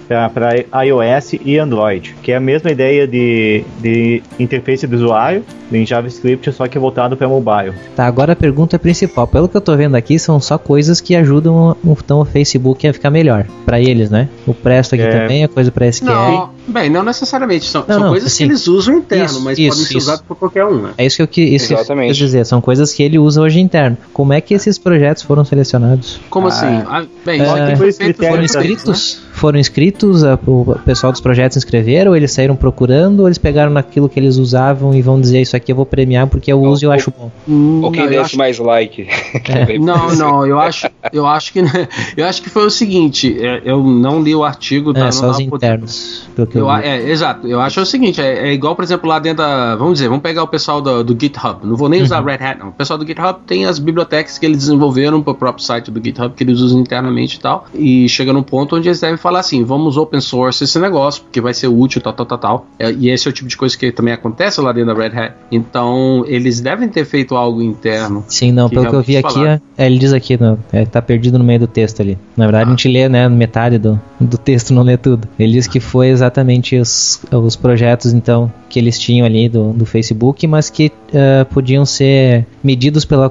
para 0.08 0.84
iOS 0.84 1.32
e 1.44 1.58
Android. 1.58 2.14
Que 2.22 2.30
é 2.30 2.36
a 2.36 2.40
mesma 2.40 2.70
ideia 2.70 3.08
de, 3.08 3.64
de 3.80 4.22
interface 4.38 4.86
do 4.86 4.94
usuário 4.94 5.42
em 5.72 5.84
JavaScript, 5.84 6.52
só 6.52 6.66
que 6.68 6.78
voltado 6.78 7.16
para 7.16 7.28
mobile. 7.28 7.72
Tá, 7.96 8.06
agora 8.06 8.32
a 8.32 8.36
pergunta 8.36 8.78
principal. 8.78 9.26
Pelo 9.26 9.48
que 9.48 9.56
eu 9.56 9.60
tô 9.60 9.76
vendo 9.76 9.96
aqui, 9.96 10.18
são 10.18 10.40
só 10.40 10.58
coisas 10.58 11.00
que 11.00 11.16
ajudam 11.16 11.76
então, 11.84 12.20
o 12.20 12.24
Facebook 12.24 12.86
a 12.86 12.92
ficar 12.92 13.10
melhor. 13.10 13.46
Eles, 13.80 14.10
né? 14.10 14.28
O 14.46 14.52
Presto 14.54 14.94
aqui 14.94 15.04
É. 15.04 15.10
também 15.10 15.42
é 15.44 15.48
coisa 15.48 15.70
pra 15.70 15.86
SQL. 15.86 16.06
Não, 16.12 16.50
bem, 16.68 16.90
não 16.90 17.02
necessariamente. 17.02 17.66
São, 17.66 17.82
Não, 17.86 17.94
são 17.94 18.00
não, 18.04 18.10
coisas 18.10 18.32
sim. 18.32 18.44
que 18.46 18.50
eles 18.52 18.66
usam 18.68 18.98
interno, 18.98 19.24
Isso, 19.26 19.40
mas 19.40 19.58
isso, 19.58 19.68
podem 19.70 19.84
ser 19.84 19.90
isso. 19.96 19.98
usadas 19.98 20.20
por 20.26 20.36
qualquer 20.36 20.64
um, 20.66 20.82
né? 20.82 20.90
É 20.98 21.06
isso 21.06 21.16
que 21.16 21.22
eu, 21.22 21.28
que, 21.28 21.42
isso 21.42 21.68
que 21.68 21.74
eu 21.74 21.96
quis 22.06 22.16
dizer. 22.16 22.44
São 22.46 22.60
coisas 22.60 22.92
que 22.92 23.02
ele 23.02 23.18
usa 23.18 23.40
hoje 23.40 23.60
interno. 23.60 23.96
Como 24.12 24.32
é 24.32 24.40
que 24.40 24.54
esses 24.54 24.78
projetos 24.78 25.22
foram 25.22 25.44
selecionados? 25.44 26.20
Como 26.30 26.46
Ah. 26.46 26.50
assim? 26.50 26.66
Ah, 26.88 27.04
bem, 27.24 27.40
É, 27.40 27.44
isso 27.44 27.54
aqui 27.54 27.66
foi 27.66 27.76
foi 27.76 27.88
esse 27.88 27.98
feito 27.98 28.16
critério 28.16 28.36
Foram 28.36 28.44
Então, 28.44 28.62
inscritos? 28.62 29.20
Foram 29.40 29.58
inscritos? 29.58 30.22
a- 30.22 30.38
o 30.46 30.76
pessoal 30.84 31.10
dos 31.12 31.20
projetos 31.20 31.56
inscreveram? 31.56 32.10
Ou 32.10 32.16
eles 32.16 32.30
saíram 32.32 32.54
procurando? 32.54 33.20
Ou 33.20 33.26
eles 33.28 33.38
pegaram 33.38 33.72
naquilo 33.72 34.08
que 34.08 34.20
eles 34.20 34.36
usavam 34.36 34.94
e 34.94 35.00
vão 35.00 35.18
dizer 35.20 35.40
isso 35.40 35.56
aqui 35.56 35.72
eu 35.72 35.76
vou 35.76 35.86
premiar 35.86 36.26
porque 36.26 36.52
eu 36.52 36.60
uso 36.60 36.84
e 36.84 36.86
eu 36.86 36.92
acho 36.92 37.10
bom? 37.16 37.30
Hum, 37.48 37.80
Ou 37.82 37.90
quem 37.90 38.02
acho- 38.18 38.36
mais 38.36 38.58
like. 38.58 39.08
É. 39.48 39.78
Não, 39.80 40.14
não, 40.14 40.46
eu 40.46 40.58
acho, 40.60 40.88
eu 41.12 41.26
acho 41.26 41.52
que 41.52 41.60
eu 42.16 42.26
acho 42.26 42.42
que 42.42 42.50
foi 42.50 42.66
o 42.66 42.70
seguinte, 42.70 43.34
é, 43.40 43.62
eu 43.64 43.82
não 43.82 44.22
li 44.22 44.34
o 44.34 44.44
artigo, 44.44 44.92
tá? 44.92 45.00
É, 45.00 45.04
não 45.04 45.12
só 45.12 45.30
os 45.30 45.40
internos. 45.40 46.28
Pelo 46.36 46.46
que 46.46 46.56
eu, 46.58 46.66
Eu, 46.66 46.72
é, 46.72 47.10
exato. 47.10 47.46
Eu 47.46 47.60
acho 47.60 47.80
o 47.80 47.86
seguinte, 47.86 48.20
é, 48.20 48.48
é 48.48 48.52
igual, 48.52 48.74
por 48.76 48.82
exemplo, 48.84 49.08
lá 49.08 49.18
dentro 49.18 49.38
da. 49.38 49.74
Vamos 49.76 49.94
dizer, 49.94 50.08
vamos 50.08 50.22
pegar 50.22 50.42
o 50.42 50.48
pessoal 50.48 50.80
do, 50.82 51.02
do 51.02 51.16
GitHub. 51.18 51.66
Não 51.66 51.76
vou 51.76 51.88
nem 51.88 52.02
usar 52.02 52.22
Red 52.22 52.34
Hat, 52.44 52.58
não. 52.58 52.68
O 52.68 52.72
pessoal 52.72 52.98
do 52.98 53.06
GitHub 53.06 53.38
tem 53.46 53.64
as 53.64 53.78
bibliotecas 53.78 54.36
que 54.38 54.44
eles 54.44 54.58
desenvolveram 54.58 55.22
para 55.22 55.32
o 55.32 55.34
próprio 55.34 55.64
site 55.64 55.90
do 55.90 56.02
GitHub, 56.04 56.34
que 56.34 56.44
eles 56.44 56.60
usam 56.60 56.80
internamente 56.80 57.36
e 57.36 57.40
tal. 57.40 57.66
E 57.74 58.08
chega 58.08 58.32
num 58.32 58.42
ponto 58.42 58.76
onde 58.76 58.88
eles 58.88 59.00
devem 59.00 59.16
falar 59.16 59.29
assim: 59.38 59.62
vamos 59.64 59.96
open 59.96 60.20
source 60.20 60.64
esse 60.64 60.78
negócio, 60.78 61.22
porque 61.22 61.40
vai 61.40 61.54
ser 61.54 61.68
útil, 61.68 62.00
tal, 62.00 62.12
tal, 62.12 62.26
tal, 62.26 62.38
tal. 62.38 62.66
É, 62.78 62.90
e 62.90 63.08
esse 63.08 63.28
é 63.28 63.30
o 63.30 63.32
tipo 63.32 63.48
de 63.48 63.56
coisa 63.56 63.78
que 63.78 63.92
também 63.92 64.12
acontece 64.12 64.60
lá 64.60 64.72
dentro 64.72 64.94
da 64.94 65.00
Red 65.00 65.16
Hat. 65.16 65.34
Então, 65.52 66.24
eles 66.26 66.60
devem 66.60 66.88
ter 66.88 67.04
feito 67.04 67.36
algo 67.36 67.62
interno. 67.62 68.24
Sim, 68.28 68.52
não, 68.52 68.68
que 68.68 68.74
pelo 68.74 68.88
que 68.88 68.94
eu 68.94 69.02
vi 69.02 69.16
aqui, 69.16 69.32
falaram. 69.34 69.60
é, 69.78 69.86
ele 69.86 69.98
diz 69.98 70.12
aqui, 70.12 70.40
no, 70.40 70.58
é, 70.72 70.84
tá 70.84 71.00
perdido 71.00 71.38
no 71.38 71.44
meio 71.44 71.60
do 71.60 71.66
texto 71.66 72.00
ali. 72.02 72.18
Na 72.36 72.46
verdade, 72.46 72.68
a 72.68 72.70
gente 72.70 72.88
lê, 72.88 73.08
né, 73.08 73.28
metade 73.28 73.78
do, 73.78 74.00
do 74.20 74.36
texto, 74.36 74.72
não 74.72 74.82
lê 74.82 74.96
tudo. 74.96 75.28
Ele 75.38 75.52
diz 75.52 75.66
que 75.66 75.80
foi 75.80 76.08
exatamente 76.08 76.76
os, 76.76 77.22
os 77.30 77.56
projetos, 77.56 78.12
então, 78.12 78.52
que 78.68 78.78
eles 78.78 78.98
tinham 78.98 79.26
ali 79.26 79.48
do, 79.48 79.72
do 79.72 79.86
Facebook, 79.86 80.46
mas 80.46 80.70
que 80.70 80.92
eh, 81.12 81.44
podiam 81.44 81.84
ser 81.84 82.46
medidos 82.62 83.04
pela 83.04 83.30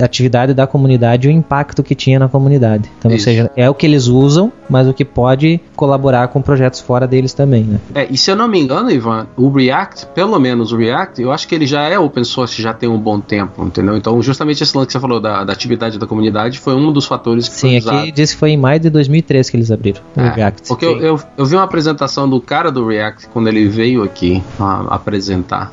atividade 0.00 0.52
da 0.52 0.66
comunidade 0.66 1.28
e 1.28 1.30
o 1.30 1.32
impacto 1.32 1.82
que 1.82 1.94
tinha 1.94 2.18
na 2.18 2.28
comunidade. 2.28 2.90
Então, 2.98 3.10
ou 3.10 3.16
Isso. 3.16 3.24
seja, 3.24 3.50
é 3.56 3.70
o 3.70 3.74
que 3.74 3.86
eles 3.86 4.08
usam, 4.08 4.52
mas 4.68 4.88
o 4.88 4.92
que 4.92 5.04
pode 5.04 5.39
colaborar 5.76 6.28
com 6.28 6.40
projetos 6.42 6.80
fora 6.80 7.06
deles 7.06 7.32
também, 7.32 7.64
né? 7.64 7.78
É, 7.94 8.06
e 8.10 8.16
se 8.16 8.30
eu 8.30 8.36
não 8.36 8.48
me 8.48 8.58
engano, 8.60 8.90
Ivan, 8.90 9.26
o 9.36 9.48
React, 9.50 10.06
pelo 10.14 10.38
menos 10.38 10.72
o 10.72 10.76
React, 10.76 11.22
eu 11.22 11.32
acho 11.32 11.46
que 11.48 11.54
ele 11.54 11.66
já 11.66 11.82
é 11.82 11.98
open 11.98 12.24
source, 12.24 12.60
já 12.60 12.72
tem 12.74 12.88
um 12.88 12.98
bom 12.98 13.20
tempo, 13.20 13.64
entendeu? 13.64 13.96
Então, 13.96 14.20
justamente 14.22 14.62
esse 14.62 14.76
lance 14.76 14.88
que 14.88 14.92
você 14.92 15.00
falou 15.00 15.20
da, 15.20 15.44
da 15.44 15.52
atividade 15.52 15.98
da 15.98 16.06
comunidade 16.06 16.58
foi 16.58 16.74
um 16.74 16.92
dos 16.92 17.06
fatores 17.06 17.48
que 17.48 17.54
Sim, 17.54 17.60
foi 17.60 17.76
aqui 17.78 17.86
usado. 17.86 18.12
diz 18.12 18.32
que 18.32 18.38
foi 18.38 18.50
em 18.50 18.56
maio 18.56 18.80
de 18.80 18.90
2003 18.90 19.48
que 19.50 19.56
eles 19.56 19.70
abriram 19.70 20.00
o 20.16 20.20
É, 20.20 20.30
React. 20.30 20.68
Porque 20.68 20.84
eu, 20.84 20.98
eu, 21.00 21.20
eu 21.38 21.46
vi 21.46 21.54
uma 21.54 21.64
apresentação 21.64 22.28
do 22.28 22.40
cara 22.40 22.70
do 22.70 22.86
React 22.86 23.28
quando 23.28 23.48
ele 23.48 23.66
veio 23.68 24.02
aqui 24.02 24.42
a- 24.58 24.94
apresentar. 24.94 25.70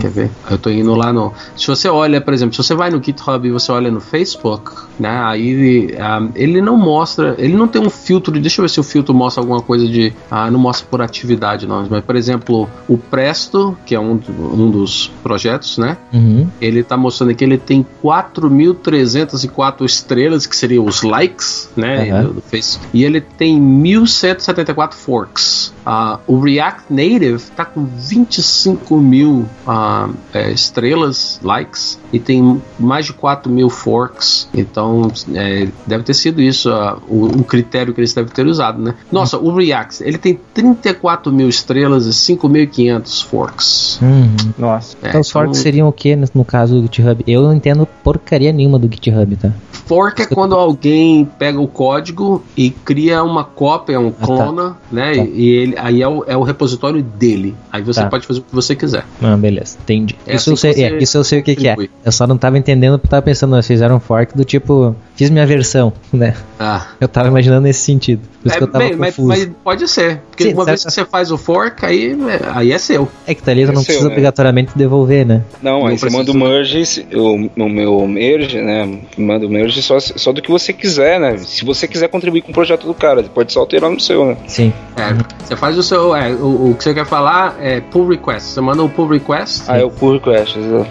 Quer 0.00 0.10
ver? 0.10 0.30
Eu 0.50 0.58
tô 0.58 0.70
indo 0.70 0.94
lá 0.94 1.12
no. 1.12 1.32
Se 1.56 1.66
você 1.66 1.88
olha, 1.88 2.20
por 2.20 2.32
exemplo, 2.32 2.54
se 2.54 2.62
você 2.62 2.74
vai 2.74 2.90
no 2.90 3.02
GitHub 3.02 3.46
e 3.46 3.50
você 3.50 3.70
olha 3.72 3.90
no 3.90 4.00
Facebook, 4.00 4.70
né? 4.98 5.20
Aí 5.24 5.94
ah, 6.00 6.26
ele 6.34 6.60
não 6.60 6.76
mostra, 6.76 7.34
ele 7.38 7.54
não 7.56 7.68
tem 7.68 7.80
um 7.82 7.90
filtro. 7.90 8.32
de- 8.32 8.40
Deixa 8.40 8.60
eu 8.60 8.64
ver 8.64 8.68
se 8.70 8.80
o 8.80 8.82
filtro 8.82 9.12
mostra 9.14 9.42
alguma 9.42 9.60
coisa 9.60 9.86
de. 9.86 10.12
Ah, 10.30 10.50
não 10.50 10.58
mostra 10.58 10.86
por 10.90 11.02
atividade, 11.02 11.66
não. 11.66 11.86
Mas, 11.90 12.04
por 12.04 12.16
exemplo, 12.16 12.68
o 12.88 12.96
Presto, 12.96 13.76
que 13.84 13.94
é 13.94 14.00
um, 14.00 14.18
um 14.38 14.70
dos 14.70 15.10
projetos, 15.22 15.76
né? 15.78 15.96
Uhum. 16.12 16.46
Ele 16.60 16.82
tá 16.82 16.96
mostrando 16.96 17.30
aqui, 17.30 17.44
ele 17.44 17.58
tem 17.58 17.84
4.304 18.02 19.84
estrelas, 19.84 20.46
que 20.46 20.56
seriam 20.56 20.84
os 20.84 21.02
likes, 21.02 21.68
né? 21.76 22.10
Aham. 22.10 22.22
Do, 22.24 22.32
do 22.34 22.40
Face. 22.42 22.78
E 22.92 23.04
ele 23.04 23.20
tem 23.20 23.60
1.174 23.60 24.92
forks. 24.94 25.74
Ah, 25.84 26.18
o 26.26 26.40
React 26.40 26.84
Native 26.90 27.38
tá 27.54 27.64
com 27.64 27.84
25 27.84 28.96
mil 28.98 29.46
ah, 29.66 30.08
é, 30.32 30.50
estrelas, 30.50 31.40
likes, 31.42 31.98
e 32.12 32.18
tem 32.18 32.62
mais 32.78 33.06
de 33.06 33.12
4 33.12 33.50
mil 33.50 33.68
forks. 33.68 34.48
Então, 34.54 35.10
é, 35.34 35.68
deve 35.86 36.04
ter 36.04 36.14
sido 36.14 36.40
isso 36.40 36.70
ah, 36.70 36.98
o, 37.08 37.26
o 37.26 37.44
critério 37.44 37.92
que 37.92 38.00
eles 38.00 38.14
devem 38.14 38.32
ter 38.32 38.46
usado, 38.46 38.80
né? 38.80 38.94
Nossa, 39.10 39.38
o 39.38 39.54
React, 39.54 40.04
ele 40.04 40.18
tem 40.18 40.38
34 40.54 41.32
mil 41.32 41.48
estrelas 41.48 42.06
e 42.06 42.10
5.500 42.10 43.24
forks. 43.24 43.98
Uhum. 44.00 44.36
Nossa. 44.58 44.96
É, 45.02 45.08
Então 45.08 45.20
os 45.20 45.30
forks 45.30 45.58
seriam 45.58 45.88
o 45.88 45.92
que 45.92 46.14
no, 46.14 46.26
no 46.34 46.44
caso 46.44 46.76
do 46.76 46.82
GitHub? 46.82 47.24
Eu 47.26 47.42
não 47.42 47.52
entendo 47.52 47.86
porcaria 48.04 48.52
nenhuma 48.52 48.78
do 48.78 48.88
GitHub, 48.90 49.36
tá? 49.36 49.52
Fork 49.86 50.20
é 50.22 50.26
quando 50.26 50.54
alguém 50.54 51.24
pega 51.38 51.60
o 51.60 51.68
código 51.68 52.44
e 52.56 52.70
cria 52.70 53.22
uma 53.22 53.44
cópia, 53.44 53.98
um 54.00 54.10
tá. 54.10 54.26
clona, 54.26 54.76
né? 54.90 55.14
Tá. 55.16 55.24
E 55.24 55.48
ele, 55.48 55.74
aí 55.78 56.02
é 56.02 56.08
o, 56.08 56.24
é 56.26 56.36
o 56.36 56.42
repositório 56.42 57.02
dele. 57.02 57.54
Aí 57.72 57.82
você 57.82 58.00
Tá. 58.00 58.08
pode 58.08 58.26
fazer 58.26 58.40
o 58.40 58.42
que 58.42 58.54
você 58.54 58.74
quiser. 58.74 59.04
Ah, 59.22 59.36
beleza, 59.36 59.78
entendi. 59.80 60.16
É 60.26 60.34
isso, 60.34 60.52
assim 60.52 60.68
eu 60.68 60.74
sei, 60.74 60.84
é, 60.84 60.98
isso 60.98 61.16
eu 61.16 61.24
sei 61.24 61.40
o 61.40 61.42
que, 61.42 61.54
que 61.54 61.68
é. 61.68 61.76
Eu 62.04 62.12
só 62.12 62.26
não 62.26 62.36
tava 62.36 62.58
entendendo 62.58 62.98
porque 62.98 63.06
eu 63.06 63.10
tava 63.10 63.22
pensando, 63.22 63.50
vocês 63.52 63.66
fizeram 63.66 63.96
um 63.96 64.00
fork 64.00 64.36
do 64.36 64.44
tipo, 64.44 64.94
fiz 65.14 65.30
minha 65.30 65.46
versão, 65.46 65.92
né? 66.12 66.34
Ah. 66.58 66.86
Eu 67.00 67.08
tava 67.08 67.28
imaginando 67.28 67.62
nesse 67.62 67.80
sentido. 67.80 68.22
Por 68.46 68.48
isso 68.48 68.54
É, 68.54 68.58
que 68.58 68.64
eu 68.64 68.68
tava 68.68 68.84
bem, 68.84 68.96
mas, 68.96 69.16
confuso. 69.16 69.28
mas 69.28 69.50
pode 69.64 69.88
ser. 69.88 70.20
Porque 70.30 70.44
Sim, 70.44 70.54
uma 70.54 70.64
vez 70.64 70.84
que 70.84 70.90
você 70.90 71.04
faz 71.04 71.30
o 71.32 71.36
fork, 71.38 71.84
aí, 71.84 72.12
é- 72.28 72.40
aí 72.54 72.72
é 72.72 72.78
seu. 72.78 73.08
É 73.26 73.34
que 73.34 73.42
tá 73.42 73.50
ali, 73.50 73.64
tu 73.64 73.70
É 73.70 73.74
não 73.74 73.80
seu, 73.82 73.86
precisa 73.86 74.08
né? 74.08 74.12
obrigatoriamente 74.14 74.72
devolver, 74.76 75.26
né? 75.26 75.42
Não, 75.62 75.80
Não 75.80 75.86
aí 75.88 75.98
você 75.98 76.08
manda 76.10 76.30
o 76.30 76.34
merge, 76.36 77.06
o, 77.14 77.62
o 77.64 77.68
meu 77.68 78.06
merge, 78.06 78.60
né? 78.60 78.98
Manda 79.18 79.46
o 79.46 79.50
merge 79.50 79.82
só, 79.82 79.98
só 79.98 80.32
do 80.32 80.40
que 80.40 80.50
você 80.50 80.72
quiser, 80.72 81.18
né? 81.20 81.36
Se 81.38 81.64
você 81.64 81.86
quiser 81.88 82.08
contribuir 82.08 82.42
com 82.42 82.50
o 82.50 82.54
projeto 82.54 82.86
do 82.86 82.94
cara, 82.94 83.22
você 83.22 83.28
pode 83.28 83.52
só 83.52 83.60
alterar 83.60 83.90
no 83.90 83.98
seu, 84.00 84.24
né? 84.26 84.36
Sim. 84.46 84.72
É, 84.96 85.12
você 85.44 85.56
faz 85.56 85.76
o 85.76 85.82
seu. 85.82 86.14
É, 86.14 86.30
o, 86.32 86.70
o 86.70 86.74
que 86.76 86.84
você 86.84 86.94
quer 86.94 87.06
falar 87.06 87.56
é 87.60 87.80
pull 87.80 88.08
request. 88.08 88.48
Você 88.50 88.60
manda 88.60 88.82
o 88.82 88.88
pull 88.88 89.08
request. 89.08 89.64
Ah, 89.68 89.78
é 89.78 89.84
o 89.84 89.90
pull 89.90 90.12
request, 90.14 90.58
exato. 90.58 90.86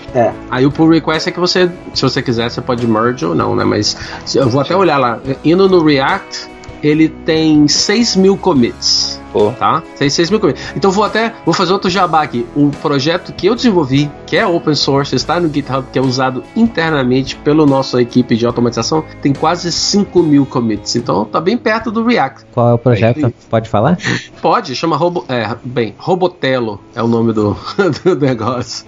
Aí 0.51 0.65
o 0.65 0.71
pull 0.71 0.89
request 0.89 1.29
é 1.29 1.31
que 1.31 1.39
você, 1.39 1.69
se 1.93 2.01
você 2.01 2.21
quiser, 2.21 2.49
você 2.49 2.61
pode 2.61 2.85
merge 2.87 3.25
ou 3.25 3.33
não, 3.35 3.55
né? 3.55 3.63
Mas 3.63 3.95
eu 4.35 4.49
vou 4.49 4.61
até 4.61 4.75
olhar 4.75 4.97
lá. 4.97 5.19
Indo 5.43 5.67
no 5.69 5.83
React, 5.83 6.47
ele 6.85 7.09
tem 7.09 7.67
6 7.67 8.15
mil 8.15 8.37
commits. 8.37 9.19
Pô. 9.33 9.51
Tá? 9.51 9.81
Tem 9.97 10.09
6 10.09 10.29
mil 10.29 10.39
commits. 10.39 10.61
Então 10.77 10.91
vou 10.91 11.03
até. 11.03 11.33
Vou 11.43 11.53
fazer 11.53 11.73
outro 11.73 11.89
jabá 11.89 12.21
aqui. 12.21 12.45
O 12.55 12.69
projeto 12.81 13.33
que 13.33 13.47
eu 13.47 13.55
desenvolvi, 13.55 14.09
que 14.25 14.37
é 14.37 14.45
open 14.47 14.75
source, 14.75 15.13
está 15.15 15.39
no 15.39 15.51
GitHub, 15.51 15.85
que 15.91 15.99
é 15.99 16.01
usado 16.01 16.43
internamente 16.55 17.35
pela 17.37 17.65
nossa 17.65 18.01
equipe 18.01 18.35
de 18.37 18.45
automatização, 18.45 19.03
tem 19.21 19.33
quase 19.33 19.71
5 19.71 20.21
mil 20.23 20.45
commits. 20.45 20.95
Então 20.95 21.25
tá 21.25 21.41
bem 21.41 21.57
perto 21.57 21.91
do 21.91 22.05
React. 22.05 22.45
Qual 22.53 22.69
é 22.69 22.73
o 22.73 22.77
projeto? 22.77 23.25
Aí- 23.25 23.35
Pode 23.49 23.67
falar? 23.69 23.97
Pode, 24.41 24.75
chama 24.75 24.95
Robo. 24.95 25.25
É, 25.27 25.55
bem, 25.63 25.93
Robotelo 25.97 26.79
é 26.95 27.01
o 27.03 27.07
nome 27.07 27.33
do, 27.33 27.57
do 28.05 28.15
negócio. 28.15 28.85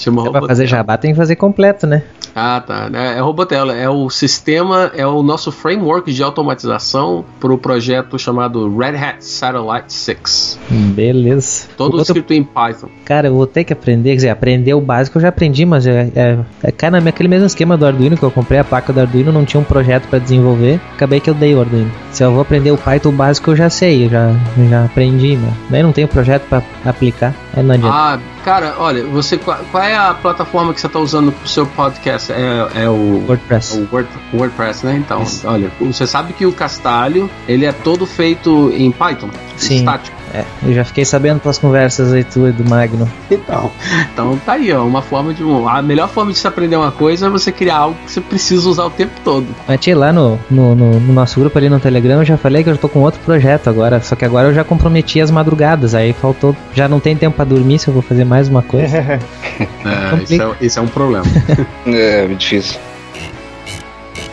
Chama 0.00 0.26
É 0.26 0.30
pra 0.30 0.46
fazer 0.46 0.66
jabá, 0.66 0.96
tem 0.96 1.12
que 1.12 1.16
fazer 1.16 1.36
completo, 1.36 1.86
né? 1.86 2.02
Ah, 2.34 2.62
tá. 2.66 2.88
É, 2.92 3.18
é. 3.18 3.82
É 3.82 3.88
o 3.90 4.08
sistema, 4.08 4.90
é 4.94 5.06
o 5.06 5.22
nosso 5.22 5.52
framework 5.52 6.12
de 6.12 6.22
automatização 6.22 7.24
para 7.38 7.52
o 7.52 7.58
projeto 7.58 8.18
chamado 8.18 8.74
Red 8.76 8.96
Hat 8.96 9.24
Satellite 9.24 9.92
6. 9.92 10.58
Beleza. 10.70 11.66
Todo 11.76 11.98
Outro- 11.98 12.02
escrito 12.02 12.32
em 12.32 12.42
Python. 12.42 12.88
Cara, 13.04 13.28
eu 13.28 13.34
vou 13.34 13.46
ter 13.46 13.64
que 13.64 13.72
aprender, 13.72 14.10
quer 14.10 14.16
dizer, 14.16 14.28
aprender 14.30 14.74
o 14.74 14.80
básico 14.80 15.18
eu 15.18 15.22
já 15.22 15.28
aprendi, 15.28 15.66
mas 15.66 15.86
é, 15.86 16.10
é, 16.14 16.38
é 16.62 16.72
cai 16.72 16.90
naquele 16.90 17.28
mesmo 17.28 17.46
esquema 17.46 17.76
do 17.76 17.84
Arduino, 17.84 18.16
que 18.16 18.22
eu 18.22 18.30
comprei 18.30 18.58
a 18.58 18.64
placa 18.64 18.92
do 18.92 19.00
Arduino, 19.00 19.30
não 19.32 19.44
tinha 19.44 19.60
um 19.60 19.64
projeto 19.64 20.08
pra 20.08 20.18
desenvolver, 20.18 20.80
acabei 20.94 21.20
que 21.20 21.28
eu 21.28 21.34
dei 21.34 21.54
o 21.54 21.60
Arduino. 21.60 21.90
Se 22.20 22.24
eu 22.24 22.32
vou 22.32 22.42
aprender 22.42 22.70
o 22.70 22.76
Python 22.76 23.12
básico, 23.12 23.52
eu 23.52 23.56
já 23.56 23.70
sei, 23.70 24.04
eu 24.04 24.10
já, 24.10 24.30
eu 24.58 24.68
já 24.68 24.84
aprendi, 24.84 25.38
né? 25.38 25.50
Daí 25.70 25.82
não 25.82 25.90
tenho 25.90 26.06
projeto 26.06 26.42
pra 26.50 26.62
aplicar, 26.84 27.34
aí 27.56 27.62
não 27.62 27.74
adianta. 27.74 27.96
Ah, 27.96 28.18
cara, 28.44 28.74
olha, 28.76 29.06
você 29.06 29.38
qual, 29.38 29.56
qual 29.70 29.82
é 29.82 29.96
a 29.96 30.12
plataforma 30.12 30.74
que 30.74 30.82
você 30.82 30.86
está 30.86 30.98
usando 30.98 31.32
para 31.32 31.46
o 31.46 31.48
seu 31.48 31.64
podcast? 31.64 32.30
É, 32.30 32.82
é 32.82 32.88
o 32.90 33.24
WordPress. 33.26 33.78
o 33.78 33.88
Word- 33.90 34.10
WordPress, 34.34 34.84
né? 34.84 34.96
Então, 34.98 35.24
olha, 35.44 35.70
você 35.80 36.06
sabe 36.06 36.34
que 36.34 36.44
o 36.44 36.52
Castalho 36.52 37.30
ele 37.48 37.64
é 37.64 37.72
todo 37.72 38.04
feito 38.04 38.70
em 38.76 38.92
Python, 38.92 39.30
Sim. 39.64 39.76
estático. 39.76 40.16
É, 40.32 40.44
eu 40.62 40.72
já 40.72 40.84
fiquei 40.84 41.04
sabendo 41.04 41.40
pelas 41.40 41.58
conversas 41.58 42.12
aí 42.12 42.22
tu 42.22 42.46
e 42.46 42.52
do 42.52 42.68
Magno. 42.68 43.08
Então, 43.30 43.70
então 44.12 44.36
tá 44.46 44.52
aí, 44.52 44.72
ó, 44.72 44.84
uma 44.84 45.02
forma 45.02 45.34
de 45.34 45.42
a 45.68 45.82
melhor 45.82 46.08
forma 46.08 46.30
de 46.32 46.38
se 46.38 46.46
aprender 46.46 46.76
uma 46.76 46.92
coisa 46.92 47.26
é 47.26 47.28
você 47.28 47.50
criar 47.50 47.78
algo 47.78 47.96
que 48.04 48.12
você 48.12 48.20
precisa 48.20 48.68
usar 48.68 48.84
o 48.84 48.90
tempo 48.90 49.12
todo. 49.24 49.46
Mas 49.66 49.80
tia, 49.80 49.96
lá 49.98 50.12
no, 50.12 50.38
no, 50.50 50.74
no- 50.76 51.00
no 51.00 51.12
nosso 51.12 51.40
grupo 51.40 51.58
ali 51.58 51.68
no 51.68 51.80
Telegram 51.80 52.18
eu 52.20 52.24
já 52.24 52.36
falei 52.36 52.62
que 52.62 52.70
eu 52.70 52.74
já 52.74 52.80
tô 52.80 52.88
com 52.88 53.00
outro 53.00 53.20
projeto 53.24 53.68
agora, 53.68 54.00
só 54.00 54.14
que 54.14 54.24
agora 54.24 54.48
eu 54.48 54.54
já 54.54 54.62
comprometi 54.62 55.20
as 55.20 55.30
madrugadas, 55.32 55.94
aí 55.96 56.12
faltou, 56.12 56.54
já 56.74 56.88
não 56.88 57.00
tem 57.00 57.16
tempo 57.16 57.34
pra 57.34 57.44
dormir 57.44 57.78
se 57.80 57.88
eu 57.88 57.94
vou 57.94 58.02
fazer 58.02 58.24
mais 58.24 58.48
uma 58.48 58.62
coisa. 58.62 59.20
É, 59.60 60.22
isso, 60.22 60.42
é, 60.42 60.50
isso 60.60 60.78
é 60.78 60.82
um 60.82 60.86
problema. 60.86 61.24
É, 61.86 62.26
difícil. 62.28 62.78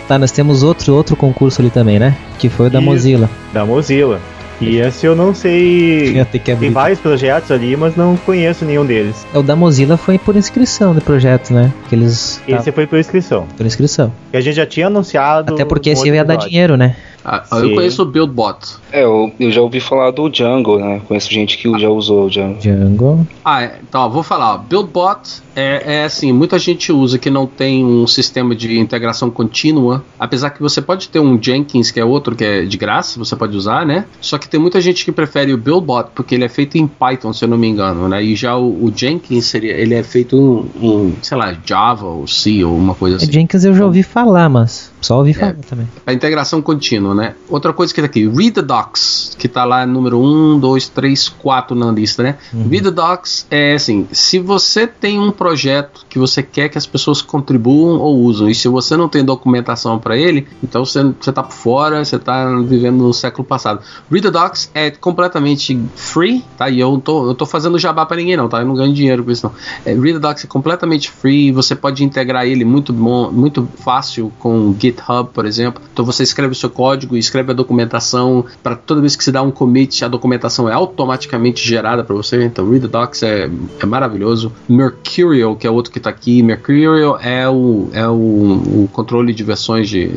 Tá, 0.08 0.18
nós 0.18 0.32
temos 0.32 0.64
outro 0.64 0.94
outro 0.94 1.16
concurso 1.18 1.62
ali 1.62 1.70
também, 1.70 2.00
né? 2.00 2.16
Que 2.40 2.48
foi 2.50 2.68
o 2.68 2.70
da 2.70 2.80
Isso. 2.80 2.86
Mozilla. 2.88 3.30
Da 3.54 3.66
Mozilla. 3.66 4.22
E 4.60 4.78
esse 4.78 5.06
eu 5.06 5.16
não 5.16 5.34
sei. 5.34 6.26
Tem 6.60 6.72
vários 6.72 7.00
projetos 7.00 7.52
ali, 7.52 7.76
mas 7.76 7.96
não 7.96 8.18
conheço 8.18 8.66
nenhum 8.66 8.86
deles. 8.86 9.26
O 9.34 9.44
da 9.44 9.56
Mozilla 9.56 9.98
foi 9.98 10.18
por 10.18 10.36
inscrição 10.36 10.96
de 10.96 11.02
projeto, 11.02 11.54
né? 11.54 11.72
Que 11.90 11.96
eles. 11.96 12.42
Esse 12.48 12.66
tá, 12.66 12.72
foi 12.72 12.88
por 12.88 12.98
inscrição. 12.98 13.48
por 13.56 13.66
inscrição. 13.66 14.12
Que 14.32 14.38
a 14.38 14.42
gente 14.42 14.56
já 14.56 14.66
tinha 14.66 14.88
anunciado. 14.88 15.54
Até 15.54 15.64
porque 15.64 15.92
esse 15.92 16.08
ia 16.08 16.26
dar 16.26 16.38
dinheiro, 16.38 16.76
né? 16.76 16.96
Ah, 17.28 17.44
eu 17.60 17.76
conheço 17.76 18.02
o 18.04 18.06
BuildBot. 18.06 18.78
É, 18.90 19.04
eu, 19.04 19.30
eu 19.38 19.52
já 19.52 19.60
ouvi 19.62 19.82
falar 19.82 20.12
do 20.12 20.30
Django, 20.30 20.80
né? 20.80 21.02
Conheço 21.06 21.30
gente 21.30 21.58
que 21.58 21.78
já 21.78 21.90
usou 21.90 22.28
o 22.28 22.30
Django. 22.30 22.60
Django. 22.60 23.28
Ah, 23.44 23.64
é, 23.64 23.80
então, 23.88 24.02
ó, 24.02 24.08
vou 24.10 24.24
falar. 24.24 24.56
Ó, 24.56 24.58
BuildBot 24.60 25.42
é, 25.54 25.98
é 25.98 26.04
assim, 26.06 26.32
muita 26.32 26.58
gente 26.58 26.92
usa 26.92 27.18
que 27.18 27.30
não 27.30 27.46
tem 27.46 27.84
um 27.84 28.08
sistema 28.08 28.56
de 28.56 28.80
integração 28.80 29.30
contínua. 29.30 30.06
Apesar 30.18 30.52
que 30.52 30.62
você 30.62 30.82
pode 30.82 31.10
ter 31.10 31.20
um 31.20 31.38
Jenkins, 31.42 31.92
que 31.92 32.00
é 32.00 32.06
outro 32.06 32.34
que 32.34 32.46
é 32.46 32.64
de 32.64 32.78
graça, 32.78 33.20
você 33.20 33.36
pode 33.36 33.58
usar, 33.58 33.86
né? 33.86 34.06
Só 34.22 34.38
que 34.38 34.48
tem 34.48 34.60
muita 34.60 34.80
gente 34.80 35.04
que 35.04 35.12
prefere 35.12 35.54
o 35.54 35.58
BuildBot 35.58 36.12
porque 36.16 36.34
ele 36.34 36.46
é 36.46 36.50
feito 36.50 36.78
em 36.78 36.88
Python, 36.88 37.34
se 37.34 37.44
eu 37.44 37.50
não 37.50 37.58
me 37.58 37.68
engano, 37.68 38.08
né? 38.08 38.24
E 38.24 38.36
já 38.38 38.56
o, 38.56 38.86
o 38.86 38.94
Jenkins 38.96 39.46
seria, 39.46 39.74
ele 39.74 39.96
é 39.96 40.04
feito 40.04 40.70
em, 40.80 40.88
em, 40.88 41.18
sei 41.22 41.38
lá, 41.38 41.54
Java 41.66 42.06
ou 42.06 42.26
C 42.26 42.64
ou 42.64 42.78
uma 42.78 42.96
coisa 42.96 43.16
É, 43.16 43.18
assim. 43.18 43.32
Jenkins 43.32 43.66
eu 43.66 43.76
já 43.76 43.84
ouvi 43.84 44.02
falar, 44.02 44.48
mas 44.48 44.94
só 45.02 45.18
ouvi 45.18 45.34
falar 45.34 45.56
também. 45.70 45.88
A 46.06 46.14
integração 46.14 46.62
contínua, 46.62 47.14
né? 47.18 47.36
Outra 47.50 47.74
coisa 47.74 47.94
que 47.94 48.02
tá 48.02 48.06
aqui, 48.06 48.28
Read 48.28 48.52
the 48.52 48.62
Docs, 48.62 49.36
que 49.38 49.48
tá 49.48 49.66
lá 49.66 49.86
número 49.86 50.20
1, 50.20 50.60
2, 50.60 50.90
3, 50.90 51.30
4 51.30 51.76
na 51.76 51.92
lista, 51.92 52.24
né? 52.24 52.38
Read 52.54 52.84
the 52.84 52.92
Docs 52.92 53.48
é 53.50 53.74
assim, 53.74 54.08
se 54.12 54.40
você 54.40 54.88
tem 54.88 55.20
um 55.20 55.32
projeto 55.32 56.06
que 56.08 56.20
você 56.20 56.42
quer 56.42 56.70
que 56.70 56.78
as 56.78 56.86
pessoas 56.86 57.22
contribuam 57.22 58.00
ou 58.00 58.18
usam, 58.20 58.50
e 58.50 58.56
se 58.56 58.68
você 58.68 58.96
não 58.96 59.10
tem 59.10 59.24
documentação 59.24 60.00
para 60.00 60.18
ele, 60.18 60.48
então 60.64 60.86
você, 60.86 61.04
você 61.20 61.32
tá 61.32 61.44
por 61.44 61.54
fora, 61.54 62.04
você 62.04 62.18
tá 62.18 62.46
vivendo 62.62 62.98
no 62.98 63.14
século 63.14 63.44
passado. 63.44 63.82
Read 64.10 64.24
the 64.24 64.32
Docs 64.32 64.72
é 64.74 64.92
completamente 64.92 65.80
free, 65.96 66.44
tá? 66.58 66.70
E 66.70 66.80
eu 66.80 67.02
tô, 67.04 67.28
eu 67.28 67.36
tô 67.36 67.46
fazendo 67.46 67.78
jabá 67.80 68.06
para 68.06 68.18
ninguém 68.18 68.38
não, 68.38 68.48
tá? 68.48 68.60
Eu 68.60 68.66
não 68.66 68.76
ganho 68.76 68.94
dinheiro 68.94 69.24
com 69.24 69.32
isso 69.32 69.46
não. 69.46 69.54
É, 69.86 69.94
Read 69.94 70.14
the 70.14 70.20
Docs 70.20 70.46
é 70.46 70.48
completamente 70.48 71.10
free, 71.10 71.52
você 71.52 71.76
pode 71.76 72.04
integrar 72.04 72.46
ele 72.46 72.64
muito 72.64 72.94
bom, 72.94 73.32
muito 73.32 73.68
fácil 73.84 74.32
com 74.40 74.76
GitHub, 74.80 75.30
por 75.34 75.46
exemplo. 75.46 75.82
Então 75.92 76.06
você 76.06 76.24
escreve 76.24 76.52
o 76.52 76.56
seu 76.56 76.70
código, 76.70 76.97
escreve 77.18 77.52
a 77.52 77.54
documentação, 77.54 78.46
para 78.64 78.76
toda 78.76 79.02
vez 79.02 79.16
que 79.16 79.24
você 79.24 79.32
dá 79.32 79.42
um 79.42 79.52
commit, 79.52 80.04
a 80.04 80.08
documentação 80.08 80.68
é 80.70 80.74
automaticamente 80.74 81.66
gerada 81.68 82.04
para 82.04 82.16
você. 82.16 82.44
Então 82.44 82.70
Read 82.70 82.82
the 82.82 82.88
Docs 82.88 83.24
é, 83.24 83.50
é 83.80 83.86
maravilhoso. 83.86 84.52
Mercurial, 84.68 85.56
que 85.56 85.68
é 85.68 85.72
outro 85.72 85.92
que 85.92 86.00
tá 86.00 86.10
aqui, 86.10 86.42
Mercurial 86.42 87.20
é 87.22 87.48
o, 87.50 87.90
é 87.94 88.08
o, 88.08 88.14
o 88.14 88.90
controle 88.92 89.34
de 89.34 89.44
versões 89.44 89.90
de, 89.90 90.10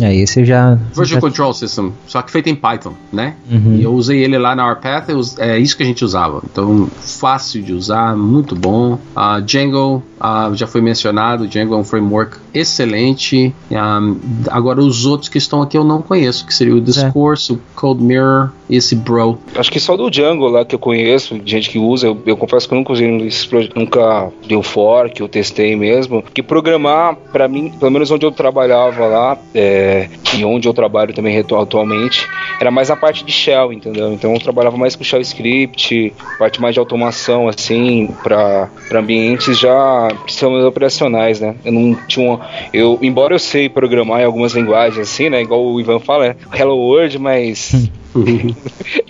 é, 0.00 0.06
É, 0.06 0.16
esse 0.16 0.44
já. 0.44 0.74
Version 0.94 1.16
já- 1.16 1.20
Control 1.20 1.52
System, 1.52 1.92
só 2.06 2.22
que 2.22 2.30
feito 2.30 2.48
em 2.48 2.54
Python, 2.54 2.94
né? 3.12 3.34
Uhum. 3.50 3.76
E 3.76 3.82
eu 3.82 3.92
usei 3.94 4.22
ele 4.22 4.38
lá 4.38 4.54
na 4.54 4.64
Warpath, 4.66 5.08
é 5.38 5.58
isso 5.58 5.76
que 5.76 5.82
a 5.82 5.86
gente 5.86 6.04
usava. 6.04 6.42
Então, 6.50 6.88
fácil 7.00 7.62
de 7.62 7.72
usar, 7.72 8.16
muito 8.16 8.54
bom. 8.54 8.98
A 9.14 9.40
Django, 9.40 10.02
ah, 10.20 10.50
já 10.54 10.66
foi 10.66 10.80
mencionado, 10.80 11.46
Django 11.46 11.74
é 11.74 11.76
um 11.76 11.84
framework 11.84 12.36
excelente. 12.54 13.54
Ah, 13.74 14.00
agora, 14.50 14.80
os 14.80 15.06
outros 15.06 15.28
que 15.28 15.38
estão 15.38 15.62
aqui, 15.62 15.76
eu 15.76 15.81
eu 15.82 15.86
não 15.86 16.00
conheço, 16.00 16.46
que 16.46 16.54
seria 16.54 16.74
o 16.74 16.80
Discourse, 16.80 17.52
o 17.52 17.60
Cold 17.74 18.02
Mirror 18.02 18.50
e 18.68 18.76
esse 18.76 18.94
Bro. 18.94 19.38
Acho 19.54 19.70
que 19.70 19.80
só 19.80 19.96
do 19.96 20.10
Django 20.10 20.48
lá 20.48 20.64
que 20.64 20.74
eu 20.74 20.78
conheço, 20.78 21.40
gente 21.44 21.68
que 21.68 21.78
usa, 21.78 22.06
eu, 22.06 22.22
eu 22.24 22.36
confesso 22.36 22.66
que 22.66 22.74
eu 22.74 22.78
nunca 22.78 22.92
usei 22.92 23.26
esses 23.26 23.44
projetos, 23.44 23.76
nunca 23.76 24.32
deu 24.46 24.62
fork, 24.62 25.20
eu 25.20 25.28
testei 25.28 25.76
mesmo. 25.76 26.22
Que 26.32 26.42
programar, 26.42 27.16
para 27.32 27.46
mim, 27.48 27.70
pelo 27.78 27.90
menos 27.90 28.10
onde 28.10 28.24
eu 28.24 28.32
trabalhava 28.32 29.06
lá, 29.06 29.38
é, 29.54 30.08
e 30.36 30.44
onde 30.44 30.66
eu 30.66 30.72
trabalho 30.72 31.12
também 31.12 31.38
atualmente, 31.38 32.26
era 32.60 32.70
mais 32.70 32.90
a 32.90 32.96
parte 32.96 33.24
de 33.24 33.32
shell, 33.32 33.72
entendeu? 33.72 34.12
Então 34.12 34.32
eu 34.32 34.40
trabalhava 34.40 34.76
mais 34.76 34.96
com 34.96 35.04
shell 35.04 35.20
script, 35.20 36.14
parte 36.38 36.60
mais 36.60 36.74
de 36.74 36.80
automação, 36.80 37.48
assim, 37.48 38.08
para 38.22 38.70
ambientes 38.92 39.58
já 39.58 40.08
sistemas 40.26 40.64
operacionais, 40.64 41.40
né? 41.40 41.56
Eu 41.64 41.72
não 41.72 41.94
tinha 42.06 42.26
uma, 42.26 42.40
eu, 42.72 42.98
embora 43.02 43.34
eu 43.34 43.38
sei 43.38 43.68
programar 43.68 44.20
em 44.20 44.24
algumas 44.24 44.52
linguagens 44.52 44.98
assim, 44.98 45.28
né, 45.28 45.42
igual 45.42 45.71
o 45.72 45.80
Ivan 45.80 45.98
fala, 45.98 46.26
é 46.26 46.36
Hello 46.52 46.76
World, 46.76 47.18
mas 47.18 47.72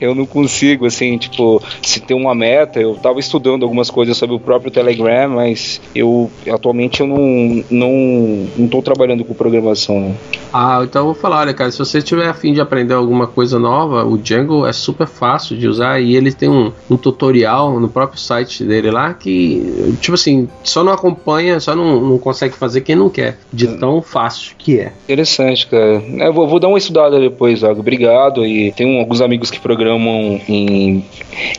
eu 0.01 0.15
não 0.15 0.27
consigo, 0.27 0.87
assim, 0.87 1.19
tipo, 1.19 1.63
se 1.83 2.01
tem 2.01 2.17
uma 2.17 2.35
meta, 2.35 2.81
eu 2.81 2.95
tava 2.95 3.21
estudando 3.21 3.63
algumas 3.65 3.91
coisas 3.91 4.17
sobre 4.17 4.37
o 4.37 4.41
próprio 4.41 4.71
Telegram, 4.71 5.29
mas 5.31 5.81
eu 5.95 6.31
atualmente 6.51 7.01
eu 7.01 7.07
não, 7.07 7.65
não, 7.71 8.49
não 8.57 8.69
tô 8.69 8.83
trabalhando 8.83 9.25
com 9.25 9.35
programação. 9.35 10.01
Né? 10.01 10.15
Ah, 10.53 10.81
então 10.83 11.03
eu 11.03 11.07
vou 11.07 11.15
falar, 11.15 11.41
olha, 11.41 11.55
cara, 11.55 11.71
se 11.71 11.79
você 11.79 12.03
tiver 12.03 12.29
afim 12.29 12.53
de 12.53 12.61
aprender 12.61 12.95
alguma 12.95 13.27
coisa 13.27 13.59
nova, 13.59 14.05
o 14.05 14.19
Django 14.19 14.67
é 14.67 14.73
super 14.73 15.07
fácil 15.07 15.57
de 15.57 15.67
usar 15.67 16.01
e 16.01 16.15
ele 16.17 16.33
tem 16.33 16.49
um, 16.49 16.73
um 16.91 16.97
tutorial 16.97 17.81
no 17.81 17.89
próprio 17.89 18.21
site 18.21 18.65
dele 18.65 18.91
lá 18.91 19.15
que, 19.15 19.97
tipo 20.01 20.15
assim, 20.15 20.49
só 20.63 20.85
não 20.85 20.93
acompanha, 20.93 21.59
só 21.59 21.75
não, 21.75 22.01
não 22.01 22.19
consegue 22.19 22.55
fazer 22.55 22.83
quem 22.83 22.97
não 22.97 23.09
quer, 23.09 23.39
de 23.53 23.67
tão 23.79 24.03
fácil 24.03 24.55
que 24.59 24.79
é. 24.79 24.93
Interessante, 25.05 25.67
cara. 25.67 26.03
Eu 26.19 26.33
vou, 26.33 26.47
vou 26.47 26.61
dar 26.61 26.69
uma 26.69 26.79
estudada 26.79 27.19
depois, 27.19 27.61
Zago. 27.61 27.81
Obrigado. 27.81 28.45
E 28.45 28.73
tem 28.73 28.87
um, 28.87 28.92
alguns 28.99 29.21
amigos 29.21 29.51
que 29.51 29.61
programam 29.61 30.41
em, 30.49 31.05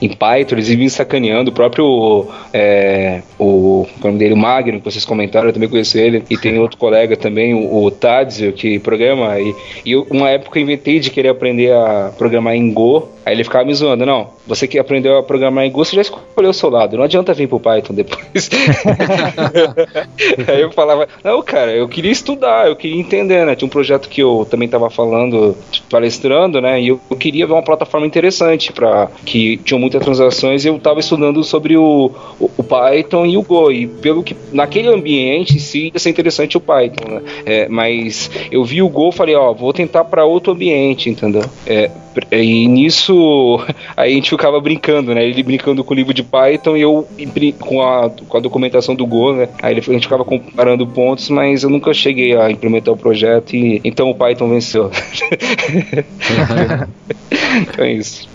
em 0.01 0.09
Python, 0.09 0.55
eles 0.55 0.67
vivem 0.67 0.89
sacaneando. 0.89 1.51
O 1.51 1.53
próprio 1.53 2.27
é, 2.53 3.21
o, 3.37 3.87
o 3.99 4.03
nome 4.03 4.17
dele, 4.17 4.33
o 4.33 4.37
Magno, 4.37 4.79
que 4.79 4.85
vocês 4.85 5.05
comentaram, 5.05 5.47
eu 5.47 5.53
também 5.53 5.69
conheço 5.69 5.97
ele. 5.97 6.23
E 6.29 6.37
tem 6.37 6.59
outro 6.59 6.77
colega 6.77 7.15
também, 7.17 7.53
o, 7.53 7.83
o 7.83 7.91
Tadzio, 7.91 8.53
que 8.53 8.79
programa. 8.79 9.39
E, 9.39 9.55
e 9.85 9.95
uma 9.95 10.29
época 10.29 10.59
eu 10.59 10.63
inventei 10.63 10.99
de 10.99 11.09
querer 11.09 11.29
aprender 11.29 11.71
a 11.73 12.11
programar 12.17 12.55
em 12.55 12.71
Go. 12.71 13.09
Aí 13.25 13.33
ele 13.33 13.43
ficava 13.43 13.63
me 13.63 13.73
zoando, 13.73 14.05
não, 14.05 14.31
você 14.45 14.67
que 14.67 14.77
aprendeu 14.77 15.17
a 15.17 15.23
programar 15.23 15.63
em 15.63 15.71
Go, 15.71 15.85
você 15.85 15.95
já 15.95 16.01
escolheu 16.01 16.49
o 16.49 16.53
seu 16.53 16.69
lado, 16.69 16.97
não 16.97 17.05
adianta 17.05 17.33
vir 17.33 17.47
pro 17.47 17.57
Python 17.59 17.93
depois. 17.93 18.49
Aí 20.45 20.61
eu 20.61 20.69
falava, 20.73 21.07
não, 21.23 21.41
cara, 21.41 21.71
eu 21.71 21.87
queria 21.87 22.11
estudar, 22.11 22.67
eu 22.67 22.75
queria 22.75 22.99
entender, 22.99 23.45
né? 23.45 23.55
Tinha 23.55 23.65
um 23.65 23.69
projeto 23.69 24.09
que 24.09 24.21
eu 24.21 24.45
também 24.49 24.67
tava 24.67 24.89
falando, 24.89 25.55
palestrando, 25.89 26.59
né? 26.59 26.81
E 26.81 26.89
eu 26.89 26.99
queria 27.23 27.47
ver 27.47 27.53
uma 27.53 27.63
plataforma 27.63 28.05
interessante 28.05 28.73
para 28.73 29.09
que 29.25 29.55
tinham 29.63 29.79
muitas 29.79 30.03
transações 30.03 30.65
eu 30.65 30.77
tava 30.77 30.99
estudando 30.99 31.41
sobre 31.41 31.77
o, 31.77 32.11
o, 32.37 32.51
o, 32.57 32.63
Python 32.63 33.25
e 33.25 33.37
o 33.37 33.41
Go. 33.41 33.71
E 33.71 33.87
pelo 33.87 34.21
que 34.21 34.35
naquele 34.51 34.89
ambiente 34.89 35.57
sim 35.57 35.89
ia 35.93 35.99
ser 35.99 36.09
interessante 36.09 36.57
o 36.57 36.59
Python, 36.59 37.09
né? 37.09 37.21
É, 37.45 37.69
mas 37.69 38.29
eu 38.51 38.65
vi 38.65 38.81
o 38.81 38.89
Go 38.89 39.07
e 39.07 39.13
falei, 39.13 39.35
ó, 39.35 39.53
vou 39.53 39.71
tentar 39.71 40.03
para 40.03 40.25
outro 40.25 40.51
ambiente, 40.51 41.09
entendeu? 41.09 41.43
É, 41.65 41.89
e 42.29 42.67
nisso, 42.67 43.57
aí 43.95 44.11
a 44.11 44.15
gente 44.15 44.29
ficava 44.29 44.59
brincando, 44.59 45.15
né? 45.15 45.25
Ele 45.25 45.41
brincando 45.43 45.81
com 45.81 45.93
o 45.93 45.97
livro 45.97 46.13
de 46.13 46.23
Python 46.23 46.75
e 46.75 46.81
eu 46.81 47.07
com 47.57 47.81
a, 47.81 48.09
com 48.09 48.37
a 48.37 48.41
documentação 48.41 48.95
do 48.95 49.05
Go, 49.05 49.31
né? 49.31 49.47
Aí 49.61 49.77
a 49.77 49.79
gente 49.79 50.03
ficava 50.03 50.25
comparando 50.25 50.85
pontos, 50.85 51.29
mas 51.29 51.63
eu 51.63 51.69
nunca 51.69 51.93
cheguei 51.93 52.35
a 52.35 52.51
implementar 52.51 52.93
o 52.93 52.97
projeto 52.97 53.55
e 53.55 53.79
então 53.85 54.09
o 54.09 54.15
Python 54.15 54.49
venceu. 54.49 54.91
então 57.61 57.85
é 57.85 57.93
isso. 57.93 58.27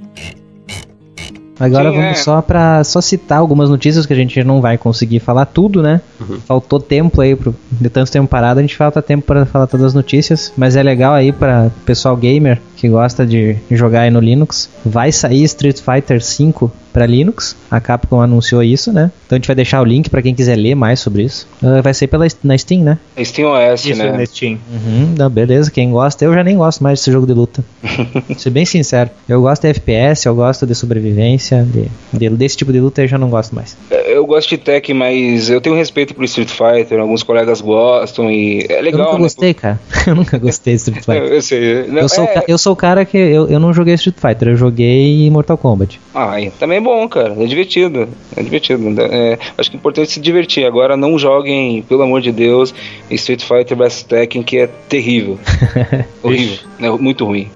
Agora 1.61 1.91
Sim, 1.91 1.97
vamos 1.97 2.11
é. 2.12 2.22
só 2.22 2.41
para 2.41 2.85
só 2.85 3.01
citar 3.01 3.39
algumas 3.39 3.68
notícias 3.68 4.07
que 4.07 4.12
a 4.12 4.16
gente 4.16 4.43
não 4.45 4.61
vai 4.61 4.79
conseguir 4.79 5.18
falar 5.18 5.45
tudo, 5.47 5.83
né? 5.83 6.01
Uhum. 6.20 6.39
Faltou 6.41 6.79
tempo 6.79 7.20
aí 7.20 7.35
pro, 7.35 7.55
de 7.70 7.89
tanto 7.89 8.12
tempo 8.12 8.29
parado, 8.29 8.61
a 8.61 8.62
gente 8.62 8.76
falta 8.76 9.03
tempo 9.03 9.26
para 9.26 9.45
falar 9.45 9.66
todas 9.66 9.87
as 9.87 9.95
notícias, 9.95 10.53
mas 10.57 10.76
é 10.76 10.83
legal 10.83 11.14
aí 11.14 11.33
para 11.33 11.70
pessoal 11.85 12.16
gamer 12.16 12.61
que 12.79 12.89
gosta 12.89 13.26
de 13.26 13.57
jogar 13.70 14.03
aí 14.03 14.11
no 14.11 14.20
Linux. 14.20 14.70
Vai 14.85 15.11
sair 15.11 15.43
Street 15.43 15.81
Fighter 15.81 16.20
V 16.20 16.70
para 16.93 17.07
Linux. 17.07 17.57
A 17.70 17.81
Capcom 17.81 18.20
anunciou 18.20 18.62
isso, 18.62 18.93
né? 18.93 19.11
Então 19.26 19.37
a 19.37 19.39
gente 19.39 19.47
vai 19.47 19.57
deixar 19.57 19.81
o 19.83 19.85
link 19.85 20.09
para 20.09 20.22
quem 20.22 20.35
quiser 20.35 20.57
ler 20.57 20.74
mais 20.74 21.01
sobre 21.01 21.22
isso. 21.22 21.47
Uh, 21.62 21.83
vai 21.83 21.93
ser 21.93 22.07
pela 22.07 22.26
na 22.43 22.57
Steam, 22.57 22.83
né? 22.83 22.99
Steam 23.22 23.51
OS, 23.51 23.85
isso, 23.85 23.99
né? 23.99 24.12
na 24.12 24.24
Steam. 24.24 24.59
Uhum, 24.70 25.14
não, 25.18 25.29
beleza. 25.29 25.70
Quem 25.70 25.91
gosta, 25.91 26.24
eu 26.24 26.33
já 26.33 26.43
nem 26.43 26.57
gosto 26.57 26.83
mais 26.83 26.99
desse 26.99 27.12
jogo 27.12 27.26
de 27.26 27.33
luta. 27.33 27.64
ser 28.37 28.51
bem 28.51 28.64
sincero, 28.64 29.11
eu 29.29 29.41
gosto 29.43 29.62
de 29.62 29.68
FPS, 29.68 30.26
eu 30.26 30.35
gosto 30.35 30.66
de 30.66 30.74
sobrevivência, 30.74 31.64
de, 31.64 31.89
de, 32.12 32.31
desse 32.31 32.57
tipo 32.57 32.72
de 32.72 32.81
luta 32.81 33.03
eu 33.03 33.09
já 33.09 33.18
não 33.18 33.29
gosto 33.29 33.55
mais. 33.55 33.76
É, 33.91 34.16
eu 34.16 34.24
gosto 34.26 34.49
de 34.49 34.59
tech, 34.59 34.93
mas 34.95 35.51
eu 35.51 35.61
tenho 35.61 35.76
respeito 35.76 36.14
pro 36.14 36.24
Street 36.24 36.51
Fighter, 36.51 37.01
alguns 37.01 37.22
colegas 37.22 37.61
gostam 37.61 38.31
e 38.31 38.66
é 38.68 38.81
legal. 38.81 39.01
Eu 39.01 39.05
nunca 39.05 39.12
né? 39.12 39.22
gostei, 39.22 39.55
cara. 39.55 39.81
eu 40.07 40.14
nunca 40.14 40.39
gostei 40.39 40.74
de 40.74 40.81
Street 40.81 41.05
Fighter. 41.05 41.33
eu, 41.33 41.43
sei. 41.43 41.87
Não, 41.87 42.03
eu, 42.03 42.09
sou 42.09 42.24
é... 42.24 42.45
eu 42.49 42.59
sou 42.59 42.68
o 42.73 42.77
cara 42.77 43.05
que 43.05 43.16
eu, 43.16 43.49
eu 43.49 43.61
não 43.61 43.73
joguei 43.73 43.95
Street 43.95 44.16
Fighter, 44.19 44.49
eu 44.49 44.57
joguei 44.57 45.31
Mortal 45.31 45.59
Kombat. 45.59 46.01
Ah, 46.14 46.37
também 46.59 46.79
é 46.79 46.81
bom, 46.81 47.09
cara. 47.09 47.35
É 47.43 47.47
divertido. 47.47 48.09
É 48.37 48.43
divertido. 48.43 49.01
É, 49.01 49.39
acho 49.57 49.71
que 49.71 49.77
é 49.77 49.79
importante 49.79 50.11
se 50.12 50.21
divertir. 50.21 50.64
Agora 50.64 50.97
não 50.97 51.19
joguem, 51.19 51.83
pelo 51.83 52.03
amor 52.03 52.21
de 52.21 52.33
Deus, 52.33 52.75
Street 53.11 53.43
Fighter 53.43 53.77
vs 53.77 54.03
Tekken, 54.03 54.43
que 54.43 54.59
é 54.59 54.66
terrível. 54.89 55.39
Horrível. 56.23 56.59
É 56.81 56.91
muito 56.91 57.25
ruim. 57.25 57.51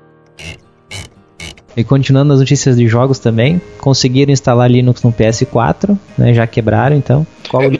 E 1.76 1.82
continuando 1.82 2.34
as 2.34 2.40
notícias 2.40 2.76
de 2.76 2.86
jogos 2.86 3.18
também, 3.18 3.60
conseguiram 3.78 4.30
instalar 4.30 4.70
Linux 4.70 5.02
no 5.02 5.12
PS4, 5.12 5.96
né, 6.18 6.34
já 6.34 6.46
quebraram 6.46 6.94
então. 6.94 7.26
Qual 7.48 7.62
é, 7.62 7.70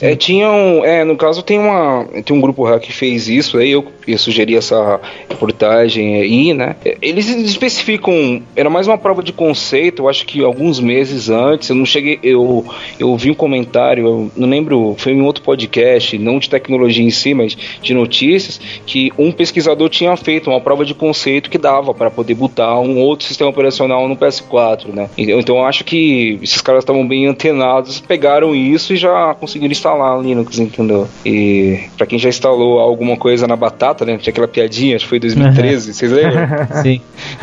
é, 0.00 0.16
tinham, 0.16 0.84
é, 0.84 1.04
no 1.04 1.16
caso 1.16 1.42
tem 1.42 1.58
uma, 1.58 2.04
tem 2.24 2.36
um 2.36 2.40
grupo 2.40 2.62
que 2.78 2.92
fez 2.92 3.28
isso, 3.28 3.58
aí 3.58 3.70
eu, 3.70 3.84
eu 4.06 4.18
sugeri 4.18 4.56
essa 4.56 5.00
reportagem 5.28 6.16
aí, 6.16 6.54
né? 6.54 6.76
Eles 7.00 7.28
especificam, 7.28 8.42
era 8.56 8.70
mais 8.70 8.86
uma 8.86 8.98
prova 8.98 9.22
de 9.22 9.32
conceito, 9.32 10.02
eu 10.02 10.08
acho 10.08 10.26
que 10.26 10.42
alguns 10.42 10.80
meses 10.80 11.28
antes, 11.28 11.68
eu 11.68 11.76
não 11.76 11.86
cheguei, 11.86 12.18
eu, 12.22 12.64
eu 12.98 13.16
vi 13.16 13.30
um 13.30 13.34
comentário, 13.34 14.06
eu 14.06 14.30
não 14.36 14.48
lembro, 14.48 14.94
foi 14.98 15.12
em 15.12 15.22
outro 15.22 15.42
podcast, 15.42 16.16
não 16.18 16.38
de 16.38 16.48
tecnologia 16.48 17.04
em 17.04 17.10
si, 17.10 17.34
mas 17.34 17.56
de 17.80 17.94
notícias, 17.94 18.60
que 18.86 19.12
um 19.18 19.32
pesquisador 19.32 19.88
tinha 19.88 20.16
feito 20.16 20.50
uma 20.50 20.60
prova 20.60 20.84
de 20.84 20.94
conceito 20.94 21.50
que 21.50 21.58
dava 21.58 21.92
para 21.92 22.10
poder 22.10 22.34
botar 22.34 22.78
um 22.78 22.98
outro 22.98 23.26
sistema 23.26 23.50
operacional 23.50 24.08
no 24.08 24.16
PS4, 24.16 24.92
né? 24.92 25.10
Então 25.16 25.58
eu 25.58 25.64
acho 25.64 25.84
que 25.84 26.38
esses 26.42 26.60
caras 26.60 26.82
estavam 26.82 27.06
bem 27.06 27.26
antenados, 27.26 28.00
pegaram 28.00 28.54
isso 28.54 28.94
e 28.94 28.96
já 28.96 29.34
conseguiram 29.34 29.72
instalar 29.82 30.20
Linux, 30.20 30.58
entendeu? 30.58 31.08
E 31.26 31.80
pra 31.96 32.06
quem 32.06 32.18
já 32.18 32.28
instalou 32.28 32.78
alguma 32.78 33.16
coisa 33.16 33.46
na 33.46 33.56
batata, 33.56 34.04
né? 34.04 34.16
Tinha 34.16 34.30
aquela 34.30 34.46
piadinha, 34.48 34.94
acho 34.94 35.04
que 35.04 35.08
foi 35.10 35.18
2013, 35.18 35.88
uhum. 35.88 35.94
vocês 35.94 36.12
lembram? 36.12 36.48
Sim. 36.82 37.00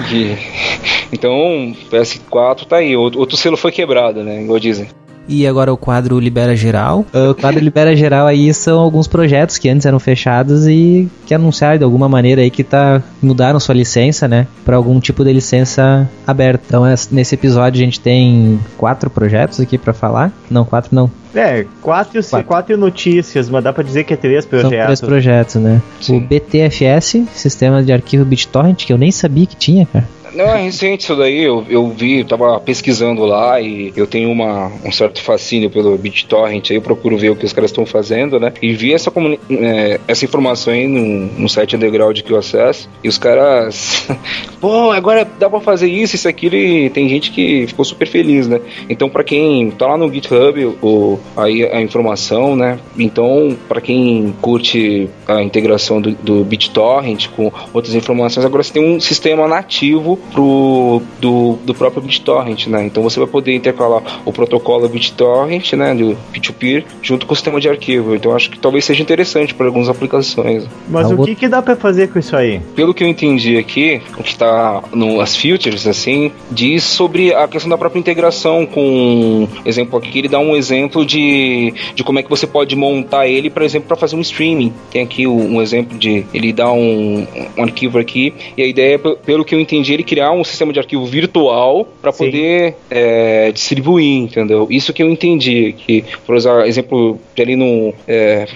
De... 0.09 0.37
Então, 1.11 1.75
PS4 1.91 2.67
tá 2.67 2.77
aí. 2.77 2.95
Outro 2.95 3.35
selo 3.35 3.57
foi 3.57 3.71
quebrado, 3.71 4.23
né? 4.23 4.43
Igual 4.43 4.59
dizem. 4.59 4.89
E 5.29 5.45
agora 5.45 5.71
o 5.71 5.77
quadro 5.77 6.19
Libera 6.19 6.55
Geral. 6.55 7.05
O 7.13 7.35
quadro 7.35 7.63
Libera 7.63 7.95
Geral 7.95 8.25
aí 8.25 8.51
são 8.51 8.79
alguns 8.79 9.07
projetos 9.07 9.59
que 9.59 9.69
antes 9.69 9.85
eram 9.85 9.99
fechados 9.99 10.67
e 10.67 11.07
que 11.27 11.35
anunciaram 11.35 11.77
de 11.77 11.83
alguma 11.83 12.09
maneira 12.09 12.41
aí 12.41 12.49
que 12.49 12.63
tá 12.63 13.01
mudaram 13.21 13.59
sua 13.59 13.75
licença, 13.75 14.27
né, 14.27 14.47
para 14.65 14.75
algum 14.75 14.99
tipo 14.99 15.23
de 15.23 15.31
licença 15.31 16.09
aberta. 16.25 16.63
Então 16.65 16.83
nesse 17.11 17.35
episódio 17.35 17.79
a 17.79 17.85
gente 17.85 17.99
tem 17.99 18.59
quatro 18.75 19.09
projetos 19.09 19.59
aqui 19.59 19.77
para 19.77 19.93
falar. 19.93 20.31
Não, 20.49 20.65
quatro 20.65 20.95
não. 20.95 21.11
É, 21.35 21.63
quatro, 21.79 22.23
quatro. 22.23 22.47
quatro 22.47 22.77
notícias, 22.77 23.49
mas 23.49 23.63
dá 23.63 23.71
pra 23.71 23.83
dizer 23.83 24.03
que 24.03 24.13
é 24.15 24.17
três 24.17 24.47
projetos. 24.47 24.71
São 24.71 24.85
três 24.85 25.01
projetos, 25.01 25.55
né? 25.55 25.79
Sim. 26.01 26.17
O 26.17 26.21
BTFS, 26.21 27.23
Sistema 27.33 27.83
de 27.83 27.93
Arquivo 27.93 28.25
BitTorrent, 28.25 28.83
que 28.85 28.91
eu 28.91 28.97
nem 28.97 29.11
sabia 29.11 29.45
que 29.45 29.55
tinha, 29.55 29.85
cara. 29.85 30.07
Não, 30.33 30.45
é 30.45 30.61
recente 30.61 31.03
isso 31.03 31.15
daí, 31.15 31.43
eu, 31.43 31.65
eu 31.69 31.87
vi, 31.89 32.23
tava 32.23 32.59
pesquisando 32.59 33.25
lá 33.25 33.59
e 33.59 33.91
eu 33.95 34.05
tenho 34.05 34.31
uma, 34.31 34.71
um 34.83 34.91
certo 34.91 35.21
fascínio 35.21 35.69
pelo 35.69 35.97
BitTorrent, 35.97 36.69
aí 36.69 36.77
eu 36.77 36.81
procuro 36.81 37.17
ver 37.17 37.29
o 37.29 37.35
que 37.35 37.45
os 37.45 37.53
caras 37.53 37.71
estão 37.71 37.85
fazendo, 37.85 38.39
né? 38.39 38.53
E 38.61 38.73
vi 38.73 38.93
essa, 38.93 39.11
é, 39.49 39.99
essa 40.07 40.25
informação 40.25 40.73
aí 40.73 40.87
no, 40.87 41.25
no 41.39 41.49
site 41.49 41.75
underground 41.75 42.19
que 42.21 42.31
eu 42.31 42.37
acesso, 42.37 42.89
e 43.03 43.07
os 43.07 43.17
caras, 43.17 44.07
pô, 44.61 44.91
agora 44.91 45.27
dá 45.39 45.49
pra 45.49 45.59
fazer 45.59 45.87
isso, 45.87 46.15
isso, 46.15 46.27
aquilo, 46.27 46.55
e 46.55 46.89
tem 46.89 47.09
gente 47.09 47.31
que 47.31 47.65
ficou 47.67 47.85
super 47.85 48.07
feliz, 48.07 48.47
né? 48.47 48.59
Então, 48.89 49.09
pra 49.09 49.23
quem 49.23 49.71
tá 49.71 49.87
lá 49.87 49.97
no 49.97 50.11
GitHub, 50.11 50.77
o, 50.81 51.19
aí 51.35 51.63
a 51.65 51.81
informação, 51.81 52.55
né? 52.55 52.79
Então, 52.97 53.57
pra 53.67 53.81
quem 53.81 54.33
curte 54.41 55.09
a 55.27 55.41
integração 55.41 56.01
do, 56.01 56.11
do 56.11 56.43
BitTorrent 56.43 57.27
com 57.29 57.51
outras 57.73 57.95
informações, 57.95 58.45
agora 58.45 58.63
você 58.63 58.73
tem 58.73 58.83
um 58.83 58.99
sistema 58.99 59.47
nativo 59.47 60.18
pro, 60.31 61.01
do, 61.19 61.57
do 61.65 61.73
próprio 61.73 62.01
BitTorrent, 62.01 62.67
né? 62.67 62.85
Então 62.85 63.03
você 63.03 63.19
vai 63.19 63.27
poder 63.27 63.53
intercalar 63.53 64.21
o 64.25 64.31
protocolo 64.31 64.87
BitTorrent, 64.87 65.73
né, 65.73 65.93
do 65.93 66.17
P2Peer, 66.33 66.83
junto 67.01 67.25
com 67.25 67.33
o 67.33 67.35
sistema 67.35 67.59
de 67.59 67.69
arquivo. 67.69 68.15
Então 68.15 68.35
acho 68.35 68.49
que 68.49 68.59
talvez 68.59 68.85
seja 68.85 69.01
interessante 69.01 69.53
para 69.53 69.65
algumas 69.67 69.89
aplicações. 69.89 70.65
Mas 70.87 71.11
o 71.11 71.23
que, 71.23 71.35
que 71.35 71.47
dá 71.47 71.61
para 71.61 71.75
fazer 71.75 72.09
com 72.09 72.19
isso 72.19 72.35
aí? 72.35 72.59
Pelo 72.75 72.93
que 72.93 73.03
eu 73.03 73.07
entendi 73.07 73.57
aqui, 73.57 74.01
o 74.17 74.23
que 74.23 74.31
está 74.31 74.83
nas 74.93 75.35
features, 75.35 75.87
assim, 75.87 76.31
diz 76.51 76.83
sobre 76.83 77.33
a 77.33 77.47
questão 77.47 77.69
da 77.69 77.77
própria 77.77 77.99
integração 77.99 78.65
com, 78.65 79.47
exemplo 79.65 79.97
aqui, 79.97 80.19
ele 80.19 80.27
dá 80.27 80.39
um 80.39 80.55
exemplo 80.55 81.05
de, 81.05 81.73
de 81.95 82.03
como 82.03 82.19
é 82.19 82.23
que 82.23 82.29
você 82.29 82.47
pode 82.47 82.75
montar 82.75 83.27
ele, 83.27 83.49
por 83.49 83.61
exemplo, 83.61 83.87
para 83.87 83.97
fazer 83.97 84.15
um 84.15 84.21
streaming. 84.21 84.73
Tem 84.91 85.03
aqui 85.03 85.27
um 85.27 85.61
exemplo 85.61 85.97
de 85.97 86.25
ele 86.33 86.53
dá 86.53 86.71
um, 86.71 87.27
um 87.57 87.63
arquivo 87.63 87.97
aqui 87.97 88.33
e 88.57 88.63
a 88.63 88.67
ideia, 88.67 88.95
é, 88.95 88.97
pelo 88.97 89.45
que 89.45 89.53
eu 89.53 89.59
entendi, 89.59 89.93
ele 89.93 90.03
criar 90.09 90.31
um 90.31 90.43
sistema 90.43 90.73
de 90.73 90.79
arquivo 90.79 91.05
virtual 91.05 91.87
para 92.01 92.11
poder 92.11 92.73
é, 92.89 93.51
distribuir, 93.51 94.23
entendeu? 94.23 94.65
Isso 94.67 94.91
que 94.91 95.03
eu 95.03 95.07
entendi, 95.07 95.75
que 95.77 96.03
por 96.25 96.35
usar 96.35 96.65
exemplo 96.67 97.19
ali 97.37 97.55
no 97.55 97.93
é, 98.07 98.47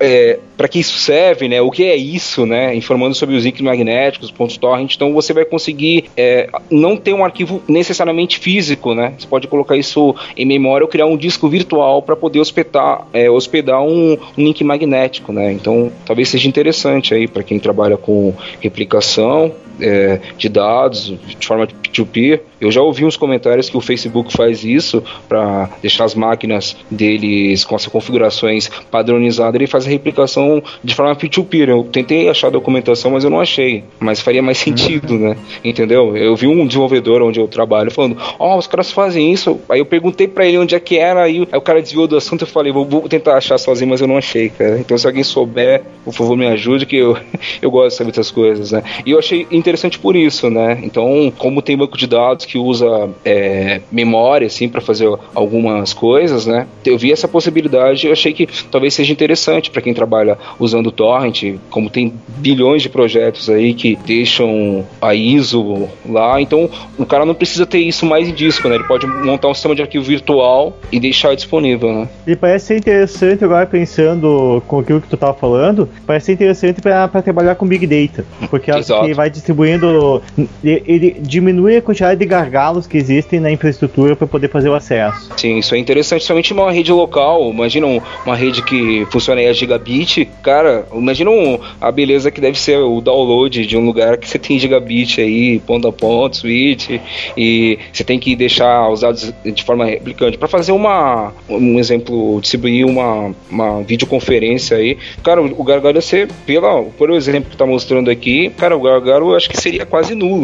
é, 0.00 0.38
para 0.56 0.66
que 0.68 0.78
isso 0.78 0.98
serve, 0.98 1.48
né? 1.48 1.60
O 1.60 1.70
que 1.70 1.84
é 1.84 1.94
isso, 1.94 2.46
né? 2.46 2.74
Informando 2.74 3.14
sobre 3.14 3.36
os 3.36 3.44
links 3.44 3.60
magnéticos, 3.60 4.30
pontos 4.30 4.56
torrent. 4.56 4.94
Então 4.94 5.12
você 5.12 5.34
vai 5.34 5.44
conseguir 5.44 6.04
é, 6.16 6.48
não 6.70 6.96
ter 6.96 7.12
um 7.12 7.24
arquivo 7.24 7.62
necessariamente 7.68 8.38
físico, 8.38 8.94
né? 8.94 9.12
Você 9.18 9.26
pode 9.26 9.46
colocar 9.48 9.76
isso 9.76 10.14
em 10.34 10.46
memória 10.46 10.84
ou 10.84 10.88
criar 10.88 11.04
um 11.04 11.16
disco 11.16 11.46
virtual 11.46 12.00
para 12.00 12.16
poder 12.16 12.40
hospedar, 12.40 13.06
é, 13.12 13.30
hospedar 13.30 13.82
um, 13.82 14.12
um, 14.12 14.18
link 14.38 14.64
magnético, 14.64 15.30
né? 15.30 15.52
Então 15.52 15.92
talvez 16.06 16.30
seja 16.30 16.48
interessante 16.48 17.12
aí 17.12 17.28
para 17.28 17.42
quem 17.42 17.58
trabalha 17.58 17.98
com 17.98 18.32
replicação 18.60 19.52
é, 19.80 20.20
de 20.36 20.48
dados 20.48 20.69
de 21.38 21.46
forma 21.46 21.66
P2P. 21.66 22.40
Eu 22.60 22.70
já 22.70 22.82
ouvi 22.82 23.04
uns 23.04 23.16
comentários 23.16 23.68
que 23.68 23.76
o 23.76 23.80
Facebook 23.80 24.32
faz 24.32 24.64
isso 24.64 25.02
para 25.28 25.70
deixar 25.80 26.04
as 26.04 26.14
máquinas 26.14 26.76
deles 26.90 27.64
com 27.64 27.74
as 27.74 27.86
configurações 27.86 28.68
padronizadas. 28.90 29.54
Ele 29.54 29.66
faz 29.66 29.86
a 29.86 29.90
replicação 29.90 30.62
de 30.84 30.94
forma 30.94 31.14
P2P. 31.16 31.68
Eu 31.68 31.84
tentei 31.84 32.28
achar 32.28 32.48
a 32.48 32.50
documentação, 32.50 33.12
mas 33.12 33.24
eu 33.24 33.30
não 33.30 33.40
achei. 33.40 33.84
Mas 33.98 34.20
faria 34.20 34.42
mais 34.42 34.58
sentido, 34.58 35.14
né? 35.18 35.36
Entendeu? 35.64 36.16
Eu 36.16 36.36
vi 36.36 36.46
um 36.46 36.66
desenvolvedor 36.66 37.22
onde 37.22 37.40
eu 37.40 37.48
trabalho 37.48 37.90
falando: 37.90 38.16
Ó, 38.38 38.54
oh, 38.54 38.58
os 38.58 38.66
caras 38.66 38.92
fazem 38.92 39.32
isso. 39.32 39.60
Aí 39.68 39.80
eu 39.80 39.86
perguntei 39.86 40.28
para 40.28 40.46
ele 40.46 40.58
onde 40.58 40.74
é 40.74 40.80
que 40.80 40.98
era. 40.98 41.22
Aí 41.22 41.40
o 41.40 41.60
cara 41.60 41.80
desviou 41.80 42.06
do 42.06 42.16
assunto. 42.16 42.42
Eu 42.42 42.48
falei: 42.48 42.72
vou, 42.72 42.84
vou, 42.84 43.08
tentar 43.08 43.36
achar 43.36 43.58
sozinho, 43.58 43.90
mas 43.90 44.00
eu 44.00 44.06
não 44.06 44.18
achei, 44.18 44.50
cara. 44.50 44.78
Então 44.78 44.96
se 44.96 45.06
alguém 45.06 45.22
souber, 45.22 45.82
por 46.04 46.12
favor, 46.12 46.36
me 46.36 46.46
ajude, 46.46 46.86
que 46.86 46.96
eu, 46.96 47.16
eu 47.60 47.70
gosto 47.70 47.90
de 47.90 47.94
saber 47.96 48.10
essas 48.10 48.30
coisas, 48.30 48.72
né? 48.72 48.82
E 49.04 49.10
eu 49.12 49.18
achei 49.18 49.46
interessante 49.50 49.98
por 49.98 50.14
isso, 50.14 50.50
né? 50.50 50.59
Então, 50.82 51.32
como 51.38 51.62
tem 51.62 51.76
banco 51.76 51.96
de 51.96 52.06
dados 52.06 52.44
que 52.44 52.58
usa 52.58 53.10
é, 53.24 53.80
memória, 53.90 54.46
assim, 54.46 54.68
para 54.68 54.80
fazer 54.80 55.08
algumas 55.34 55.92
coisas, 55.92 56.46
né? 56.46 56.66
Eu 56.84 56.98
vi 56.98 57.12
essa 57.12 57.28
possibilidade 57.28 57.70
eu 58.06 58.12
achei 58.12 58.32
que 58.32 58.48
talvez 58.70 58.94
seja 58.94 59.12
interessante 59.12 59.70
para 59.70 59.82
quem 59.82 59.94
trabalha 59.94 60.38
usando 60.58 60.90
torrent, 60.90 61.56
como 61.68 61.90
tem 61.90 62.12
bilhões 62.38 62.82
de 62.82 62.88
projetos 62.88 63.48
aí 63.48 63.74
que 63.74 63.96
deixam 64.06 64.84
a 65.00 65.14
ISO 65.14 65.88
lá, 66.08 66.40
então 66.40 66.68
o 66.98 67.06
cara 67.06 67.24
não 67.24 67.34
precisa 67.34 67.66
ter 67.66 67.78
isso 67.78 68.06
mais 68.06 68.28
em 68.28 68.32
disco, 68.32 68.68
né? 68.68 68.76
Ele 68.76 68.84
pode 68.84 69.06
montar 69.06 69.48
um 69.48 69.54
sistema 69.54 69.74
de 69.74 69.82
arquivo 69.82 70.04
virtual 70.04 70.76
e 70.90 70.98
deixar 70.98 71.34
disponível, 71.34 71.92
né? 71.92 72.08
E 72.26 72.36
parece 72.36 72.66
ser 72.66 72.76
interessante 72.78 73.44
agora 73.44 73.66
pensando 73.66 74.62
com 74.66 74.80
aquilo 74.80 75.00
que 75.00 75.08
tu 75.08 75.16
tava 75.16 75.34
falando, 75.34 75.88
parece 76.06 76.26
ser 76.26 76.32
interessante 76.32 76.80
para 76.80 77.08
trabalhar 77.22 77.54
com 77.54 77.66
Big 77.66 77.86
Data, 77.86 78.24
porque 78.48 78.70
acho 78.70 79.04
que 79.04 79.14
vai 79.14 79.30
distribuindo, 79.30 80.22
ele 80.62 81.16
diminui 81.20 81.76
a 81.76 81.82
quantidade 81.82 82.18
de 82.18 82.26
gargalos 82.26 82.86
que 82.86 82.96
existem 82.96 83.40
na 83.40 83.50
infraestrutura 83.50 84.14
para 84.14 84.26
poder 84.26 84.48
fazer 84.48 84.68
o 84.68 84.74
acesso. 84.74 85.30
Sim, 85.36 85.58
isso 85.58 85.74
é 85.74 85.78
interessante, 85.78 86.24
somente 86.24 86.52
uma 86.52 86.70
rede 86.70 86.92
local. 86.92 87.50
Imagina 87.50 87.86
uma 88.24 88.36
rede 88.36 88.62
que 88.62 89.06
funciona 89.10 89.40
aí 89.40 89.48
a 89.48 89.52
gigabit. 89.52 90.28
Cara, 90.42 90.86
imagina 90.92 91.30
a 91.80 91.90
beleza 91.90 92.30
que 92.30 92.40
deve 92.40 92.58
ser 92.58 92.78
o 92.78 93.00
download 93.00 93.66
de 93.66 93.76
um 93.76 93.84
lugar 93.84 94.18
que 94.18 94.28
você 94.28 94.38
tem 94.38 94.58
gigabit 94.58 95.20
aí, 95.20 95.58
ponto 95.60 95.88
a 95.88 95.92
ponto, 95.92 96.36
switch, 96.36 96.90
e 97.36 97.78
você 97.92 98.04
tem 98.04 98.18
que 98.18 98.36
deixar 98.36 98.88
os 98.90 99.00
dados 99.00 99.32
de 99.44 99.62
forma 99.64 99.84
replicante. 99.84 100.36
Para 100.36 100.48
fazer 100.48 100.72
uma, 100.72 101.32
um 101.48 101.78
exemplo, 101.78 102.38
distribuir 102.40 102.86
uma, 102.86 103.34
uma 103.50 103.82
videoconferência 103.82 104.76
aí, 104.76 104.98
cara, 105.22 105.40
o 105.40 105.64
gargalo 105.64 105.96
ia 105.96 106.02
ser, 106.02 106.28
pela, 106.46 106.82
por 106.82 107.10
exemplo 107.10 107.48
que 107.50 107.54
está 107.54 107.66
mostrando 107.66 108.10
aqui, 108.10 108.50
cara, 108.50 108.76
o 108.76 108.80
gargalo 108.80 109.30
eu 109.30 109.36
acho 109.36 109.48
que 109.48 109.56
seria 109.56 109.86
quase 109.86 110.14
nulo. 110.14 110.39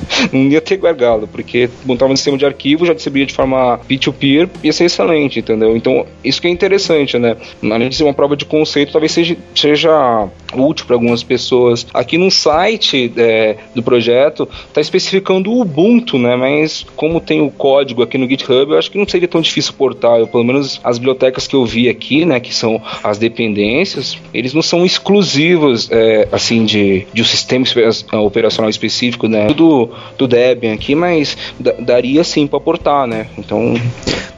Não 0.32 0.42
ia 0.48 0.60
ter 0.60 0.76
gargalo, 0.76 1.28
porque 1.28 1.68
montava 1.84 2.12
um 2.12 2.16
sistema 2.16 2.36
de 2.36 2.44
arquivo, 2.44 2.86
já 2.86 2.92
distribuía 2.92 3.26
de 3.26 3.34
forma 3.34 3.78
peer-to-peer, 3.86 4.48
ia 4.62 4.72
ser 4.72 4.84
excelente, 4.84 5.38
entendeu? 5.40 5.76
Então, 5.76 6.06
isso 6.24 6.40
que 6.40 6.48
é 6.48 6.50
interessante, 6.50 7.18
né? 7.18 7.36
Além 7.62 7.88
de 7.88 7.96
ser 7.96 8.04
uma 8.04 8.14
prova 8.14 8.36
de 8.36 8.44
conceito, 8.44 8.92
talvez 8.92 9.12
seja, 9.12 9.36
seja 9.54 10.28
útil 10.54 10.86
para 10.86 10.96
algumas 10.96 11.22
pessoas. 11.22 11.86
Aqui 11.92 12.18
no 12.18 12.30
site 12.30 13.12
é, 13.16 13.56
do 13.74 13.82
projeto 13.82 14.48
está 14.66 14.80
especificando 14.80 15.50
o 15.50 15.60
Ubuntu, 15.60 16.18
né? 16.18 16.36
Mas 16.36 16.84
como 16.96 17.20
tem 17.20 17.40
o 17.40 17.50
código 17.50 18.02
aqui 18.02 18.18
no 18.18 18.28
GitHub, 18.28 18.72
eu 18.72 18.78
acho 18.78 18.90
que 18.90 18.98
não 18.98 19.06
seria 19.06 19.28
tão 19.28 19.40
difícil 19.40 19.72
portar. 19.74 20.18
Eu, 20.18 20.26
pelo 20.26 20.44
menos 20.44 20.80
as 20.82 20.98
bibliotecas 20.98 21.46
que 21.46 21.54
eu 21.54 21.64
vi 21.64 21.88
aqui, 21.88 22.24
né? 22.24 22.40
Que 22.40 22.54
são 22.54 22.80
as 23.02 23.18
dependências, 23.18 24.16
eles 24.32 24.54
não 24.54 24.62
são 24.62 24.84
exclusivos, 24.84 25.90
é, 25.90 26.28
assim, 26.32 26.64
de, 26.64 27.06
de 27.12 27.22
um 27.22 27.24
sistema 27.24 27.64
operacional 28.12 28.70
específico, 28.70 29.28
né? 29.28 29.37
Do, 29.46 29.90
do 30.16 30.26
Debian 30.26 30.74
aqui, 30.74 30.94
mas 30.94 31.36
daria 31.80 32.24
sim 32.24 32.46
para 32.46 32.60
portar, 32.60 33.06
né? 33.06 33.26
Então. 33.38 33.74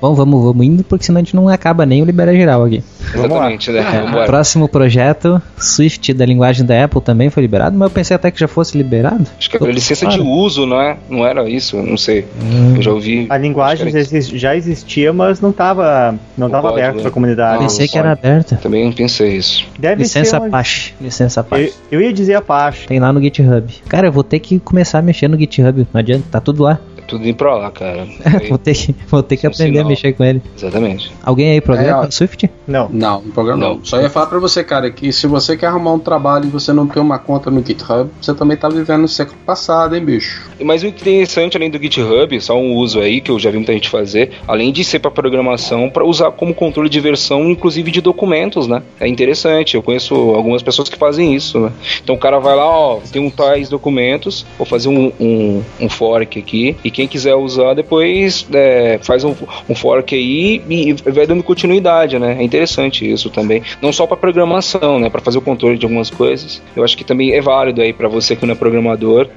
Bom, 0.00 0.14
vamos, 0.14 0.42
vamos 0.42 0.66
indo, 0.66 0.84
porque 0.84 1.04
senão 1.04 1.20
a 1.20 1.22
gente 1.22 1.36
não 1.36 1.48
acaba 1.48 1.84
nem 1.84 2.02
o 2.02 2.04
Libera 2.04 2.34
Geral 2.34 2.64
aqui. 2.64 2.82
Exatamente, 3.14 3.70
né? 3.70 3.80
É, 3.80 4.26
próximo 4.26 4.68
projeto, 4.68 5.40
Swift 5.56 6.12
da 6.12 6.24
linguagem 6.24 6.64
da 6.64 6.84
Apple 6.84 7.00
também 7.00 7.30
foi 7.30 7.42
liberado, 7.42 7.76
mas 7.76 7.88
eu 7.88 7.94
pensei 7.94 8.14
até 8.14 8.30
que 8.30 8.38
já 8.38 8.48
fosse 8.48 8.76
liberado. 8.76 9.26
Acho 9.38 9.50
que 9.50 9.56
era 9.56 9.72
licença 9.72 10.06
claro. 10.06 10.22
de 10.22 10.28
uso, 10.28 10.66
não 10.66 10.80
é? 10.80 10.96
Não 11.08 11.26
era 11.26 11.48
isso, 11.48 11.76
não 11.76 11.96
sei. 11.96 12.26
Hum. 12.42 12.74
Eu 12.76 12.82
já 12.82 12.92
ouvi. 12.92 13.26
A 13.28 13.36
linguagem 13.36 13.90
já 14.16 14.56
existia, 14.56 15.12
mas 15.12 15.40
não 15.40 15.50
estava 15.50 16.14
não 16.36 16.50
tava 16.50 16.70
aberta 16.70 17.00
para 17.00 17.08
a 17.08 17.12
comunidade. 17.12 17.62
Pensei 17.62 17.88
que 17.88 17.98
era 17.98 18.12
aberta. 18.12 18.56
Também 18.56 18.90
pensei 18.92 19.36
isso. 19.36 19.66
Deve 19.78 20.02
licença 20.02 20.38
uma... 20.38 20.46
Apache. 20.46 20.94
Licença 21.00 21.40
Apache. 21.40 21.72
Eu, 21.90 22.00
eu 22.00 22.06
ia 22.06 22.12
dizer 22.12 22.34
Apache. 22.34 22.86
Tem 22.86 23.00
lá 23.00 23.12
no 23.12 23.20
GitHub. 23.20 23.72
Cara, 23.88 24.08
eu 24.08 24.12
vou 24.12 24.24
ter 24.24 24.38
que 24.38 24.58
começar 24.58 24.98
a 24.98 25.02
mexer 25.02 25.28
no 25.28 25.38
GitHub. 25.38 25.86
Não 25.92 25.98
adianta, 25.98 26.24
tá 26.30 26.40
tudo 26.40 26.62
lá 26.62 26.78
tudo 27.10 27.26
indo 27.26 27.36
pra 27.36 27.54
lá, 27.56 27.70
cara. 27.70 28.06
vou 28.48 28.58
ter 28.58 28.74
que, 28.74 28.94
vou 29.08 29.22
ter 29.22 29.36
que 29.36 29.46
aprender 29.46 29.72
sinal. 29.72 29.86
a 29.86 29.88
mexer 29.88 30.12
com 30.12 30.24
ele. 30.24 30.40
Exatamente. 30.56 31.12
Alguém 31.22 31.52
aí 31.52 31.60
programa 31.60 32.06
é, 32.06 32.10
Swift? 32.10 32.48
Não. 32.66 32.88
Não, 32.88 33.20
no 33.22 33.32
programa 33.32 33.60
não. 33.60 33.74
não. 33.76 33.84
Só 33.84 34.00
ia 34.00 34.08
falar 34.08 34.26
pra 34.26 34.38
você, 34.38 34.62
cara, 34.62 34.90
que 34.90 35.12
se 35.12 35.26
você 35.26 35.56
quer 35.56 35.66
arrumar 35.66 35.92
um 35.92 35.98
trabalho 35.98 36.46
e 36.46 36.50
você 36.50 36.72
não 36.72 36.86
tem 36.86 37.02
uma 37.02 37.18
conta 37.18 37.50
no 37.50 37.64
GitHub, 37.64 38.10
você 38.20 38.32
também 38.32 38.56
tá 38.56 38.68
vivendo 38.68 39.02
no 39.02 39.08
século 39.08 39.38
passado, 39.44 39.96
hein, 39.96 40.04
bicho? 40.04 40.48
Mas 40.60 40.82
o 40.82 40.86
interessante, 40.86 41.56
além 41.56 41.70
do 41.70 41.78
GitHub, 41.78 42.40
só 42.40 42.56
um 42.56 42.74
uso 42.76 43.00
aí 43.00 43.20
que 43.20 43.30
eu 43.30 43.38
já 43.38 43.50
vi 43.50 43.56
muita 43.56 43.72
gente 43.72 43.88
fazer, 43.88 44.30
além 44.46 44.72
de 44.72 44.84
ser 44.84 45.00
pra 45.00 45.10
programação, 45.10 45.90
para 45.90 46.04
usar 46.04 46.30
como 46.32 46.54
controle 46.54 46.88
de 46.88 47.00
versão, 47.00 47.50
inclusive 47.50 47.90
de 47.90 48.00
documentos, 48.00 48.66
né? 48.66 48.82
É 49.00 49.08
interessante. 49.08 49.74
Eu 49.74 49.82
conheço 49.82 50.14
algumas 50.14 50.62
pessoas 50.62 50.88
que 50.88 50.96
fazem 50.96 51.34
isso, 51.34 51.58
né? 51.58 51.72
Então 52.02 52.14
o 52.14 52.18
cara 52.18 52.38
vai 52.38 52.54
lá, 52.54 52.66
ó, 52.66 53.00
tem 53.12 53.20
um 53.20 53.30
tais 53.30 53.68
documentos, 53.68 54.46
vou 54.56 54.66
fazer 54.66 54.88
um, 54.88 55.12
um, 55.18 55.62
um 55.80 55.88
fork 55.88 56.38
aqui, 56.38 56.76
e 56.84 56.90
quem 57.00 57.08
quiser 57.08 57.34
usar 57.34 57.72
depois 57.72 58.46
é, 58.52 58.98
faz 59.02 59.24
um, 59.24 59.34
um, 59.66 59.74
fork 59.74 60.14
aí 60.14 60.62
e 60.68 60.92
vai 60.92 61.26
dando 61.26 61.42
continuidade, 61.42 62.18
né? 62.18 62.36
É 62.38 62.42
interessante 62.42 63.10
isso 63.10 63.30
também. 63.30 63.62
Não 63.80 63.90
só 63.90 64.06
para 64.06 64.18
programação, 64.18 64.98
né? 64.98 65.08
Para 65.08 65.22
fazer 65.22 65.38
o 65.38 65.40
controle 65.40 65.78
de 65.78 65.86
algumas 65.86 66.10
coisas. 66.10 66.60
Eu 66.76 66.84
acho 66.84 66.94
que 66.98 67.02
também 67.02 67.32
é 67.32 67.40
válido 67.40 67.80
aí 67.80 67.94
para 67.94 68.06
você 68.06 68.36
que 68.36 68.44
não 68.44 68.52
é 68.52 68.54
programador. 68.54 69.28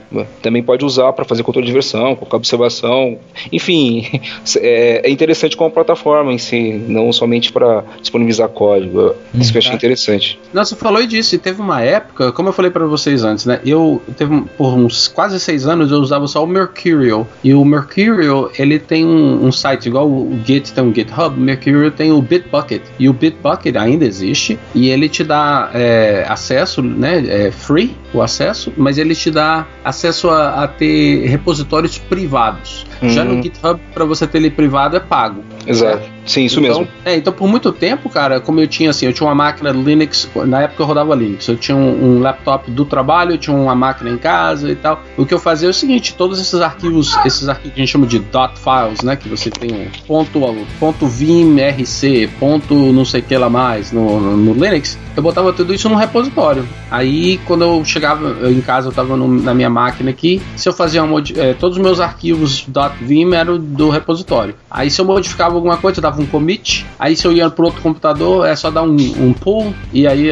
Também 0.41 0.61
pode 0.61 0.83
usar 0.83 1.13
para 1.13 1.23
fazer 1.23 1.43
controle 1.43 1.65
de 1.65 1.71
versão, 1.71 2.17
colocar 2.17 2.35
observação. 2.35 3.17
Enfim, 3.49 4.19
é, 4.59 5.07
é, 5.07 5.09
interessante 5.09 5.55
como 5.55 5.71
plataforma 5.71 6.33
em 6.33 6.37
si, 6.37 6.73
não 6.85 7.13
somente 7.13 7.49
para 7.53 7.81
disponibilizar 8.01 8.49
código. 8.49 9.15
Isso 9.33 9.51
que 9.53 9.57
eu 9.57 9.59
achei 9.59 9.71
tá. 9.71 9.77
interessante. 9.77 10.37
Você 10.53 10.75
falou 10.75 11.05
disso. 11.05 11.39
Teve 11.39 11.61
uma 11.61 11.81
época, 11.81 12.33
como 12.33 12.49
eu 12.49 12.53
falei 12.53 12.71
para 12.71 12.85
vocês 12.85 13.23
antes, 13.23 13.45
né? 13.45 13.61
Eu 13.65 14.01
teve 14.17 14.41
por 14.57 14.73
uns 14.73 15.07
quase 15.07 15.39
seis 15.39 15.65
anos 15.65 15.91
eu 15.91 15.99
usava 15.99 16.27
só 16.27 16.43
o 16.43 16.47
Mercurial 16.47 17.25
e 17.41 17.52
o 17.53 17.63
Mercurial 17.65 18.51
ele 18.57 18.79
tem 18.79 19.05
um, 19.05 19.45
um, 19.45 19.51
site 19.51 19.87
igual 19.87 20.07
o 20.07 20.39
Git 20.45 20.73
tem 20.73 20.83
um 20.83 20.93
GitHub, 20.93 21.39
Mercurial 21.39 21.91
tem 21.91 22.11
o 22.11 22.21
Bitbucket 22.21 22.81
e 22.99 23.09
o 23.09 23.13
Bitbucket 23.13 23.75
ainda 23.75 24.05
existe 24.05 24.59
e 24.73 24.89
ele 24.89 25.09
te 25.09 25.23
dá 25.23 25.69
é, 25.73 26.25
acesso, 26.27 26.81
né, 26.81 27.23
é 27.27 27.51
free 27.51 27.95
o 28.13 28.21
acesso, 28.21 28.71
mas 28.77 28.97
ele 28.97 29.15
te 29.15 29.31
dá 29.31 29.65
acesso 29.83 30.29
a, 30.29 30.63
a 30.63 30.67
ter 30.67 31.27
repositórios 31.27 31.97
privados. 31.97 32.85
Já 33.01 33.23
Hum. 33.23 33.35
no 33.35 33.43
GitHub, 33.43 33.79
para 33.93 34.05
você 34.05 34.25
ter 34.27 34.37
ele 34.37 34.49
privado, 34.49 34.95
é 34.95 34.99
pago. 34.99 35.43
Exato. 35.65 36.13
Sim, 36.25 36.45
isso 36.45 36.59
então, 36.59 36.79
mesmo. 36.79 36.87
É, 37.03 37.15
então 37.15 37.33
por 37.33 37.47
muito 37.47 37.71
tempo, 37.71 38.09
cara, 38.09 38.39
como 38.39 38.59
eu 38.59 38.67
tinha 38.67 38.89
assim, 38.89 39.05
eu 39.05 39.13
tinha 39.13 39.27
uma 39.27 39.35
máquina 39.35 39.71
Linux, 39.71 40.29
na 40.45 40.61
época 40.61 40.83
eu 40.83 40.87
rodava 40.87 41.13
Linux, 41.15 41.47
eu 41.47 41.57
tinha 41.57 41.75
um, 41.75 42.15
um 42.15 42.19
laptop 42.21 42.71
do 42.71 42.85
trabalho, 42.85 43.33
eu 43.33 43.37
tinha 43.37 43.55
uma 43.55 43.75
máquina 43.75 44.09
em 44.09 44.17
casa 44.17 44.71
e 44.71 44.75
tal. 44.75 45.01
O 45.17 45.25
que 45.25 45.33
eu 45.33 45.39
fazia 45.39 45.67
é 45.67 45.71
o 45.71 45.73
seguinte, 45.73 46.13
todos 46.15 46.39
esses 46.39 46.61
arquivos, 46.61 47.17
esses 47.25 47.49
arquivos 47.49 47.73
que 47.73 47.81
a 47.81 47.85
gente 47.85 47.91
chama 47.91 48.07
de 48.07 48.19
dot 48.19 48.53
files, 48.57 49.01
né, 49.01 49.15
que 49.15 49.27
você 49.27 49.49
tem 49.49 49.73
um 49.73 49.87
ponto, 50.07 50.39
ponto 50.79 51.07
vim 51.07 51.55
rc, 51.59 52.29
ponto 52.39 52.73
não 52.73 53.05
sei 53.05 53.19
o 53.19 53.23
que 53.23 53.37
lá 53.37 53.49
mais 53.49 53.91
no, 53.91 54.19
no, 54.19 54.37
no 54.37 54.53
Linux, 54.53 54.97
eu 55.15 55.21
botava 55.21 55.51
tudo 55.51 55.73
isso 55.73 55.89
num 55.89 55.95
repositório. 55.95 56.65
Aí 56.89 57.37
quando 57.45 57.63
eu 57.63 57.83
chegava 57.83 58.25
eu, 58.25 58.51
em 58.51 58.61
casa, 58.61 58.89
eu 58.89 58.93
tava 58.93 59.17
no, 59.17 59.27
na 59.27 59.53
minha 59.53 59.69
máquina 59.69 60.09
aqui, 60.09 60.41
se 60.55 60.69
eu 60.69 60.73
fazia 60.73 61.03
uma 61.03 61.21
eh, 61.35 61.53
todos 61.59 61.77
os 61.77 61.83
meus 61.83 61.99
arquivos 61.99 62.65
.vim 63.01 63.33
eram 63.33 63.57
do 63.57 63.89
repositório. 63.89 64.55
Aí 64.69 64.89
se 64.89 64.99
eu 64.99 65.05
modificava 65.05 65.52
alguma 65.57 65.77
coisa, 65.77 65.99
eu 65.99 66.01
dava 66.01 66.21
um 66.21 66.25
commit. 66.25 66.85
Aí 66.99 67.15
se 67.15 67.25
eu 67.25 67.31
ia 67.31 67.49
pro 67.49 67.65
outro 67.65 67.81
computador, 67.81 68.45
é 68.47 68.55
só 68.55 68.69
dar 68.71 68.83
um, 68.83 68.95
um 68.95 69.33
pull 69.33 69.73
e 69.93 70.07
aí 70.07 70.29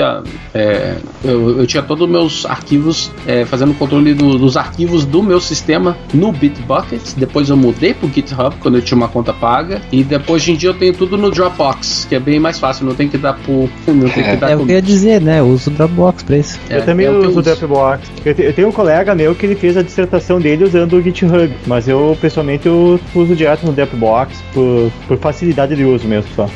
é, 0.54 0.96
eu, 1.24 1.60
eu 1.60 1.68
tinha 1.68 1.82
todos 1.84 2.06
os 2.06 2.12
meus 2.12 2.46
arquivos 2.46 3.12
eh, 3.28 3.46
fazendo 3.46 3.74
controle 3.74 4.14
do- 4.14 4.38
dos 4.38 4.58
arquivos 4.58 5.06
do 5.06 5.22
meu 5.24 5.40
sistema 5.40 5.98
no 6.14 6.32
Bitbucket. 6.32 7.02
Depois 7.16 7.50
eu 7.50 7.58
mudei 7.58 7.94
pro 7.94 8.10
GitHub 8.10 8.56
quando 8.60 8.76
eu 8.76 8.82
tinha 8.82 8.98
uma 8.98 9.08
conta 9.08 9.34
paga 9.34 9.82
e 9.92 10.04
depois 10.04 10.44
de 10.44 10.52
em 10.52 10.56
dia 10.56 10.70
eu 10.70 10.74
tenho 10.74 10.94
tudo 10.94 11.18
no 11.18 11.30
Dropbox, 11.32 12.06
que 12.10 12.16
é 12.16 12.20
bem 12.20 12.40
mais 12.40 12.60
fácil, 12.60 12.86
não 12.86 12.96
tem 12.96 13.08
que 13.08 13.18
dar 13.18 13.34
pull, 13.34 13.70
não 13.88 14.10
tem 14.10 14.24
que 14.24 14.36
dar 14.36 14.52
É 14.52 14.56
o 14.56 14.66
que 14.66 14.72
eu 14.72 14.76
ia 14.76 14.82
dizer, 14.82 15.22
né? 15.22 15.40
Eu 15.40 15.48
uso 15.48 15.70
o 15.70 15.74
Dropbox 15.74 16.24
pra 16.24 16.38
isso. 16.38 16.60
É, 16.70 16.78
eu 16.78 16.86
também 16.86 17.06
é 17.06 17.10
que 17.10 17.16
eu 17.16 17.30
uso 17.30 17.40
o. 17.40 17.42
Dropbox. 17.42 18.12
Eu, 18.26 18.34
te- 18.36 18.42
eu 18.44 18.54
tenho 18.54 18.68
um 18.68 18.72
colega 18.72 19.16
meu 19.16 19.34
que 19.36 19.46
ele 19.46 19.56
fez 19.56 19.78
a 19.78 19.82
dissertação 19.82 20.40
dele 20.40 20.64
usando 20.64 20.94
o 20.94 21.02
GitHub, 21.02 21.52
mas 21.68 21.88
eu 21.88 22.18
pessoalmente 22.20 22.68
eu 22.68 23.00
uso 23.16 23.36
direto 23.36 23.66
no 23.66 23.72
Dropbox 23.72 24.42
por, 24.54 24.92
por 25.12 25.18
facilidade 25.20 25.76
de 25.76 25.84
uso 25.84 26.08
mesmo 26.08 26.30
só. 26.36 26.50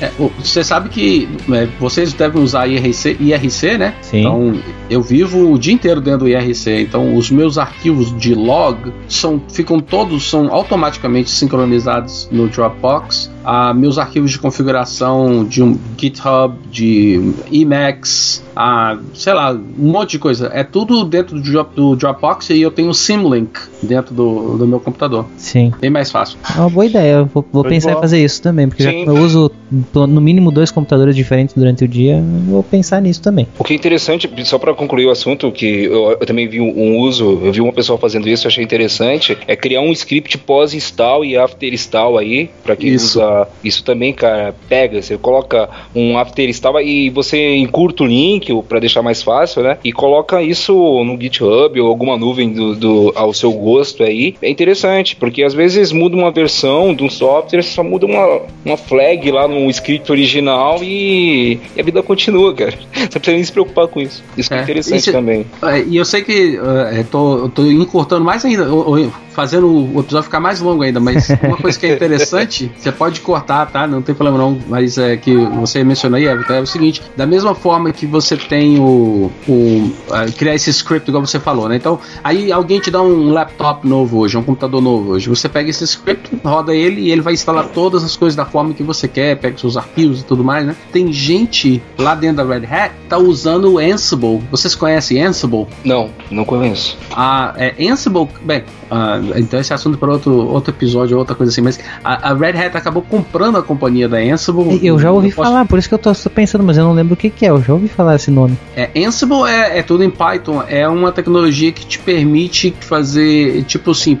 É, 0.00 0.10
o- 0.18 0.30
você 0.42 0.64
sabe 0.64 0.88
que 0.88 1.28
é, 1.52 1.68
vocês 1.78 2.12
devem 2.12 2.42
usar 2.42 2.66
IRC, 2.66 3.16
IRC, 3.20 3.78
né? 3.78 3.94
Sim. 4.02 4.20
Então, 4.20 4.54
eu 4.88 5.00
vivo 5.00 5.52
o 5.52 5.56
dia 5.58 5.72
inteiro 5.72 6.00
dentro 6.00 6.20
do 6.20 6.28
IRC. 6.28 6.80
Então, 6.80 7.14
os 7.16 7.30
meus 7.30 7.56
arquivos 7.56 8.16
de 8.18 8.34
log 8.34 8.92
são, 9.08 9.40
ficam 9.52 9.78
todos 9.78 10.28
são 10.28 10.52
automaticamente 10.52 11.30
sincronizados 11.30 12.28
no 12.32 12.48
Dropbox. 12.48 13.30
Ah, 13.44 13.72
meus 13.72 13.96
arquivos 13.96 14.30
de 14.32 14.38
configuração 14.38 15.44
de 15.44 15.62
um 15.62 15.78
GitHub, 15.96 16.54
de 16.70 17.32
Emacs, 17.50 18.42
ah, 18.54 18.98
sei 19.14 19.32
lá, 19.32 19.52
um 19.52 19.90
monte 19.90 20.10
de 20.12 20.18
coisa. 20.18 20.50
É 20.52 20.62
tudo 20.62 21.04
dentro 21.04 21.36
do, 21.36 21.42
Drop- 21.42 21.74
do 21.74 21.96
Dropbox 21.96 22.50
e 22.50 22.60
eu 22.60 22.70
tenho 22.70 22.90
o 22.90 22.94
Symlink 22.94 23.58
dentro 23.82 24.14
do, 24.14 24.58
do 24.58 24.66
meu 24.66 24.78
computador. 24.80 25.24
Sim. 25.36 25.72
Bem 25.80 25.88
mais 25.90 26.10
fácil. 26.10 26.38
É 26.54 26.60
uma 26.60 26.68
boa 26.68 26.84
ideia. 26.84 27.12
Eu 27.14 27.26
vou, 27.26 27.44
vou 27.50 27.62
pensar. 27.70 27.92
Fazer 28.00 28.22
isso 28.24 28.42
também, 28.42 28.68
porque 28.68 28.82
já 28.82 28.90
Sim. 28.90 29.04
eu 29.06 29.14
uso 29.14 29.50
no 29.94 30.20
mínimo 30.20 30.50
dois 30.50 30.70
computadores 30.70 31.14
diferentes 31.14 31.54
durante 31.54 31.84
o 31.84 31.88
dia, 31.88 32.16
eu 32.16 32.52
vou 32.52 32.62
pensar 32.62 33.00
nisso 33.00 33.22
também. 33.22 33.46
O 33.58 33.64
que 33.64 33.72
é 33.72 33.76
interessante, 33.76 34.28
só 34.44 34.58
para 34.58 34.74
concluir 34.74 35.06
o 35.06 35.10
assunto, 35.10 35.50
que 35.52 35.84
eu, 35.84 36.10
eu 36.12 36.26
também 36.26 36.48
vi 36.48 36.60
um, 36.60 36.68
um 36.76 36.98
uso, 37.00 37.40
eu 37.44 37.52
vi 37.52 37.60
uma 37.60 37.72
pessoa 37.72 37.98
fazendo 37.98 38.28
isso, 38.28 38.46
eu 38.46 38.48
achei 38.48 38.64
interessante, 38.64 39.36
é 39.46 39.54
criar 39.56 39.80
um 39.80 39.92
script 39.92 40.36
pós-install 40.38 41.24
e 41.24 41.36
after-install 41.36 42.18
aí, 42.18 42.50
para 42.62 42.76
quem 42.76 42.90
Isso. 42.90 43.18
usa 43.18 43.48
isso 43.62 43.84
também, 43.84 44.12
cara, 44.12 44.54
pega, 44.68 45.00
você 45.02 45.16
coloca 45.16 45.68
um 45.94 46.18
after-install 46.18 46.80
e 46.80 47.10
você 47.10 47.56
encurta 47.56 48.02
o 48.02 48.06
link 48.06 48.50
para 48.68 48.78
deixar 48.80 49.02
mais 49.02 49.22
fácil, 49.22 49.62
né? 49.62 49.78
E 49.84 49.92
coloca 49.92 50.42
isso 50.42 50.72
no 51.04 51.20
GitHub 51.20 51.80
ou 51.80 51.88
alguma 51.88 52.16
nuvem 52.16 52.52
do, 52.52 52.74
do- 52.74 53.12
ao 53.14 53.32
seu 53.32 53.52
gosto 53.52 54.02
aí. 54.02 54.34
É 54.42 54.48
interessante, 54.50 55.16
porque 55.16 55.42
às 55.42 55.54
vezes 55.54 55.92
muda 55.92 56.16
uma 56.16 56.30
versão 56.30 56.94
de 56.94 57.02
um 57.04 57.10
software, 57.10 57.62
só 57.62 57.82
muda 57.90 58.06
uma, 58.06 58.40
uma 58.64 58.76
flag 58.76 59.30
lá 59.30 59.46
no 59.48 59.68
script 59.70 60.10
original 60.10 60.78
e, 60.82 61.58
e 61.76 61.80
a 61.80 61.82
vida 61.84 62.02
continua, 62.02 62.54
cara. 62.54 62.72
Você 62.72 62.78
não 63.02 63.08
precisa 63.08 63.32
nem 63.36 63.44
se 63.44 63.52
preocupar 63.52 63.88
com 63.88 64.00
isso. 64.00 64.22
Isso 64.36 64.48
que 64.48 64.54
é, 64.54 64.58
É, 64.58 64.62
interessante 64.62 64.98
isso- 65.00 65.12
também. 65.12 65.44
É, 65.62 65.82
e 65.82 65.96
eu 65.96 66.04
sei 66.04 66.22
que 66.22 66.58
é, 66.92 67.02
tô, 67.02 67.48
tô 67.48 67.64
encurtando 67.66 68.24
mais 68.24 68.44
ainda, 68.44 68.72
ou- 68.72 68.90
ou 68.98 69.12
fazendo 69.40 69.94
o 69.94 70.00
episódio 70.00 70.24
ficar 70.24 70.38
mais 70.38 70.60
longo 70.60 70.82
ainda, 70.82 71.00
mas 71.00 71.30
uma 71.42 71.56
coisa 71.56 71.78
que 71.78 71.86
é 71.86 71.94
interessante, 71.94 72.70
você 72.76 72.92
pode 72.92 73.22
cortar, 73.22 73.64
tá? 73.70 73.86
Não 73.86 74.02
tem 74.02 74.14
problema 74.14 74.36
não, 74.36 74.58
mas 74.68 74.98
é 74.98 75.16
que 75.16 75.34
você 75.34 75.82
mencionou 75.82 76.18
aí, 76.18 76.26
Everton, 76.26 76.52
é 76.52 76.60
o 76.60 76.66
seguinte, 76.66 77.02
da 77.16 77.26
mesma 77.26 77.54
forma 77.54 77.90
que 77.90 78.04
você 78.04 78.36
tem 78.36 78.78
o, 78.78 79.32
o 79.48 79.92
criar 80.36 80.54
esse 80.54 80.68
script, 80.68 81.08
igual 81.08 81.24
você 81.24 81.40
falou, 81.40 81.70
né? 81.70 81.76
Então, 81.76 81.98
aí 82.22 82.52
alguém 82.52 82.80
te 82.80 82.90
dá 82.90 83.00
um 83.00 83.30
laptop 83.32 83.88
novo 83.88 84.18
hoje, 84.18 84.36
um 84.36 84.42
computador 84.42 84.82
novo 84.82 85.12
hoje, 85.12 85.26
você 85.30 85.48
pega 85.48 85.70
esse 85.70 85.84
script, 85.84 86.38
roda 86.44 86.74
ele 86.74 87.00
e 87.00 87.10
ele 87.10 87.22
vai 87.22 87.32
instalar 87.32 87.68
todas 87.68 88.04
as 88.04 88.14
coisas 88.16 88.36
da 88.36 88.44
forma 88.44 88.74
que 88.74 88.82
você 88.82 89.08
quer, 89.08 89.38
pega 89.38 89.56
seus 89.56 89.74
arquivos 89.74 90.20
e 90.20 90.24
tudo 90.24 90.44
mais, 90.44 90.66
né? 90.66 90.76
Tem 90.92 91.10
gente 91.10 91.82
lá 91.96 92.14
dentro 92.14 92.44
da 92.44 92.54
Red 92.54 92.66
Hat 92.66 92.90
que 92.90 93.06
tá 93.08 93.16
usando 93.16 93.72
o 93.72 93.78
Ansible. 93.78 94.42
Vocês 94.50 94.74
conhecem 94.74 95.22
Ansible? 95.22 95.66
Não, 95.82 96.10
não 96.30 96.44
conheço. 96.44 96.98
A 97.10 97.54
é, 97.56 97.74
Ansible, 97.88 98.28
bem, 98.42 98.64
ah, 98.90 99.20
então 99.36 99.60
esse 99.60 99.72
assunto 99.72 99.96
para 99.98 100.10
outro, 100.10 100.32
outro 100.48 100.72
episódio, 100.74 101.16
outra 101.16 101.34
coisa 101.34 101.52
assim, 101.52 101.60
mas 101.60 101.78
a, 102.02 102.30
a 102.30 102.34
Red 102.34 102.58
Hat 102.58 102.76
acabou 102.76 103.02
comprando 103.02 103.56
a 103.58 103.62
companhia 103.62 104.08
da 104.08 104.18
Ansible. 104.18 104.80
Eu 104.82 104.98
já 104.98 105.10
ouvi 105.12 105.28
Não 105.28 105.34
posso- 105.36 105.48
falar, 105.50 105.64
por 105.66 105.78
isso 105.78 105.88
que 105.88 105.94
eu 105.94 105.98
tô, 105.98 106.12
pensando, 106.30 106.64
mas 106.64 106.76
eu 106.76 106.84
não 106.84 106.92
lembro 106.92 107.14
o 107.14 107.16
que, 107.16 107.30
que 107.30 107.46
é. 107.46 107.50
Eu 107.50 107.62
já 107.62 107.72
ouvi 107.72 107.88
falar 107.88 108.16
esse 108.16 108.30
nome. 108.30 108.56
É, 108.76 108.90
Ansible 109.04 109.44
é, 109.48 109.78
é 109.78 109.82
tudo 109.82 110.02
em 110.02 110.10
Python, 110.10 110.62
é 110.68 110.88
uma 110.88 111.12
tecnologia 111.12 111.72
que 111.72 111.86
te 111.86 111.98
permite 111.98 112.74
fazer, 112.80 113.62
tipo 113.64 113.90
assim, 113.92 114.14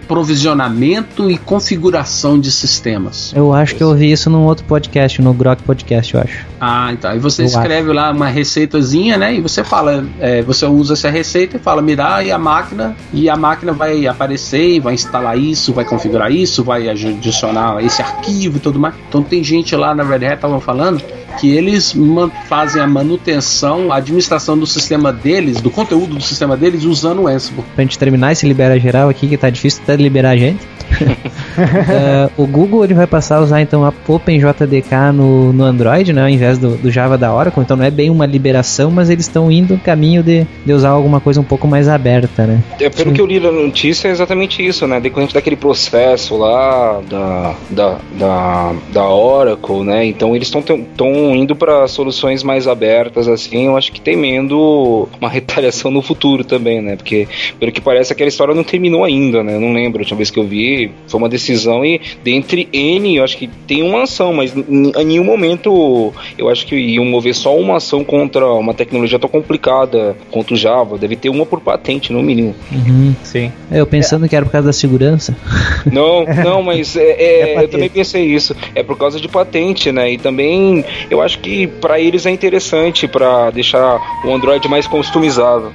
provisionamento 0.44 1.30
e 1.30 1.36
configuração 1.36 2.38
de 2.38 2.50
sistemas. 2.50 3.32
Eu 3.34 3.52
acho 3.52 3.74
que 3.74 3.82
eu 3.82 3.88
ouvi 3.88 4.10
isso 4.10 4.30
num 4.30 4.44
outro 4.44 4.64
podcast, 4.64 5.20
no 5.20 5.32
Grok 5.34 5.62
Podcast, 5.62 6.14
eu 6.14 6.20
acho. 6.20 6.46
Ah, 6.60 6.90
então. 6.92 7.10
Aí 7.10 7.18
você 7.18 7.42
Eu 7.42 7.46
escreve 7.46 7.92
lá 7.92 8.10
uma 8.10 8.28
receitazinha, 8.28 9.16
né? 9.16 9.34
E 9.34 9.40
você 9.40 9.62
fala, 9.64 10.04
é, 10.20 10.42
você 10.42 10.66
usa 10.66 10.94
essa 10.94 11.10
receita 11.10 11.56
e 11.56 11.60
fala, 11.60 11.82
me 11.82 11.94
dá 11.96 12.22
e 12.22 12.30
a 12.30 12.38
máquina, 12.38 12.96
e 13.12 13.28
a 13.28 13.36
máquina 13.36 13.72
vai 13.72 14.06
aparecer, 14.06 14.59
vai 14.80 14.94
instalar 14.94 15.38
isso, 15.38 15.72
vai 15.72 15.84
configurar 15.84 16.30
isso, 16.30 16.62
vai 16.62 16.88
adicionar 16.88 17.82
esse 17.84 18.02
arquivo 18.02 18.56
e 18.56 18.60
tudo 18.60 18.78
mais. 18.78 18.94
Então 19.08 19.22
tem 19.22 19.42
gente 19.42 19.74
lá 19.74 19.94
na 19.94 20.02
Red 20.02 20.26
Hat 20.26 20.34
estavam 20.34 20.60
falando 20.60 21.02
que 21.38 21.50
eles 21.56 21.94
fazem 22.48 22.82
a 22.82 22.86
manutenção, 22.86 23.92
a 23.92 23.96
administração 23.96 24.58
do 24.58 24.66
sistema 24.66 25.12
deles, 25.12 25.60
do 25.60 25.70
conteúdo 25.70 26.16
do 26.16 26.22
sistema 26.22 26.56
deles, 26.56 26.84
usando 26.84 27.22
o 27.22 27.28
Ansible. 27.28 27.64
Pra 27.74 27.84
gente 27.84 27.98
terminar 27.98 28.32
esse 28.32 28.46
libera 28.46 28.78
geral 28.78 29.08
aqui, 29.08 29.28
que 29.28 29.36
tá 29.36 29.48
difícil 29.48 29.82
até 29.82 29.96
liberar 29.96 30.30
a 30.30 30.36
gente. 30.36 30.60
Eh, 30.98 32.30
o 32.36 32.46
Google 32.46 32.84
ele 32.84 32.94
vai 32.94 33.06
passar 33.06 33.36
a 33.36 33.40
usar 33.40 33.60
então 33.60 33.84
a 33.84 33.92
OpenJDK 34.06 35.12
no, 35.14 35.52
no 35.52 35.64
Android, 35.64 36.12
né, 36.12 36.22
ao 36.22 36.28
invés 36.28 36.58
do, 36.58 36.76
do 36.76 36.90
Java 36.90 37.16
da 37.16 37.34
Oracle. 37.34 37.62
Então 37.62 37.76
não 37.76 37.84
é 37.84 37.90
bem 37.90 38.10
uma 38.10 38.26
liberação, 38.26 38.90
mas 38.90 39.10
eles 39.10 39.26
estão 39.26 39.50
indo 39.50 39.74
no 39.74 39.80
caminho 39.80 40.22
de, 40.22 40.46
de 40.64 40.72
usar 40.72 40.90
alguma 40.90 41.20
coisa 41.20 41.40
um 41.40 41.44
pouco 41.44 41.66
mais 41.66 41.88
aberta, 41.88 42.46
né? 42.46 42.62
É, 42.80 42.88
pelo 42.88 43.10
Sim. 43.10 43.14
que 43.14 43.20
eu 43.20 43.26
li 43.26 43.40
na 43.40 43.52
notícia, 43.52 44.08
é 44.08 44.10
exatamente 44.10 44.64
isso, 44.64 44.86
né? 44.86 45.00
Decorrente 45.00 45.34
daquele 45.34 45.56
processo 45.56 46.36
lá 46.36 47.00
da, 47.08 47.54
da, 47.70 47.98
da, 48.18 48.74
da 48.92 49.08
Oracle, 49.08 49.82
né? 49.84 50.04
Então 50.06 50.34
eles 50.34 50.48
estão 50.48 51.34
indo 51.34 51.54
para 51.54 51.86
soluções 51.88 52.42
mais 52.42 52.66
abertas, 52.66 53.28
assim, 53.28 53.66
eu 53.66 53.76
acho 53.76 53.92
que 53.92 54.00
temendo 54.00 55.08
uma 55.20 55.28
retaliação 55.28 55.90
no 55.90 56.02
futuro 56.02 56.44
também, 56.44 56.80
né? 56.80 56.96
Porque, 56.96 57.28
pelo 57.58 57.72
que 57.72 57.80
parece, 57.80 58.12
aquela 58.12 58.28
história 58.28 58.54
não 58.54 58.64
terminou 58.64 59.04
ainda, 59.04 59.42
né? 59.42 59.56
Eu 59.56 59.60
não 59.60 59.72
lembro, 59.72 60.00
a 60.00 60.02
última 60.02 60.18
vez 60.18 60.30
que 60.30 60.38
eu 60.38 60.44
vi, 60.44 60.79
foi 61.06 61.18
uma 61.18 61.28
decisão 61.28 61.84
e 61.84 62.00
dentre 62.22 62.68
N, 62.72 63.16
eu 63.16 63.24
acho 63.24 63.36
que 63.36 63.48
tem 63.66 63.82
uma 63.82 64.04
ação, 64.04 64.32
mas 64.32 64.54
em 64.56 65.04
nenhum 65.04 65.24
momento 65.24 66.12
eu 66.38 66.48
acho 66.48 66.66
que 66.66 66.76
iam 66.76 67.04
mover 67.04 67.34
só 67.34 67.56
uma 67.56 67.76
ação 67.76 68.04
contra 68.04 68.46
uma 68.46 68.74
tecnologia 68.74 69.18
tão 69.18 69.28
complicada 69.28 70.16
quanto 70.30 70.54
o 70.54 70.56
Java. 70.56 70.96
Deve 70.96 71.16
ter 71.16 71.28
uma 71.28 71.44
por 71.44 71.60
patente, 71.60 72.12
no 72.12 72.22
mínimo. 72.22 72.54
Uhum. 72.70 73.14
Sim. 73.22 73.52
Eu 73.70 73.86
pensando 73.86 74.28
que 74.28 74.36
era 74.36 74.44
por 74.44 74.52
causa 74.52 74.68
da 74.68 74.72
segurança. 74.72 75.36
Não, 75.90 76.24
não, 76.24 76.62
mas 76.62 76.96
é, 76.96 77.10
é, 77.10 77.50
É 77.60 77.64
eu 77.64 77.68
também 77.68 77.88
pensei 77.88 78.24
isso. 78.24 78.54
É 78.74 78.82
por 78.82 78.96
causa 78.96 79.20
de 79.20 79.28
patente, 79.28 79.90
né? 79.90 80.12
E 80.12 80.18
também 80.18 80.84
eu 81.10 81.20
acho 81.20 81.38
que 81.40 81.66
para 81.66 81.98
eles 82.00 82.26
é 82.26 82.30
interessante 82.30 83.08
para 83.08 83.50
deixar 83.50 84.00
o 84.24 84.32
Android 84.32 84.66
mais 84.68 84.86
customizável. 84.86 85.72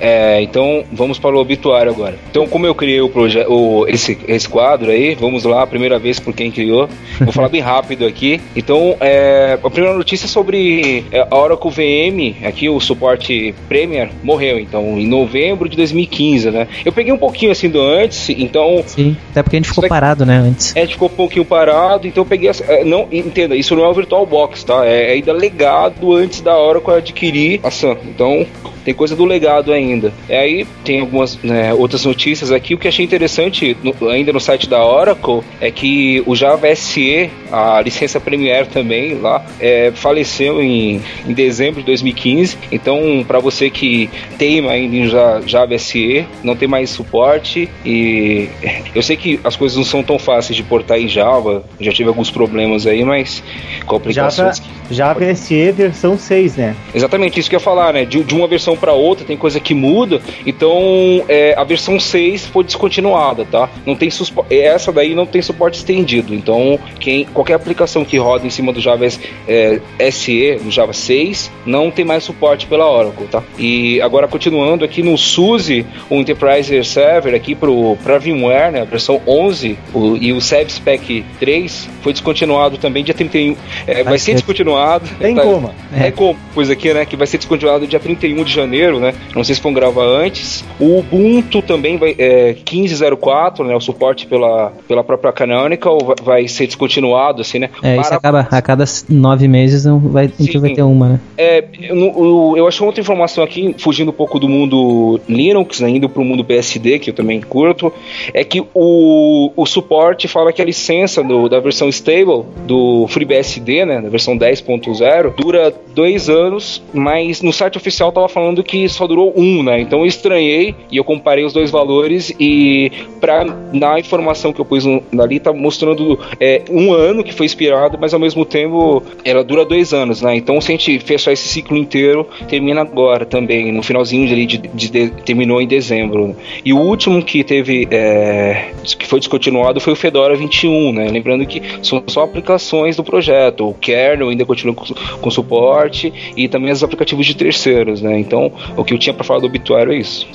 É, 0.00 0.40
então 0.42 0.84
vamos 0.92 1.18
para 1.18 1.36
o 1.36 1.38
obituário 1.38 1.92
agora. 1.92 2.16
Então, 2.30 2.46
como 2.46 2.66
eu 2.66 2.74
criei 2.74 3.00
o 3.00 3.08
projeto, 3.08 3.86
esse, 3.88 4.18
esse 4.26 4.48
quadro 4.48 4.90
aí, 4.90 5.14
vamos 5.14 5.44
lá, 5.44 5.66
primeira 5.66 5.98
vez 5.98 6.18
por 6.18 6.34
quem 6.34 6.50
criou. 6.50 6.88
Vou 7.20 7.32
falar 7.32 7.48
bem 7.48 7.60
rápido 7.60 8.06
aqui. 8.06 8.40
Então, 8.56 8.96
é, 9.00 9.58
a 9.62 9.70
primeira 9.70 9.96
notícia 9.96 10.26
é 10.26 10.28
sobre 10.28 11.04
é, 11.12 11.26
a 11.30 11.36
Oracle 11.36 11.70
VM, 11.70 12.46
aqui 12.46 12.68
o 12.68 12.80
suporte 12.80 13.54
Premier, 13.68 14.10
morreu, 14.22 14.58
então, 14.58 14.98
em 14.98 15.06
novembro 15.06 15.68
de 15.68 15.76
2015, 15.76 16.50
né? 16.50 16.68
Eu 16.84 16.92
peguei 16.92 17.12
um 17.12 17.18
pouquinho 17.18 17.52
assim 17.52 17.68
do 17.68 17.80
antes, 17.80 18.30
então 18.30 18.82
Sim, 18.86 19.16
até 19.30 19.42
porque 19.42 19.56
a 19.56 19.58
gente 19.58 19.68
ficou 19.68 19.84
é- 19.84 19.88
parado, 19.88 20.24
né, 20.24 20.36
antes. 20.36 20.74
a 20.76 20.80
gente 20.80 20.92
ficou 20.92 21.08
um 21.08 21.12
pouquinho 21.12 21.44
parado, 21.44 22.06
então 22.06 22.22
eu 22.22 22.26
peguei. 22.26 22.48
Essa, 22.48 22.64
é, 22.64 22.84
não, 22.84 23.06
entenda, 23.12 23.54
isso 23.54 23.76
não 23.76 23.84
é 23.84 23.88
o 23.88 23.94
VirtualBox, 23.94 24.64
tá? 24.64 24.84
É 24.86 25.12
ainda 25.12 25.32
legado 25.32 26.14
antes 26.14 26.40
da 26.40 26.58
Oracle 26.58 26.94
adquirir 26.94 27.60
a 27.62 27.70
Sun. 27.70 27.96
Então 28.04 28.46
tem 28.84 28.94
coisa 28.94 29.14
do 29.14 29.24
legado 29.24 29.72
ainda. 29.72 29.89
Ainda. 29.92 30.12
E 30.28 30.34
aí 30.34 30.66
tem 30.84 31.00
algumas 31.00 31.36
né, 31.42 31.72
outras 31.74 32.04
notícias 32.04 32.52
aqui. 32.52 32.74
O 32.74 32.78
que 32.78 32.88
achei 32.88 33.04
interessante 33.04 33.76
no, 33.82 34.08
ainda 34.08 34.32
no 34.32 34.40
site 34.40 34.68
da 34.68 34.84
Oracle 34.84 35.40
é 35.60 35.70
que 35.70 36.22
o 36.26 36.34
Java 36.34 36.74
SE, 36.74 37.30
a 37.50 37.80
licença 37.80 38.20
Premier 38.20 38.66
também 38.66 39.14
lá, 39.14 39.44
é, 39.60 39.92
faleceu 39.94 40.62
em, 40.62 41.00
em 41.26 41.32
dezembro 41.32 41.80
de 41.80 41.86
2015. 41.86 42.56
Então, 42.70 43.24
para 43.26 43.38
você 43.38 43.70
que 43.70 44.08
teima 44.38 44.72
ainda 44.72 44.96
em 44.96 45.08
Java 45.48 45.76
SE, 45.78 46.26
não 46.42 46.56
tem 46.56 46.68
mais 46.68 46.90
suporte 46.90 47.68
e 47.84 48.48
eu 48.94 49.02
sei 49.02 49.16
que 49.16 49.40
as 49.44 49.56
coisas 49.56 49.76
não 49.76 49.84
são 49.84 50.02
tão 50.02 50.18
fáceis 50.18 50.56
de 50.56 50.62
portar 50.62 50.98
em 50.98 51.08
Java. 51.08 51.64
Já 51.80 51.92
tive 51.92 52.08
alguns 52.08 52.30
problemas 52.30 52.86
aí, 52.86 53.04
mas 53.04 53.42
com 53.86 53.96
aplicações. 53.96 54.58
Java, 54.90 55.20
Java 55.20 55.34
SE 55.34 55.72
versão 55.72 56.18
6, 56.18 56.56
né? 56.56 56.76
Exatamente, 56.94 57.38
isso 57.38 57.48
que 57.48 57.56
eu 57.56 57.60
ia 57.60 57.64
falar, 57.64 57.92
né? 57.92 58.04
De, 58.04 58.22
de 58.22 58.34
uma 58.34 58.46
versão 58.46 58.76
para 58.76 58.92
outra 58.92 59.24
tem 59.24 59.36
coisa 59.36 59.60
que 59.60 59.74
muda. 59.80 60.20
Então, 60.46 61.24
é, 61.28 61.54
a 61.56 61.64
versão 61.64 61.98
6 61.98 62.46
foi 62.46 62.64
descontinuada, 62.64 63.44
tá? 63.44 63.68
Não 63.86 63.96
tem 63.96 64.10
essa 64.50 64.92
daí 64.92 65.14
não 65.14 65.26
tem 65.26 65.40
suporte 65.40 65.78
estendido. 65.78 66.34
Então, 66.34 66.78
quem 66.98 67.24
qualquer 67.24 67.54
aplicação 67.54 68.04
que 68.04 68.16
roda 68.18 68.46
em 68.46 68.50
cima 68.50 68.72
do 68.72 68.80
Java 68.80 69.06
é, 69.48 69.80
SE, 70.10 70.60
no 70.62 70.70
Java 70.70 70.92
6, 70.92 71.50
não 71.64 71.90
tem 71.90 72.04
mais 72.04 72.24
suporte 72.24 72.66
pela 72.66 72.90
Oracle, 72.90 73.26
tá? 73.26 73.42
E 73.58 74.00
agora 74.00 74.28
continuando 74.28 74.84
aqui 74.84 75.02
no 75.02 75.16
SUSE, 75.16 75.86
o 76.08 76.16
Enterprise 76.16 76.84
Server 76.84 77.34
aqui 77.34 77.54
para 77.54 78.18
VMware, 78.18 78.72
né, 78.72 78.80
a 78.82 78.84
versão 78.84 79.20
11, 79.26 79.78
o, 79.94 80.16
e 80.16 80.32
o 80.32 80.40
SevSpec 80.40 81.24
3 81.38 81.88
foi 82.02 82.12
descontinuado 82.12 82.78
também 82.78 83.04
dia 83.04 83.14
31. 83.14 83.56
É, 83.86 84.02
vai 84.02 84.18
ser 84.18 84.34
descontinuado. 84.34 85.08
Tem 85.18 85.34
tá, 85.34 85.42
como. 85.42 85.74
É. 85.94 86.10
como, 86.10 86.38
pois 86.54 86.70
aqui, 86.70 86.92
né, 86.92 87.04
que 87.04 87.16
vai 87.16 87.26
ser 87.26 87.38
descontinuado 87.38 87.86
dia 87.86 88.00
31 88.00 88.42
de 88.44 88.52
janeiro, 88.52 89.00
né? 89.00 89.14
Não 89.34 89.44
sei 89.44 89.54
se 89.54 89.60
vão 89.70 89.72
gravar 89.72 90.04
antes. 90.04 90.64
O 90.78 90.98
Ubuntu 90.98 91.62
também 91.62 91.96
vai 91.96 92.14
é, 92.18 92.54
15.04, 92.54 93.64
né, 93.64 93.74
o 93.74 93.80
suporte 93.80 94.26
pela, 94.26 94.72
pela 94.86 95.02
própria 95.02 95.32
Canonical 95.32 95.98
vai 96.22 96.46
ser 96.48 96.66
descontinuado, 96.66 97.40
assim, 97.40 97.60
né? 97.60 97.70
É, 97.82 97.96
isso 97.96 98.12
acaba 98.12 98.40
a 98.40 98.62
cada 98.62 98.84
nove 99.08 99.48
meses 99.48 99.84
não 99.84 99.98
vai, 99.98 100.26
a 100.26 100.42
gente 100.42 100.58
vai 100.58 100.72
ter 100.72 100.82
uma, 100.82 101.08
né? 101.08 101.20
É, 101.38 101.64
eu, 101.80 102.54
eu 102.56 102.66
achei 102.66 102.84
outra 102.84 103.00
informação 103.00 103.42
aqui, 103.42 103.74
fugindo 103.78 104.10
um 104.10 104.14
pouco 104.14 104.38
do 104.38 104.48
mundo 104.48 105.20
Linux, 105.28 105.80
né, 105.80 105.88
indo 105.88 106.08
para 106.08 106.20
o 106.20 106.24
mundo 106.24 106.42
BSD, 106.42 106.98
que 106.98 107.10
eu 107.10 107.14
também 107.14 107.40
curto, 107.40 107.92
é 108.34 108.42
que 108.44 108.62
o, 108.74 109.52
o 109.56 109.66
suporte 109.66 110.26
fala 110.26 110.52
que 110.52 110.60
a 110.60 110.64
licença 110.64 111.22
do, 111.22 111.48
da 111.48 111.60
versão 111.60 111.88
stable 111.88 112.44
do 112.66 113.06
FreeBSD, 113.08 113.84
né, 113.84 114.00
da 114.00 114.08
versão 114.08 114.36
10.0, 114.36 115.34
dura 115.36 115.72
dois 115.94 116.28
anos, 116.28 116.82
mas 116.92 117.42
no 117.42 117.52
site 117.52 117.76
oficial 117.76 118.10
tava 118.12 118.28
falando 118.28 118.62
que 118.62 118.88
só 118.88 119.06
durou 119.06 119.32
um, 119.36 119.59
né? 119.62 119.80
Então 119.80 120.00
eu 120.00 120.06
estranhei 120.06 120.74
e 120.90 120.96
eu 120.96 121.04
comparei 121.04 121.44
os 121.44 121.52
dois 121.52 121.70
valores 121.70 122.34
e 122.38 122.90
para 123.20 123.44
na 123.72 123.98
informação 123.98 124.52
que 124.52 124.60
eu 124.60 124.64
pus 124.64 124.84
ali 125.18 125.38
tá 125.40 125.52
mostrando 125.52 126.18
é, 126.38 126.62
um 126.70 126.92
ano 126.92 127.22
que 127.22 127.32
foi 127.32 127.46
expirado, 127.46 127.98
mas 128.00 128.14
ao 128.14 128.20
mesmo 128.20 128.44
tempo 128.44 129.02
ela 129.24 129.44
dura 129.44 129.64
dois 129.64 129.92
anos, 129.92 130.22
né? 130.22 130.36
Então 130.36 130.60
se 130.60 130.72
a 130.72 130.76
gente 130.76 130.98
fechar 131.00 131.32
esse 131.32 131.48
ciclo 131.48 131.76
inteiro, 131.76 132.26
termina 132.48 132.80
agora 132.80 133.24
também, 133.24 133.72
no 133.72 133.82
finalzinho 133.82 134.26
de, 134.26 134.46
de, 134.46 134.58
de, 134.58 134.88
de 134.88 135.10
terminou 135.22 135.60
em 135.60 135.66
dezembro. 135.66 136.36
E 136.64 136.72
o 136.72 136.78
último 136.78 137.22
que 137.22 137.44
teve 137.44 137.88
é, 137.90 138.70
que 138.98 139.06
foi 139.06 139.18
descontinuado 139.18 139.80
foi 139.80 139.92
o 139.92 139.96
Fedora 139.96 140.34
21, 140.36 140.92
né? 140.92 141.08
Lembrando 141.08 141.46
que 141.46 141.62
são 141.82 142.02
só 142.06 142.24
aplicações 142.24 142.96
do 142.96 143.04
projeto. 143.04 143.68
O 143.68 143.74
kernel 143.74 144.28
ainda 144.28 144.44
continua 144.44 144.74
com, 144.74 144.84
com 145.20 145.30
suporte 145.30 146.12
e 146.36 146.48
também 146.48 146.72
os 146.72 146.82
aplicativos 146.82 147.26
de 147.26 147.36
terceiros, 147.36 148.00
né? 148.02 148.18
Então, 148.18 148.52
o 148.76 148.84
que 148.84 148.94
eu 148.94 148.98
tinha 148.98 149.14
para 149.14 149.24
falar 149.24 149.39
do 149.40 149.46
obituário 149.46 149.92
é 149.92 149.96
isso 149.96 150.26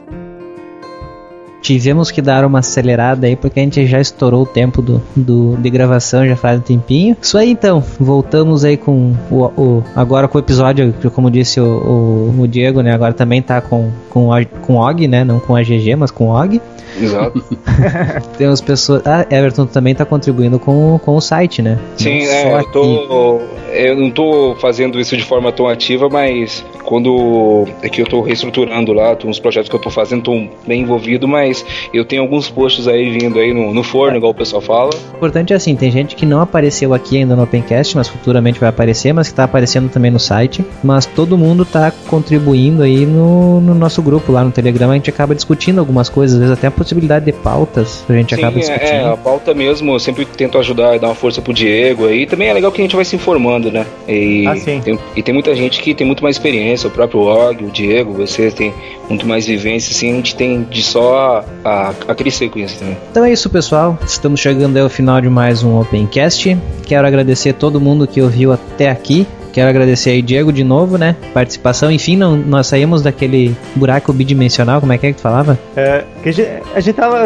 tivemos 1.65 2.11
que 2.11 2.21
dar 2.21 2.45
uma 2.45 2.59
acelerada 2.59 3.25
aí 3.25 3.35
porque 3.35 3.59
a 3.59 3.63
gente 3.63 3.87
já 3.87 3.99
estourou 3.99 4.43
o 4.43 4.45
tempo 4.45 4.83
do, 4.83 5.01
do 5.15 5.57
de 5.57 5.69
gravação 5.71 6.27
já 6.27 6.35
faz 6.35 6.59
um 6.59 6.61
tempinho. 6.61 7.17
Isso 7.19 7.37
aí 7.37 7.49
então, 7.49 7.83
voltamos 7.99 8.63
aí 8.63 8.77
com 8.77 9.15
o, 9.31 9.43
o 9.59 9.83
agora 9.95 10.27
com 10.27 10.37
o 10.37 10.41
episódio, 10.41 10.93
como 11.13 11.31
disse 11.31 11.59
o, 11.59 11.65
o, 11.65 12.41
o, 12.41 12.47
Diego, 12.47 12.81
né? 12.81 12.93
Agora 12.93 13.13
também 13.13 13.41
tá 13.41 13.61
com 13.61 13.89
com 14.11 14.29
com 14.61 14.75
Og, 14.75 15.07
né? 15.07 15.23
Não 15.23 15.39
com 15.39 15.55
a 15.55 15.63
GG, 15.63 15.95
mas 15.97 16.11
com 16.11 16.27
Og. 16.27 16.61
Exato. 17.01 17.43
Temos 18.37 18.61
pessoas. 18.61 19.01
Ah, 19.05 19.25
Everton 19.29 19.65
também 19.65 19.91
está 19.91 20.05
contribuindo 20.05 20.59
com, 20.59 20.99
com 21.03 21.15
o 21.15 21.21
site, 21.21 21.61
né? 21.61 21.77
Sim, 21.97 22.23
é, 22.23 22.59
eu, 22.59 22.71
tô, 22.71 23.41
eu 23.71 23.95
não 23.97 24.07
estou 24.07 24.55
fazendo 24.55 24.99
isso 24.99 25.17
de 25.17 25.23
forma 25.23 25.51
tão 25.51 25.67
ativa, 25.67 26.09
mas 26.09 26.63
quando 26.83 27.65
é 27.81 27.89
que 27.89 28.01
eu 28.01 28.05
estou 28.05 28.21
reestruturando 28.21 28.93
lá, 28.93 29.17
uns 29.25 29.39
projetos 29.39 29.69
que 29.69 29.75
eu 29.75 29.79
estou 29.79 29.91
fazendo, 29.91 30.19
estou 30.19 30.49
bem 30.65 30.81
envolvido, 30.81 31.27
mas 31.27 31.54
eu 31.93 32.03
tenho 32.03 32.21
alguns 32.21 32.49
posts 32.49 32.87
aí 32.87 33.17
vindo 33.17 33.39
aí 33.39 33.53
no, 33.53 33.73
no 33.73 33.83
forno, 33.83 34.17
igual 34.17 34.31
o 34.31 34.35
pessoal 34.35 34.61
fala. 34.61 34.89
O 35.13 35.15
importante 35.17 35.53
é 35.53 35.55
assim, 35.55 35.75
tem 35.75 35.91
gente 35.91 36.15
que 36.15 36.25
não 36.25 36.41
apareceu 36.41 36.93
aqui 36.93 37.17
ainda 37.17 37.35
no 37.35 37.43
Opencast, 37.43 37.95
mas 37.95 38.07
futuramente 38.07 38.59
vai 38.59 38.69
aparecer, 38.69 39.13
mas 39.13 39.27
que 39.27 39.33
está 39.33 39.43
aparecendo 39.43 39.89
também 39.89 40.11
no 40.11 40.19
site. 40.19 40.63
Mas 40.83 41.05
todo 41.05 41.37
mundo 41.37 41.63
está 41.63 41.91
contribuindo 42.07 42.83
aí 42.83 43.05
no, 43.05 43.61
no 43.61 43.75
nosso 43.75 44.01
grupo 44.01 44.31
lá 44.31 44.43
no 44.43 44.51
Telegram, 44.51 44.91
a 44.91 44.95
gente 44.95 45.09
acaba 45.09 45.35
discutindo 45.35 45.79
algumas 45.79 46.09
coisas, 46.09 46.35
às 46.35 46.41
vezes 46.41 46.57
até 46.57 46.69
possibilidade 46.69 47.25
de 47.25 47.31
pautas, 47.33 48.03
a 48.07 48.13
gente 48.13 48.35
Sim, 48.35 48.41
acaba 48.41 48.59
discutindo. 48.59 48.85
É, 48.85 49.09
a 49.09 49.17
pauta 49.17 49.53
mesmo, 49.53 49.93
eu 49.93 49.99
sempre 49.99 50.25
tento 50.25 50.57
ajudar 50.57 50.95
e 50.95 50.99
dar 50.99 51.07
uma 51.07 51.15
força 51.15 51.41
pro 51.41 51.53
Diego 51.53 52.07
aí. 52.07 52.25
Também 52.25 52.49
é 52.49 52.53
legal 52.53 52.71
que 52.71 52.81
a 52.81 52.83
gente 52.83 52.95
vai 52.95 53.05
se 53.05 53.15
informando, 53.15 53.71
né? 53.71 53.85
E, 54.07 54.45
ah, 54.47 54.55
sim. 54.55 54.81
Tem, 54.81 54.99
e 55.15 55.23
tem 55.23 55.33
muita 55.33 55.55
gente 55.55 55.81
que 55.81 55.93
tem 55.93 56.05
muito 56.05 56.23
mais 56.23 56.35
experiência, 56.35 56.87
o 56.87 56.91
próprio 56.91 57.21
Og, 57.21 57.63
o 57.63 57.71
Diego, 57.71 58.13
você 58.13 58.51
tem 58.51 58.73
muito 59.09 59.25
mais 59.25 59.45
vivência, 59.45 59.91
assim, 59.91 60.11
a 60.11 60.15
gente 60.15 60.35
tem 60.35 60.63
de 60.63 60.81
só 60.83 61.34
a, 61.63 61.93
a 62.07 62.15
crescer 62.15 62.49
com 62.49 62.59
isso 62.59 62.77
também. 62.79 62.97
Então 63.11 63.23
é 63.25 63.31
isso, 63.31 63.49
pessoal. 63.49 63.97
Estamos 64.05 64.39
chegando 64.39 64.77
ao 64.77 64.89
final 64.89 65.19
de 65.19 65.29
mais 65.29 65.63
um 65.63 65.79
Opencast. 65.79 66.57
Quero 66.85 67.07
agradecer 67.07 67.49
a 67.49 67.53
todo 67.53 67.81
mundo 67.81 68.07
que 68.07 68.21
ouviu 68.21 68.53
até 68.53 68.89
aqui. 68.89 69.27
Quero 69.55 69.69
agradecer 69.69 70.09
aí, 70.09 70.21
Diego, 70.21 70.51
de 70.51 70.65
novo, 70.65 70.97
né? 70.97 71.15
Participação. 71.33 71.89
Enfim, 71.89 72.17
não, 72.17 72.35
nós 72.35 72.67
saímos 72.67 73.01
daquele 73.01 73.55
buraco 73.73 74.11
bidimensional, 74.11 74.81
como 74.81 74.91
é 74.91 74.97
que 74.97 75.07
é 75.07 75.11
que 75.11 75.17
tu 75.17 75.21
falava? 75.21 75.57
É, 75.77 76.03
a 76.29 76.31
gente, 76.31 76.63
a 76.73 76.79
gente 76.79 76.95
tava. 76.95 77.23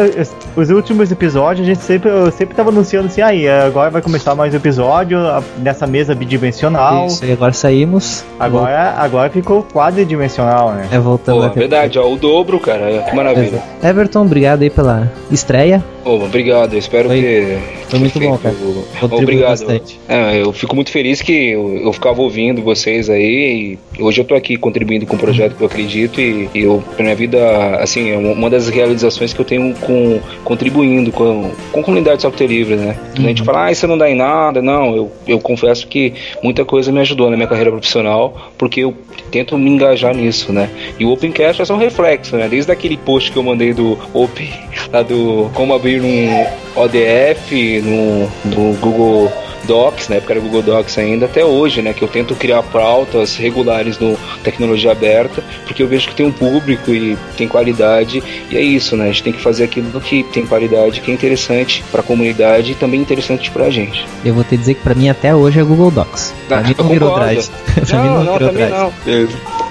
Os 0.54 0.68
últimos 0.70 1.10
episódios, 1.10 1.66
a 1.66 1.70
gente 1.70 1.82
sempre, 1.82 2.10
sempre 2.32 2.54
tava 2.54 2.70
anunciando 2.70 3.06
assim, 3.06 3.22
aí, 3.22 3.48
agora 3.48 3.88
vai 3.90 4.02
começar 4.02 4.34
mais 4.34 4.52
um 4.52 4.56
episódio 4.58 5.18
nessa 5.58 5.86
mesa 5.86 6.14
bidimensional. 6.14 7.06
Isso, 7.06 7.24
e 7.24 7.32
agora 7.32 7.52
saímos. 7.52 8.24
Agora, 8.38 8.94
agora 8.98 9.30
ficou 9.30 9.62
quadridimensional, 9.62 10.72
né? 10.72 10.88
É, 10.92 10.98
voltando. 10.98 11.48
Pô, 11.48 11.54
verdade, 11.54 11.98
ó, 11.98 12.12
o 12.12 12.16
dobro, 12.16 12.60
cara. 12.60 13.02
Que 13.08 13.16
maravilha. 13.16 13.62
Everton, 13.82 14.22
obrigado 14.22 14.62
aí 14.62 14.70
pela 14.70 15.10
estreia. 15.30 15.82
Obrigado, 16.04 16.74
eu 16.74 16.78
espero 16.78 17.08
foi, 17.08 17.20
que. 17.20 17.58
Foi 17.88 17.98
muito 17.98 18.20
bom, 18.20 18.38
cara. 18.38 18.54
Obrigado. 19.02 19.50
Bastante. 19.50 20.00
É, 20.08 20.42
eu 20.42 20.52
fico 20.52 20.74
muito 20.74 20.90
feliz 20.90 21.22
que 21.22 21.50
eu, 21.50 21.78
eu, 21.84 21.92
ficava 21.92 22.20
ouvindo 22.20 22.62
vocês 22.62 23.10
aí 23.10 23.78
e 23.98 24.02
hoje 24.02 24.20
eu 24.20 24.24
tô 24.24 24.34
aqui 24.34 24.56
contribuindo 24.56 25.06
com 25.06 25.16
um 25.16 25.18
projeto 25.18 25.56
que 25.56 25.62
eu 25.62 25.66
acredito 25.66 26.20
e, 26.20 26.48
e 26.54 26.62
eu, 26.62 26.82
pra 26.94 27.02
minha 27.02 27.16
vida, 27.16 27.76
assim, 27.76 28.10
é 28.10 28.16
uma 28.16 28.48
das 28.48 28.68
realizações 28.68 28.89
que 29.34 29.40
eu 29.40 29.44
tenho 29.44 29.74
com 29.74 30.20
contribuindo 30.42 31.12
com, 31.12 31.50
com 31.70 31.80
a 31.80 31.82
comunidade 31.82 32.16
de 32.16 32.22
software 32.22 32.46
livre, 32.46 32.76
né? 32.76 32.96
Uhum. 33.18 33.24
A 33.24 33.28
gente 33.28 33.40
uhum. 33.40 33.46
fala, 33.46 33.66
ah, 33.66 33.72
isso 33.72 33.86
não 33.86 33.98
dá 33.98 34.10
em 34.10 34.14
nada, 34.14 34.62
não, 34.62 34.96
eu, 34.96 35.12
eu 35.26 35.38
confesso 35.38 35.86
que 35.86 36.14
muita 36.42 36.64
coisa 36.64 36.90
me 36.90 37.00
ajudou 37.00 37.30
na 37.30 37.36
minha 37.36 37.48
carreira 37.48 37.70
profissional 37.70 38.50
porque 38.56 38.80
eu 38.80 38.94
tento 39.30 39.56
me 39.58 39.70
engajar 39.70 40.14
nisso, 40.14 40.52
né? 40.52 40.68
E 40.98 41.04
o 41.04 41.10
Opencast 41.10 41.62
é 41.62 41.64
só 41.64 41.74
um 41.74 41.78
reflexo, 41.78 42.36
né? 42.36 42.48
Desde 42.48 42.72
aquele 42.72 42.96
post 42.96 43.30
que 43.30 43.36
eu 43.36 43.42
mandei 43.42 43.72
do 43.72 43.98
Open, 44.14 44.50
lá 44.92 45.02
do 45.02 45.50
como 45.54 45.74
abrir 45.74 45.90
abrir 45.90 46.02
um 46.02 46.80
ODF 46.80 47.82
no, 47.82 48.30
no 48.44 48.74
Google 48.76 49.32
Docs, 49.64 50.08
na 50.08 50.16
época 50.16 50.32
era 50.32 50.40
Google 50.40 50.62
Docs 50.62 50.98
ainda, 50.98 51.26
até 51.26 51.44
hoje, 51.44 51.82
né? 51.82 51.92
Que 51.92 52.02
eu 52.02 52.08
tento 52.08 52.34
criar 52.34 52.62
pautas 52.62 53.36
regulares 53.36 53.98
no 53.98 54.16
Tecnologia 54.42 54.92
Aberta, 54.92 55.42
porque 55.64 55.82
eu 55.82 55.88
vejo 55.88 56.08
que 56.08 56.14
tem 56.14 56.26
um 56.26 56.32
público 56.32 56.90
e 56.92 57.16
tem 57.36 57.48
qualidade, 57.48 58.22
e 58.50 58.56
é 58.56 58.60
isso, 58.60 58.96
né? 58.96 59.04
A 59.04 59.08
gente 59.08 59.22
tem 59.22 59.32
que 59.32 59.40
fazer 59.40 59.64
aquilo 59.64 60.00
que 60.00 60.22
tem 60.24 60.46
qualidade, 60.46 61.00
que 61.00 61.10
é 61.10 61.14
interessante 61.14 61.84
para 61.90 62.00
a 62.00 62.04
comunidade 62.04 62.72
e 62.72 62.74
também 62.74 63.00
interessante 63.00 63.50
para 63.50 63.66
a 63.66 63.70
gente. 63.70 64.06
Eu 64.24 64.34
vou 64.34 64.44
te 64.44 64.56
dizer 64.56 64.74
que 64.74 64.82
para 64.82 64.94
mim 64.94 65.08
até 65.08 65.34
hoje 65.34 65.60
é 65.60 65.62
Google 65.62 65.90
Docs. 65.90 66.34
Pra 66.48 66.58
ah, 66.58 66.62
mim 66.62 66.74
não 66.76 66.88
virou 66.88 67.14
Drive. 67.14 67.48
pra 67.86 67.98
não, 67.98 68.02
mim 68.02 68.08
não, 68.10 68.24
não 68.24 68.38
também 68.38 68.68
não. 68.68 68.92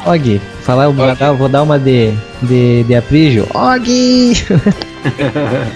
Og, 0.06 0.42
falar, 0.62 0.90
vou, 0.90 1.16
dar, 1.16 1.32
vou 1.34 1.50
dar 1.50 1.64
uma 1.64 1.78
de, 1.78 2.14
de, 2.42 2.84
de 2.84 2.96
aprígio. 2.96 3.48
Og! 3.54 4.34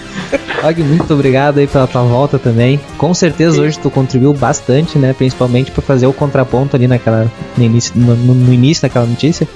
Og, 0.62 0.82
muito 0.82 1.12
obrigado 1.12 1.58
aí 1.58 1.66
pela 1.66 1.86
tua 1.86 2.02
volta 2.02 2.38
também. 2.38 2.80
Com 2.96 3.12
certeza 3.12 3.56
Sim. 3.56 3.62
hoje 3.62 3.78
tu 3.78 3.90
contribuiu 3.90 4.32
bastante, 4.32 4.98
né? 4.98 5.12
Principalmente 5.12 5.70
para 5.70 5.82
fazer 5.82 6.06
o 6.06 6.12
contraponto 6.12 6.76
ali 6.76 6.86
naquela 6.86 7.30
no 7.56 7.64
início, 7.64 7.92
no, 7.96 8.14
no 8.16 8.52
início 8.52 8.82
daquela 8.82 9.06
notícia 9.06 9.46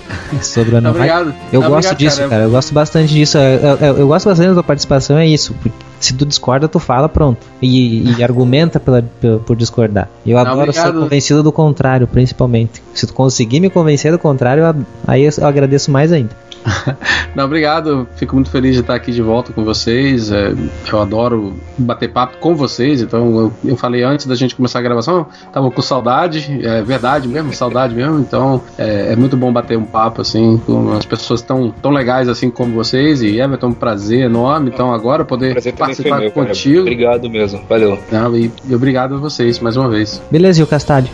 sobre 0.42 0.74
o 0.74 0.78
Obrigado. 0.78 1.34
Eu 1.52 1.60
Obrigado, 1.60 1.70
gosto 1.70 1.94
disso, 1.94 2.16
cara. 2.18 2.28
cara. 2.28 2.42
Eu 2.44 2.50
gosto 2.50 2.74
bastante 2.74 3.12
disso. 3.12 3.38
Eu, 3.38 3.76
eu, 3.76 3.96
eu, 3.98 4.06
gosto 4.06 4.26
bastante 4.26 4.48
da 4.48 4.54
tua 4.54 4.62
participação, 4.62 5.16
é 5.16 5.26
isso. 5.26 5.54
Se 5.98 6.14
tu 6.14 6.24
discorda, 6.24 6.68
tu 6.68 6.78
fala, 6.78 7.08
pronto. 7.08 7.38
E, 7.60 8.16
e 8.16 8.22
argumenta 8.22 8.78
pela, 8.78 9.02
por 9.44 9.56
discordar. 9.56 10.08
Eu 10.26 10.34
Não, 10.34 10.42
adoro 10.42 10.70
obrigado. 10.70 10.86
ser 10.86 10.92
convencido 10.92 11.42
do 11.42 11.50
contrário, 11.50 12.06
principalmente. 12.06 12.82
Se 12.94 13.06
tu 13.06 13.14
conseguir 13.14 13.60
me 13.60 13.70
convencer 13.70 14.12
do 14.12 14.18
contrário, 14.18 14.62
aí 15.06 15.24
eu 15.24 15.46
agradeço 15.46 15.90
mais 15.90 16.12
ainda. 16.12 16.30
Não, 17.34 17.44
obrigado. 17.44 18.08
Fico 18.16 18.34
muito 18.34 18.50
feliz 18.50 18.74
de 18.74 18.80
estar 18.80 18.94
aqui 18.94 19.12
de 19.12 19.22
volta 19.22 19.52
com 19.52 19.64
vocês. 19.64 20.30
É, 20.30 20.52
eu 20.90 21.00
adoro 21.00 21.54
bater 21.76 22.08
papo 22.08 22.38
com 22.38 22.54
vocês. 22.54 23.00
Então, 23.00 23.38
eu, 23.38 23.52
eu, 23.64 23.76
falei 23.76 24.02
antes 24.02 24.26
da 24.26 24.34
gente 24.34 24.54
começar 24.54 24.78
a 24.78 24.82
gravação, 24.82 25.26
tava 25.52 25.70
com 25.70 25.82
saudade. 25.82 26.60
É 26.62 26.82
verdade 26.82 27.28
mesmo, 27.28 27.52
saudade 27.52 27.94
mesmo. 27.94 28.18
Então, 28.18 28.62
é, 28.76 29.12
é 29.12 29.16
muito 29.16 29.36
bom 29.36 29.52
bater 29.52 29.76
um 29.76 29.84
papo 29.84 30.20
assim 30.20 30.60
com 30.64 30.92
as 30.92 31.04
pessoas 31.04 31.42
tão, 31.42 31.70
tão 31.70 31.90
legais 31.90 32.28
assim 32.28 32.50
como 32.50 32.74
vocês. 32.74 33.22
E 33.22 33.40
Everton, 33.40 33.68
um 33.68 33.72
prazer 33.72 34.20
enorme. 34.20 34.70
Então, 34.72 34.92
agora 34.92 35.24
poder 35.24 35.54
participar 35.72 36.20
meu, 36.20 36.30
contigo. 36.30 36.78
Cara. 36.78 36.82
Obrigado 36.82 37.30
mesmo. 37.30 37.60
Valeu. 37.68 37.98
Não, 38.10 38.36
e, 38.36 38.50
e 38.68 38.74
obrigado 38.74 39.14
a 39.14 39.18
vocês 39.18 39.58
mais 39.58 39.76
uma 39.76 39.88
vez. 39.88 40.22
Beleza, 40.30 40.60
e 40.60 40.64
o 40.64 40.66
Castalho? 40.66 41.08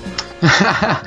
Ah, 0.44 1.00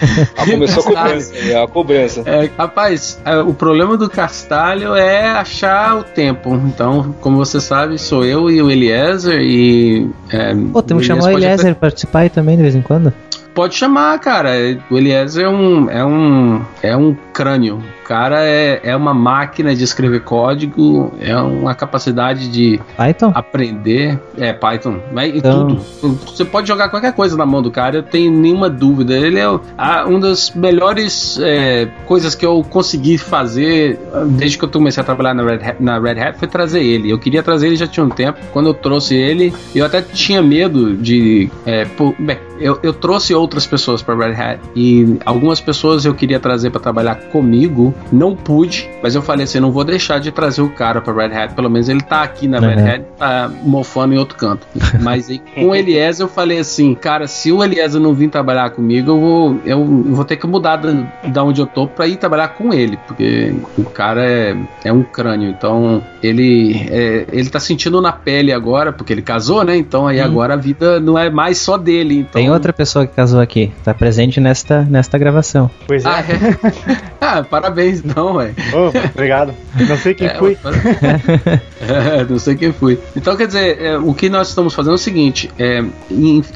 começou 0.46 0.84
a 0.84 0.86
cobrança. 0.86 1.38
É 1.38 1.64
a 1.64 1.68
cobrança. 1.68 2.24
É, 2.26 2.50
rapaz, 2.58 3.20
é, 3.24 3.38
o 3.38 3.54
problema 3.54 3.98
do 3.98 4.10
Castalho 4.10 4.96
é 4.96 5.28
achar 5.30 5.98
o 5.98 6.04
tempo. 6.04 6.56
Então, 6.56 7.16
como 7.22 7.38
você 7.38 7.60
sabe, 7.60 7.98
sou 7.98 8.26
eu 8.26 8.50
e 8.50 8.62
o 8.62 8.70
Eliezer 8.70 9.40
e. 9.42 10.10
É, 10.30 10.56
Pô, 10.74 10.82
temos 10.82 11.04
que 11.04 11.08
chamar 11.08 11.26
o 11.26 11.38
Eliezer 11.38 11.72
até... 11.72 11.74
participar 11.74 12.20
aí 12.20 12.30
também 12.30 12.56
de 12.56 12.64
vez 12.64 12.76
em 12.76 12.82
quando. 12.82 13.14
Pode 13.58 13.74
chamar, 13.74 14.20
cara. 14.20 14.52
O 14.88 15.00
Eliezer 15.00 15.46
é 15.46 15.50
um, 15.50 15.90
é 15.90 16.06
um, 16.06 16.62
é 16.84 16.96
um 16.96 17.16
crânio 17.34 17.82
cara 18.08 18.42
é, 18.42 18.80
é 18.84 18.96
uma 18.96 19.14
máquina 19.14 19.76
de 19.76 19.84
escrever 19.84 20.22
código, 20.22 21.14
é 21.20 21.36
uma 21.36 21.76
capacidade 21.76 22.48
de 22.48 22.80
Python? 22.96 23.34
aprender. 23.36 24.18
É, 24.38 24.54
Python. 24.54 25.00
Mas 25.12 25.36
então... 25.36 25.68
tudo. 26.00 26.18
Você 26.26 26.46
pode 26.46 26.70
jogar 26.70 26.88
qualquer 26.88 27.12
coisa 27.12 27.36
na 27.36 27.46
mão 27.46 27.62
do 27.62 27.70
cara, 27.70 27.98
eu 27.98 28.04
tenho 28.04 28.32
nenhuma 28.32 28.70
dúvida. 28.70 29.14
Ele 29.14 29.40
é 29.40 29.50
uma 29.50 30.20
das 30.22 30.52
melhores 30.52 31.38
é, 31.42 31.88
coisas 32.06 32.34
que 32.34 32.46
eu 32.46 32.64
consegui 32.70 33.18
fazer 33.18 34.00
desde 34.30 34.58
que 34.58 34.64
eu 34.64 34.70
comecei 34.70 35.02
a 35.02 35.04
trabalhar 35.04 35.34
na 35.34 35.44
Red, 35.44 35.56
Hat, 35.56 35.84
na 35.84 36.00
Red 36.00 36.20
Hat 36.22 36.40
foi 36.40 36.48
trazer 36.48 36.82
ele. 36.82 37.12
Eu 37.12 37.20
queria 37.20 37.44
trazer 37.44 37.68
ele 37.68 37.76
já 37.76 37.88
tinha 37.88 38.06
um 38.06 38.10
tempo. 38.10 38.40
Quando 38.54 38.68
eu 38.68 38.74
trouxe 38.74 39.16
ele, 39.16 39.54
eu 39.76 39.86
até 39.86 40.02
tinha 40.02 40.42
medo 40.42 40.96
de. 40.96 41.50
É, 41.66 41.84
por, 41.84 42.16
bem, 42.18 42.38
eu, 42.60 42.80
eu 42.82 42.94
trouxe 42.94 43.34
outras 43.48 43.66
pessoas 43.66 44.02
para 44.02 44.16
Red 44.16 44.34
Hat 44.34 44.60
e 44.76 45.18
algumas 45.26 45.62
pessoas 45.62 46.06
eu 46.06 46.14
queria 46.14 46.40
trazer 46.40 46.70
para 46.70 46.82
trabalhar 46.82 47.16
comigo 47.16 47.94
não 48.12 48.36
pude, 48.36 48.90
mas 49.02 49.16
eu 49.16 49.22
falei 49.22 49.46
assim, 49.46 49.60
não 49.60 49.72
vou 49.72 49.84
deixar 49.84 50.20
de 50.20 50.32
trazer 50.32 50.62
o 50.62 50.70
cara 50.70 51.00
pra 51.02 51.14
Red 51.14 51.34
Hat, 51.34 51.54
pelo 51.54 51.70
menos 51.70 51.88
ele 51.88 52.02
tá 52.02 52.22
aqui 52.22 52.48
na 52.48 52.60
uhum. 52.60 52.68
Red 52.68 52.82
Hat, 52.82 53.06
tá 53.18 53.52
mofando 53.64 54.14
em 54.14 54.18
outro 54.18 54.38
canto. 54.38 54.68
Mas 55.02 55.30
aí 55.30 55.40
com 55.40 55.70
o 55.70 55.76
Eliezer 55.76 56.26
eu 56.26 56.30
falei 56.30 56.60
assim, 56.60 56.94
cara, 56.94 57.28
se 57.28 57.52
o 57.52 57.64
Eliezer 57.64 58.02
não 58.02 58.14
vir 58.14 58.30
trabalhar 58.30 58.70
comigo, 58.72 59.12
eu 59.12 59.20
vou, 59.20 59.60
eu 59.66 59.86
vou 59.86 60.26
ter 60.26 60.36
que 60.36 60.46
mudar 60.46 60.78
da, 60.78 60.92
da 61.28 61.44
onde 61.44 61.62
eu 61.62 61.66
tô 61.66 61.88
pra 61.88 62.08
ir 62.08 62.18
trabalhar 62.18 62.50
com 62.50 62.74
ele, 62.74 62.98
porque 63.08 63.56
o 63.78 63.84
cara 63.84 64.26
é, 64.26 64.58
é 64.84 64.92
um 64.92 65.04
crânio, 65.04 65.50
então 65.50 66.04
ele, 66.22 66.88
é, 66.90 67.26
ele 67.32 67.50
tá 67.50 67.60
sentindo 67.60 68.02
na 68.02 68.12
pele 68.12 68.52
agora, 68.52 68.92
porque 68.92 69.14
ele 69.14 69.22
casou, 69.22 69.64
né? 69.64 69.78
Então 69.78 70.08
aí 70.08 70.20
hum. 70.20 70.26
agora 70.26 70.54
a 70.54 70.58
vida 70.58 71.00
não 71.00 71.18
é 71.18 71.30
mais 71.30 71.58
só 71.58 71.78
dele. 71.78 72.20
Então... 72.20 72.42
Tem 72.42 72.52
outra 72.52 72.74
pessoa 72.74 73.06
que 73.06 73.14
casou 73.14 73.37
aqui, 73.40 73.72
tá 73.84 73.94
presente 73.94 74.40
nesta, 74.40 74.82
nesta 74.84 75.18
gravação. 75.18 75.70
Pois 75.88 76.06
é. 76.06 76.10
Ah, 76.10 76.22
é? 76.22 76.98
ah 77.22 77.44
parabéns 77.44 78.04
não, 78.04 78.36
ué. 78.36 78.54
Oh, 78.74 78.92
obrigado. 79.14 79.54
Não 79.88 79.98
sei 79.98 80.14
quem 80.14 80.28
é, 80.28 80.36
fui. 80.36 80.58
é, 81.82 82.24
não 82.30 82.40
sei 82.40 82.56
quem 82.56 82.72
fui. 82.72 83.00
Então, 83.16 83.36
quer 83.36 83.48
dizer, 83.48 83.82
é, 83.82 83.98
o 83.98 84.14
que 84.14 84.30
nós 84.30 84.50
estamos 84.50 84.74
fazendo 84.74 84.94
é 84.94 84.96
o 84.96 85.00
seguinte: 85.00 85.50
é, 85.58 85.84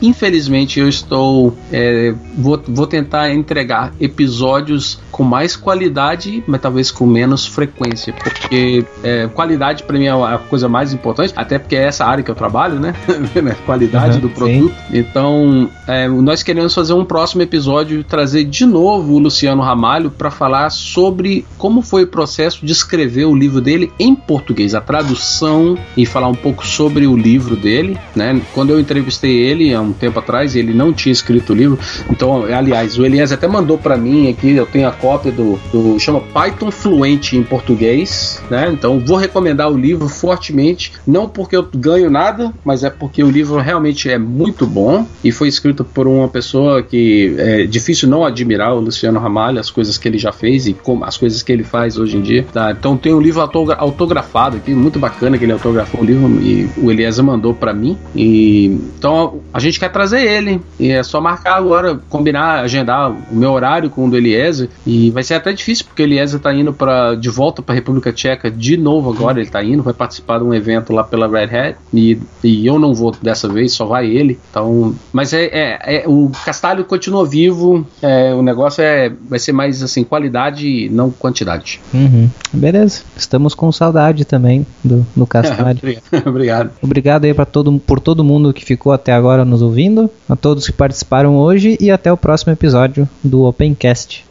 infelizmente, 0.02 0.80
eu 0.80 0.88
estou. 0.88 1.56
É, 1.72 2.14
vou, 2.38 2.62
vou 2.68 2.88
tentar 2.88 3.32
entregar 3.32 3.94
episódios 4.00 5.00
com 5.22 5.26
mais 5.26 5.56
qualidade, 5.56 6.44
mas 6.48 6.60
talvez 6.60 6.90
com 6.90 7.06
menos 7.06 7.46
frequência, 7.46 8.12
porque 8.12 8.84
é, 9.04 9.28
qualidade 9.28 9.84
para 9.84 10.00
mim 10.00 10.06
é 10.06 10.10
a 10.10 10.40
coisa 10.40 10.68
mais 10.68 10.94
importante, 10.94 11.32
até 11.36 11.60
porque 11.60 11.76
é 11.76 11.84
essa 11.84 12.04
área 12.04 12.24
que 12.24 12.32
eu 12.32 12.34
trabalho, 12.34 12.80
né? 12.80 12.96
né? 13.40 13.56
qualidade 13.64 14.16
uhum, 14.16 14.22
do 14.22 14.30
produto. 14.30 14.74
Sim. 14.90 14.98
Então, 14.98 15.70
é, 15.88 16.08
nós 16.08 16.42
queremos 16.42 16.74
fazer 16.74 16.94
um 16.94 17.06
próximo 17.06 17.44
episódio 17.44 18.04
trazer 18.04 18.46
de 18.46 18.66
novo 18.66 19.14
o 19.14 19.20
Luciano 19.20 19.62
Ramalho 19.62 20.10
para 20.10 20.32
falar 20.32 20.72
sobre 20.72 21.46
como 21.56 21.84
foi 21.84 22.04
o 22.04 22.08
processo 22.08 22.66
de 22.66 22.72
escrever 22.72 23.26
o 23.26 23.36
livro 23.36 23.62
dele 23.62 23.92
em 24.00 24.16
português, 24.16 24.74
a 24.74 24.82
tradução 24.82 25.78
e 25.96 26.04
falar 26.04 26.30
um 26.30 26.36
pouco 26.36 26.66
sobre 26.66 27.06
o 27.06 27.16
livro 27.16 27.56
dele, 27.56 27.96
né? 28.16 28.42
Quando 28.56 28.72
eu 28.72 28.80
entrevistei 28.80 29.38
ele 29.38 29.72
há 29.72 29.82
um 29.82 29.94
tempo 29.94 30.18
atrás, 30.18 30.56
ele 30.56 30.74
não 30.74 30.92
tinha 30.92 31.14
escrito 31.14 31.54
o 31.54 31.56
livro. 31.56 31.78
Então, 32.10 32.44
aliás, 32.46 32.98
o 32.98 33.06
Elias 33.06 33.32
até 33.32 33.48
mandou 33.48 33.78
para 33.78 33.96
mim 33.96 34.28
aqui, 34.28 34.52
eu 34.52 34.66
tenho 34.66 34.88
a 34.88 34.92
cópia 34.92 35.11
do, 35.18 35.60
do 35.72 36.00
chama 36.00 36.22
Python 36.22 36.72
Fluente 36.72 37.36
em 37.36 37.44
português, 37.44 38.42
né? 38.50 38.70
Então 38.72 39.00
vou 39.00 39.18
recomendar 39.18 39.72
o 39.72 39.78
livro 39.78 40.08
fortemente, 40.08 40.94
não 41.06 41.28
porque 41.28 41.56
eu 41.56 41.68
ganho 41.74 42.10
nada, 42.10 42.54
mas 42.64 42.84
é 42.84 42.90
porque 42.90 43.24
o 43.24 43.30
livro 43.30 43.58
realmente 43.58 44.10
é 44.10 44.18
muito 44.18 44.66
bom 44.66 45.06
e 45.24 45.32
foi 45.32 45.48
escrito 45.48 45.84
por 45.84 46.08
uma 46.08 46.28
pessoa 46.28 46.82
que 46.82 47.36
é 47.38 47.66
difícil 47.66 48.08
não 48.10 48.26
admirar, 48.26 48.74
o 48.74 48.80
Luciano 48.80 49.20
Ramalho, 49.20 49.60
as 49.60 49.70
coisas 49.70 49.98
que 49.98 50.08
ele 50.08 50.18
já 50.18 50.32
fez 50.32 50.68
e 50.68 50.74
como, 50.74 51.04
as 51.06 51.18
coisas 51.18 51.42
que 51.44 51.52
ele 51.52 51.64
faz 51.64 51.98
hoje 51.98 52.18
em 52.18 52.22
dia. 52.22 52.46
Tá? 52.52 52.72
Então 52.72 52.98
tem 52.98 53.14
um 53.14 53.20
livro 53.20 53.42
autografado 53.42 54.58
aqui, 54.58 54.74
muito 54.74 55.00
bacana 55.00 55.38
que 55.38 55.44
ele 55.44 55.54
autografou 55.54 56.02
o 56.02 56.06
livro 56.06 56.28
e 56.42 56.70
o 56.78 56.92
Eliezer 56.92 57.24
mandou 57.24 57.54
para 57.54 57.74
mim. 57.74 57.98
E 58.16 58.80
então 58.98 59.42
a 59.54 59.60
gente 59.60 59.80
quer 59.80 59.90
trazer 59.90 60.22
ele 60.22 60.62
e 60.80 60.90
é 60.90 61.04
só 61.04 61.20
marcar 61.20 61.56
agora, 61.56 62.00
combinar, 62.10 62.60
agendar 62.60 63.12
o 63.12 63.36
meu 63.36 63.52
horário 63.52 63.90
com 63.90 64.06
o 64.06 64.10
do 64.10 64.18
Eliezer 64.18 64.70
e 64.92 65.10
vai 65.10 65.24
ser 65.24 65.36
até 65.36 65.54
difícil, 65.54 65.86
porque 65.86 66.04
Eliezer 66.04 66.38
tá 66.38 66.54
indo 66.54 66.74
pra, 66.74 67.16
de 67.16 67.30
volta 67.30 67.62
para 67.62 67.74
a 67.74 67.76
República 67.76 68.12
Tcheca 68.12 68.52
de 68.52 68.76
novo 68.76 69.10
agora. 69.10 69.40
Ele 69.40 69.50
tá 69.50 69.64
indo, 69.64 69.82
vai 69.82 69.94
participar 69.94 70.40
de 70.40 70.44
um 70.44 70.54
evento 70.54 70.92
lá 70.92 71.02
pela 71.02 71.30
Red 71.30 71.58
Hat. 71.58 71.78
E, 71.94 72.20
e 72.44 72.68
eu 72.68 72.78
não 72.78 72.94
vou 72.94 73.16
dessa 73.22 73.48
vez, 73.48 73.72
só 73.72 73.86
vai 73.86 74.08
ele. 74.08 74.38
Então, 74.50 74.94
mas 75.14 75.32
é, 75.32 75.46
é, 75.46 75.96
é 75.96 76.04
o 76.06 76.30
Castalho 76.44 76.84
continua 76.84 77.26
vivo. 77.26 77.88
É, 78.02 78.34
o 78.34 78.42
negócio 78.42 78.84
é 78.84 79.10
vai 79.30 79.40
ser 79.40 79.54
mais 79.54 79.82
assim, 79.82 80.04
qualidade, 80.04 80.90
não 80.90 81.10
quantidade. 81.10 81.80
Uhum. 81.94 82.30
Beleza. 82.52 83.04
Estamos 83.16 83.56
com 83.56 83.72
saudade 83.72 84.26
também 84.26 84.68
do, 84.84 85.08
do 85.16 85.24
Castalho. 85.28 85.80
Obrigado. 86.26 86.72
Obrigado 86.82 87.24
aí 87.24 87.34
para 87.34 87.46
todo, 87.46 87.80
por 87.80 88.02
todo 88.02 88.26
mundo 88.26 88.54
que 88.54 88.66
ficou 88.66 88.92
até 88.92 89.14
agora 89.14 89.46
nos 89.46 89.62
ouvindo, 89.62 90.10
a 90.28 90.36
todos 90.36 90.66
que 90.66 90.74
participaram 90.74 91.38
hoje 91.38 91.78
e 91.80 91.90
até 91.90 92.12
o 92.12 92.18
próximo 92.18 92.52
episódio 92.52 93.08
do 93.24 93.44
Opencast. 93.46 94.31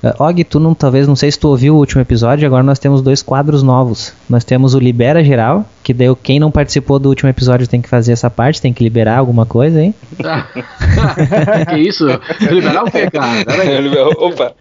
Uh, 0.00 0.14
Og, 0.22 0.44
tu 0.44 0.60
não, 0.60 0.74
talvez 0.74 1.08
não 1.08 1.16
sei 1.16 1.28
se 1.28 1.36
tu 1.36 1.48
ouviu 1.48 1.74
o 1.74 1.78
último 1.78 2.00
episódio, 2.00 2.46
agora 2.46 2.62
nós 2.62 2.78
temos 2.78 3.02
dois 3.02 3.20
quadros 3.20 3.64
novos. 3.64 4.12
Nós 4.30 4.44
temos 4.44 4.72
o 4.72 4.78
Libera 4.78 5.24
Geral, 5.24 5.66
que 5.82 5.92
daí 5.92 6.06
quem 6.22 6.38
não 6.38 6.52
participou 6.52 7.00
do 7.00 7.08
último 7.08 7.28
episódio 7.28 7.66
tem 7.66 7.82
que 7.82 7.88
fazer 7.88 8.12
essa 8.12 8.30
parte, 8.30 8.62
tem 8.62 8.72
que 8.72 8.84
liberar 8.84 9.18
alguma 9.18 9.44
coisa, 9.44 9.82
hein? 9.82 9.92
que 11.68 11.78
isso? 11.78 12.06
Liberar 12.48 12.84
o 12.84 12.90
quê, 12.92 13.10
cara? 13.10 13.42
Opa! 14.22 14.54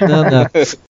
Não, 0.00 0.22
não. 0.22 0.46